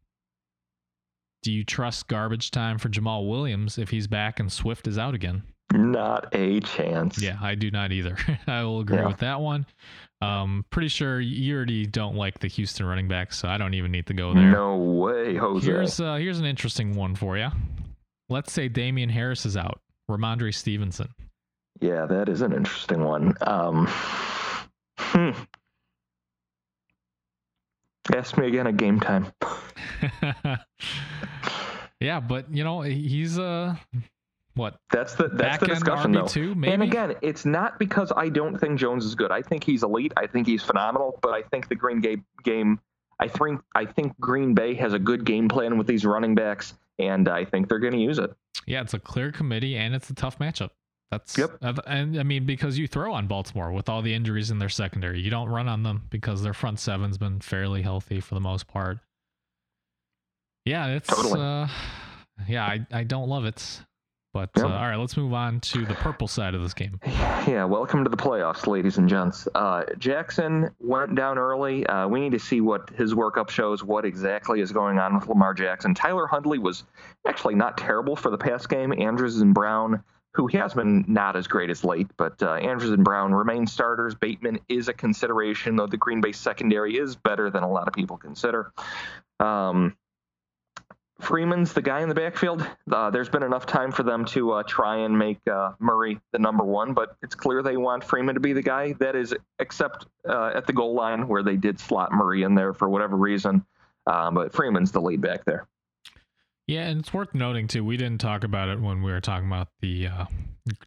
do 1.43 1.51
you 1.51 1.63
trust 1.63 2.07
garbage 2.07 2.51
time 2.51 2.77
for 2.77 2.89
Jamaal 2.89 3.29
Williams 3.29 3.77
if 3.77 3.89
he's 3.89 4.07
back 4.07 4.39
and 4.39 4.51
Swift 4.51 4.87
is 4.87 4.97
out 4.97 5.13
again? 5.13 5.43
Not 5.73 6.33
a 6.33 6.59
chance. 6.61 7.21
Yeah, 7.21 7.37
I 7.41 7.55
do 7.55 7.69
not 7.69 7.91
either. 7.91 8.17
I 8.47 8.63
will 8.63 8.79
agree 8.79 8.97
yeah. 8.97 9.07
with 9.07 9.17
that 9.17 9.41
one. 9.41 9.65
Um, 10.21 10.65
pretty 10.69 10.87
sure 10.87 11.19
you 11.19 11.55
already 11.55 11.85
don't 11.85 12.15
like 12.15 12.39
the 12.39 12.47
Houston 12.47 12.85
running 12.85 13.07
backs, 13.07 13.37
so 13.37 13.49
I 13.49 13.57
don't 13.57 13.73
even 13.73 13.91
need 13.91 14.07
to 14.07 14.13
go 14.13 14.33
there. 14.33 14.51
No 14.51 14.77
way, 14.77 15.35
Jose. 15.35 15.65
Here's 15.65 15.99
uh, 15.99 16.15
here's 16.15 16.39
an 16.39 16.45
interesting 16.45 16.95
one 16.95 17.15
for 17.15 17.37
you. 17.37 17.49
Let's 18.29 18.53
say 18.53 18.69
Damien 18.69 19.09
Harris 19.09 19.45
is 19.45 19.57
out. 19.57 19.81
Rhamondre 20.09 20.53
Stevenson. 20.53 21.09
Yeah, 21.81 22.05
that 22.05 22.29
is 22.29 22.41
an 22.41 22.53
interesting 22.53 23.03
one. 23.03 23.33
Um, 23.41 23.87
hmm. 24.97 25.31
Ask 28.13 28.37
me 28.37 28.47
again 28.47 28.67
at 28.67 28.77
game 28.77 28.99
time. 28.99 29.31
yeah, 31.99 32.19
but 32.19 32.53
you 32.53 32.63
know 32.63 32.81
he's 32.81 33.39
uh 33.39 33.75
what? 34.55 34.77
That's 34.91 35.15
the 35.15 35.29
that's 35.29 35.59
the 35.59 35.67
discussion 35.67 36.13
RB2, 36.13 36.33
though. 36.33 36.55
Maybe? 36.55 36.73
And 36.73 36.83
again, 36.83 37.15
it's 37.21 37.45
not 37.45 37.79
because 37.79 38.11
I 38.15 38.29
don't 38.29 38.57
think 38.57 38.79
Jones 38.79 39.05
is 39.05 39.15
good. 39.15 39.31
I 39.31 39.41
think 39.41 39.63
he's 39.63 39.83
elite. 39.83 40.13
I 40.17 40.27
think 40.27 40.47
he's 40.47 40.61
phenomenal. 40.61 41.17
But 41.21 41.33
I 41.33 41.41
think 41.43 41.69
the 41.69 41.75
Green 41.75 42.01
game 42.01 42.25
game. 42.43 42.79
I 43.19 43.27
think 43.27 43.61
I 43.73 43.85
think 43.85 44.19
Green 44.19 44.53
Bay 44.53 44.73
has 44.75 44.93
a 44.93 44.99
good 44.99 45.23
game 45.23 45.47
plan 45.47 45.77
with 45.77 45.87
these 45.87 46.05
running 46.05 46.35
backs, 46.35 46.73
and 46.99 47.29
I 47.29 47.45
think 47.45 47.69
they're 47.69 47.79
going 47.79 47.93
to 47.93 47.99
use 47.99 48.19
it. 48.19 48.31
Yeah, 48.65 48.81
it's 48.81 48.93
a 48.93 48.99
clear 48.99 49.31
committee, 49.31 49.77
and 49.77 49.95
it's 49.95 50.09
a 50.09 50.13
tough 50.13 50.39
matchup. 50.39 50.71
That's 51.13 51.37
yep. 51.37 51.51
And 51.85 52.19
I 52.19 52.23
mean, 52.23 52.45
because 52.45 52.77
you 52.77 52.87
throw 52.87 53.13
on 53.13 53.27
Baltimore 53.27 53.71
with 53.71 53.87
all 53.87 54.01
the 54.01 54.13
injuries 54.13 54.49
in 54.49 54.57
their 54.57 54.69
secondary, 54.69 55.21
you 55.21 55.29
don't 55.29 55.47
run 55.47 55.67
on 55.67 55.83
them 55.83 56.03
because 56.09 56.41
their 56.41 56.53
front 56.53 56.79
seven's 56.79 57.17
been 57.17 57.39
fairly 57.39 57.83
healthy 57.83 58.19
for 58.19 58.33
the 58.33 58.41
most 58.41 58.67
part. 58.67 58.97
Yeah, 60.65 60.87
it's 60.87 61.07
totally. 61.07 61.39
uh, 61.39 61.67
yeah, 62.47 62.65
I 62.65 62.85
I 62.91 63.03
don't 63.03 63.29
love 63.29 63.45
it. 63.45 63.81
But 64.33 64.49
yep. 64.57 64.65
uh, 64.65 64.69
all 64.69 64.89
right, 64.89 64.95
let's 64.95 65.15
move 65.15 65.33
on 65.33 65.59
to 65.59 65.85
the 65.85 65.93
purple 65.93 66.27
side 66.27 66.55
of 66.55 66.61
this 66.61 66.73
game. 66.73 66.99
Yeah, 67.45 67.65
welcome 67.65 68.05
to 68.05 68.09
the 68.09 68.15
playoffs, 68.15 68.67
ladies 68.67 68.97
and 68.99 69.09
gents. 69.09 69.49
Uh, 69.53 69.83
Jackson 69.99 70.69
went 70.79 71.13
down 71.13 71.37
early. 71.37 71.85
Uh, 71.87 72.07
we 72.07 72.21
need 72.21 72.31
to 72.31 72.39
see 72.39 72.61
what 72.61 72.89
his 72.91 73.13
workup 73.13 73.49
shows, 73.49 73.83
what 73.83 74.05
exactly 74.05 74.61
is 74.61 74.71
going 74.71 74.97
on 74.97 75.13
with 75.13 75.27
Lamar 75.27 75.53
Jackson. 75.53 75.93
Tyler 75.93 76.25
Huntley 76.25 76.57
was 76.57 76.85
actually 77.27 77.55
not 77.55 77.77
terrible 77.77 78.15
for 78.15 78.31
the 78.31 78.37
past 78.37 78.69
game. 78.69 78.93
Andrews 78.97 79.41
and 79.41 79.53
Brown 79.53 80.01
who 80.33 80.47
has 80.47 80.73
been 80.73 81.05
not 81.07 81.35
as 81.35 81.47
great 81.47 81.69
as 81.69 81.83
late, 81.83 82.07
but 82.17 82.41
uh, 82.41 82.53
Andrews 82.55 82.91
and 82.91 83.03
Brown 83.03 83.33
remain 83.33 83.67
starters. 83.67 84.15
Bateman 84.15 84.59
is 84.67 84.87
a 84.87 84.93
consideration, 84.93 85.75
though 85.75 85.87
the 85.87 85.97
Green 85.97 86.21
Bay 86.21 86.31
secondary 86.31 86.97
is 86.97 87.15
better 87.15 87.49
than 87.49 87.63
a 87.63 87.69
lot 87.69 87.87
of 87.87 87.93
people 87.93 88.17
consider. 88.17 88.71
Um, 89.39 89.95
Freeman's 91.19 91.71
the 91.71 91.81
guy 91.81 92.01
in 92.01 92.09
the 92.09 92.15
backfield. 92.15 92.67
Uh, 92.91 93.09
there's 93.09 93.29
been 93.29 93.43
enough 93.43 93.65
time 93.65 93.91
for 93.91 94.03
them 94.03 94.25
to 94.25 94.53
uh, 94.53 94.63
try 94.63 94.97
and 94.97 95.17
make 95.17 95.39
uh, 95.47 95.71
Murray 95.79 96.19
the 96.31 96.39
number 96.39 96.63
one, 96.63 96.93
but 96.93 97.15
it's 97.21 97.35
clear 97.35 97.61
they 97.61 97.77
want 97.77 98.03
Freeman 98.03 98.33
to 98.35 98.41
be 98.41 98.53
the 98.53 98.61
guy. 98.61 98.93
That 98.93 99.15
is, 99.15 99.33
except 99.59 100.07
uh, 100.27 100.51
at 100.55 100.65
the 100.65 100.73
goal 100.73 100.95
line 100.95 101.27
where 101.27 101.43
they 101.43 101.55
did 101.55 101.79
slot 101.79 102.11
Murray 102.11 102.43
in 102.43 102.55
there 102.55 102.73
for 102.73 102.89
whatever 102.89 103.15
reason. 103.15 103.63
Uh, 104.05 104.31
but 104.31 104.51
Freeman's 104.51 104.91
the 104.91 104.99
lead 104.99 105.21
back 105.21 105.45
there. 105.45 105.67
Yeah, 106.67 106.87
and 106.87 107.01
it's 107.01 107.13
worth 107.13 107.33
noting 107.33 107.67
too. 107.67 107.83
We 107.83 107.97
didn't 107.97 108.21
talk 108.21 108.43
about 108.43 108.69
it 108.69 108.79
when 108.79 109.01
we 109.01 109.11
were 109.11 109.19
talking 109.19 109.47
about 109.47 109.67
the 109.81 110.07
uh, 110.07 110.25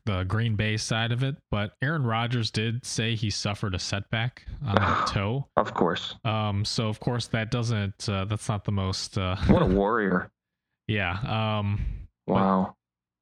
the 0.07 0.25
Green 0.25 0.57
Bay 0.57 0.77
side 0.77 1.13
of 1.13 1.23
it, 1.23 1.37
but 1.51 1.73
Aaron 1.83 2.05
Rodgers 2.05 2.51
did 2.51 2.85
say 2.87 3.15
he 3.15 3.29
suffered 3.29 3.75
a 3.75 3.79
setback 3.79 4.47
on 4.65 4.79
a 4.79 5.05
toe. 5.09 5.47
Of 5.57 5.75
course. 5.75 6.15
Um. 6.25 6.65
So 6.65 6.89
of 6.89 7.01
course 7.01 7.27
that 7.29 7.51
doesn't. 7.51 8.09
Uh, 8.09 8.25
that's 8.25 8.49
not 8.49 8.65
the 8.65 8.73
most. 8.73 9.19
Uh, 9.19 9.37
what 9.49 9.63
a 9.63 9.67
warrior. 9.67 10.31
yeah. 10.89 11.19
Um. 11.59 11.85
Wow. 12.27 12.76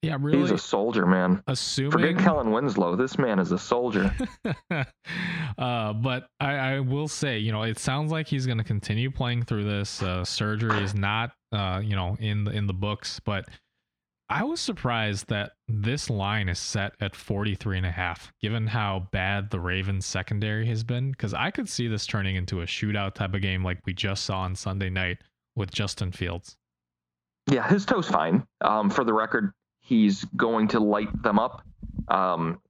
Yeah, 0.04 0.18
really. 0.20 0.40
He's 0.40 0.50
a 0.50 0.58
soldier, 0.58 1.06
man. 1.06 1.42
Assuming 1.46 1.92
forget 1.92 2.18
Kellen 2.18 2.50
Winslow, 2.50 2.94
this 2.94 3.18
man 3.18 3.38
is 3.38 3.52
a 3.52 3.58
soldier. 3.58 4.14
uh, 5.58 5.92
but 5.94 6.28
I, 6.40 6.54
I, 6.54 6.80
will 6.80 7.08
say, 7.08 7.38
you 7.38 7.52
know, 7.52 7.62
it 7.62 7.78
sounds 7.78 8.12
like 8.12 8.26
he's 8.26 8.44
going 8.44 8.58
to 8.58 8.64
continue 8.64 9.10
playing 9.10 9.44
through 9.44 9.64
this. 9.64 10.02
Uh, 10.02 10.24
surgery 10.24 10.82
is 10.82 10.94
not, 10.94 11.32
uh, 11.52 11.80
you 11.82 11.96
know, 11.96 12.16
in 12.20 12.44
the 12.44 12.50
in 12.50 12.66
the 12.66 12.74
books. 12.74 13.18
But 13.24 13.48
I 14.28 14.44
was 14.44 14.60
surprised 14.60 15.28
that 15.28 15.52
this 15.68 16.10
line 16.10 16.50
is 16.50 16.58
set 16.58 16.92
at 17.00 17.16
43 17.16 17.78
and 17.78 17.86
a 17.86 17.90
half, 17.90 18.30
given 18.42 18.66
how 18.66 19.08
bad 19.10 19.50
the 19.50 19.60
Ravens 19.60 20.04
secondary 20.04 20.66
has 20.66 20.84
been. 20.84 21.12
Because 21.12 21.32
I 21.32 21.50
could 21.50 21.68
see 21.68 21.88
this 21.88 22.06
turning 22.06 22.36
into 22.36 22.60
a 22.60 22.66
shootout 22.66 23.14
type 23.14 23.32
of 23.32 23.40
game, 23.40 23.64
like 23.64 23.80
we 23.86 23.94
just 23.94 24.24
saw 24.24 24.40
on 24.40 24.54
Sunday 24.54 24.90
night 24.90 25.18
with 25.56 25.70
Justin 25.70 26.12
Fields. 26.12 26.56
Yeah, 27.50 27.66
his 27.68 27.84
toe's 27.84 28.08
fine. 28.08 28.46
Um, 28.62 28.90
for 28.90 29.04
the 29.04 29.12
record, 29.12 29.52
he's 29.84 30.24
going 30.36 30.68
to 30.68 30.80
light 30.80 31.22
them 31.22 31.38
up. 31.38 31.62
Um, 32.08 32.60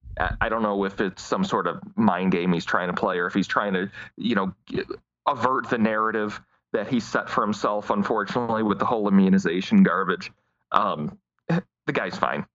I 0.41 0.49
don't 0.49 0.63
know 0.63 0.85
if 0.85 1.01
it's 1.01 1.23
some 1.23 1.45
sort 1.45 1.67
of 1.67 1.81
mind 1.97 2.33
game 2.33 2.53
he's 2.53 2.65
trying 2.65 2.89
to 2.89 2.95
play 2.95 3.19
or 3.19 3.27
if 3.27 3.35
he's 3.35 3.47
trying 3.47 3.73
to, 3.73 3.91
you 4.17 4.35
know, 4.35 4.55
avert 5.27 5.71
the 5.71 5.79
narrative 5.79 6.41
that 6.73 6.89
he 6.89 7.01
set 7.01 7.29
for 7.31 7.43
himself, 7.43 7.91
unfortunately, 7.91 8.63
with 8.63 8.79
the 8.79 8.85
whole 8.85 9.09
immunization 9.09 9.83
garbage. 9.83 10.31
Um, 10.73 11.19
the 11.49 11.93
guy's 11.93 12.17
fine. 12.17 12.47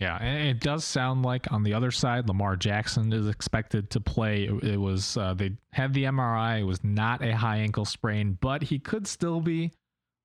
Yeah, 0.00 0.16
and 0.16 0.48
it 0.48 0.60
does 0.60 0.84
sound 0.84 1.22
like 1.22 1.52
on 1.52 1.62
the 1.62 1.74
other 1.74 1.90
side, 1.90 2.26
Lamar 2.28 2.56
Jackson 2.56 3.12
is 3.12 3.28
expected 3.28 3.90
to 3.90 4.00
play. 4.00 4.48
It 4.62 4.80
was 4.80 5.16
uh, 5.16 5.34
they 5.34 5.52
had 5.72 5.94
the 5.94 6.04
MRI. 6.04 6.60
It 6.60 6.64
was 6.64 6.82
not 6.82 7.22
a 7.22 7.36
high 7.36 7.58
ankle 7.58 7.84
sprain, 7.84 8.36
but 8.40 8.62
he 8.62 8.78
could 8.78 9.06
still 9.06 9.40
be 9.40 9.70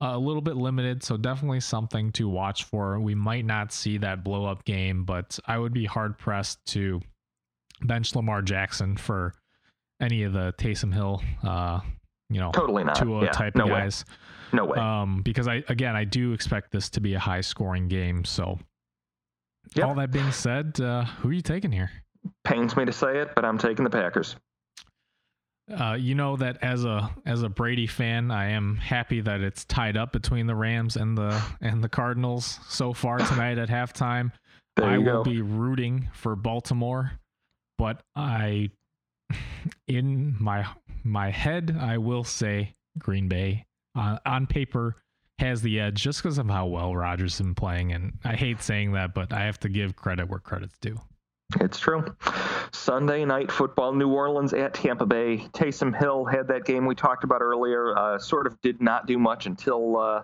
a 0.02 0.18
little 0.18 0.42
bit 0.42 0.56
limited, 0.56 1.04
so 1.04 1.18
definitely 1.18 1.60
something 1.60 2.12
to 2.14 2.30
watch 2.30 2.66
for. 2.66 3.00
We 3.00 3.16
might 3.16 3.46
not 3.46 3.72
see 3.72 3.98
that 4.00 4.24
blow 4.24 4.46
up 4.46 4.64
game, 4.66 5.04
but 5.04 5.40
I 5.46 5.58
would 5.58 5.74
be 5.74 5.86
hard 5.86 6.18
pressed 6.18 6.64
to 6.68 7.02
bench 7.82 8.16
Lamar 8.16 8.42
Jackson 8.42 8.98
for 8.98 9.34
any 10.02 10.24
of 10.24 10.34
the 10.34 10.54
Taysom 10.58 10.94
Hill, 10.94 11.22
uh, 11.44 11.80
you 12.30 12.40
know, 12.40 12.52
totally 12.52 12.84
not 12.84 12.96
Tua 12.96 13.26
yeah, 13.26 13.32
type 13.32 13.56
no 13.56 13.68
guys. 13.68 14.06
Way. 14.08 14.14
No 14.54 14.66
way. 14.66 14.78
Um, 14.78 15.22
because 15.24 15.48
I 15.48 15.64
again 15.68 15.96
I 15.96 16.04
do 16.04 16.34
expect 16.34 16.72
this 16.72 16.90
to 16.92 17.02
be 17.02 17.16
a 17.16 17.20
high 17.20 17.42
scoring 17.42 17.88
game. 17.88 18.24
So, 18.24 18.60
yep. 19.76 19.88
all 19.88 19.96
that 19.96 20.12
being 20.12 20.32
said, 20.32 20.80
uh, 20.80 21.06
who 21.06 21.30
are 21.30 21.34
you 21.34 21.42
taking 21.42 21.72
here? 21.72 21.92
Pains 22.44 22.76
me 22.76 22.86
to 22.86 22.94
say 22.94 23.20
it, 23.20 23.30
but 23.36 23.46
I'm 23.46 23.58
taking 23.58 23.84
the 23.84 23.90
Packers. 23.90 24.36
Uh, 25.70 25.98
you 26.00 26.16
know 26.16 26.38
that 26.38 26.58
as 26.62 26.86
a 26.86 27.10
as 27.26 27.44
a 27.44 27.50
Brady 27.50 27.88
fan, 27.88 28.32
I 28.32 28.52
am 28.52 28.78
happy 28.78 29.20
that 29.22 29.42
it's 29.42 29.66
tied 29.66 29.98
up 29.98 30.14
between 30.14 30.48
the 30.48 30.56
Rams 30.56 30.96
and 30.96 31.18
the 31.18 31.42
and 31.60 31.84
the 31.84 31.90
Cardinals 31.90 32.60
so 32.70 32.94
far 32.94 33.18
tonight 33.18 33.58
at 33.58 33.68
halftime. 33.68 34.32
I 34.82 34.98
will 34.98 35.24
be 35.24 35.42
rooting 35.42 36.10
for 36.14 36.36
Baltimore, 36.36 37.12
but 37.78 38.02
I 38.16 38.70
in 39.88 40.36
my 40.40 40.66
my 41.04 41.32
head 41.32 41.76
I 41.78 41.98
will 41.98 42.24
say 42.24 42.76
Green 42.98 43.28
Bay 43.28 43.66
uh, 43.96 44.20
on 44.26 44.48
paper 44.48 44.96
has 45.40 45.62
the 45.62 45.80
edge 45.80 46.02
just 46.02 46.24
because 46.24 46.38
of 46.38 46.48
how 46.50 46.66
well 46.68 46.96
Rodgers 46.96 47.38
has 47.38 47.46
been 47.46 47.56
playing, 47.56 47.92
and 47.92 48.14
I 48.24 48.36
hate 48.36 48.62
saying 48.62 48.94
that, 48.94 49.14
but 49.14 49.34
I 49.34 49.42
have 49.46 49.60
to 49.60 49.70
give 49.70 49.96
credit 49.96 50.30
where 50.30 50.40
credit's 50.40 50.78
due. 50.80 51.00
It's 51.62 51.80
true. 51.80 52.04
Sunday 52.74 53.24
night 53.24 53.54
football, 53.54 53.94
New 53.94 54.10
Orleans 54.10 54.54
at 54.54 54.74
Tampa 54.74 55.06
Bay. 55.06 55.38
Taysom 55.54 55.98
Hill 55.98 56.26
had 56.26 56.50
that 56.50 56.66
game 56.66 56.86
we 56.86 56.94
talked 56.94 57.24
about 57.24 57.42
earlier. 57.42 57.98
Uh, 57.98 58.20
sort 58.20 58.48
of 58.48 58.60
did 58.60 58.82
not 58.82 59.08
do 59.08 59.18
much 59.18 59.46
until 59.46 59.98
uh, 59.98 60.24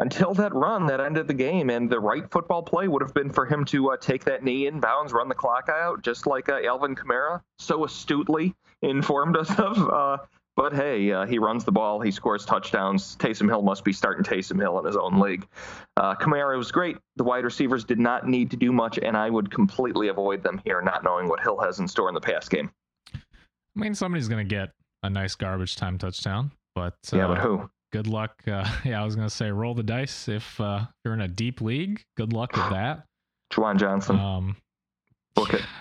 until 0.00 0.34
that 0.34 0.52
run 0.54 0.86
that 0.86 1.00
ended 1.00 1.28
the 1.28 1.34
game, 1.34 1.70
and 1.70 1.88
the 1.88 2.00
right 2.00 2.28
football 2.32 2.64
play 2.64 2.88
would 2.88 3.02
have 3.02 3.14
been 3.14 3.30
for 3.30 3.46
him 3.46 3.64
to 3.66 3.90
uh, 3.90 3.96
take 3.96 4.24
that 4.24 4.42
knee 4.42 4.66
in 4.66 4.80
bounds, 4.80 5.12
run 5.12 5.28
the 5.28 5.36
clock 5.36 5.68
out, 5.68 6.02
just 6.02 6.26
like 6.26 6.48
uh, 6.48 6.58
Alvin 6.64 6.96
Kamara 6.96 7.42
so 7.60 7.84
astutely 7.84 8.52
informed 8.82 9.36
us 9.36 9.56
of 9.60 9.88
uh, 9.88 10.16
but 10.56 10.72
hey, 10.72 11.12
uh, 11.12 11.26
he 11.26 11.38
runs 11.38 11.64
the 11.64 11.72
ball, 11.72 12.00
he 12.00 12.10
scores 12.10 12.44
touchdowns. 12.44 13.16
Taysom 13.16 13.48
Hill 13.48 13.62
must 13.62 13.84
be 13.84 13.92
starting 13.92 14.24
Taysom 14.24 14.60
Hill 14.60 14.78
in 14.78 14.86
his 14.86 14.96
own 14.96 15.20
league. 15.20 15.46
Uh, 15.96 16.14
Kamara 16.14 16.56
was 16.56 16.72
great. 16.72 16.96
The 17.16 17.24
wide 17.24 17.44
receivers 17.44 17.84
did 17.84 17.98
not 17.98 18.26
need 18.26 18.50
to 18.50 18.56
do 18.56 18.72
much, 18.72 18.98
and 18.98 19.16
I 19.16 19.30
would 19.30 19.50
completely 19.50 20.08
avoid 20.08 20.42
them 20.42 20.60
here, 20.64 20.80
not 20.82 21.04
knowing 21.04 21.28
what 21.28 21.40
Hill 21.40 21.58
has 21.60 21.78
in 21.78 21.86
store 21.86 22.08
in 22.08 22.14
the 22.14 22.20
pass 22.20 22.48
game. 22.48 22.70
I 23.14 23.18
mean, 23.74 23.94
somebody's 23.94 24.28
going 24.28 24.46
to 24.46 24.54
get 24.54 24.70
a 25.02 25.10
nice 25.10 25.34
garbage 25.34 25.76
time 25.76 25.98
touchdown. 25.98 26.50
But 26.74 26.94
yeah, 27.12 27.24
uh, 27.24 27.28
but 27.28 27.38
who? 27.38 27.70
good 27.92 28.06
luck. 28.06 28.42
Uh, 28.46 28.70
yeah, 28.84 29.00
I 29.00 29.04
was 29.04 29.16
gonna 29.16 29.30
say 29.30 29.50
roll 29.50 29.74
the 29.74 29.82
dice 29.82 30.28
if 30.28 30.60
uh, 30.60 30.84
you're 31.04 31.14
in 31.14 31.22
a 31.22 31.28
deep 31.28 31.60
league. 31.60 32.04
Good 32.16 32.32
luck 32.32 32.52
with 32.52 32.70
that. 32.70 33.04
Juwan 33.52 33.78
Johnson. 33.78 34.18
Um, 34.18 34.56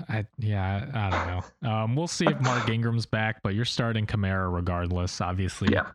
I 0.09 0.25
yeah, 0.37 0.89
I, 0.93 1.07
I 1.07 1.09
don't 1.09 1.27
know. 1.63 1.69
Um, 1.71 1.95
we'll 1.95 2.07
see 2.07 2.25
if 2.25 2.39
Mark 2.41 2.69
Ingram's 2.69 3.05
back, 3.05 3.41
but 3.43 3.55
you're 3.55 3.65
starting 3.65 4.05
Kamara 4.05 4.53
regardless. 4.53 5.21
Obviously, 5.21 5.69
Yeah. 5.71 5.91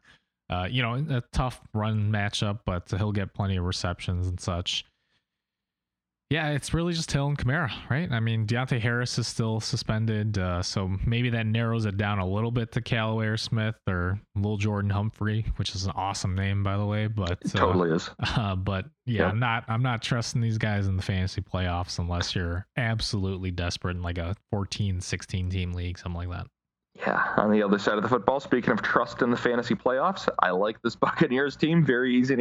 Uh, 0.48 0.66
you 0.68 0.82
know, 0.82 0.94
a 1.10 1.22
tough 1.32 1.60
run 1.72 2.10
matchup, 2.10 2.60
but 2.64 2.90
he'll 2.90 3.12
get 3.12 3.32
plenty 3.34 3.56
of 3.56 3.64
receptions 3.64 4.26
and 4.26 4.40
such. 4.40 4.84
Yeah, 6.30 6.50
it's 6.50 6.72
really 6.72 6.92
just 6.92 7.10
Hill 7.10 7.26
and 7.26 7.36
Kamara, 7.36 7.72
right? 7.90 8.10
I 8.10 8.20
mean, 8.20 8.46
Deonte 8.46 8.80
Harris 8.80 9.18
is 9.18 9.26
still 9.26 9.58
suspended, 9.58 10.38
uh, 10.38 10.62
so 10.62 10.88
maybe 11.04 11.28
that 11.30 11.44
narrows 11.44 11.86
it 11.86 11.96
down 11.96 12.20
a 12.20 12.26
little 12.26 12.52
bit 12.52 12.70
to 12.72 12.80
Callaway 12.80 13.26
or 13.26 13.36
Smith 13.36 13.74
or 13.88 14.20
Lil 14.36 14.56
Jordan 14.56 14.90
Humphrey, 14.90 15.44
which 15.56 15.74
is 15.74 15.86
an 15.86 15.92
awesome 15.96 16.36
name, 16.36 16.62
by 16.62 16.76
the 16.76 16.86
way. 16.86 17.08
But 17.08 17.38
It 17.44 17.56
uh, 17.56 17.58
totally 17.58 17.90
is. 17.90 18.08
uh, 18.20 18.54
but 18.54 18.84
yeah, 19.06 19.22
Yeah. 19.22 19.28
I'm 19.30 19.40
not 19.40 19.64
I'm 19.66 19.82
not 19.82 20.02
trusting 20.02 20.40
these 20.40 20.56
guys 20.56 20.86
in 20.86 20.96
the 20.96 21.02
fantasy 21.02 21.40
playoffs 21.40 21.98
unless 21.98 22.36
you're 22.36 22.64
absolutely 22.76 23.50
desperate 23.50 23.96
in 23.96 24.02
like 24.02 24.18
a 24.18 24.36
14, 24.52 25.00
16 25.00 25.50
team 25.50 25.72
league, 25.72 25.98
something 25.98 26.28
like 26.28 26.38
that. 26.38 26.46
Yeah, 27.00 27.32
on 27.38 27.50
the 27.50 27.62
other 27.62 27.78
side 27.78 27.96
of 27.96 28.02
the 28.02 28.08
football, 28.08 28.40
speaking 28.40 28.72
of 28.72 28.82
trust 28.82 29.22
in 29.22 29.30
the 29.30 29.36
fantasy 29.36 29.74
playoffs, 29.74 30.28
I 30.40 30.50
like 30.50 30.82
this 30.82 30.96
Buccaneers 30.96 31.56
team. 31.56 31.84
Very 31.84 32.14
easy, 32.14 32.36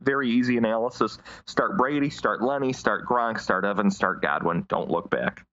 very 0.00 0.28
easy 0.28 0.56
analysis. 0.56 1.18
Start 1.46 1.78
Brady, 1.78 2.10
start 2.10 2.42
Lenny, 2.42 2.72
start 2.72 3.06
Gronk, 3.06 3.38
start 3.38 3.64
Evans, 3.64 3.94
start 3.94 4.20
Godwin. 4.20 4.66
Don't 4.68 4.90
look 4.90 5.08
back. 5.08 5.46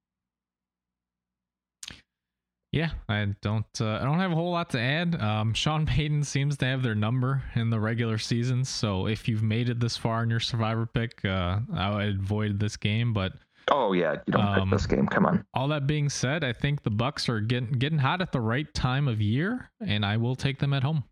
Yeah, 2.71 2.91
I 3.07 3.25
don't 3.41 3.65
uh, 3.81 3.95
I 3.95 4.03
don't 4.03 4.19
have 4.19 4.31
a 4.31 4.35
whole 4.35 4.51
lot 4.51 4.69
to 4.71 4.79
add. 4.79 5.19
Um, 5.19 5.55
Sean 5.55 5.87
Payton 5.87 6.23
seems 6.23 6.55
to 6.57 6.65
have 6.65 6.83
their 6.83 6.93
number 6.93 7.41
in 7.55 7.71
the 7.71 7.79
regular 7.79 8.19
season, 8.19 8.63
so 8.63 9.07
if 9.07 9.27
you've 9.27 9.41
made 9.41 9.69
it 9.69 9.79
this 9.79 9.97
far 9.97 10.21
in 10.21 10.29
your 10.29 10.39
survivor 10.39 10.85
pick, 10.85 11.25
uh, 11.25 11.59
I 11.73 11.89
would 11.95 12.19
avoid 12.19 12.59
this 12.59 12.77
game. 12.77 13.11
But 13.11 13.33
Oh 13.71 13.93
yeah, 13.93 14.13
you 14.25 14.33
don't 14.33 14.45
Um, 14.45 14.69
pick 14.69 14.77
this 14.79 14.85
game. 14.87 15.07
Come 15.07 15.25
on. 15.25 15.45
all 15.53 15.67
that 15.69 15.85
being 15.87 16.09
said, 16.09 16.43
I 16.43 16.53
think 16.53 16.83
the 16.83 16.89
Bucks 16.89 17.29
are 17.29 17.39
getting 17.39 17.71
getting 17.73 17.99
hot 17.99 18.21
at 18.21 18.31
the 18.31 18.41
right 18.41 18.71
time 18.73 19.07
of 19.07 19.21
year, 19.21 19.69
and 19.85 20.05
I 20.05 20.17
will 20.17 20.35
take 20.35 20.59
them 20.59 20.73
at 20.73 20.83
home. 20.83 21.03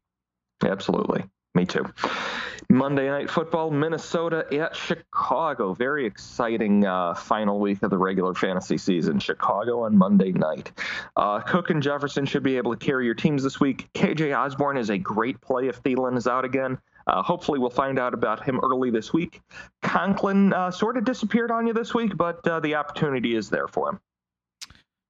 Absolutely. 0.65 1.23
Me 1.53 1.65
too. 1.65 1.85
Monday 2.69 3.07
Night 3.09 3.29
Football, 3.29 3.71
Minnesota 3.71 4.45
at 4.51 4.75
Chicago. 4.75 5.73
Very 5.73 6.05
exciting 6.05 6.85
uh, 6.85 7.13
final 7.15 7.59
week 7.59 7.81
of 7.83 7.89
the 7.89 7.97
regular 7.97 8.33
fantasy 8.33 8.77
season. 8.77 9.19
Chicago 9.19 9.83
on 9.83 9.97
Monday 9.97 10.31
night. 10.33 10.71
Uh, 11.15 11.39
Cook 11.39 11.69
and 11.69 11.81
Jefferson 11.81 12.25
should 12.25 12.43
be 12.43 12.57
able 12.57 12.75
to 12.75 12.85
carry 12.85 13.05
your 13.05 13.15
teams 13.15 13.41
this 13.43 13.59
week. 13.59 13.87
KJ 13.93 14.37
Osborn 14.37 14.77
is 14.77 14.89
a 14.89 14.97
great 14.97 15.39
play 15.41 15.67
if 15.67 15.81
Thielen 15.81 16.17
is 16.17 16.27
out 16.27 16.45
again. 16.45 16.77
Uh, 17.07 17.23
hopefully, 17.23 17.57
we'll 17.57 17.69
find 17.69 17.97
out 17.97 18.13
about 18.13 18.43
him 18.43 18.59
early 18.63 18.89
this 18.91 19.13
week. 19.13 19.41
Conklin 19.81 20.53
uh, 20.53 20.69
sort 20.69 20.97
of 20.97 21.05
disappeared 21.05 21.51
on 21.51 21.65
you 21.65 21.73
this 21.73 21.93
week, 21.93 22.17
but 22.17 22.45
uh, 22.47 22.59
the 22.59 22.75
opportunity 22.75 23.35
is 23.35 23.49
there 23.49 23.67
for 23.67 23.89
him. 23.89 23.99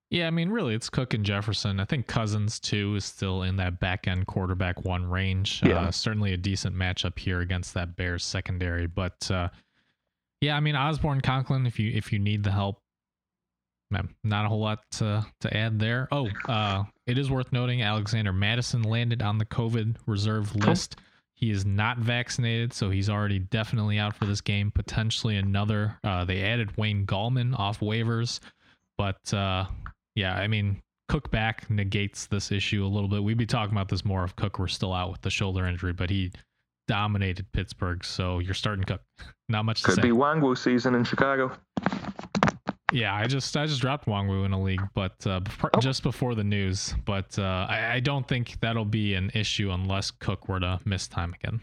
Yeah, 0.09 0.27
I 0.27 0.29
mean, 0.29 0.49
really, 0.49 0.73
it's 0.73 0.89
Cook 0.89 1.13
and 1.13 1.25
Jefferson. 1.25 1.81
I 1.81 1.85
think 1.85 2.07
Cousins 2.07 2.59
too 2.59 2.95
is 2.95 3.03
still 3.03 3.43
in 3.43 3.57
that 3.57 3.79
back 3.79 4.07
end 4.07 4.25
quarterback 4.27 4.85
one 4.85 5.05
range. 5.09 5.61
Yeah. 5.65 5.81
Uh, 5.81 5.91
certainly 5.91 6.33
a 6.33 6.37
decent 6.37 6.75
matchup 6.75 7.19
here 7.19 7.41
against 7.41 7.73
that 7.73 7.97
Bears 7.97 8.23
secondary, 8.23 8.87
but 8.87 9.29
uh, 9.29 9.49
yeah, 10.39 10.55
I 10.55 10.61
mean 10.61 10.75
Osborn 10.75 11.19
Conklin. 11.21 11.65
If 11.65 11.77
you 11.77 11.91
if 11.93 12.13
you 12.13 12.19
need 12.19 12.43
the 12.43 12.51
help, 12.51 12.81
not 14.23 14.45
a 14.45 14.47
whole 14.47 14.59
lot 14.59 14.79
to, 14.91 15.25
to 15.41 15.57
add 15.57 15.79
there. 15.79 16.07
Oh, 16.11 16.29
uh, 16.47 16.83
it 17.05 17.17
is 17.17 17.29
worth 17.31 17.51
noting 17.51 17.81
Alexander 17.81 18.33
Mattison 18.33 18.83
landed 18.83 19.21
on 19.21 19.37
the 19.37 19.45
COVID 19.45 19.95
reserve 20.05 20.55
list. 20.55 20.97
He 21.37 21.51
is 21.51 21.65
not 21.65 21.99
vaccinated, 21.99 22.73
so 22.73 22.89
he's 22.89 23.09
already 23.11 23.37
definitely 23.37 23.99
out 23.99 24.15
for 24.15 24.25
this 24.25 24.41
game. 24.41 24.71
Potentially 24.71 25.37
another. 25.37 25.99
Uh, 26.03 26.25
they 26.25 26.41
added 26.43 26.75
Wayne 26.77 27.05
Gallman 27.05 27.57
off 27.57 27.79
waivers, 27.79 28.39
but 28.97 29.33
uh, 29.33 29.65
yeah, 30.15 30.33
I 30.35 30.47
mean, 30.47 30.81
Cook 31.09 31.29
back 31.29 31.69
negates 31.69 32.25
this 32.25 32.51
issue 32.51 32.83
a 32.83 32.87
little 32.87 33.07
bit. 33.07 33.23
We'd 33.23 33.37
be 33.37 33.45
talking 33.45 33.71
about 33.71 33.87
this 33.87 34.03
more 34.03 34.23
if 34.23 34.35
Cook 34.35 34.57
were 34.57 34.67
still 34.67 34.93
out 34.93 35.11
with 35.11 35.21
the 35.21 35.29
shoulder 35.29 35.67
injury, 35.67 35.93
but 35.93 36.09
he 36.09 36.31
dominated 36.87 37.45
Pittsburgh, 37.51 38.03
so 38.03 38.39
you're 38.39 38.55
starting 38.55 38.83
Cook. 38.83 39.01
Not 39.49 39.63
much 39.65 39.81
to 39.81 39.85
Could 39.89 39.95
say. 39.95 40.01
be 40.01 40.09
Nwangwu 40.09 40.57
season 40.57 40.95
in 40.95 41.03
Chicago. 41.03 41.51
Yeah, 42.93 43.13
I 43.13 43.27
just 43.27 43.55
I 43.57 43.65
just 43.65 43.81
dropped 43.81 44.05
Nwangwu 44.05 44.45
in 44.45 44.53
a 44.53 44.61
league, 44.61 44.81
but 44.93 45.15
uh, 45.27 45.41
before, 45.41 45.69
Oh. 45.73 45.79
just 45.79 46.03
before 46.03 46.35
the 46.35 46.43
news. 46.43 46.95
But 47.05 47.37
uh, 47.37 47.67
I, 47.69 47.95
I 47.95 47.99
don't 47.99 48.25
think 48.25 48.57
that'll 48.61 48.85
be 48.85 49.13
an 49.15 49.29
issue 49.33 49.71
unless 49.71 50.09
Cook 50.11 50.47
were 50.47 50.61
to 50.61 50.79
miss 50.85 51.07
time 51.07 51.33
again. 51.33 51.59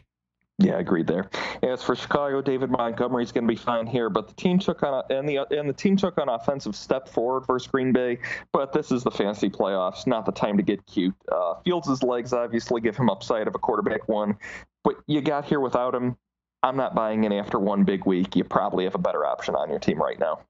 Yeah, 0.58 0.78
agreed 0.78 1.06
there. 1.08 1.30
As 1.64 1.82
for 1.82 1.96
Chicago, 1.96 2.40
David 2.40 2.70
Montgomery's 2.70 3.32
going 3.32 3.42
to 3.44 3.48
be 3.52 3.56
fine 3.56 3.86
here, 3.88 4.08
but 4.08 4.28
the 4.28 4.34
team 4.34 4.58
took 4.58 4.82
on 4.84 5.02
and 5.10 5.26
the 5.28 5.38
and 5.50 5.66
the 5.68 5.72
team 5.72 5.96
took 5.96 6.18
an 6.18 6.28
offensive 6.28 6.76
step 6.76 7.08
forward 7.08 7.44
versus 7.46 7.66
Green 7.68 7.90
Bay. 7.92 8.18
But 8.52 8.72
this 8.72 8.92
is 8.92 9.02
the 9.02 9.10
fantasy 9.10 9.48
playoffs, 9.48 10.06
not 10.06 10.26
the 10.26 10.32
time 10.32 10.56
to 10.58 10.62
get 10.62 10.84
cute. 10.86 11.14
Uh, 11.32 11.54
Fields' 11.64 12.02
legs 12.02 12.32
obviously 12.34 12.82
give 12.82 12.96
him 12.96 13.08
upside 13.08 13.48
of 13.48 13.54
a 13.54 13.58
quarterback 13.58 14.06
one, 14.08 14.36
but 14.84 14.96
you 15.06 15.22
got 15.22 15.46
here 15.46 15.60
without 15.60 15.94
him. 15.94 16.16
I'm 16.62 16.76
not 16.76 16.94
buying 16.94 17.24
in 17.24 17.32
after 17.32 17.58
one 17.58 17.82
big 17.84 18.04
week. 18.06 18.36
You 18.36 18.44
probably 18.44 18.84
have 18.84 18.94
a 18.94 18.98
better 18.98 19.24
option 19.26 19.54
on 19.56 19.70
your 19.70 19.78
team 19.80 19.98
right 20.00 20.18
now. 20.20 20.40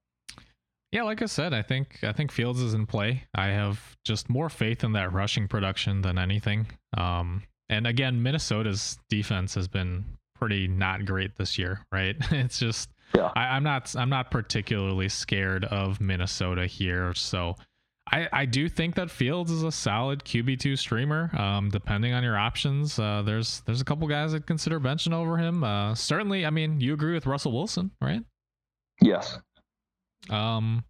Yeah, 0.95 1.03
like 1.03 1.23
I 1.23 1.27
said, 1.27 1.53
I 1.53 1.63
think 1.63 1.99
I 2.05 2.13
think 2.13 2.31
Fields 2.31 2.61
is 2.61 2.73
in 2.73 2.87
play. 2.87 3.25
I 3.35 3.47
have 3.47 3.97
just 4.05 4.31
more 4.31 4.49
faith 4.49 4.85
in 4.85 4.93
that 4.93 5.13
rushing 5.13 5.49
production 5.49 6.03
than 6.03 6.19
anything. 6.19 6.69
Um, 6.97 7.43
and 7.69 7.85
again, 7.85 8.23
Minnesota's 8.23 8.97
defense 9.11 9.57
has 9.57 9.67
been 9.67 10.05
pretty 10.37 10.69
not 10.69 11.05
great 11.05 11.35
this 11.35 11.59
year, 11.59 11.81
right? 11.91 12.15
It's 12.31 12.61
just 12.61 12.91
Yeah. 13.13 13.33
I, 13.35 13.57
I'm 13.57 13.65
not 13.65 13.93
I'm 13.97 14.09
not 14.09 14.31
particularly 14.31 15.09
scared 15.09 15.65
of 15.65 16.01
Minnesota 16.01 16.65
here. 16.67 17.13
So 17.15 17.57
I, 18.13 18.29
I 18.33 18.45
do 18.45 18.69
think 18.69 18.95
that 18.95 19.11
Fields 19.11 19.51
is 19.51 19.65
a 19.65 19.73
solid 19.73 20.23
QB 20.25 20.61
two 20.61 20.77
streamer. 20.77 21.37
Um, 21.37 21.71
depending 21.71 22.13
on 22.13 22.23
your 22.23 22.39
options, 22.39 23.01
uh, 23.01 23.23
there's 23.27 23.63
there's 23.67 23.81
a 23.81 23.85
couple 23.85 24.07
guys 24.07 24.33
I'd 24.33 24.47
consider 24.47 24.79
benching 24.79 25.13
over 25.13 25.39
him. 25.39 25.65
Uh, 25.65 25.97
certainly, 25.97 26.47
I 26.47 26.51
mean, 26.51 26.79
you 26.79 26.95
agree 26.95 27.15
with 27.15 27.27
Russell 27.27 27.51
Wilson, 27.51 27.91
right? 28.01 28.23
Yes. 29.03 29.41
Um, 30.31 30.85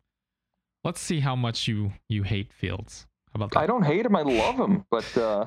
let's 0.85 1.01
see 1.01 1.21
how 1.21 1.37
much 1.37 1.67
you 1.69 1.93
you 2.09 2.23
hate 2.23 2.53
Fields. 2.53 3.07
How 3.29 3.37
about 3.37 3.51
that? 3.53 3.61
I 3.61 3.67
don't 3.67 3.83
hate 3.83 4.07
him. 4.07 4.15
I 4.15 4.23
love 4.23 4.57
him, 4.57 4.85
but 4.91 5.17
uh, 5.17 5.47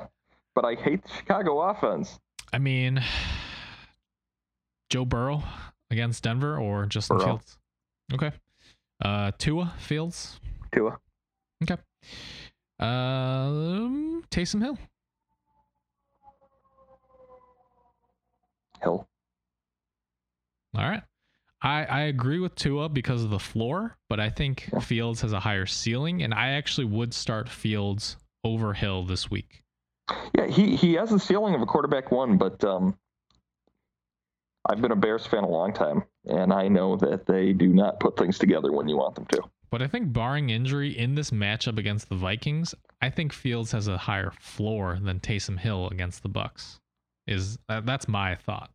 but 0.55 0.65
I 0.65 0.75
hate 0.75 1.03
the 1.03 1.09
Chicago 1.09 1.61
offense. 1.61 2.19
I 2.51 2.59
mean, 2.59 3.03
Joe 4.89 5.05
Burrow 5.05 5.43
against 5.91 6.23
Denver 6.23 6.57
or 6.57 6.85
Justin 6.85 7.17
Burrow. 7.17 7.27
Fields? 7.27 7.57
Okay. 8.13 8.31
Uh, 9.03 9.31
Tua 9.37 9.73
Fields. 9.79 10.39
Tua. 10.73 10.97
Okay. 11.63 11.81
Um, 12.79 14.23
Taysom 14.29 14.61
Hill. 14.61 14.77
Hill. 18.81 19.07
All 20.75 20.89
right. 20.89 21.01
I, 21.61 21.85
I 21.85 22.01
agree 22.01 22.39
with 22.39 22.55
Tua 22.55 22.89
because 22.89 23.23
of 23.23 23.29
the 23.29 23.39
floor, 23.39 23.97
but 24.09 24.19
I 24.19 24.29
think 24.29 24.69
Fields 24.81 25.21
has 25.21 25.33
a 25.33 25.39
higher 25.39 25.65
ceiling, 25.65 26.21
and 26.21 26.33
I 26.33 26.49
actually 26.49 26.85
would 26.85 27.13
start 27.13 27.49
Fields 27.49 28.17
over 28.43 28.73
Hill 28.73 29.03
this 29.03 29.31
week. 29.31 29.63
Yeah, 30.35 30.47
he, 30.47 30.75
he 30.75 30.93
has 30.93 31.09
the 31.09 31.19
ceiling 31.19 31.55
of 31.55 31.61
a 31.61 31.65
quarterback 31.65 32.11
one, 32.11 32.37
but 32.37 32.63
um, 32.63 32.95
I've 34.69 34.81
been 34.81 34.91
a 34.91 34.95
Bears 34.95 35.25
fan 35.25 35.43
a 35.43 35.49
long 35.49 35.73
time, 35.73 36.03
and 36.25 36.53
I 36.53 36.67
know 36.67 36.95
that 36.97 37.25
they 37.25 37.53
do 37.53 37.67
not 37.67 37.99
put 37.99 38.17
things 38.17 38.37
together 38.37 38.71
when 38.71 38.87
you 38.87 38.97
want 38.97 39.15
them 39.15 39.25
to. 39.31 39.41
But 39.69 39.81
I 39.81 39.87
think 39.87 40.13
barring 40.13 40.49
injury 40.49 40.97
in 40.97 41.15
this 41.15 41.31
matchup 41.31 41.77
against 41.77 42.07
the 42.07 42.15
Vikings, 42.15 42.73
I 43.01 43.09
think 43.09 43.33
Fields 43.33 43.71
has 43.71 43.87
a 43.87 43.97
higher 43.97 44.31
floor 44.39 44.97
than 45.01 45.19
Taysom 45.19 45.57
Hill 45.57 45.89
against 45.89 46.23
the 46.23 46.29
Bucks. 46.29 46.79
Is 47.25 47.57
that, 47.67 47.85
that's 47.85 48.07
my 48.07 48.35
thought. 48.35 48.69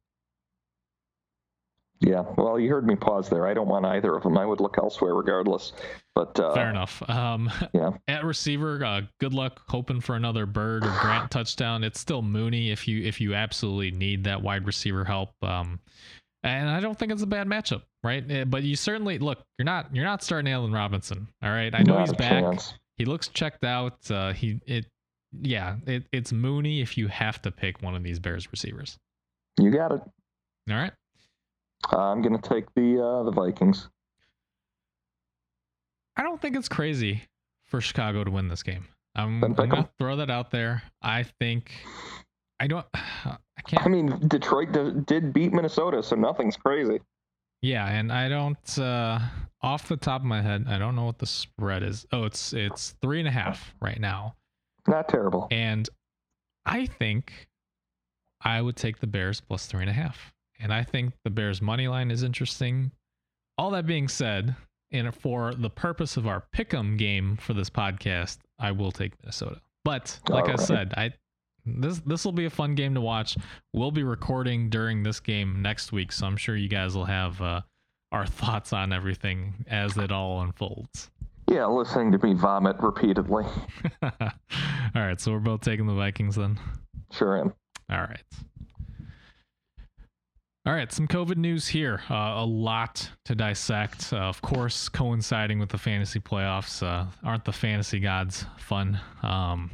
Yeah, 2.04 2.24
well, 2.36 2.58
you 2.58 2.68
heard 2.68 2.84
me 2.84 2.96
pause 2.96 3.28
there. 3.28 3.46
I 3.46 3.54
don't 3.54 3.68
want 3.68 3.86
either 3.86 4.16
of 4.16 4.24
them. 4.24 4.36
I 4.36 4.44
would 4.44 4.60
look 4.60 4.76
elsewhere 4.76 5.14
regardless. 5.14 5.72
But 6.16 6.38
uh, 6.40 6.52
Fair 6.52 6.68
enough. 6.68 7.00
Um, 7.08 7.48
Yeah. 7.72 7.92
at 8.08 8.24
receiver, 8.24 8.84
uh, 8.84 9.02
good 9.20 9.32
luck 9.32 9.60
hoping 9.68 10.00
for 10.00 10.16
another 10.16 10.44
Byrd 10.44 10.84
or 10.84 10.92
Grant 11.00 11.30
touchdown. 11.30 11.84
It's 11.84 12.00
still 12.00 12.20
Mooney 12.20 12.70
if 12.72 12.88
you 12.88 13.02
if 13.04 13.20
you 13.20 13.34
absolutely 13.34 13.92
need 13.92 14.24
that 14.24 14.42
wide 14.42 14.66
receiver 14.66 15.04
help. 15.04 15.30
Um, 15.42 15.78
and 16.42 16.68
I 16.68 16.80
don't 16.80 16.98
think 16.98 17.12
it's 17.12 17.22
a 17.22 17.26
bad 17.26 17.46
matchup, 17.46 17.82
right? 18.02 18.28
Eh, 18.28 18.44
But 18.44 18.64
you 18.64 18.74
certainly 18.74 19.18
look. 19.20 19.38
You're 19.58 19.64
not 19.66 19.94
you're 19.94 20.04
not 20.04 20.24
starting 20.24 20.52
Allen 20.52 20.72
Robinson. 20.72 21.28
All 21.40 21.50
right, 21.50 21.72
I 21.72 21.84
know 21.84 21.94
not 21.98 22.08
he's 22.08 22.16
back. 22.16 22.42
chance. 22.42 22.74
He 22.96 23.04
looks 23.04 23.28
checked 23.28 23.62
out. 23.64 24.10
Uh, 24.10 24.32
he 24.32 24.60
it 24.66 24.86
yeah. 25.40 25.76
It, 25.86 26.04
it's 26.10 26.32
Mooney 26.32 26.80
if 26.80 26.98
you 26.98 27.06
have 27.06 27.40
to 27.42 27.52
pick 27.52 27.80
one 27.80 27.94
of 27.94 28.02
these 28.02 28.18
Bears 28.18 28.50
receivers. 28.50 28.98
You 29.60 29.70
got 29.70 29.92
it. 29.92 30.00
All 30.68 30.76
right. 30.76 30.92
I'm 31.90 32.22
going 32.22 32.38
to 32.38 32.48
take 32.48 32.64
the 32.74 33.02
uh, 33.02 33.22
the 33.24 33.32
Vikings. 33.32 33.88
I 36.16 36.22
don't 36.22 36.40
think 36.40 36.56
it's 36.56 36.68
crazy 36.68 37.22
for 37.64 37.80
Chicago 37.80 38.22
to 38.24 38.30
win 38.30 38.48
this 38.48 38.62
game. 38.62 38.86
I'm, 39.14 39.42
I'm 39.44 39.54
gonna 39.54 39.88
throw 39.98 40.16
that 40.16 40.30
out 40.30 40.50
there. 40.50 40.82
I 41.02 41.22
think 41.22 41.72
I 42.60 42.66
don't. 42.66 42.86
I 42.94 43.60
can't. 43.66 43.84
I 43.84 43.88
mean, 43.88 44.18
Detroit 44.28 44.72
did 45.06 45.32
beat 45.32 45.52
Minnesota, 45.52 46.02
so 46.02 46.16
nothing's 46.16 46.56
crazy. 46.56 47.00
Yeah, 47.60 47.86
and 47.86 48.10
I 48.10 48.28
don't. 48.28 48.78
uh 48.78 49.18
Off 49.62 49.88
the 49.88 49.96
top 49.96 50.22
of 50.22 50.26
my 50.26 50.42
head, 50.42 50.64
I 50.68 50.78
don't 50.78 50.96
know 50.96 51.04
what 51.04 51.18
the 51.18 51.26
spread 51.26 51.82
is. 51.82 52.06
Oh, 52.12 52.24
it's 52.24 52.52
it's 52.52 52.94
three 53.02 53.18
and 53.18 53.28
a 53.28 53.32
half 53.32 53.74
right 53.80 54.00
now. 54.00 54.34
Not 54.88 55.08
terrible. 55.08 55.46
And 55.50 55.88
I 56.66 56.86
think 56.86 57.48
I 58.40 58.60
would 58.60 58.76
take 58.76 58.98
the 59.00 59.06
Bears 59.06 59.40
plus 59.40 59.66
three 59.66 59.82
and 59.82 59.90
a 59.90 59.94
half. 59.94 60.31
And 60.62 60.72
I 60.72 60.84
think 60.84 61.12
the 61.24 61.30
Bears 61.30 61.60
money 61.60 61.88
line 61.88 62.10
is 62.10 62.22
interesting. 62.22 62.92
All 63.58 63.70
that 63.72 63.84
being 63.84 64.08
said, 64.08 64.54
and 64.92 65.14
for 65.14 65.54
the 65.54 65.70
purpose 65.70 66.16
of 66.16 66.26
our 66.26 66.44
pick'em 66.54 66.96
game 66.96 67.36
for 67.36 67.52
this 67.52 67.68
podcast, 67.68 68.38
I 68.58 68.70
will 68.70 68.92
take 68.92 69.12
Minnesota. 69.22 69.60
But 69.84 70.18
like 70.28 70.48
I 70.48 70.56
said, 70.56 70.94
I 70.96 71.12
this 71.66 72.00
this 72.00 72.24
will 72.24 72.32
be 72.32 72.44
a 72.44 72.50
fun 72.50 72.74
game 72.74 72.94
to 72.94 73.00
watch. 73.00 73.36
We'll 73.72 73.90
be 73.90 74.04
recording 74.04 74.68
during 74.68 75.02
this 75.02 75.18
game 75.18 75.60
next 75.62 75.92
week, 75.92 76.12
so 76.12 76.26
I'm 76.26 76.36
sure 76.36 76.56
you 76.56 76.68
guys 76.68 76.94
will 76.94 77.04
have 77.04 77.40
uh, 77.40 77.62
our 78.12 78.26
thoughts 78.26 78.72
on 78.72 78.92
everything 78.92 79.64
as 79.68 79.96
it 79.96 80.12
all 80.12 80.42
unfolds. 80.42 81.10
Yeah, 81.50 81.66
listening 81.66 82.12
to 82.12 82.18
me 82.24 82.34
vomit 82.34 82.76
repeatedly. 82.78 83.44
all 84.02 84.10
right, 84.94 85.20
so 85.20 85.32
we're 85.32 85.40
both 85.40 85.60
taking 85.60 85.86
the 85.86 85.94
Vikings 85.94 86.36
then. 86.36 86.58
Sure 87.10 87.38
am. 87.38 87.52
All 87.90 88.00
right. 88.00 88.22
All 90.64 90.72
right, 90.72 90.92
some 90.92 91.08
COVID 91.08 91.38
news 91.38 91.66
here. 91.66 92.02
Uh, 92.08 92.34
a 92.36 92.44
lot 92.44 93.10
to 93.24 93.34
dissect. 93.34 94.12
Uh, 94.12 94.18
of 94.18 94.40
course, 94.42 94.88
coinciding 94.88 95.58
with 95.58 95.70
the 95.70 95.78
fantasy 95.78 96.20
playoffs. 96.20 96.86
Uh, 96.86 97.06
aren't 97.24 97.44
the 97.44 97.52
fantasy 97.52 97.98
gods 97.98 98.46
fun? 98.58 99.00
Um, 99.24 99.72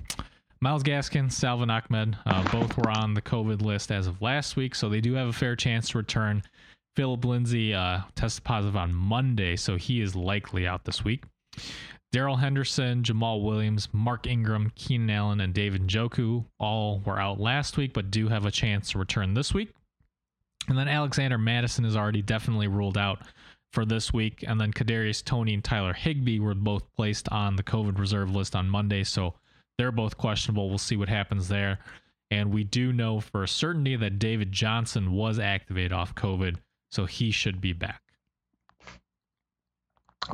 Myles 0.60 0.82
Gaskin, 0.82 1.30
Salvon 1.30 1.68
Ahmed, 1.68 2.16
uh, 2.24 2.42
both 2.50 2.74
were 2.78 2.90
on 2.90 3.12
the 3.12 3.20
COVID 3.20 3.60
list 3.60 3.92
as 3.92 4.06
of 4.06 4.22
last 4.22 4.56
week, 4.56 4.74
so 4.74 4.88
they 4.88 5.02
do 5.02 5.12
have 5.12 5.28
a 5.28 5.32
fair 5.32 5.54
chance 5.54 5.90
to 5.90 5.98
return. 5.98 6.42
Philip 6.96 7.22
Lindsay 7.22 7.74
uh, 7.74 8.00
tested 8.14 8.44
positive 8.44 8.74
on 8.74 8.94
Monday, 8.94 9.56
so 9.56 9.76
he 9.76 10.00
is 10.00 10.16
likely 10.16 10.66
out 10.66 10.86
this 10.86 11.04
week. 11.04 11.24
Darrell 12.12 12.36
Henderson, 12.36 13.02
Jamaal 13.02 13.44
Williams, 13.44 13.90
Mark 13.92 14.26
Ingram, 14.26 14.72
Keenan 14.74 15.10
Allen, 15.10 15.42
and 15.42 15.52
David 15.52 15.86
Njoku 15.86 16.46
all 16.58 17.02
were 17.04 17.20
out 17.20 17.38
last 17.38 17.76
week, 17.76 17.92
but 17.92 18.10
do 18.10 18.28
have 18.28 18.46
a 18.46 18.50
chance 18.50 18.90
to 18.92 18.98
return 18.98 19.34
this 19.34 19.52
week. 19.52 19.68
And 20.68 20.78
then 20.78 20.88
Alexander 20.88 21.38
Mattison 21.38 21.84
is 21.84 21.96
already 21.96 22.22
definitely 22.22 22.68
ruled 22.68 22.98
out 22.98 23.22
for 23.72 23.84
this 23.84 24.12
week. 24.12 24.44
And 24.46 24.60
then 24.60 24.72
Kadarius 24.72 25.24
Toney 25.24 25.54
and 25.54 25.64
Tyler 25.64 25.94
Higbee 25.94 26.40
were 26.40 26.54
both 26.54 26.84
placed 26.94 27.28
on 27.30 27.56
the 27.56 27.62
COVID 27.62 27.98
reserve 27.98 28.30
list 28.30 28.54
on 28.54 28.68
Monday, 28.68 29.04
so 29.04 29.34
they're 29.76 29.92
both 29.92 30.16
questionable. 30.16 30.68
We'll 30.68 30.78
see 30.78 30.96
what 30.96 31.08
happens 31.08 31.48
there. 31.48 31.78
And 32.30 32.52
we 32.52 32.64
do 32.64 32.92
know 32.92 33.20
for 33.20 33.42
a 33.42 33.48
certainty 33.48 33.96
that 33.96 34.18
David 34.18 34.52
Johnson 34.52 35.12
was 35.12 35.38
activated 35.38 35.92
off 35.92 36.14
COVID, 36.14 36.56
so 36.90 37.06
he 37.06 37.30
should 37.30 37.60
be 37.60 37.72
back 37.72 38.02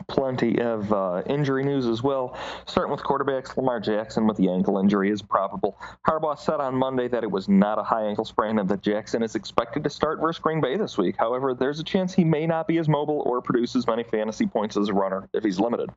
plenty 0.08 0.60
of 0.60 0.92
uh, 0.92 1.22
injury 1.26 1.64
news 1.64 1.86
as 1.86 2.02
well. 2.02 2.38
Starting 2.66 2.90
with 2.90 3.02
quarterbacks, 3.02 3.56
Lamar 3.56 3.80
Jackson 3.80 4.26
with 4.26 4.36
the 4.36 4.48
ankle 4.48 4.78
injury 4.78 5.10
is 5.10 5.22
probable. 5.22 5.78
Harbaugh 6.06 6.38
said 6.38 6.60
on 6.60 6.74
Monday 6.74 7.08
that 7.08 7.22
it 7.22 7.30
was 7.30 7.48
not 7.48 7.78
a 7.78 7.82
high 7.82 8.04
ankle 8.04 8.24
sprain 8.24 8.58
and 8.58 8.68
that 8.68 8.82
Jackson 8.82 9.22
is 9.22 9.34
expected 9.34 9.84
to 9.84 9.90
start 9.90 10.20
versus 10.20 10.40
Green 10.40 10.60
Bay 10.60 10.76
this 10.76 10.98
week. 10.98 11.16
However, 11.18 11.54
there's 11.54 11.80
a 11.80 11.84
chance 11.84 12.14
he 12.14 12.24
may 12.24 12.46
not 12.46 12.66
be 12.66 12.78
as 12.78 12.88
mobile 12.88 13.22
or 13.26 13.40
produce 13.40 13.76
as 13.76 13.86
many 13.86 14.02
fantasy 14.02 14.46
points 14.46 14.76
as 14.76 14.88
a 14.88 14.94
runner 14.94 15.28
if 15.32 15.44
he's 15.44 15.60
limited. 15.60 15.90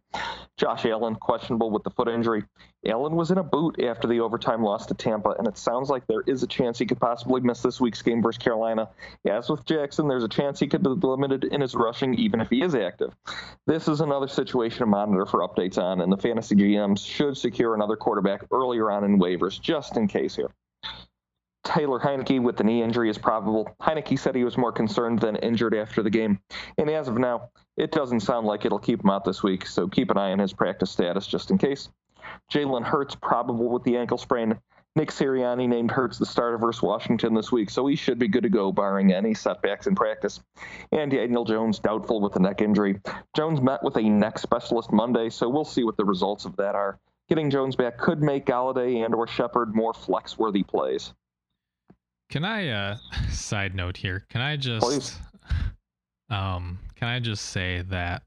Josh 0.58 0.86
Allen, 0.86 1.16
questionable 1.16 1.70
with 1.70 1.84
the 1.84 1.92
foot 1.92 2.08
injury. 2.08 2.44
Allen 2.86 3.16
was 3.16 3.32
in 3.32 3.38
a 3.38 3.44
boot 3.44 3.82
after 3.84 4.08
the 4.08 4.20
overtime 4.20 4.64
loss 4.64 4.86
to 4.88 4.94
Tampa, 4.94 5.32
and 5.38 5.48
it 5.48 5.58
sounds 5.58 5.90
like 5.90 6.08
there 6.08 6.24
is 6.26 6.42
a 6.42 6.48
chance 6.48 6.80
he 6.80 6.86
could 6.86 7.00
possibly 7.00 7.42
miss 7.42 7.62
this 7.62 7.82
week's 7.82 8.02
game 8.02 8.22
versus 8.22 8.42
Carolina. 8.42 8.90
As 9.28 9.50
with 9.50 9.66
Jackson, 9.66 10.08
there's 10.08 10.24
a 10.24 10.30
chance 10.30 10.60
he 10.60 10.68
could 10.68 10.84
be 10.84 10.90
limited 10.90 11.44
in 11.44 11.62
his 11.62 11.76
rushing 11.76 12.16
even 12.16 12.40
if 12.40 12.50
he 12.50 12.62
is 12.62 12.76
active. 12.76 13.14
This 13.66 13.77
is 13.88 14.00
another 14.00 14.30
situation 14.30 14.80
to 14.80 14.86
monitor 14.86 15.26
for 15.26 15.46
updates 15.46 15.78
on, 15.78 16.00
and 16.00 16.10
the 16.10 16.18
fantasy 16.18 16.56
GMs 16.56 17.06
should 17.06 17.36
secure 17.36 17.76
another 17.76 17.98
quarterback 17.98 18.46
earlier 18.50 18.90
on 18.90 19.04
in 19.04 19.20
waivers 19.20 19.60
just 19.60 19.98
in 19.98 20.08
case 20.08 20.38
here. 20.38 20.52
Taylor 21.66 22.00
Heinicke 22.00 22.42
with 22.42 22.56
the 22.56 22.64
knee 22.64 22.82
injury 22.82 23.10
is 23.10 23.18
probable. 23.18 23.70
Heinicke 23.82 24.18
said 24.18 24.36
he 24.36 24.46
was 24.46 24.58
more 24.58 24.72
concerned 24.72 25.20
than 25.20 25.36
injured 25.36 25.76
after 25.76 26.02
the 26.02 26.10
game. 26.10 26.40
And 26.78 26.90
as 26.90 27.10
of 27.10 27.18
now, 27.18 27.50
it 27.76 27.92
doesn't 27.92 28.22
sound 28.22 28.48
like 28.48 28.64
it'll 28.64 28.80
keep 28.80 29.04
him 29.04 29.10
out 29.10 29.26
this 29.26 29.44
week, 29.44 29.66
so 29.66 29.88
keep 29.88 30.10
an 30.10 30.18
eye 30.18 30.32
on 30.32 30.40
his 30.40 30.54
practice 30.54 30.92
status 30.92 31.28
just 31.28 31.52
in 31.52 31.58
case. 31.58 31.90
Jalen 32.52 32.86
Hurts 32.86 33.16
probable 33.16 33.70
with 33.70 33.84
the 33.84 33.98
ankle 33.98 34.18
sprain. 34.18 34.58
Nick 34.98 35.12
Sirianni 35.12 35.70
named 35.70 35.92
Hurts 35.92 36.18
the 36.18 36.26
starter 36.26 36.58
versus 36.58 36.82
Washington 36.82 37.36
this 37.36 37.52
week, 37.52 37.70
so 37.70 37.86
he 37.86 37.96
should 37.96 38.18
be 38.18 38.28
good 38.28 38.42
to 38.42 38.50
go, 38.50 38.72
barring 38.72 39.14
any 39.14 39.36
setbacks 39.36 39.86
in 39.86 39.94
practice. 39.94 40.42
And 40.92 41.12
Daniel 41.12 41.46
Jones 41.46 41.78
doubtful 41.78 42.20
with 42.20 42.36
a 42.36 42.40
neck 42.40 42.62
injury. 42.62 43.00
Jones 43.36 43.62
met 43.62 43.84
with 43.84 43.96
a 43.98 44.02
neck 44.02 44.40
specialist 44.40 44.92
Monday, 44.92 45.30
so 45.30 45.48
we'll 45.50 45.66
see 45.66 45.84
what 45.84 45.98
the 45.98 46.04
results 46.04 46.46
of 46.46 46.56
that 46.56 46.74
are. 46.74 47.00
Getting 47.30 47.52
Jones 47.52 47.76
back 47.76 48.00
could 48.00 48.24
make 48.24 48.48
Golladay 48.48 49.06
and 49.06 49.14
or 49.14 49.28
Shepard 49.28 49.76
more 49.76 49.94
flex-worthy 49.94 50.64
plays. 50.64 51.14
Can 52.32 52.44
I 52.44 52.70
uh 52.70 52.98
side 53.32 53.76
note 53.76 53.98
here? 53.98 54.26
Can 54.32 54.42
I 54.42 54.58
just 54.58 54.84
Please. 54.84 55.20
um 56.32 56.80
can 56.96 57.08
I 57.08 57.20
just 57.20 57.46
say 57.46 57.84
that 57.90 58.24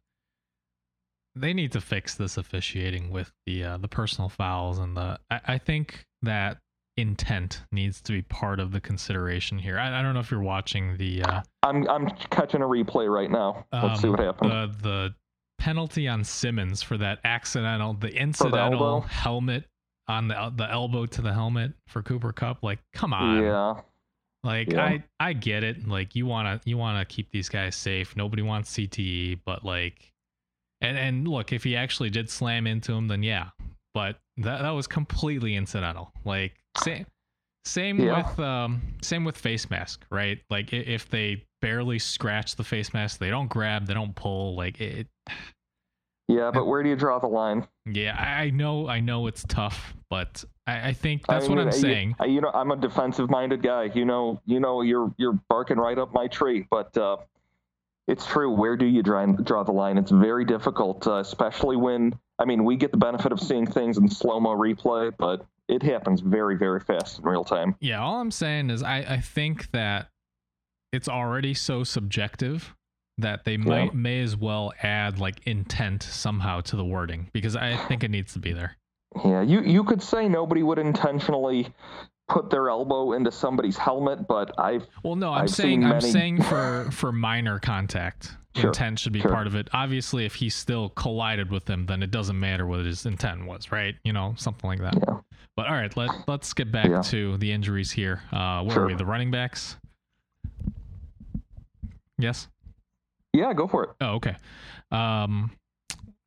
they 1.35 1.53
need 1.53 1.73
to 1.73 1.81
fix 1.81 2.15
this 2.15 2.37
officiating 2.37 3.11
with 3.11 3.33
the 3.47 3.65
uh, 3.65 3.79
the 3.79 3.89
personal 3.89 4.29
fouls 4.29 4.79
and 4.79 4.97
the. 4.97 5.19
I, 5.31 5.41
I, 5.47 5.59
think 5.59 6.05
that 6.23 6.59
intent 6.97 7.63
needs 7.73 8.01
to 8.03 8.13
be 8.13 8.23
part 8.23 8.61
of 8.61 8.73
the 8.73 8.81
consideration 8.81 9.59
here. 9.59 9.79
I, 9.79 9.99
I 9.99 10.03
don't 10.03 10.15
know 10.15 10.21
if 10.21 10.31
you're 10.31 10.43
watching 10.43 10.97
the. 10.97 11.23
Uh, 11.23 11.41
I'm 11.63 11.89
I'm 11.89 12.09
catching 12.31 12.63
a 12.63 12.67
replay 12.67 13.09
right 13.09 13.31
now. 13.31 13.67
Let's 13.73 13.85
um, 13.85 13.97
see 13.97 14.09
what 14.09 14.21
happens. 14.21 14.51
The 14.51 14.75
the 14.83 15.15
penalty 15.59 16.09
on 16.09 16.25
Simmons 16.25 16.83
for 16.83 16.97
that 16.99 17.21
accidental, 17.25 17.95
the 17.95 18.15
incidental 18.15 19.03
the 19.03 19.09
helmet 19.09 19.65
on 20.09 20.29
the 20.29 20.53
the 20.57 20.71
elbow 20.71 21.07
to 21.07 21.23
the 21.23 21.33
helmet 21.33 21.73
for 21.87 22.03
Cooper 22.03 22.33
Kupp. 22.33 22.63
Like, 22.63 22.81
come 22.93 23.13
on. 23.13 23.43
Yeah. 23.43 23.81
Like 24.43 24.73
yeah. 24.73 24.85
I 24.85 25.05
I 25.19 25.33
get 25.35 25.65
it. 25.65 25.87
Like 25.87 26.15
you 26.15 26.27
wanna 26.27 26.61
you 26.65 26.79
wanna 26.79 27.05
keep 27.05 27.31
these 27.31 27.49
guys 27.49 27.77
safe. 27.77 28.17
Nobody 28.17 28.43
wants 28.43 28.73
CTE, 28.73 29.41
but 29.45 29.65
like 29.65 30.13
and 30.81 30.97
and 30.97 31.29
look, 31.29 31.53
if 31.53 31.65
he 31.65 31.77
actually 31.77 32.11
did 32.11 32.31
slam 32.31 32.67
into 32.67 32.93
him, 32.93 33.09
then 33.09 33.23
yeah. 33.23 33.51
But 33.93 34.19
that 34.41 34.63
that 34.63 34.71
was 34.71 34.87
completely 34.87 35.57
incidental. 35.57 36.13
Like 36.25 36.53
same 36.83 37.07
same 37.65 38.01
yeah. 38.01 38.19
with 38.19 38.41
um 38.41 38.83
same 39.03 39.25
with 39.25 39.37
face 39.37 39.71
mask, 39.71 40.05
right? 40.11 40.39
Like 40.51 40.73
if 40.73 41.09
they 41.09 41.45
barely 41.61 41.99
scratch 41.99 42.57
the 42.57 42.65
face 42.65 42.93
mask, 42.93 43.19
they 43.19 43.31
don't 43.31 43.49
grab, 43.49 43.87
they 43.87 43.95
don't 43.95 44.15
pull. 44.15 44.57
Like 44.57 44.81
it. 44.81 45.07
Yeah, 46.29 46.53
but 46.53 46.67
where 46.67 46.81
do 46.83 46.89
you 46.89 46.95
draw 46.95 47.19
the 47.19 47.27
line? 47.27 47.67
Yeah, 47.87 48.15
I 48.17 48.51
know, 48.51 48.87
I 48.89 49.01
know 49.01 49.27
it's 49.27 49.43
tough, 49.49 49.95
but 50.11 50.45
I, 50.65 50.91
I 50.91 50.93
think 50.93 51.27
that's 51.27 51.47
I 51.47 51.49
mean, 51.49 51.57
what 51.57 51.67
I'm 51.67 51.73
saying. 51.73 52.15
You, 52.21 52.31
you 52.35 52.41
know, 52.41 52.53
I'm 52.55 52.71
a 52.71 52.77
defensive-minded 52.77 53.65
guy. 53.65 53.91
You 53.95 54.05
know, 54.05 54.41
you 54.47 54.61
know, 54.61 54.83
you're 54.83 55.13
you're 55.19 55.41
barking 55.49 55.79
right 55.79 55.99
up 55.99 56.15
my 56.15 56.29
tree, 56.29 56.69
but 56.71 56.97
uh, 56.97 57.17
it's 58.07 58.27
true. 58.27 58.49
Where 58.53 58.77
do 58.77 58.87
you 58.87 59.03
draw, 59.03 59.27
draw 59.27 59.65
the 59.65 59.73
line? 59.73 59.99
It's 59.99 60.13
very 60.13 60.45
difficult, 60.45 61.05
uh, 61.09 61.15
especially 61.15 61.77
when, 61.77 62.17
I 62.41 62.47
mean, 62.47 62.65
we 62.65 62.77
get 62.77 62.91
the 62.91 62.97
benefit 62.97 63.33
of 63.33 63.41
seeing 63.41 63.67
things 63.67 63.99
in 63.99 64.09
slow 64.09 64.41
mo 64.41 64.57
replay, 64.57 65.13
but 65.17 65.47
it 65.69 65.83
happens 65.83 66.21
very, 66.21 66.57
very 66.57 66.81
fast 66.81 67.19
in 67.19 67.25
real 67.25 67.45
time. 67.45 67.77
Yeah, 67.81 68.01
all 68.01 68.21
I'm 68.21 68.31
saying 68.31 68.71
is 68.71 68.83
I, 68.83 68.99
I 68.99 69.21
think 69.21 69.71
that 69.73 70.09
it's 70.93 71.09
already 71.09 71.55
so 71.55 71.85
subjective 71.85 72.75
that 73.19 73.45
they 73.45 73.59
might 73.59 73.87
yeah. 73.87 73.91
may 73.93 74.21
as 74.23 74.37
well 74.37 74.73
add 74.83 75.19
like 75.19 75.47
intent 75.47 76.03
somehow 76.03 76.63
to 76.63 76.77
the 76.77 76.85
wording 76.85 77.29
because 77.33 77.55
I 77.55 77.77
think 77.77 78.03
it 78.03 78.11
needs 78.11 78.33
to 78.33 78.39
be 78.39 78.53
there. 78.53 78.77
Yeah, 79.25 79.43
you 79.43 79.61
you 79.61 79.85
could 79.85 80.03
say 80.03 80.29
nobody 80.29 80.63
would 80.63 80.79
intentionally 80.79 81.75
put 82.29 82.49
their 82.49 82.71
elbow 82.71 83.13
into 83.13 83.31
somebody's 83.31 83.77
helmet, 83.77 84.27
but 84.27 84.59
I've 84.59 84.87
well, 85.03 85.17
no, 85.17 85.33
I'm 85.33 85.43
I've 85.43 85.51
saying. 85.51 85.85
I'm 85.85 86.01
saying 86.01 86.43
for 86.43 86.89
for 86.93 87.13
minor 87.13 87.59
contact, 87.59 88.33
sure, 88.57 88.69
intent 88.69 88.99
should 88.99 89.13
be 89.13 89.21
sure. 89.21 89.31
part 89.31 89.47
of 89.47 89.55
it. 89.55 89.69
Obviously, 89.73 90.25
if 90.25 90.35
he 90.35 90.49
still 90.49 90.91
collided 90.91 91.51
with 91.51 91.65
them, 91.65 91.87
then 91.87 92.03
it 92.03 92.11
doesn't 92.11 92.39
matter 92.39 92.67
what 92.67 92.85
his 92.85 93.07
intent 93.07 93.47
was, 93.47 93.71
right? 93.73 93.95
You 94.05 94.13
know, 94.13 94.35
something 94.37 94.69
like 94.69 94.81
that. 94.81 94.95
Yeah. 94.95 95.19
But 95.57 95.67
all 95.67 95.75
right, 95.75 95.95
let 95.97 96.11
let's 96.27 96.53
get 96.53 96.73
back 96.73 96.89
yeah. 96.89 97.03
to 97.03 97.37
the 97.39 97.53
injuries 97.53 97.91
here. 97.91 98.23
Uh, 98.33 98.63
where 98.63 98.75
sure. 98.75 98.85
are 98.85 98.87
we? 98.87 98.95
The 98.95 99.05
running 99.05 99.31
backs. 99.31 99.77
Yes. 102.19 102.49
Yeah, 103.33 103.53
go 103.53 103.67
for 103.67 103.85
it. 103.85 103.91
Oh, 104.01 104.15
okay. 104.15 104.37
Um, 104.91 105.53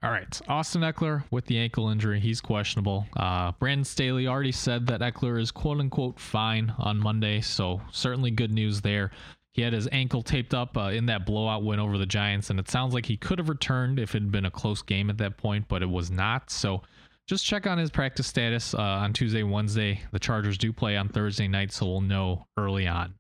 all 0.03 0.11
right. 0.11 0.41
Austin 0.47 0.81
Ekeler 0.81 1.23
with 1.31 1.45
the 1.45 1.57
ankle 1.57 1.89
injury. 1.89 2.19
He's 2.19 2.41
questionable. 2.41 3.05
Uh, 3.15 3.53
Brandon 3.53 3.85
Staley 3.85 4.27
already 4.27 4.51
said 4.51 4.87
that 4.87 5.01
Ekeler 5.01 5.39
is 5.39 5.51
quote 5.51 5.79
unquote 5.79 6.19
fine 6.19 6.73
on 6.77 6.99
Monday. 6.99 7.41
So 7.41 7.81
certainly 7.91 8.31
good 8.31 8.51
news 8.51 8.81
there. 8.81 9.11
He 9.53 9.61
had 9.61 9.73
his 9.73 9.87
ankle 9.91 10.23
taped 10.23 10.53
up 10.53 10.75
uh, 10.75 10.89
in 10.89 11.05
that 11.05 11.25
blowout 11.25 11.63
win 11.63 11.79
over 11.79 11.97
the 11.97 12.07
Giants, 12.07 12.49
and 12.49 12.59
it 12.59 12.69
sounds 12.69 12.93
like 12.93 13.05
he 13.05 13.17
could 13.17 13.37
have 13.37 13.49
returned 13.49 13.99
if 13.99 14.15
it 14.15 14.23
had 14.23 14.31
been 14.31 14.45
a 14.45 14.51
close 14.51 14.81
game 14.81 15.09
at 15.11 15.19
that 15.19 15.37
point, 15.37 15.67
but 15.67 15.83
it 15.83 15.89
was 15.89 16.09
not. 16.09 16.49
So 16.49 16.81
just 17.27 17.45
check 17.45 17.67
on 17.67 17.77
his 17.77 17.91
practice 17.91 18.25
status 18.25 18.73
uh, 18.73 18.81
on 18.81 19.13
Tuesday, 19.13 19.43
Wednesday. 19.43 20.01
The 20.11 20.19
Chargers 20.19 20.57
do 20.57 20.73
play 20.73 20.97
on 20.97 21.07
Thursday 21.07 21.47
night, 21.47 21.71
so 21.71 21.85
we'll 21.85 22.01
know 22.01 22.47
early 22.57 22.87
on. 22.87 23.13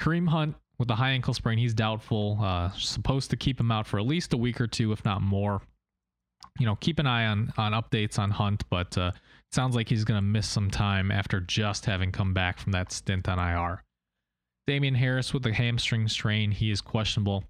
Kareem 0.00 0.28
Hunt 0.28 0.54
with 0.78 0.88
the 0.88 0.96
high 0.96 1.10
ankle 1.10 1.32
sprain, 1.32 1.56
he's 1.56 1.74
doubtful. 1.74 2.38
Uh, 2.40 2.70
supposed 2.72 3.30
to 3.30 3.36
keep 3.36 3.58
him 3.58 3.72
out 3.72 3.86
for 3.86 3.98
at 3.98 4.06
least 4.06 4.34
a 4.34 4.36
week 4.36 4.60
or 4.60 4.66
two, 4.66 4.92
if 4.92 5.04
not 5.04 5.22
more. 5.22 5.62
You 6.58 6.66
know, 6.66 6.76
keep 6.76 6.98
an 6.98 7.06
eye 7.06 7.26
on 7.26 7.52
on 7.56 7.72
updates 7.72 8.18
on 8.18 8.30
Hunt, 8.30 8.64
but 8.70 8.96
uh, 8.98 9.12
sounds 9.50 9.74
like 9.74 9.88
he's 9.88 10.04
going 10.04 10.18
to 10.18 10.22
miss 10.22 10.46
some 10.46 10.70
time 10.70 11.10
after 11.10 11.40
just 11.40 11.86
having 11.86 12.12
come 12.12 12.34
back 12.34 12.58
from 12.58 12.72
that 12.72 12.92
stint 12.92 13.28
on 13.28 13.38
IR. 13.38 13.82
Damien 14.66 14.94
Harris 14.94 15.34
with 15.34 15.42
the 15.42 15.52
hamstring 15.52 16.08
strain, 16.08 16.50
he 16.50 16.70
is 16.70 16.80
questionable. 16.80 17.44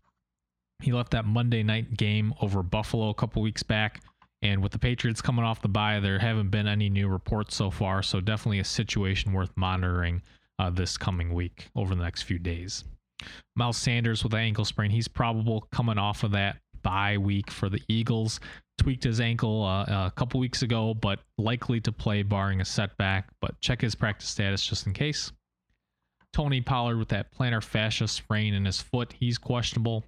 He 0.83 0.93
left 0.93 1.13
that 1.13 1.25
Monday 1.25 1.63
night 1.63 1.97
game 1.97 2.35
over 2.41 2.63
Buffalo 2.63 3.09
a 3.11 3.15
couple 3.15 3.41
weeks 3.43 3.63
back. 3.63 4.03
And 4.43 4.63
with 4.63 4.73
the 4.73 4.79
Patriots 4.79 5.23
coming 5.23 5.45
off 5.45 5.63
the 5.63 5.69
bye, 5.69 6.01
there 6.01 6.19
haven't 6.19 6.51
been 6.51 6.67
any 6.67 6.91
new 6.91 7.09
reports 7.09 7.55
so 7.55 7.71
far. 7.71 8.03
So 8.03 8.21
definitely 8.21 8.59
a 8.59 8.65
situation 8.65 9.33
worth 9.33 9.53
monitoring 9.57 10.23
uh, 10.59 10.71
this 10.71 10.99
coming 10.99 11.33
week 11.33 11.69
over 11.75 11.95
the 11.95 12.03
next 12.03 12.23
few 12.23 12.39
days. 12.39 12.85
Miles 13.57 13.79
Sanders 13.79 14.23
with 14.23 14.33
the 14.33 14.39
ankle 14.39 14.65
sprain, 14.65 14.91
he's 14.91 15.09
probable 15.09 15.63
coming 15.73 15.99
off 15.99 16.25
of 16.25 16.33
that 16.33 16.59
bye 16.83 17.17
week 17.17 17.51
for 17.51 17.69
the 17.69 17.81
Eagles. 17.89 18.41
Tweaked 18.77 19.05
his 19.05 19.21
ankle 19.21 19.65
uh, 19.65 19.85
a 19.85 20.13
couple 20.15 20.41
weeks 20.41 20.63
ago, 20.63 20.93
but 20.93 21.21
likely 21.39 21.81
to 21.81 21.93
play 21.93 22.23
barring 22.23 22.61
a 22.61 22.65
setback. 22.65 23.29
But 23.41 23.59
check 23.61 23.81
his 23.81 23.95
practice 23.95 24.29
status 24.29 24.67
just 24.67 24.87
in 24.87 24.93
case. 24.93 25.33
Tony 26.35 26.61
Pollard 26.61 26.99
with 26.99 27.09
that 27.09 27.33
plantar 27.33 27.63
fascia 27.63 28.09
sprain 28.09 28.53
in 28.53 28.65
his 28.67 28.81
foot, 28.81 29.15
he's 29.19 29.39
questionable 29.39 30.05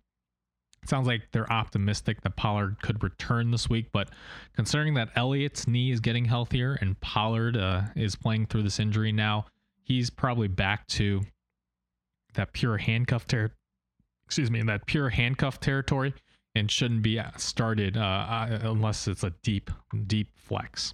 sounds 0.88 1.06
like 1.06 1.22
they're 1.32 1.50
optimistic 1.52 2.20
that 2.22 2.36
Pollard 2.36 2.76
could 2.80 3.02
return 3.02 3.50
this 3.50 3.68
week, 3.68 3.86
but 3.92 4.10
considering 4.54 4.94
that 4.94 5.10
Elliott's 5.16 5.66
knee 5.66 5.90
is 5.90 6.00
getting 6.00 6.24
healthier 6.24 6.78
and 6.80 6.98
Pollard 7.00 7.56
uh, 7.56 7.82
is 7.94 8.16
playing 8.16 8.46
through 8.46 8.62
this 8.62 8.78
injury 8.78 9.12
now, 9.12 9.46
he's 9.82 10.10
probably 10.10 10.48
back 10.48 10.86
to 10.88 11.22
that 12.34 12.52
pure 12.52 12.76
handcuff 12.76 13.26
ter- 13.26 13.52
excuse 14.26 14.50
me, 14.50 14.62
that 14.62 14.86
pure 14.86 15.08
handcuff 15.08 15.60
territory 15.60 16.14
and 16.54 16.70
shouldn't 16.70 17.02
be 17.02 17.20
started 17.36 17.96
uh, 17.96 18.00
uh, 18.00 18.58
unless 18.62 19.08
it's 19.08 19.24
a 19.24 19.32
deep, 19.42 19.70
deep 20.06 20.30
flex. 20.36 20.92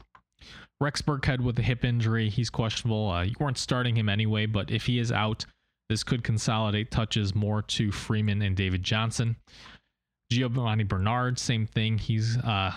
Rex 0.83 1.01
Burkhead 1.01 1.41
with 1.41 1.57
a 1.61 1.63
hip 1.63 1.85
injury, 1.85 2.29
he's 2.29 2.51
questionable. 2.51 3.09
Uh, 3.09 3.23
you 3.23 3.35
weren't 3.39 3.57
starting 3.57 3.95
him 3.95 4.09
anyway, 4.09 4.47
but 4.47 4.69
if 4.69 4.87
he 4.87 4.99
is 4.99 5.13
out, 5.13 5.47
this 5.89 6.03
could 6.03 6.25
consolidate 6.25 6.91
touches 6.91 7.37
more 7.37 7.63
to 7.63 7.93
Freeman 7.93 8.43
and 8.43 8.57
David 8.57 8.83
Johnson. 8.83 9.37
Giovani 10.33 10.83
Bernard, 10.83 11.39
same 11.39 11.67
thing. 11.67 11.99
He's 11.99 12.37
uh, 12.39 12.73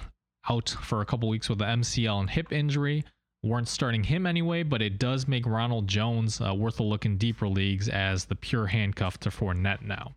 out 0.47 0.69
for 0.83 1.01
a 1.01 1.05
couple 1.05 1.29
weeks 1.29 1.49
with 1.49 1.57
the 1.57 1.65
MCL 1.65 2.19
and 2.19 2.29
hip 2.29 2.51
injury. 2.51 3.03
Weren't 3.41 3.67
starting 3.67 4.03
him 4.03 4.27
anyway, 4.27 4.61
but 4.61 4.83
it 4.83 4.99
does 4.99 5.27
make 5.27 5.47
Ronald 5.47 5.87
Jones 5.87 6.39
uh, 6.39 6.53
worth 6.53 6.79
a 6.79 6.83
look 6.83 7.07
in 7.07 7.17
deeper 7.17 7.47
leagues 7.47 7.89
as 7.89 8.25
the 8.25 8.35
pure 8.35 8.67
handcuff 8.67 9.19
to 9.21 9.29
Fournette 9.29 9.81
now. 9.81 10.13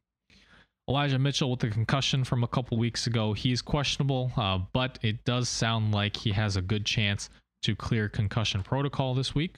Elijah 0.90 1.18
Mitchell 1.18 1.50
with 1.50 1.60
the 1.60 1.70
concussion 1.70 2.22
from 2.22 2.44
a 2.44 2.48
couple 2.48 2.76
weeks 2.76 3.06
ago, 3.06 3.32
he's 3.32 3.62
questionable, 3.62 4.30
uh, 4.36 4.58
but 4.74 4.98
it 5.00 5.24
does 5.24 5.48
sound 5.48 5.92
like 5.92 6.16
he 6.18 6.32
has 6.32 6.56
a 6.56 6.62
good 6.62 6.84
chance 6.84 7.30
to 7.62 7.74
clear 7.74 8.08
concussion 8.08 8.62
protocol 8.62 9.14
this 9.14 9.34
week. 9.34 9.56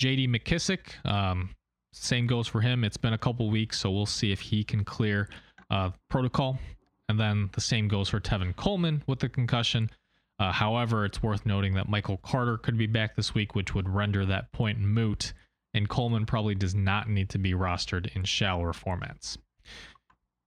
JD 0.00 0.28
McKissic, 0.28 1.04
um, 1.04 1.50
same 1.92 2.26
goes 2.26 2.46
for 2.46 2.60
him. 2.60 2.84
It's 2.84 2.96
been 2.96 3.12
a 3.12 3.18
couple 3.18 3.50
weeks, 3.50 3.80
so 3.80 3.90
we'll 3.90 4.06
see 4.06 4.30
if 4.30 4.40
he 4.40 4.62
can 4.62 4.84
clear 4.84 5.28
uh, 5.70 5.90
protocol. 6.08 6.58
And 7.08 7.18
then 7.18 7.50
the 7.54 7.60
same 7.60 7.88
goes 7.88 8.08
for 8.08 8.20
Tevin 8.20 8.54
Coleman 8.54 9.02
with 9.06 9.18
the 9.18 9.28
concussion. 9.28 9.90
Uh, 10.38 10.52
however, 10.52 11.04
it's 11.04 11.22
worth 11.22 11.44
noting 11.46 11.74
that 11.74 11.88
Michael 11.88 12.18
Carter 12.18 12.58
could 12.58 12.78
be 12.78 12.86
back 12.86 13.16
this 13.16 13.34
week, 13.34 13.54
which 13.54 13.74
would 13.74 13.88
render 13.88 14.24
that 14.26 14.52
point 14.52 14.78
moot. 14.78 15.32
And 15.74 15.88
Coleman 15.88 16.26
probably 16.26 16.54
does 16.54 16.74
not 16.74 17.08
need 17.08 17.28
to 17.30 17.38
be 17.38 17.52
rostered 17.52 18.14
in 18.14 18.24
shallower 18.24 18.72
formats. 18.72 19.36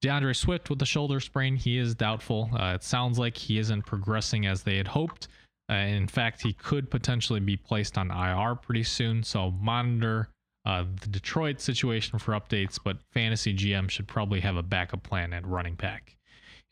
DeAndre 0.02 0.35
Swift 0.35 0.69
with 0.69 0.80
the 0.80 0.85
shoulder 0.85 1.19
sprain, 1.19 1.56
he 1.56 1.77
is 1.77 1.93
doubtful. 1.93 2.49
Uh, 2.53 2.73
it 2.73 2.84
sounds 2.84 3.19
like 3.19 3.38
he 3.38 3.60
isn't 3.60 3.85
progressing 3.85 4.45
as 4.45 4.64
they 4.64 4.77
had 4.77 4.88
hoped. 4.88 5.27
Uh, 5.72 5.76
in 5.76 6.07
fact, 6.07 6.41
he 6.41 6.52
could 6.52 6.91
potentially 6.91 7.39
be 7.39 7.56
placed 7.56 7.98
on 7.98 8.11
IR 8.11 8.56
pretty 8.56 8.84
soon. 8.84 9.23
So 9.23 9.52
monitor 9.52 10.27
uh, 10.65 10.84
the 10.99 11.07
Detroit 11.07 11.61
situation 11.61 12.19
for 12.19 12.34
updates, 12.34 12.77
but 12.84 12.98
fantasy 13.14 13.53
GM 13.53 13.89
should 13.89 14.07
probably 14.07 14.41
have 14.41 14.57
a 14.57 14.64
backup 14.64 15.03
plan 15.03 15.34
at 15.34 15.48
running 15.48 15.76
back. 15.76 16.18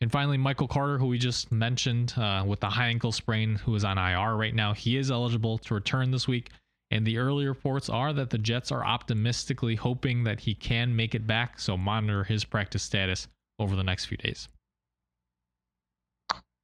And 0.02 0.12
finally, 0.12 0.38
Michael 0.38 0.68
Carter, 0.68 0.98
who 0.98 1.06
we 1.06 1.18
just 1.18 1.50
mentioned 1.50 2.14
uh, 2.16 2.44
with 2.46 2.60
the 2.60 2.70
high 2.70 2.86
ankle 2.86 3.12
sprain, 3.12 3.56
who 3.56 3.74
is 3.74 3.84
on 3.84 3.98
IR 3.98 4.36
right 4.36 4.54
now, 4.54 4.72
he 4.72 4.96
is 4.96 5.10
eligible 5.10 5.58
to 5.58 5.74
return 5.74 6.10
this 6.10 6.28
week. 6.28 6.50
And 6.90 7.06
the 7.06 7.18
early 7.18 7.46
reports 7.46 7.88
are 7.88 8.12
that 8.14 8.30
the 8.30 8.38
Jets 8.38 8.72
are 8.72 8.84
optimistically 8.84 9.76
hoping 9.76 10.24
that 10.24 10.40
he 10.40 10.54
can 10.54 10.94
make 10.96 11.14
it 11.14 11.26
back. 11.26 11.58
So 11.58 11.76
monitor 11.76 12.24
his 12.24 12.44
practice 12.44 12.82
status 12.82 13.28
over 13.58 13.76
the 13.76 13.84
next 13.84 14.06
few 14.06 14.16
days. 14.16 14.48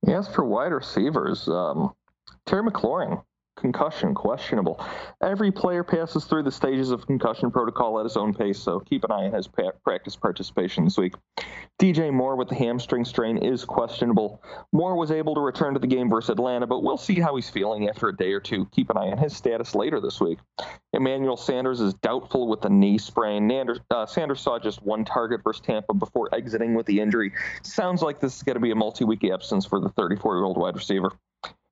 As 0.09 0.29
for 0.29 0.45
wide 0.45 0.73
receivers, 0.73 1.49
um, 1.49 1.93
Terry 2.47 2.63
McLaurin 2.63 3.23
concussion 3.57 4.15
questionable. 4.15 4.85
Every 5.23 5.51
player 5.51 5.83
passes 5.83 6.25
through 6.25 6.45
the 6.45 6.53
stages 6.53 6.91
of 6.91 7.07
concussion 7.07 7.51
protocol 7.51 7.99
at 7.99 8.05
his 8.05 8.17
own 8.17 8.35
pace, 8.35 8.59
so 8.59 8.81
keep 8.81 9.03
an 9.05 9.11
eye 9.11 9.27
on 9.27 9.33
his 9.33 9.49
practice 9.83 10.15
participation 10.15 10.85
this 10.85 10.99
week. 10.99 11.15
DJ 11.79 12.13
Moore 12.13 12.37
with 12.37 12.49
the 12.49 12.55
hamstring 12.55 13.05
strain 13.05 13.37
is 13.39 13.65
questionable. 13.65 14.43
Moore 14.73 14.97
was 14.97 15.11
able 15.11 15.35
to 15.35 15.41
return 15.41 15.75
to 15.75 15.81
the 15.81 15.87
game 15.87 16.09
versus 16.09 16.31
Atlanta, 16.31 16.67
but 16.67 16.83
we'll 16.83 16.97
see 16.97 17.21
how 17.21 17.35
he's 17.37 17.51
feeling 17.51 17.89
after 17.89 18.09
a 18.09 18.17
day 18.17 18.33
or 18.33 18.41
two. 18.41 18.67
Keep 18.67 18.91
an 18.91 18.97
eye 18.97 19.11
on 19.11 19.19
his 19.19 19.37
status 19.37 19.75
later 19.75 20.01
this 20.01 20.21
week. 20.21 20.39
Emmanuel 20.93 21.37
Sanders 21.37 21.81
is 21.81 21.93
doubtful 21.95 22.49
with 22.49 22.63
the 22.63 22.71
knee 22.71 22.97
sprain. 22.97 23.49
Nander, 23.49 23.79
uh, 23.91 24.07
Sanders 24.07 24.41
saw 24.41 24.59
just 24.59 24.83
one 24.83 25.05
target 25.05 25.43
versus 25.45 25.61
Tampa 25.61 25.93
before 25.93 26.35
exiting 26.35 26.75
with 26.75 26.87
the 26.87 27.01
injury. 27.01 27.33
Sounds 27.63 28.01
like 28.01 28.21
this 28.21 28.37
is 28.37 28.43
going 28.43 28.57
to 28.57 28.61
be 28.61 28.71
a 28.71 28.77
multi-week 28.77 29.25
absence 29.25 29.67
for 29.67 29.81
the 29.81 29.91
34-year-old 29.91 30.57
wide 30.57 30.77
receiver. 30.77 31.11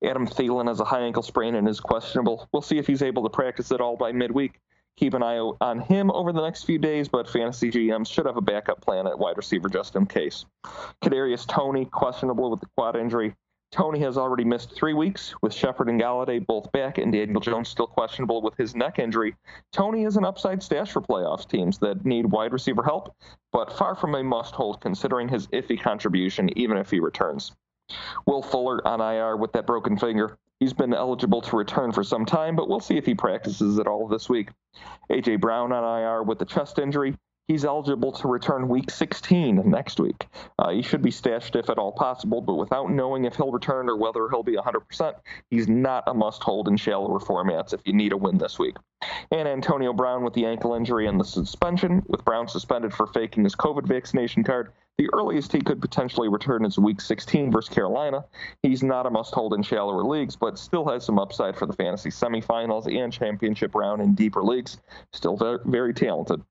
Adam 0.04 0.26
Thielen 0.26 0.68
has 0.68 0.80
a 0.80 0.84
high 0.84 1.00
ankle 1.00 1.22
sprain 1.22 1.54
and 1.54 1.68
is 1.68 1.80
questionable. 1.80 2.48
We'll 2.52 2.62
see 2.62 2.78
if 2.78 2.86
he's 2.86 3.02
able 3.02 3.22
to 3.22 3.30
practice 3.30 3.72
at 3.72 3.80
all 3.80 3.96
by 3.96 4.12
midweek. 4.12 4.60
Keep 4.96 5.14
an 5.14 5.22
eye 5.22 5.38
on 5.38 5.80
him 5.80 6.10
over 6.12 6.32
the 6.32 6.42
next 6.42 6.64
few 6.64 6.78
days, 6.78 7.08
but 7.08 7.28
fantasy 7.28 7.70
GMs 7.70 8.08
should 8.08 8.26
have 8.26 8.36
a 8.36 8.40
backup 8.40 8.80
plan 8.80 9.06
at 9.06 9.18
wide 9.18 9.36
receiver 9.36 9.68
just 9.68 9.96
in 9.96 10.06
case. 10.06 10.44
Kadarius 11.02 11.46
Toney 11.46 11.86
questionable 11.86 12.50
with 12.50 12.60
the 12.60 12.68
quad 12.76 12.94
injury. 12.94 13.34
Toney 13.72 13.98
has 13.98 14.16
already 14.16 14.44
missed 14.44 14.76
three 14.76 14.94
weeks 14.94 15.34
with 15.42 15.52
Shepard 15.52 15.88
and 15.88 16.00
Golladay 16.00 16.46
both 16.46 16.70
back, 16.70 16.98
and 16.98 17.12
Daniel 17.12 17.40
Jones 17.40 17.68
still 17.68 17.88
questionable 17.88 18.40
with 18.40 18.56
his 18.56 18.76
neck 18.76 19.00
injury. 19.00 19.34
Toney 19.72 20.04
is 20.04 20.16
an 20.16 20.24
upside 20.24 20.62
stash 20.62 20.92
for 20.92 21.00
playoffs 21.00 21.48
teams 21.48 21.78
that 21.78 22.04
need 22.04 22.26
wide 22.26 22.52
receiver 22.52 22.84
help, 22.84 23.16
but 23.50 23.76
far 23.76 23.96
from 23.96 24.14
a 24.14 24.22
must-hold 24.22 24.80
considering 24.80 25.28
his 25.28 25.48
iffy 25.48 25.80
contribution, 25.80 26.56
even 26.56 26.76
if 26.76 26.88
he 26.88 27.00
returns. 27.00 27.50
Will 28.26 28.42
Fuller 28.42 28.86
on 28.86 29.00
IR 29.00 29.36
with 29.36 29.52
that 29.52 29.66
broken 29.66 29.96
finger. 29.96 30.38
He's 30.60 30.72
been 30.72 30.94
eligible 30.94 31.42
to 31.42 31.56
return 31.56 31.92
for 31.92 32.04
some 32.04 32.24
time, 32.24 32.56
but 32.56 32.68
we'll 32.68 32.80
see 32.80 32.96
if 32.96 33.04
he 33.04 33.14
practices 33.14 33.78
at 33.78 33.86
all 33.86 34.08
this 34.08 34.28
week. 34.28 34.48
A.J. 35.10 35.36
Brown 35.36 35.72
on 35.72 36.00
IR 36.00 36.22
with 36.22 36.38
the 36.38 36.44
chest 36.44 36.78
injury. 36.78 37.16
He's 37.46 37.66
eligible 37.66 38.12
to 38.12 38.28
return 38.28 38.68
week 38.68 38.90
16 38.90 39.68
next 39.68 40.00
week. 40.00 40.26
Uh, 40.58 40.70
he 40.70 40.80
should 40.80 41.02
be 41.02 41.10
stashed 41.10 41.56
if 41.56 41.68
at 41.68 41.76
all 41.76 41.92
possible, 41.92 42.40
but 42.40 42.54
without 42.54 42.90
knowing 42.90 43.26
if 43.26 43.36
he'll 43.36 43.52
return 43.52 43.90
or 43.90 43.98
whether 43.98 44.30
he'll 44.30 44.42
be 44.42 44.56
100%, 44.56 45.14
he's 45.50 45.68
not 45.68 46.04
a 46.06 46.14
must 46.14 46.42
hold 46.42 46.68
in 46.68 46.78
shallower 46.78 47.18
formats 47.18 47.74
if 47.74 47.82
you 47.84 47.92
need 47.92 48.12
a 48.12 48.16
win 48.16 48.38
this 48.38 48.58
week. 48.58 48.76
And 49.30 49.46
Antonio 49.46 49.92
Brown 49.92 50.24
with 50.24 50.32
the 50.32 50.46
ankle 50.46 50.74
injury 50.74 51.06
and 51.06 51.20
the 51.20 51.24
suspension, 51.24 52.02
with 52.06 52.24
Brown 52.24 52.48
suspended 52.48 52.94
for 52.94 53.06
faking 53.08 53.44
his 53.44 53.54
COVID 53.54 53.86
vaccination 53.86 54.42
card. 54.42 54.72
The 54.96 55.08
earliest 55.12 55.52
he 55.52 55.60
could 55.60 55.80
potentially 55.80 56.28
return 56.28 56.64
is 56.64 56.78
week 56.78 57.00
16 57.00 57.50
versus 57.50 57.74
Carolina. 57.74 58.24
He's 58.62 58.82
not 58.82 59.06
a 59.06 59.10
must 59.10 59.34
hold 59.34 59.54
in 59.54 59.62
shallower 59.62 60.04
leagues, 60.04 60.36
but 60.36 60.58
still 60.58 60.86
has 60.88 61.04
some 61.04 61.18
upside 61.18 61.56
for 61.56 61.66
the 61.66 61.72
fantasy 61.72 62.10
semifinals 62.10 62.86
and 62.86 63.12
championship 63.12 63.74
round 63.74 64.00
in 64.00 64.14
deeper 64.14 64.42
leagues. 64.42 64.78
Still 65.12 65.60
very 65.64 65.92
talented 65.92 66.42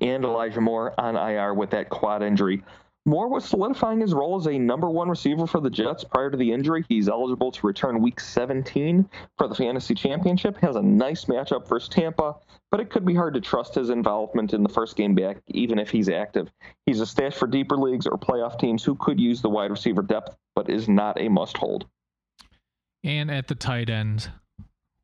and 0.00 0.24
Elijah 0.24 0.60
Moore 0.60 0.94
on 0.98 1.16
IR 1.16 1.54
with 1.54 1.70
that 1.70 1.88
quad 1.90 2.22
injury. 2.22 2.62
Moore 3.06 3.28
was 3.28 3.46
solidifying 3.46 4.00
his 4.00 4.12
role 4.12 4.36
as 4.36 4.46
a 4.46 4.58
number 4.58 4.90
one 4.90 5.08
receiver 5.08 5.46
for 5.46 5.60
the 5.60 5.70
Jets 5.70 6.04
prior 6.04 6.30
to 6.30 6.36
the 6.36 6.52
injury. 6.52 6.84
He's 6.86 7.08
eligible 7.08 7.50
to 7.50 7.66
return 7.66 8.02
week 8.02 8.20
17 8.20 9.08
for 9.38 9.48
the 9.48 9.54
fantasy 9.54 9.94
championship. 9.94 10.58
Has 10.58 10.76
a 10.76 10.82
nice 10.82 11.24
matchup 11.24 11.66
versus 11.66 11.88
Tampa, 11.88 12.36
but 12.70 12.78
it 12.78 12.90
could 12.90 13.06
be 13.06 13.14
hard 13.14 13.32
to 13.34 13.40
trust 13.40 13.74
his 13.74 13.88
involvement 13.88 14.52
in 14.52 14.62
the 14.62 14.68
first 14.68 14.96
game 14.96 15.14
back, 15.14 15.38
even 15.46 15.78
if 15.78 15.90
he's 15.90 16.10
active. 16.10 16.50
He's 16.84 17.00
a 17.00 17.06
stash 17.06 17.34
for 17.34 17.46
deeper 17.46 17.78
leagues 17.78 18.06
or 18.06 18.18
playoff 18.18 18.58
teams 18.58 18.84
who 18.84 18.94
could 18.96 19.18
use 19.18 19.40
the 19.40 19.48
wide 19.48 19.70
receiver 19.70 20.02
depth, 20.02 20.36
but 20.54 20.68
is 20.68 20.86
not 20.86 21.18
a 21.18 21.28
must 21.30 21.56
hold. 21.56 21.86
And 23.02 23.30
at 23.30 23.48
the 23.48 23.54
tight 23.54 23.88
end, 23.88 24.30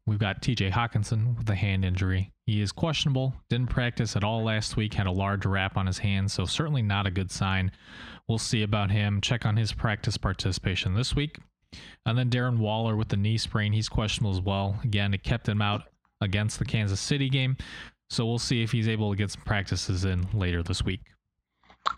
we've 0.06 0.18
got 0.18 0.42
TJ 0.42 0.72
Hockenson 0.72 1.38
with 1.38 1.48
a 1.48 1.54
hand 1.54 1.82
injury. 1.82 2.30
He 2.46 2.60
is 2.60 2.70
questionable, 2.70 3.34
didn't 3.48 3.70
practice 3.70 4.14
at 4.14 4.22
all 4.22 4.44
last 4.44 4.76
week, 4.76 4.94
had 4.94 5.08
a 5.08 5.12
large 5.12 5.44
wrap 5.44 5.76
on 5.76 5.86
his 5.86 5.98
hand, 5.98 6.30
so 6.30 6.44
certainly 6.44 6.80
not 6.80 7.06
a 7.06 7.10
good 7.10 7.32
sign. 7.32 7.72
We'll 8.28 8.38
see 8.38 8.62
about 8.62 8.92
him. 8.92 9.20
Check 9.20 9.44
on 9.44 9.56
his 9.56 9.72
practice 9.72 10.16
participation 10.16 10.94
this 10.94 11.16
week. 11.16 11.38
And 12.06 12.16
then 12.16 12.30
Darren 12.30 12.58
Waller 12.58 12.94
with 12.94 13.08
the 13.08 13.16
knee 13.16 13.36
sprain, 13.36 13.72
he's 13.72 13.88
questionable 13.88 14.30
as 14.30 14.40
well. 14.40 14.78
Again, 14.84 15.12
it 15.12 15.24
kept 15.24 15.48
him 15.48 15.60
out 15.60 15.82
against 16.20 16.60
the 16.60 16.64
Kansas 16.64 17.00
City 17.00 17.28
game. 17.28 17.56
So 18.10 18.24
we'll 18.24 18.38
see 18.38 18.62
if 18.62 18.70
he's 18.70 18.86
able 18.86 19.10
to 19.10 19.16
get 19.16 19.32
some 19.32 19.42
practices 19.42 20.04
in 20.04 20.28
later 20.32 20.62
this 20.62 20.84
week. 20.84 21.00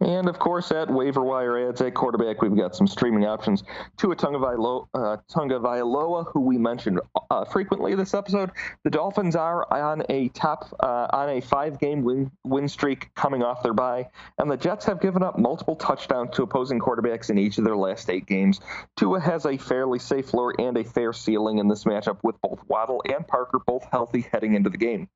And 0.00 0.28
of 0.28 0.38
course, 0.38 0.70
at 0.70 0.90
waiver 0.90 1.22
wire 1.22 1.68
ads 1.68 1.80
at 1.80 1.94
quarterback, 1.94 2.42
we've 2.42 2.56
got 2.56 2.76
some 2.76 2.86
streaming 2.86 3.24
options. 3.24 3.64
Tua 3.96 4.14
Tagovailoa, 4.14 4.86
uh, 4.94 6.24
who 6.24 6.40
we 6.40 6.58
mentioned 6.58 7.00
uh, 7.30 7.44
frequently 7.44 7.94
this 7.94 8.14
episode. 8.14 8.50
The 8.84 8.90
Dolphins 8.90 9.34
are 9.34 9.66
on 9.72 10.02
a 10.08 10.28
top 10.28 10.72
uh, 10.80 11.08
on 11.10 11.30
a 11.30 11.40
five-game 11.40 12.02
win 12.02 12.30
win 12.44 12.68
streak 12.68 13.12
coming 13.14 13.42
off 13.42 13.62
their 13.62 13.74
bye, 13.74 14.08
and 14.38 14.50
the 14.50 14.56
Jets 14.56 14.84
have 14.86 15.00
given 15.00 15.22
up 15.22 15.38
multiple 15.38 15.76
touchdowns 15.76 16.34
to 16.36 16.42
opposing 16.42 16.78
quarterbacks 16.78 17.30
in 17.30 17.38
each 17.38 17.58
of 17.58 17.64
their 17.64 17.76
last 17.76 18.08
eight 18.10 18.26
games. 18.26 18.60
Tua 18.96 19.20
has 19.20 19.46
a 19.46 19.56
fairly 19.56 19.98
safe 19.98 20.26
floor 20.26 20.54
and 20.58 20.76
a 20.76 20.84
fair 20.84 21.12
ceiling 21.12 21.58
in 21.58 21.68
this 21.68 21.84
matchup, 21.84 22.18
with 22.22 22.40
both 22.40 22.60
Waddle 22.68 23.02
and 23.08 23.26
Parker 23.26 23.58
both 23.66 23.84
healthy 23.90 24.26
heading 24.32 24.54
into 24.54 24.70
the 24.70 24.78
game. 24.78 25.08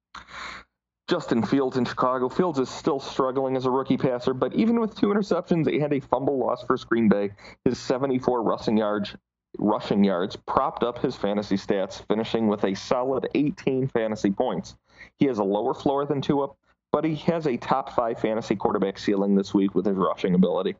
Justin 1.12 1.42
Fields 1.42 1.76
in 1.76 1.84
Chicago. 1.84 2.26
Fields 2.26 2.58
is 2.58 2.70
still 2.70 2.98
struggling 2.98 3.54
as 3.54 3.66
a 3.66 3.70
rookie 3.70 3.98
passer, 3.98 4.32
but 4.32 4.54
even 4.54 4.80
with 4.80 4.96
two 4.96 5.08
interceptions 5.08 5.66
and 5.66 5.92
a 5.92 6.00
fumble 6.00 6.38
loss 6.38 6.64
for 6.64 6.74
Green 6.88 7.06
Bay, 7.06 7.32
his 7.66 7.78
74 7.78 8.42
rushing 8.42 8.78
yards 8.78 9.14
rushing 9.58 10.02
yards 10.04 10.36
propped 10.36 10.82
up 10.82 10.96
his 11.00 11.14
fantasy 11.14 11.56
stats, 11.56 12.02
finishing 12.08 12.48
with 12.48 12.64
a 12.64 12.74
solid 12.74 13.28
18 13.34 13.88
fantasy 13.88 14.30
points. 14.30 14.74
He 15.18 15.26
has 15.26 15.36
a 15.36 15.44
lower 15.44 15.74
floor 15.74 16.06
than 16.06 16.22
Tua, 16.22 16.48
but 16.92 17.04
he 17.04 17.16
has 17.30 17.46
a 17.46 17.58
top 17.58 17.92
five 17.92 18.18
fantasy 18.18 18.56
quarterback 18.56 18.98
ceiling 18.98 19.34
this 19.34 19.52
week 19.52 19.74
with 19.74 19.84
his 19.84 19.96
rushing 19.96 20.34
ability. 20.34 20.76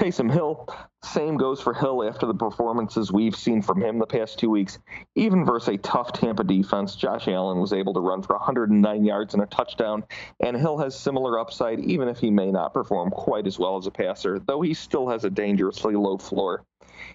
Taysom 0.00 0.32
Hill, 0.32 0.66
same 1.04 1.36
goes 1.36 1.60
for 1.60 1.74
Hill 1.74 2.02
after 2.08 2.24
the 2.24 2.34
performances 2.34 3.12
we've 3.12 3.36
seen 3.36 3.60
from 3.60 3.82
him 3.82 3.98
the 3.98 4.06
past 4.06 4.38
two 4.38 4.48
weeks. 4.48 4.78
Even 5.14 5.44
versus 5.44 5.74
a 5.74 5.78
tough 5.78 6.12
Tampa 6.12 6.42
defense, 6.42 6.96
Josh 6.96 7.28
Allen 7.28 7.60
was 7.60 7.74
able 7.74 7.92
to 7.92 8.00
run 8.00 8.22
for 8.22 8.34
109 8.36 9.04
yards 9.04 9.34
and 9.34 9.42
a 9.42 9.46
touchdown, 9.46 10.04
and 10.40 10.56
Hill 10.56 10.78
has 10.78 10.98
similar 10.98 11.38
upside, 11.38 11.80
even 11.80 12.08
if 12.08 12.18
he 12.18 12.30
may 12.30 12.50
not 12.50 12.72
perform 12.72 13.10
quite 13.10 13.46
as 13.46 13.58
well 13.58 13.76
as 13.76 13.86
a 13.86 13.90
passer, 13.90 14.38
though 14.38 14.62
he 14.62 14.72
still 14.72 15.08
has 15.08 15.24
a 15.24 15.30
dangerously 15.30 15.94
low 15.96 16.16
floor. 16.16 16.64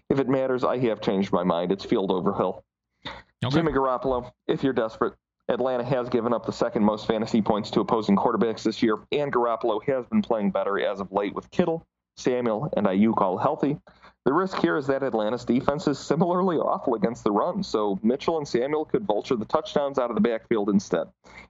If 0.09 0.19
it 0.19 0.29
matters, 0.29 0.63
I 0.63 0.77
have 0.77 1.01
changed 1.01 1.31
my 1.31 1.43
mind. 1.43 1.71
It's 1.71 1.85
field 1.85 2.11
over 2.11 2.33
Hill. 2.33 2.63
Okay. 3.07 3.15
Jimmy 3.49 3.71
Garoppolo, 3.71 4.31
if 4.47 4.63
you're 4.63 4.73
desperate, 4.73 5.15
Atlanta 5.47 5.83
has 5.83 6.09
given 6.09 6.33
up 6.33 6.45
the 6.45 6.51
second 6.51 6.83
most 6.83 7.07
fantasy 7.07 7.41
points 7.41 7.71
to 7.71 7.79
opposing 7.79 8.15
quarterbacks 8.15 8.63
this 8.63 8.83
year, 8.83 8.97
and 9.11 9.33
Garoppolo 9.33 9.83
has 9.85 10.05
been 10.05 10.21
playing 10.21 10.51
better 10.51 10.79
as 10.79 10.99
of 10.99 11.11
late 11.11 11.33
with 11.33 11.49
Kittle, 11.49 11.85
Samuel, 12.17 12.71
and 12.75 12.87
Aiyuk 12.87 13.21
all 13.21 13.37
healthy. 13.37 13.77
The 14.25 14.33
risk 14.33 14.57
here 14.57 14.75
is 14.75 14.87
that 14.87 15.03
Atlanta's 15.03 15.45
defense 15.45 15.87
is 15.87 15.99
similarly 15.99 16.57
awful 16.57 16.95
against 16.95 17.23
the 17.23 17.31
run, 17.31 17.61
so 17.61 17.99
Mitchell 18.01 18.39
and 18.39 18.47
Samuel 18.47 18.85
could 18.85 19.05
vulture 19.05 19.35
the 19.35 19.45
touchdowns 19.45 19.99
out 19.99 20.09
of 20.09 20.15
the 20.15 20.21
backfield 20.21 20.69
instead. 20.69 21.07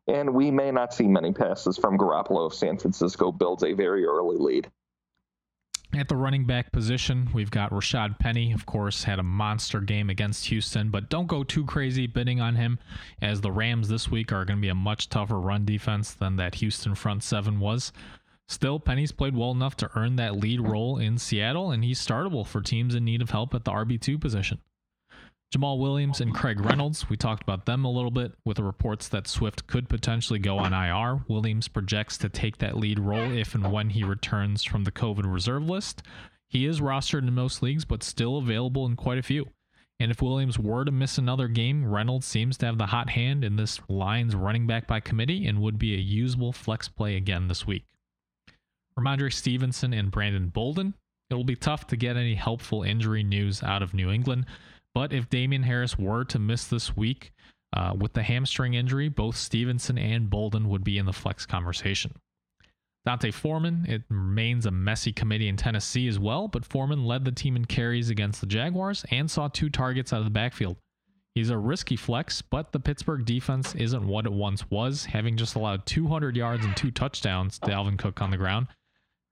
And 0.07 0.33
we 0.33 0.51
may 0.51 0.71
not 0.71 0.93
see 0.93 1.07
many 1.07 1.31
passes 1.31 1.77
from 1.77 1.97
Garoppolo 1.97 2.47
if 2.47 2.53
San 2.53 2.77
Francisco 2.77 3.31
builds 3.31 3.63
a 3.63 3.71
very 3.71 4.03
early 4.03 4.35
lead. 4.37 4.69
At 5.93 6.09
the 6.09 6.17
running 6.17 6.43
back 6.43 6.73
position, 6.73 7.29
we've 7.33 7.51
got 7.51 7.71
Rashaad 7.71 8.19
Penny, 8.19 8.51
of 8.51 8.65
course, 8.65 9.05
had 9.05 9.19
a 9.19 9.23
monster 9.23 9.79
game 9.79 10.09
against 10.09 10.47
Houston, 10.47 10.89
but 10.89 11.09
don't 11.09 11.27
go 11.27 11.45
too 11.45 11.63
crazy 11.63 12.05
bidding 12.07 12.41
on 12.41 12.55
him, 12.55 12.79
as 13.21 13.39
the 13.39 13.51
Rams 13.51 13.87
this 13.87 14.11
week 14.11 14.33
are 14.33 14.43
going 14.43 14.57
to 14.57 14.61
be 14.61 14.67
a 14.67 14.75
much 14.75 15.07
tougher 15.07 15.39
run 15.39 15.63
defense 15.63 16.11
than 16.11 16.35
that 16.35 16.55
Houston 16.55 16.95
front 16.95 17.23
seven 17.23 17.61
was. 17.61 17.93
Still, 18.47 18.79
Penny's 18.79 19.11
played 19.11 19.35
well 19.35 19.51
enough 19.51 19.75
to 19.77 19.89
earn 19.95 20.17
that 20.17 20.35
lead 20.35 20.61
role 20.61 20.97
in 20.97 21.17
Seattle, 21.17 21.71
and 21.71 21.83
he's 21.83 22.05
startable 22.05 22.45
for 22.45 22.61
teams 22.61 22.93
in 22.93 23.03
need 23.03 23.21
of 23.21 23.31
help 23.31 23.55
at 23.55 23.65
the 23.65 23.71
RB2 23.71 24.21
position. 24.21 24.61
Jamaal 25.53 25.79
Williams 25.79 26.21
and 26.21 26.33
Craig 26.33 26.59
Reynolds, 26.59 27.09
we 27.09 27.15
talked 27.15 27.43
about 27.43 27.65
them 27.65 27.85
a 27.85 27.91
little 27.91 28.11
bit 28.11 28.33
with 28.43 28.57
the 28.57 28.63
reports 28.63 29.07
that 29.07 29.27
Swift 29.27 29.67
could 29.67 29.87
potentially 29.87 30.39
go 30.39 30.57
on 30.57 30.73
IR. 30.73 31.23
Williams 31.27 31.67
projects 31.67 32.17
to 32.17 32.29
take 32.29 32.57
that 32.57 32.77
lead 32.77 32.99
role 32.99 33.31
if 33.31 33.55
and 33.55 33.71
when 33.71 33.91
he 33.91 34.03
returns 34.03 34.63
from 34.63 34.83
the 34.83 34.91
COVID 34.91 35.31
reserve 35.31 35.67
list. 35.69 36.03
He 36.47 36.65
is 36.65 36.81
rostered 36.81 37.27
in 37.27 37.33
most 37.33 37.63
leagues, 37.63 37.85
but 37.85 38.03
still 38.03 38.37
available 38.37 38.85
in 38.85 38.95
quite 38.95 39.17
a 39.17 39.23
few. 39.23 39.47
And 39.99 40.11
if 40.11 40.21
Williams 40.21 40.59
were 40.59 40.83
to 40.83 40.91
miss 40.91 41.17
another 41.17 41.47
game, 41.47 41.85
Reynolds 41.85 42.25
seems 42.27 42.57
to 42.57 42.65
have 42.65 42.77
the 42.77 42.87
hot 42.87 43.11
hand 43.11 43.43
in 43.43 43.55
this 43.55 43.79
Lions 43.87 44.35
running 44.35 44.67
back 44.67 44.87
by 44.87 44.99
committee 44.99 45.47
and 45.47 45.61
would 45.61 45.79
be 45.79 45.93
a 45.93 45.99
usable 45.99 46.51
flex 46.51 46.89
play 46.89 47.15
again 47.15 47.47
this 47.47 47.65
week. 47.65 47.85
Rhamondre 48.97 49.33
Stevenson 49.33 49.93
and 49.93 50.11
Brandon 50.11 50.47
Bolden. 50.47 50.93
It'll 51.29 51.43
be 51.43 51.55
tough 51.55 51.87
to 51.87 51.97
get 51.97 52.17
any 52.17 52.35
helpful 52.35 52.83
injury 52.83 53.23
news 53.23 53.63
out 53.63 53.81
of 53.81 53.93
New 53.93 54.09
England. 54.09 54.45
But 54.93 55.11
if 55.11 55.29
Damien 55.29 55.63
Harris 55.63 55.97
were 55.97 56.23
to 56.25 56.39
miss 56.39 56.65
this 56.65 56.95
week 56.95 57.33
uh, 57.75 57.93
with 57.97 58.13
the 58.13 58.23
hamstring 58.23 58.75
injury, 58.75 59.09
both 59.09 59.35
Stevenson 59.35 59.97
and 59.97 60.29
Bolden 60.29 60.69
would 60.69 60.83
be 60.83 60.97
in 60.97 61.05
the 61.05 61.13
flex 61.13 61.45
conversation. 61.45 62.13
D'Onta 63.05 63.31
Foreman, 63.31 63.85
it 63.87 64.03
remains 64.09 64.65
a 64.65 64.71
messy 64.71 65.11
committee 65.11 65.47
in 65.47 65.57
Tennessee 65.57 66.07
as 66.07 66.17
well, 66.17 66.47
but 66.47 66.65
Foreman 66.65 67.05
led 67.05 67.23
the 67.23 67.31
team 67.31 67.55
in 67.55 67.65
carries 67.65 68.09
against 68.09 68.41
the 68.41 68.47
Jaguars 68.47 69.05
and 69.11 69.29
saw 69.29 69.47
two 69.47 69.69
targets 69.69 70.11
out 70.11 70.19
of 70.19 70.25
the 70.25 70.31
backfield. 70.31 70.77
He's 71.35 71.49
a 71.49 71.57
risky 71.57 71.97
flex, 71.97 72.41
but 72.41 72.71
the 72.71 72.79
Pittsburgh 72.79 73.25
defense 73.25 73.75
isn't 73.75 74.07
what 74.07 74.25
it 74.25 74.31
once 74.31 74.71
was, 74.71 75.05
having 75.05 75.35
just 75.35 75.55
allowed 75.55 75.85
200 75.85 76.35
yards 76.37 76.63
and 76.63 76.75
two 76.77 76.91
touchdowns 76.91 77.59
to 77.59 77.73
Alvin 77.73 77.97
Cook 77.97 78.21
on 78.21 78.31
the 78.31 78.37
ground. 78.37 78.67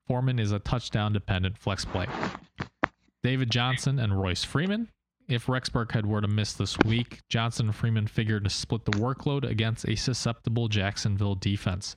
Foreman 0.07 0.39
is 0.39 0.51
a 0.51 0.59
touchdown 0.59 1.13
dependent 1.13 1.57
flex 1.57 1.85
play. 1.85 2.07
David 3.23 3.49
Johnson 3.49 3.99
and 3.99 4.19
Royce 4.19 4.43
Freeman, 4.43 4.89
if 5.29 5.47
Rex 5.47 5.69
Burkhead 5.69 6.05
were 6.05 6.21
to 6.21 6.27
miss 6.27 6.53
this 6.53 6.77
week, 6.79 7.21
Johnson 7.29 7.67
and 7.67 7.75
Freeman 7.75 8.07
figured 8.07 8.43
to 8.43 8.49
split 8.49 8.83
the 8.83 8.91
workload 8.91 9.49
against 9.49 9.87
a 9.87 9.95
susceptible 9.95 10.67
Jacksonville 10.67 11.35
defense. 11.35 11.95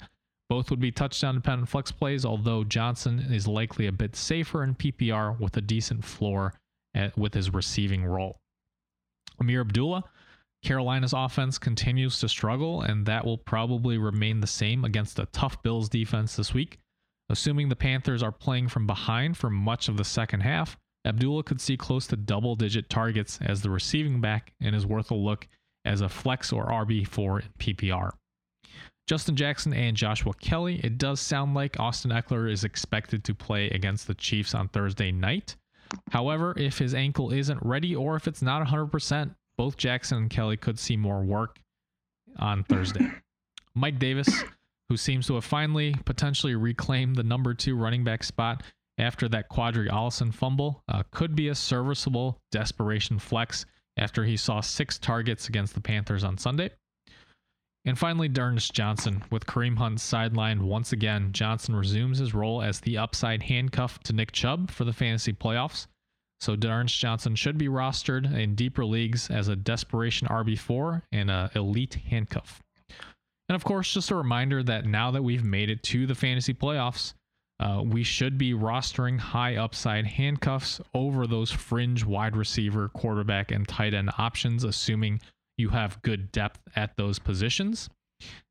Both 0.48 0.70
would 0.70 0.78
be 0.78 0.92
touchdown 0.92 1.34
dependent 1.34 1.68
flex 1.68 1.90
plays, 1.90 2.24
although 2.24 2.62
Johnson 2.62 3.18
is 3.18 3.48
likely 3.48 3.88
a 3.88 3.92
bit 3.92 4.14
safer 4.14 4.62
in 4.62 4.76
PPR 4.76 5.38
with 5.40 5.56
a 5.56 5.60
decent 5.60 6.04
floor 6.04 6.54
at, 6.94 7.18
with 7.18 7.34
his 7.34 7.52
receiving 7.52 8.04
role. 8.04 8.38
Ameer 9.40 9.62
Abdullah, 9.62 10.04
Carolina's 10.62 11.12
offense 11.12 11.58
continues 11.58 12.20
to 12.20 12.28
struggle, 12.28 12.82
and 12.82 13.06
that 13.06 13.24
will 13.24 13.38
probably 13.38 13.98
remain 13.98 14.40
the 14.40 14.46
same 14.46 14.84
against 14.84 15.18
a 15.18 15.26
tough 15.26 15.60
Bills 15.62 15.88
defense 15.88 16.36
this 16.36 16.54
week. 16.54 16.78
Assuming 17.28 17.68
the 17.68 17.76
Panthers 17.76 18.22
are 18.22 18.32
playing 18.32 18.68
from 18.68 18.86
behind 18.86 19.36
for 19.36 19.50
much 19.50 19.88
of 19.88 19.96
the 19.96 20.04
second 20.04 20.40
half, 20.40 20.76
Abdullah 21.04 21.42
could 21.42 21.60
see 21.60 21.76
close 21.76 22.06
to 22.08 22.16
double 22.16 22.56
digit 22.56 22.88
targets 22.88 23.38
as 23.42 23.62
the 23.62 23.70
receiving 23.70 24.20
back 24.20 24.52
and 24.60 24.74
is 24.74 24.86
worth 24.86 25.10
a 25.10 25.14
look 25.14 25.46
as 25.84 26.00
a 26.00 26.08
flex 26.08 26.52
or 26.52 26.66
RB4 26.66 27.42
in 27.42 27.48
PPR. 27.58 28.10
Justin 29.06 29.36
Jackson 29.36 29.72
and 29.72 29.96
Joshua 29.96 30.34
Kelley, 30.34 30.80
it 30.82 30.98
does 30.98 31.20
sound 31.20 31.54
like 31.54 31.78
Austin 31.78 32.10
Ekeler 32.10 32.50
is 32.50 32.64
expected 32.64 33.22
to 33.24 33.34
play 33.34 33.70
against 33.70 34.08
the 34.08 34.14
Chiefs 34.14 34.52
on 34.52 34.68
Thursday 34.68 35.12
night. 35.12 35.54
However, 36.10 36.54
if 36.56 36.78
his 36.78 36.92
ankle 36.92 37.32
isn't 37.32 37.62
ready 37.62 37.94
or 37.94 38.16
if 38.16 38.26
it's 38.26 38.42
not 38.42 38.66
100%, 38.66 39.34
both 39.56 39.76
Jackson 39.76 40.18
and 40.18 40.30
Kelley 40.30 40.56
could 40.56 40.78
see 40.78 40.96
more 40.96 41.22
work 41.22 41.60
on 42.38 42.64
Thursday. 42.64 43.08
Mike 43.74 44.00
Davis, 44.00 44.28
who 44.88 44.96
seems 44.96 45.26
to 45.26 45.34
have 45.34 45.44
finally 45.44 45.94
potentially 46.04 46.54
reclaimed 46.54 47.16
the 47.16 47.22
number 47.22 47.54
two 47.54 47.76
running 47.76 48.04
back 48.04 48.22
spot, 48.22 48.62
after 48.98 49.28
that 49.28 49.50
Qadree 49.50 49.90
Ollison 49.90 50.32
fumble 50.32 50.82
uh, 50.88 51.02
could 51.10 51.34
be 51.34 51.48
a 51.48 51.54
serviceable 51.54 52.38
desperation 52.50 53.18
flex 53.18 53.66
after 53.98 54.24
he 54.24 54.36
saw 54.36 54.60
six 54.60 54.98
targets 54.98 55.48
against 55.48 55.74
the 55.74 55.80
Panthers 55.80 56.24
on 56.24 56.38
Sunday. 56.38 56.70
And 57.84 57.98
finally, 57.98 58.28
D'Ernest 58.28 58.72
Johnson. 58.72 59.22
With 59.30 59.46
Kareem 59.46 59.76
Hunt 59.76 59.98
sidelined 59.98 60.60
once 60.60 60.92
again, 60.92 61.30
Johnson 61.32 61.76
resumes 61.76 62.18
his 62.18 62.34
role 62.34 62.60
as 62.60 62.80
the 62.80 62.98
upside 62.98 63.44
handcuff 63.44 64.00
to 64.00 64.12
Nick 64.12 64.32
Chubb 64.32 64.70
for 64.70 64.84
the 64.84 64.92
fantasy 64.92 65.32
playoffs. 65.32 65.86
So 66.40 66.56
D'Ernest 66.56 66.98
Johnson 66.98 67.36
should 67.36 67.56
be 67.56 67.68
rostered 67.68 68.36
in 68.36 68.56
deeper 68.56 68.84
leagues 68.84 69.30
as 69.30 69.48
a 69.48 69.56
desperation 69.56 70.26
RB4 70.28 71.02
and 71.12 71.30
an 71.30 71.50
elite 71.54 71.94
handcuff. 71.94 72.60
And 73.48 73.54
of 73.54 73.64
course, 73.64 73.92
just 73.92 74.10
a 74.10 74.16
reminder 74.16 74.62
that 74.62 74.86
now 74.86 75.10
that 75.12 75.22
we've 75.22 75.44
made 75.44 75.70
it 75.70 75.82
to 75.84 76.06
the 76.06 76.14
fantasy 76.14 76.52
playoffs, 76.52 77.14
uh, 77.58 77.82
we 77.84 78.02
should 78.02 78.36
be 78.36 78.52
rostering 78.52 79.18
high 79.18 79.56
upside 79.56 80.06
handcuffs 80.06 80.80
over 80.92 81.26
those 81.26 81.50
fringe 81.50 82.04
wide 82.04 82.36
receiver, 82.36 82.88
quarterback, 82.88 83.50
and 83.50 83.66
tight 83.66 83.94
end 83.94 84.10
options, 84.18 84.64
assuming 84.64 85.20
you 85.56 85.70
have 85.70 86.02
good 86.02 86.30
depth 86.32 86.60
at 86.74 86.96
those 86.96 87.18
positions. 87.18 87.88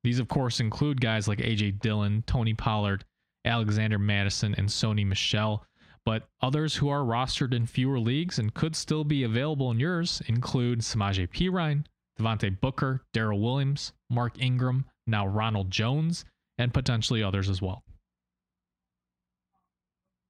These, 0.03 0.19
of 0.19 0.27
course, 0.27 0.59
include 0.59 1.01
guys 1.01 1.27
like 1.27 1.39
AJ 1.39 1.81
Dillon, 1.81 2.23
Tony 2.26 2.53
Pollard, 2.53 3.03
Alexander 3.45 3.99
Mattison, 3.99 4.55
and 4.57 4.69
Sony 4.69 5.05
Michel. 5.05 5.63
But 6.03 6.27
others 6.41 6.76
who 6.76 6.89
are 6.89 7.01
rostered 7.01 7.53
in 7.53 7.65
fewer 7.65 7.99
leagues 7.99 8.38
and 8.38 8.53
could 8.53 8.76
still 8.76 9.03
be 9.03 9.23
available 9.23 9.72
in 9.72 9.80
yours 9.80 10.22
include 10.27 10.80
Samaje 10.80 11.27
Perine, 11.27 11.85
Devontae 12.20 12.60
Booker, 12.60 13.02
Darrel 13.14 13.40
Williams, 13.40 13.94
Mark 14.10 14.42
Ingram, 14.42 14.86
now 15.08 15.28
Ronald 15.28 15.70
Jones, 15.72 16.26
and 16.58 16.74
potentially 16.74 17.22
others 17.22 17.50
as 17.50 17.62
well. 17.62 17.84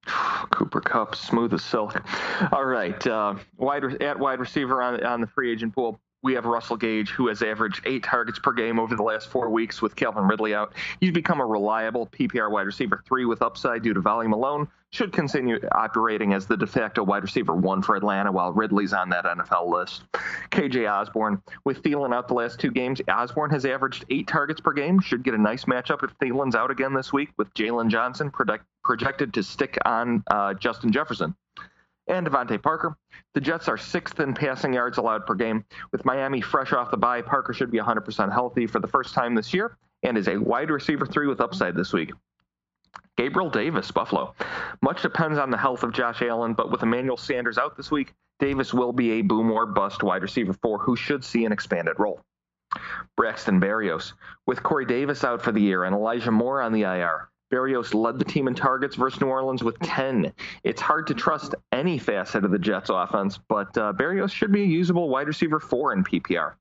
Cooper 0.50 0.80
Kupp, 0.80 1.14
smooth 1.14 1.54
as 1.54 1.64
silk. 1.64 2.02
All 2.52 2.64
right, 2.64 3.06
uh, 3.06 3.34
wide 3.56 4.02
at 4.02 4.18
wide 4.18 4.40
receiver 4.40 4.82
on 4.82 5.04
on 5.04 5.20
the 5.20 5.26
free 5.26 5.52
agent 5.52 5.74
pool 5.74 6.00
we 6.22 6.34
have 6.34 6.44
Russell 6.44 6.76
Gage, 6.76 7.10
who 7.10 7.28
has 7.28 7.42
averaged 7.42 7.82
eight 7.86 8.02
targets 8.02 8.38
per 8.38 8.52
game 8.52 8.78
over 8.78 8.96
the 8.96 9.02
last 9.02 9.28
four 9.28 9.50
weeks 9.50 9.80
with 9.80 9.94
Calvin 9.94 10.26
Ridley 10.26 10.54
out. 10.54 10.72
He's 11.00 11.12
become 11.12 11.40
a 11.40 11.46
reliable 11.46 12.06
PPR 12.08 12.50
wide 12.50 12.66
receiver 12.66 13.02
three 13.06 13.24
with 13.24 13.42
upside 13.42 13.82
due 13.82 13.94
to 13.94 14.00
volume 14.00 14.32
alone. 14.32 14.68
Should 14.92 15.12
continue 15.12 15.58
operating 15.72 16.32
as 16.32 16.46
the 16.46 16.56
de 16.56 16.66
facto 16.66 17.02
wide 17.02 17.22
receiver 17.22 17.54
one 17.54 17.82
for 17.82 17.96
Atlanta 17.96 18.32
while 18.32 18.52
Ridley's 18.52 18.92
on 18.92 19.10
that 19.10 19.24
NFL 19.24 19.70
list. 19.70 20.04
KJ 20.50 20.90
Osborn, 20.90 21.42
with 21.64 21.82
Thielen 21.82 22.14
out 22.14 22.28
the 22.28 22.34
last 22.34 22.58
two 22.58 22.70
games, 22.70 23.00
Osborn 23.08 23.50
has 23.50 23.66
averaged 23.66 24.04
eight 24.10 24.26
targets 24.26 24.60
per 24.60 24.72
game. 24.72 25.00
Should 25.00 25.22
get 25.22 25.34
a 25.34 25.38
nice 25.38 25.66
matchup 25.66 26.02
if 26.02 26.16
Thielen's 26.18 26.54
out 26.54 26.70
again 26.70 26.94
this 26.94 27.12
week 27.12 27.30
with 27.36 27.52
Jaylon 27.54 27.88
Johnson 27.88 28.30
project, 28.30 28.64
projected 28.82 29.34
to 29.34 29.42
stick 29.42 29.76
on 29.84 30.22
uh, 30.28 30.54
Justin 30.54 30.92
Jefferson 30.92 31.36
and 32.08 32.26
DeVante 32.26 32.62
Parker. 32.62 32.96
The 33.34 33.40
Jets 33.40 33.68
are 33.68 33.78
sixth 33.78 34.20
in 34.20 34.34
passing 34.34 34.74
yards 34.74 34.98
allowed 34.98 35.26
per 35.26 35.34
game. 35.34 35.64
With 35.92 36.04
Miami 36.04 36.40
fresh 36.40 36.72
off 36.72 36.90
the 36.90 36.96
bye, 36.96 37.22
Parker 37.22 37.52
should 37.52 37.70
be 37.70 37.78
100% 37.78 38.32
healthy 38.32 38.66
for 38.66 38.80
the 38.80 38.88
first 38.88 39.14
time 39.14 39.34
this 39.34 39.52
year 39.52 39.76
and 40.02 40.16
is 40.16 40.28
a 40.28 40.36
wide 40.36 40.70
receiver 40.70 41.06
three 41.06 41.26
with 41.26 41.40
upside 41.40 41.74
this 41.74 41.92
week. 41.92 42.12
Gabriel 43.16 43.50
Davis, 43.50 43.90
Buffalo. 43.90 44.34
Much 44.82 45.02
depends 45.02 45.38
on 45.38 45.50
the 45.50 45.56
health 45.56 45.82
of 45.82 45.92
Josh 45.92 46.22
Allen, 46.22 46.52
but 46.52 46.70
with 46.70 46.82
Emmanuel 46.82 47.16
Sanders 47.16 47.58
out 47.58 47.76
this 47.76 47.90
week, 47.90 48.12
Davis 48.38 48.74
will 48.74 48.92
be 48.92 49.12
a 49.12 49.22
boom 49.22 49.50
or 49.50 49.66
bust 49.66 50.02
wide 50.02 50.22
receiver 50.22 50.52
four 50.52 50.78
who 50.78 50.96
should 50.96 51.24
see 51.24 51.44
an 51.44 51.52
expanded 51.52 51.98
role. 51.98 52.20
Braxton 53.16 53.60
Berrios. 53.60 54.12
With 54.46 54.62
Corey 54.62 54.84
Davis 54.84 55.24
out 55.24 55.40
for 55.40 55.52
the 55.52 55.60
year 55.60 55.84
and 55.84 55.94
Elijah 55.94 56.30
Moore 56.30 56.60
on 56.60 56.72
the 56.72 56.82
IR, 56.82 57.30
Berrios 57.52 57.94
led 57.94 58.18
the 58.18 58.24
team 58.24 58.48
in 58.48 58.54
targets 58.54 58.96
versus 58.96 59.20
New 59.20 59.28
Orleans 59.28 59.62
with 59.62 59.78
10. 59.80 60.32
It's 60.64 60.80
hard 60.80 61.06
to 61.06 61.14
trust 61.14 61.54
any 61.72 61.98
facet 61.98 62.44
of 62.44 62.50
the 62.50 62.58
Jets 62.58 62.90
offense, 62.90 63.38
but 63.48 63.76
uh, 63.78 63.92
Berrios 63.92 64.32
should 64.32 64.52
be 64.52 64.62
a 64.62 64.66
usable 64.66 65.08
wide 65.08 65.28
receiver 65.28 65.60
four 65.60 65.92
in 65.92 66.02
PPR. 66.02 66.54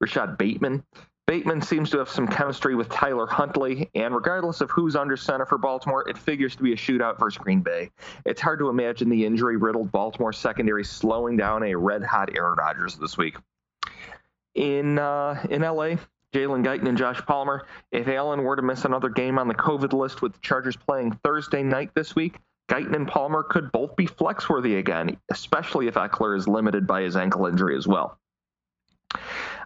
Rashod 0.00 0.38
Bateman. 0.38 0.84
Bateman 1.26 1.62
seems 1.62 1.90
to 1.90 1.98
have 1.98 2.08
some 2.08 2.26
chemistry 2.26 2.74
with 2.74 2.88
Tyler 2.88 3.26
Huntley, 3.26 3.88
and 3.94 4.12
regardless 4.14 4.60
of 4.60 4.70
who's 4.70 4.96
under 4.96 5.16
center 5.16 5.46
for 5.46 5.58
Baltimore, 5.58 6.08
it 6.08 6.18
figures 6.18 6.56
to 6.56 6.62
be 6.62 6.72
a 6.72 6.76
shootout 6.76 7.20
versus 7.20 7.38
Green 7.38 7.60
Bay. 7.60 7.90
It's 8.24 8.40
hard 8.40 8.58
to 8.58 8.68
imagine 8.68 9.08
the 9.08 9.24
injury 9.24 9.56
riddled 9.56 9.92
Baltimore 9.92 10.32
secondary 10.32 10.84
slowing 10.84 11.36
down 11.36 11.62
a 11.62 11.76
red 11.76 12.02
hot 12.02 12.30
Aaron 12.36 12.56
Rodgers 12.58 12.96
this 12.96 13.16
week. 13.16 13.36
In 14.56 14.98
uh, 14.98 15.46
in 15.48 15.62
LA, 15.62 15.96
Jalen 16.32 16.64
Guyton 16.64 16.88
and 16.88 16.98
Josh 16.98 17.20
Palmer. 17.26 17.66
If 17.90 18.06
Allen 18.06 18.42
were 18.42 18.56
to 18.56 18.62
miss 18.62 18.84
another 18.84 19.08
game 19.08 19.38
on 19.38 19.48
the 19.48 19.54
COVID 19.54 19.92
list 19.92 20.22
with 20.22 20.34
the 20.34 20.40
Chargers 20.40 20.76
playing 20.76 21.18
Thursday 21.24 21.62
night 21.62 21.90
this 21.94 22.14
week, 22.14 22.38
Guyton 22.68 22.94
and 22.94 23.08
Palmer 23.08 23.42
could 23.42 23.72
both 23.72 23.96
be 23.96 24.06
flex 24.06 24.48
worthy 24.48 24.76
again, 24.76 25.16
especially 25.30 25.88
if 25.88 25.94
Ekeler 25.94 26.36
is 26.36 26.46
limited 26.46 26.86
by 26.86 27.02
his 27.02 27.16
ankle 27.16 27.46
injury 27.46 27.76
as 27.76 27.88
well. 27.88 28.16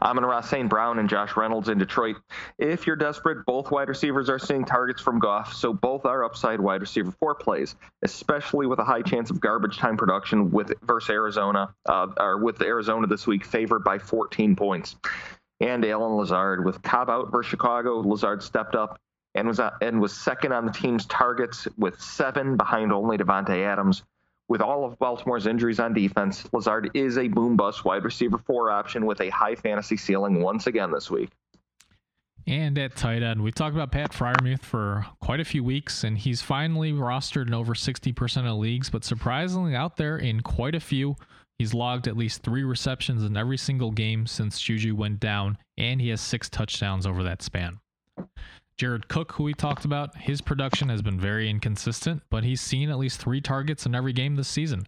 Amon-Ra 0.02 0.40
St. 0.40 0.68
Brown 0.68 0.98
and 0.98 1.08
Josh 1.08 1.36
Reynolds 1.36 1.68
in 1.68 1.78
Detroit. 1.78 2.16
If 2.58 2.86
you're 2.86 2.96
desperate, 2.96 3.44
both 3.46 3.70
wide 3.70 3.88
receivers 3.88 4.28
are 4.28 4.38
seeing 4.38 4.64
targets 4.64 5.00
from 5.00 5.18
Goff, 5.18 5.52
so 5.52 5.72
both 5.72 6.04
are 6.06 6.24
upside 6.24 6.60
wide 6.60 6.80
receiver 6.80 7.10
four 7.10 7.34
plays, 7.34 7.76
especially 8.02 8.66
with 8.66 8.78
a 8.78 8.84
high 8.84 9.02
chance 9.02 9.30
of 9.30 9.40
garbage 9.40 9.78
time 9.78 9.96
production 9.96 10.50
with 10.50 10.72
versus 10.82 11.10
Arizona, 11.10 11.74
uh, 11.86 12.08
or 12.18 12.38
with 12.38 12.60
Arizona 12.62 13.06
this 13.06 13.26
week 13.26 13.44
favored 13.44 13.84
by 13.84 13.98
14 13.98 14.56
points 14.56 14.96
and 15.60 15.84
Allen 15.84 16.16
Lazard. 16.16 16.64
With 16.64 16.82
Cobb 16.82 17.10
out 17.10 17.30
versus 17.30 17.50
Chicago, 17.50 18.00
Lazard 18.00 18.42
stepped 18.42 18.74
up 18.74 18.98
and 19.34 19.48
was 19.48 19.60
uh, 19.60 19.70
and 19.80 20.00
was 20.00 20.14
second 20.14 20.52
on 20.52 20.66
the 20.66 20.72
team's 20.72 21.06
targets 21.06 21.66
with 21.76 22.00
seven 22.00 22.56
behind 22.56 22.92
only 22.92 23.16
Davante 23.16 23.64
Adams. 23.64 24.02
With 24.46 24.60
all 24.60 24.84
of 24.84 24.98
Baltimore's 24.98 25.46
injuries 25.46 25.80
on 25.80 25.94
defense, 25.94 26.46
Lazard 26.52 26.90
is 26.94 27.16
a 27.16 27.28
boom 27.28 27.56
bust 27.56 27.84
wide 27.84 28.04
receiver 28.04 28.38
four 28.38 28.70
option 28.70 29.06
with 29.06 29.20
a 29.22 29.30
high 29.30 29.54
fantasy 29.54 29.96
ceiling 29.96 30.42
once 30.42 30.66
again 30.66 30.90
this 30.90 31.10
week. 31.10 31.30
And 32.46 32.76
at 32.78 32.94
tight 32.94 33.22
end, 33.22 33.42
we 33.42 33.52
talked 33.52 33.74
about 33.74 33.90
Pat 33.90 34.12
Freiermuth 34.12 34.60
for 34.60 35.06
quite 35.18 35.40
a 35.40 35.46
few 35.46 35.64
weeks, 35.64 36.04
and 36.04 36.18
he's 36.18 36.42
finally 36.42 36.92
rostered 36.92 37.46
in 37.46 37.54
over 37.54 37.72
60% 37.72 38.46
of 38.46 38.58
leagues, 38.58 38.90
but 38.90 39.02
surprisingly 39.02 39.74
out 39.74 39.96
there 39.96 40.18
in 40.18 40.42
quite 40.42 40.74
a 40.74 40.80
few. 40.80 41.16
He's 41.58 41.74
logged 41.74 42.08
at 42.08 42.16
least 42.16 42.42
three 42.42 42.64
receptions 42.64 43.22
in 43.22 43.36
every 43.36 43.56
single 43.56 43.90
game 43.90 44.26
since 44.26 44.60
Juju 44.60 44.94
went 44.96 45.20
down, 45.20 45.58
and 45.78 46.00
he 46.00 46.08
has 46.08 46.20
six 46.20 46.48
touchdowns 46.48 47.06
over 47.06 47.22
that 47.22 47.42
span. 47.42 47.78
Jared 48.76 49.06
Cook, 49.06 49.32
who 49.32 49.44
we 49.44 49.54
talked 49.54 49.84
about, 49.84 50.16
his 50.16 50.40
production 50.40 50.88
has 50.88 51.00
been 51.00 51.20
very 51.20 51.48
inconsistent, 51.48 52.22
but 52.28 52.42
he's 52.42 52.60
seen 52.60 52.90
at 52.90 52.98
least 52.98 53.20
three 53.20 53.40
targets 53.40 53.86
in 53.86 53.94
every 53.94 54.12
game 54.12 54.34
this 54.34 54.48
season. 54.48 54.86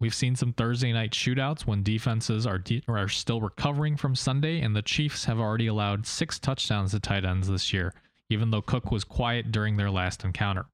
We've 0.00 0.14
seen 0.14 0.34
some 0.34 0.52
Thursday 0.52 0.92
night 0.92 1.12
shootouts 1.12 1.62
when 1.62 1.82
defenses 1.84 2.46
are, 2.46 2.58
de- 2.58 2.82
are 2.88 3.08
still 3.08 3.40
recovering 3.40 3.96
from 3.96 4.16
Sunday, 4.16 4.60
and 4.60 4.74
the 4.74 4.82
Chiefs 4.82 5.24
have 5.26 5.38
already 5.38 5.68
allowed 5.68 6.06
six 6.06 6.38
touchdowns 6.38 6.92
to 6.92 7.00
tight 7.00 7.24
ends 7.24 7.48
this 7.48 7.72
year, 7.72 7.94
even 8.28 8.50
though 8.50 8.62
Cook 8.62 8.90
was 8.90 9.04
quiet 9.04 9.52
during 9.52 9.76
their 9.76 9.90
last 9.90 10.24
encounter. 10.24 10.66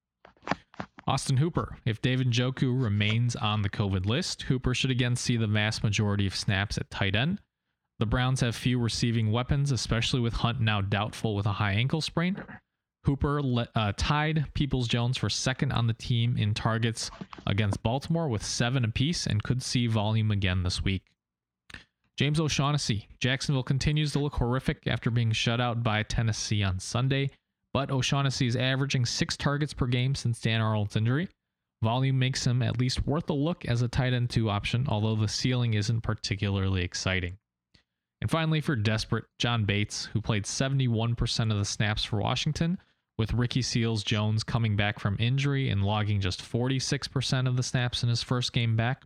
Austin 1.06 1.36
Hooper. 1.36 1.76
If 1.85 2.01
David 2.01 2.31
Njoku 2.31 2.82
remains 2.82 3.36
on 3.36 3.62
the 3.62 3.68
COVID 3.68 4.06
list, 4.06 4.43
Hooper 4.43 4.74
should 4.74 4.90
again 4.90 5.16
see 5.16 5.36
the 5.36 5.47
vast 5.47 5.82
majority 5.82 6.26
of 6.26 6.35
snaps 6.35 6.78
at 6.78 6.90
tight 6.90 7.14
end. 7.14 7.40
The 7.98 8.06
Browns 8.06 8.40
have 8.40 8.56
few 8.56 8.78
receiving 8.78 9.31
weapons, 9.31 9.70
especially 9.70 10.20
with 10.20 10.35
Hunt 10.35 10.60
now 10.60 10.81
doubtful 10.81 11.36
with 11.36 11.47
a 11.47 11.52
high 11.52 11.72
ankle 11.72 12.01
sprain. 12.01 12.43
Hooper 13.05 13.40
uh, 13.74 13.93
tied 13.97 14.47
Peoples 14.55 14.89
Jones 14.89 15.18
for 15.18 15.28
second 15.28 15.72
on 15.72 15.86
the 15.86 15.93
team 15.93 16.36
in 16.39 16.55
targets 16.55 17.10
against 17.47 17.82
Baltimore 17.82 18.28
with 18.28 18.44
seven 18.44 18.85
apiece 18.85 19.26
and 19.26 19.43
could 19.43 19.62
see 19.62 19.86
volume 19.86 20.31
again 20.31 20.62
this 20.62 20.82
week. 20.82 21.02
James 22.16 22.40
O'Shaughnessy. 22.40 23.09
Jacksonville 23.20 23.62
continues 23.62 24.12
to 24.12 24.20
look 24.20 24.36
horrific 24.36 24.86
after 24.86 25.10
being 25.10 25.32
shut 25.32 25.60
out 25.60 25.82
by 25.82 26.02
Tennessee 26.02 26.62
on 26.62 26.78
Sunday 26.78 27.31
but 27.74 27.90
O'Shaughnessy 27.90 28.46
is 28.46 28.56
averaging 28.56 29.05
six 29.05 29.36
targets 29.36 29.74
per 29.74 29.86
game 29.86 30.14
since 30.14 30.40
Dan 30.40 30.62
Arnold's 30.62 30.96
injury. 30.96 31.28
Volume 31.82 32.18
makes 32.18 32.46
him 32.46 32.62
at 32.62 32.78
least 32.78 33.06
worth 33.06 33.28
a 33.28 33.34
look 33.34 33.66
as 33.66 33.82
a 33.82 33.88
tight 33.88 34.14
end 34.14 34.30
two 34.30 34.48
option, 34.48 34.86
although 34.88 35.16
the 35.16 35.28
ceiling 35.28 35.74
isn't 35.74 36.01
particularly 36.01 36.82
exciting. 36.82 37.36
And 38.22 38.30
finally, 38.30 38.62
for 38.62 38.76
desperate, 38.76 39.24
John 39.38 39.64
Bates, 39.64 40.06
who 40.06 40.22
played 40.22 40.44
71% 40.44 41.51
of 41.51 41.59
the 41.59 41.64
snaps 41.64 42.05
for 42.05 42.20
Washington, 42.20 42.78
with 43.18 43.34
Ricky 43.34 43.60
Seals 43.60 44.02
Jones 44.02 44.44
coming 44.44 44.76
back 44.76 44.98
from 44.98 45.16
injury 45.20 45.68
and 45.68 45.84
logging 45.84 46.20
just 46.20 46.40
46% 46.40 47.46
of 47.46 47.56
the 47.56 47.62
snaps 47.62 48.02
in 48.02 48.09
his 48.09 48.22
first 48.22 48.52
game 48.52 48.76
back. 48.76 49.02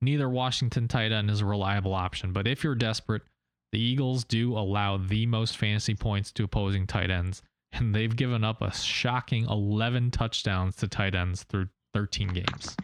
Neither 0.00 0.28
Washington 0.28 0.88
tight 0.88 1.12
end 1.12 1.30
is 1.30 1.40
a 1.40 1.46
reliable 1.46 1.94
option, 1.94 2.32
but 2.32 2.46
if 2.48 2.62
you're 2.62 2.74
desperate, 2.74 3.22
the 3.70 3.80
Eagles 3.80 4.24
do 4.24 4.56
allow 4.58 4.96
the 4.98 5.24
most 5.26 5.56
fantasy 5.56 5.94
points 5.94 6.30
to 6.32 6.44
opposing 6.44 6.86
tight 6.86 7.10
ends, 7.10 7.42
and 7.72 7.94
they've 7.94 8.14
given 8.14 8.44
up 8.44 8.62
a 8.62 8.72
shocking 8.72 9.46
11 9.48 10.10
touchdowns 10.10 10.76
to 10.76 10.88
tight 10.88 11.14
ends 11.14 11.42
through 11.44 11.68
13 11.94 12.28
games. 12.28 12.76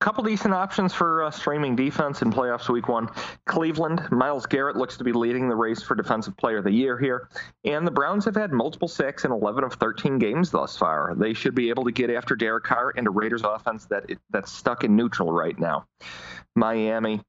Couple 0.00 0.24
decent 0.24 0.52
options 0.52 0.92
for 0.92 1.22
uh, 1.22 1.30
streaming 1.30 1.74
defense 1.74 2.20
in 2.20 2.30
playoffs 2.30 2.68
week 2.68 2.88
one. 2.88 3.08
Cleveland, 3.46 4.06
Myles 4.10 4.44
Garrett 4.44 4.76
looks 4.76 4.98
to 4.98 5.04
be 5.04 5.12
leading 5.12 5.48
the 5.48 5.56
race 5.56 5.82
for 5.82 5.94
Defensive 5.94 6.36
Player 6.36 6.58
of 6.58 6.64
the 6.64 6.70
Year 6.70 6.98
here. 6.98 7.30
And 7.64 7.86
the 7.86 7.90
Browns 7.90 8.26
have 8.26 8.34
had 8.34 8.52
multiple 8.52 8.88
sacks 8.88 9.24
in 9.24 9.32
11 9.32 9.64
of 9.64 9.72
13 9.74 10.18
games 10.18 10.50
thus 10.50 10.76
far. 10.76 11.14
They 11.16 11.32
should 11.32 11.54
be 11.54 11.70
able 11.70 11.84
to 11.84 11.90
get 11.90 12.10
after 12.10 12.36
Derek 12.36 12.64
Carr 12.64 12.92
and 12.96 13.06
a 13.06 13.10
Raiders 13.10 13.44
offense 13.44 13.86
that 13.86 14.04
that's 14.28 14.52
stuck 14.52 14.84
in 14.84 14.94
neutral 14.94 15.32
right 15.32 15.58
now. 15.58 15.86
Miami, 16.54 17.22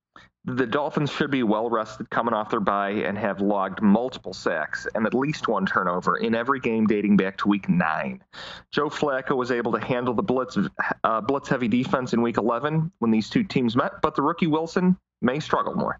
the 0.46 0.66
Dolphins 0.66 1.12
should 1.12 1.32
be 1.32 1.44
well 1.44 1.70
rested 1.70 2.10
coming 2.10 2.34
off 2.34 2.52
their 2.52 2.60
bye 2.60 2.92
and 2.92 3.18
have 3.18 3.42
logged 3.42 3.82
multiple 3.82 4.34
sacks 4.34 4.86
and 4.94 5.06
at 5.06 5.14
least 5.14 5.48
one 5.48 5.66
turnover 5.66 6.18
in 6.18 6.36
every 6.36 6.60
game 6.60 6.86
dating 6.86 7.18
back 7.18 7.38
to 7.38 7.48
week 7.48 7.68
nine. 7.68 8.24
Joe 8.72 8.90
Flacco 8.90 9.36
was 9.36 9.50
able 9.52 9.72
to 9.72 9.80
handle 9.80 10.14
the 10.14 10.22
blitz 10.22 10.58
uh, 11.04 11.22
blitz 11.22 11.50
heavy 11.50 11.68
defense 11.68 12.14
in 12.14 12.22
week 12.22 12.38
11 12.38 12.92
when 13.00 13.12
these 13.12 13.30
two 13.30 13.44
teams 13.44 13.76
met, 13.76 13.94
but 14.02 14.16
the 14.16 14.22
rookie 14.22 14.48
Wilson 14.48 14.98
may 15.22 15.40
struggle 15.40 15.74
more. 15.74 16.00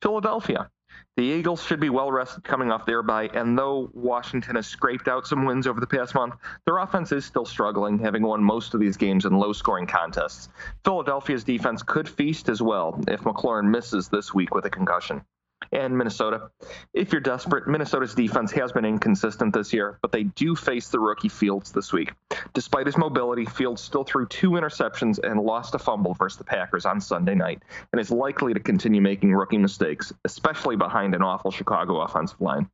Philadelphia. 0.00 0.70
The 1.16 1.22
Eagles 1.22 1.64
should 1.64 1.80
be 1.80 1.88
well 1.88 2.12
rested 2.12 2.44
coming 2.44 2.70
off 2.70 2.84
their 2.84 3.02
bye, 3.02 3.30
and 3.32 3.58
though 3.58 3.90
Washington 3.94 4.56
has 4.56 4.66
scraped 4.66 5.08
out 5.08 5.26
some 5.26 5.46
wins 5.46 5.66
over 5.66 5.80
the 5.80 5.86
past 5.86 6.14
month, 6.14 6.34
their 6.66 6.76
offense 6.76 7.10
is 7.10 7.24
still 7.24 7.46
struggling, 7.46 7.98
having 7.98 8.22
won 8.22 8.44
most 8.44 8.74
of 8.74 8.80
these 8.80 8.98
games 8.98 9.24
in 9.24 9.38
low 9.38 9.54
scoring 9.54 9.86
contests. 9.86 10.50
Philadelphia's 10.84 11.42
defense 11.42 11.82
could 11.82 12.06
feast 12.06 12.50
as 12.50 12.60
well 12.60 13.02
if 13.08 13.22
McLaurin 13.22 13.70
misses 13.70 14.10
this 14.10 14.34
week 14.34 14.54
with 14.54 14.66
a 14.66 14.70
concussion 14.70 15.24
and 15.72 15.96
Minnesota. 15.96 16.50
If 16.94 17.12
you're 17.12 17.20
desperate, 17.20 17.66
Minnesota's 17.66 18.14
defense 18.14 18.52
has 18.52 18.72
been 18.72 18.84
inconsistent 18.84 19.54
this 19.54 19.72
year, 19.72 19.98
but 20.02 20.12
they 20.12 20.24
do 20.24 20.54
face 20.54 20.88
the 20.88 21.00
rookie 21.00 21.28
Fields 21.28 21.72
this 21.72 21.92
week. 21.92 22.12
Despite 22.54 22.86
his 22.86 22.96
mobility, 22.96 23.44
Fields 23.44 23.82
still 23.82 24.04
threw 24.04 24.26
two 24.26 24.50
interceptions 24.52 25.18
and 25.22 25.40
lost 25.40 25.74
a 25.74 25.78
fumble 25.78 26.14
versus 26.14 26.38
the 26.38 26.44
Packers 26.44 26.86
on 26.86 27.00
Sunday 27.00 27.34
night, 27.34 27.62
and 27.92 28.00
is 28.00 28.10
likely 28.10 28.54
to 28.54 28.60
continue 28.60 29.00
making 29.00 29.32
rookie 29.32 29.58
mistakes, 29.58 30.12
especially 30.24 30.76
behind 30.76 31.14
an 31.14 31.22
awful 31.22 31.50
Chicago 31.50 32.00
offensive 32.00 32.40
line. 32.40 32.68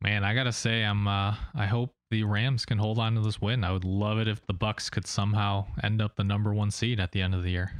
Man, 0.00 0.22
I 0.22 0.34
gotta 0.34 0.52
say, 0.52 0.82
I'm. 0.82 1.08
Uh, 1.08 1.34
I 1.54 1.66
hope 1.66 1.94
the 2.10 2.24
Rams 2.24 2.66
can 2.66 2.76
hold 2.76 2.98
on 2.98 3.14
to 3.14 3.22
this 3.22 3.40
win. 3.40 3.64
I 3.64 3.72
would 3.72 3.84
love 3.84 4.18
it 4.18 4.28
if 4.28 4.44
the 4.46 4.52
Bucks 4.52 4.90
could 4.90 5.06
somehow 5.06 5.66
end 5.82 6.02
up 6.02 6.16
the 6.16 6.24
number 6.24 6.52
one 6.52 6.70
seed 6.70 7.00
at 7.00 7.12
the 7.12 7.22
end 7.22 7.34
of 7.34 7.42
the 7.42 7.50
year. 7.50 7.72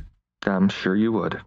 I'm 0.46 0.70
sure 0.70 0.96
you 0.96 1.12
would. 1.12 1.40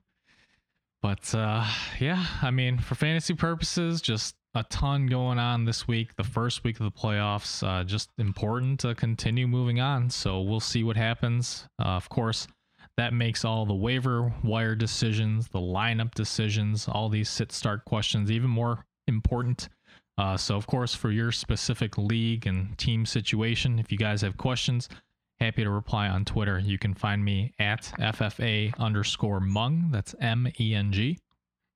But 1.08 1.34
uh, 1.34 1.66
yeah, 2.02 2.26
I 2.42 2.52
mean, 2.52 2.80
for 2.80 2.96
fantasy 2.96 3.34
purposes, 3.34 4.02
just 4.02 4.36
a 4.56 4.64
ton 4.64 5.08
going 5.08 5.40
on 5.40 5.64
this 5.64 5.88
week. 5.88 6.14
The 6.18 6.26
first 6.26 6.66
week 6.66 6.82
of 6.82 6.84
the 6.84 6.92
playoffs, 6.92 7.66
uh, 7.66 7.86
just 7.86 8.10
important 8.18 8.82
to 8.82 8.94
continue 8.94 9.48
moving 9.48 9.80
on. 9.80 10.10
So 10.10 10.42
we'll 10.42 10.60
see 10.60 10.84
what 10.84 10.98
happens. 10.98 11.66
Uh, 11.80 11.92
of 11.92 12.10
course, 12.10 12.50
that 12.98 13.14
makes 13.14 13.46
all 13.46 13.66
the 13.66 13.74
waiver 13.74 14.34
wire 14.44 14.76
decisions, 14.76 15.48
the 15.48 15.62
lineup 15.62 16.14
decisions, 16.14 16.90
all 16.90 17.08
these 17.08 17.30
sit 17.30 17.54
start 17.54 17.86
questions 17.86 18.30
even 18.30 18.50
more 18.50 18.86
important. 19.08 19.70
Uh, 20.18 20.36
so, 20.36 20.58
of 20.58 20.68
course, 20.68 20.94
for 20.94 21.10
your 21.10 21.32
specific 21.32 21.98
league 21.98 22.48
and 22.48 22.78
team 22.78 23.06
situation, 23.06 23.80
if 23.80 23.94
you 23.94 23.98
guys 23.98 24.20
have 24.20 24.36
questions, 24.36 24.90
happy 25.39 25.64
to 25.64 25.69
reply 25.69 26.07
on 26.07 26.26
Twitter. 26.26 26.59
You 26.59 26.77
can 26.77 26.93
find 26.93 27.23
me 27.23 27.53
at 27.59 27.91
FFA 27.99 28.73
underscore 28.77 29.39
Meng. 29.39 29.89
That's 29.91 30.15
M 30.19 30.47
E 30.59 30.73
N 30.73 30.91
G. 30.91 31.19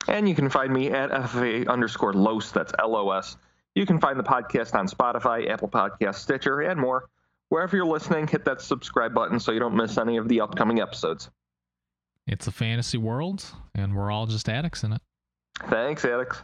And 0.08 0.28
you 0.28 0.36
can 0.36 0.50
find 0.50 0.74
me 0.74 0.90
at 0.90 1.12
FFA 1.12 1.68
underscore 1.68 2.14
Los. 2.14 2.52
That's 2.52 2.74
L 2.80 2.96
O 2.96 3.12
S. 3.12 3.38
You 3.76 3.86
can 3.86 4.00
find 4.00 4.20
the 4.20 4.24
podcast 4.24 4.76
on 4.78 4.88
Spotify, 4.88 5.50
Apple 5.50 5.70
Podcast, 5.70 6.16
Stitcher, 6.16 6.62
and 6.62 6.80
more. 6.80 7.06
Wherever 7.50 7.76
you're 7.76 7.86
listening, 7.86 8.28
hit 8.28 8.46
that 8.46 8.62
subscribe 8.62 9.14
button 9.14 9.40
so 9.40 9.52
you 9.52 9.60
don't 9.60 9.76
miss 9.76 9.98
any 9.98 10.18
of 10.18 10.28
the 10.28 10.42
upcoming 10.42 10.80
episodes. 10.80 11.30
It's 12.28 12.48
a 12.48 12.52
fantasy 12.52 12.98
world, 12.98 13.46
and 13.76 13.96
we're 13.96 14.12
all 14.12 14.26
just 14.26 14.48
addicts 14.48 14.84
in 14.84 14.94
it. 14.94 15.02
Thanks, 15.70 16.06
addicts. 16.06 16.44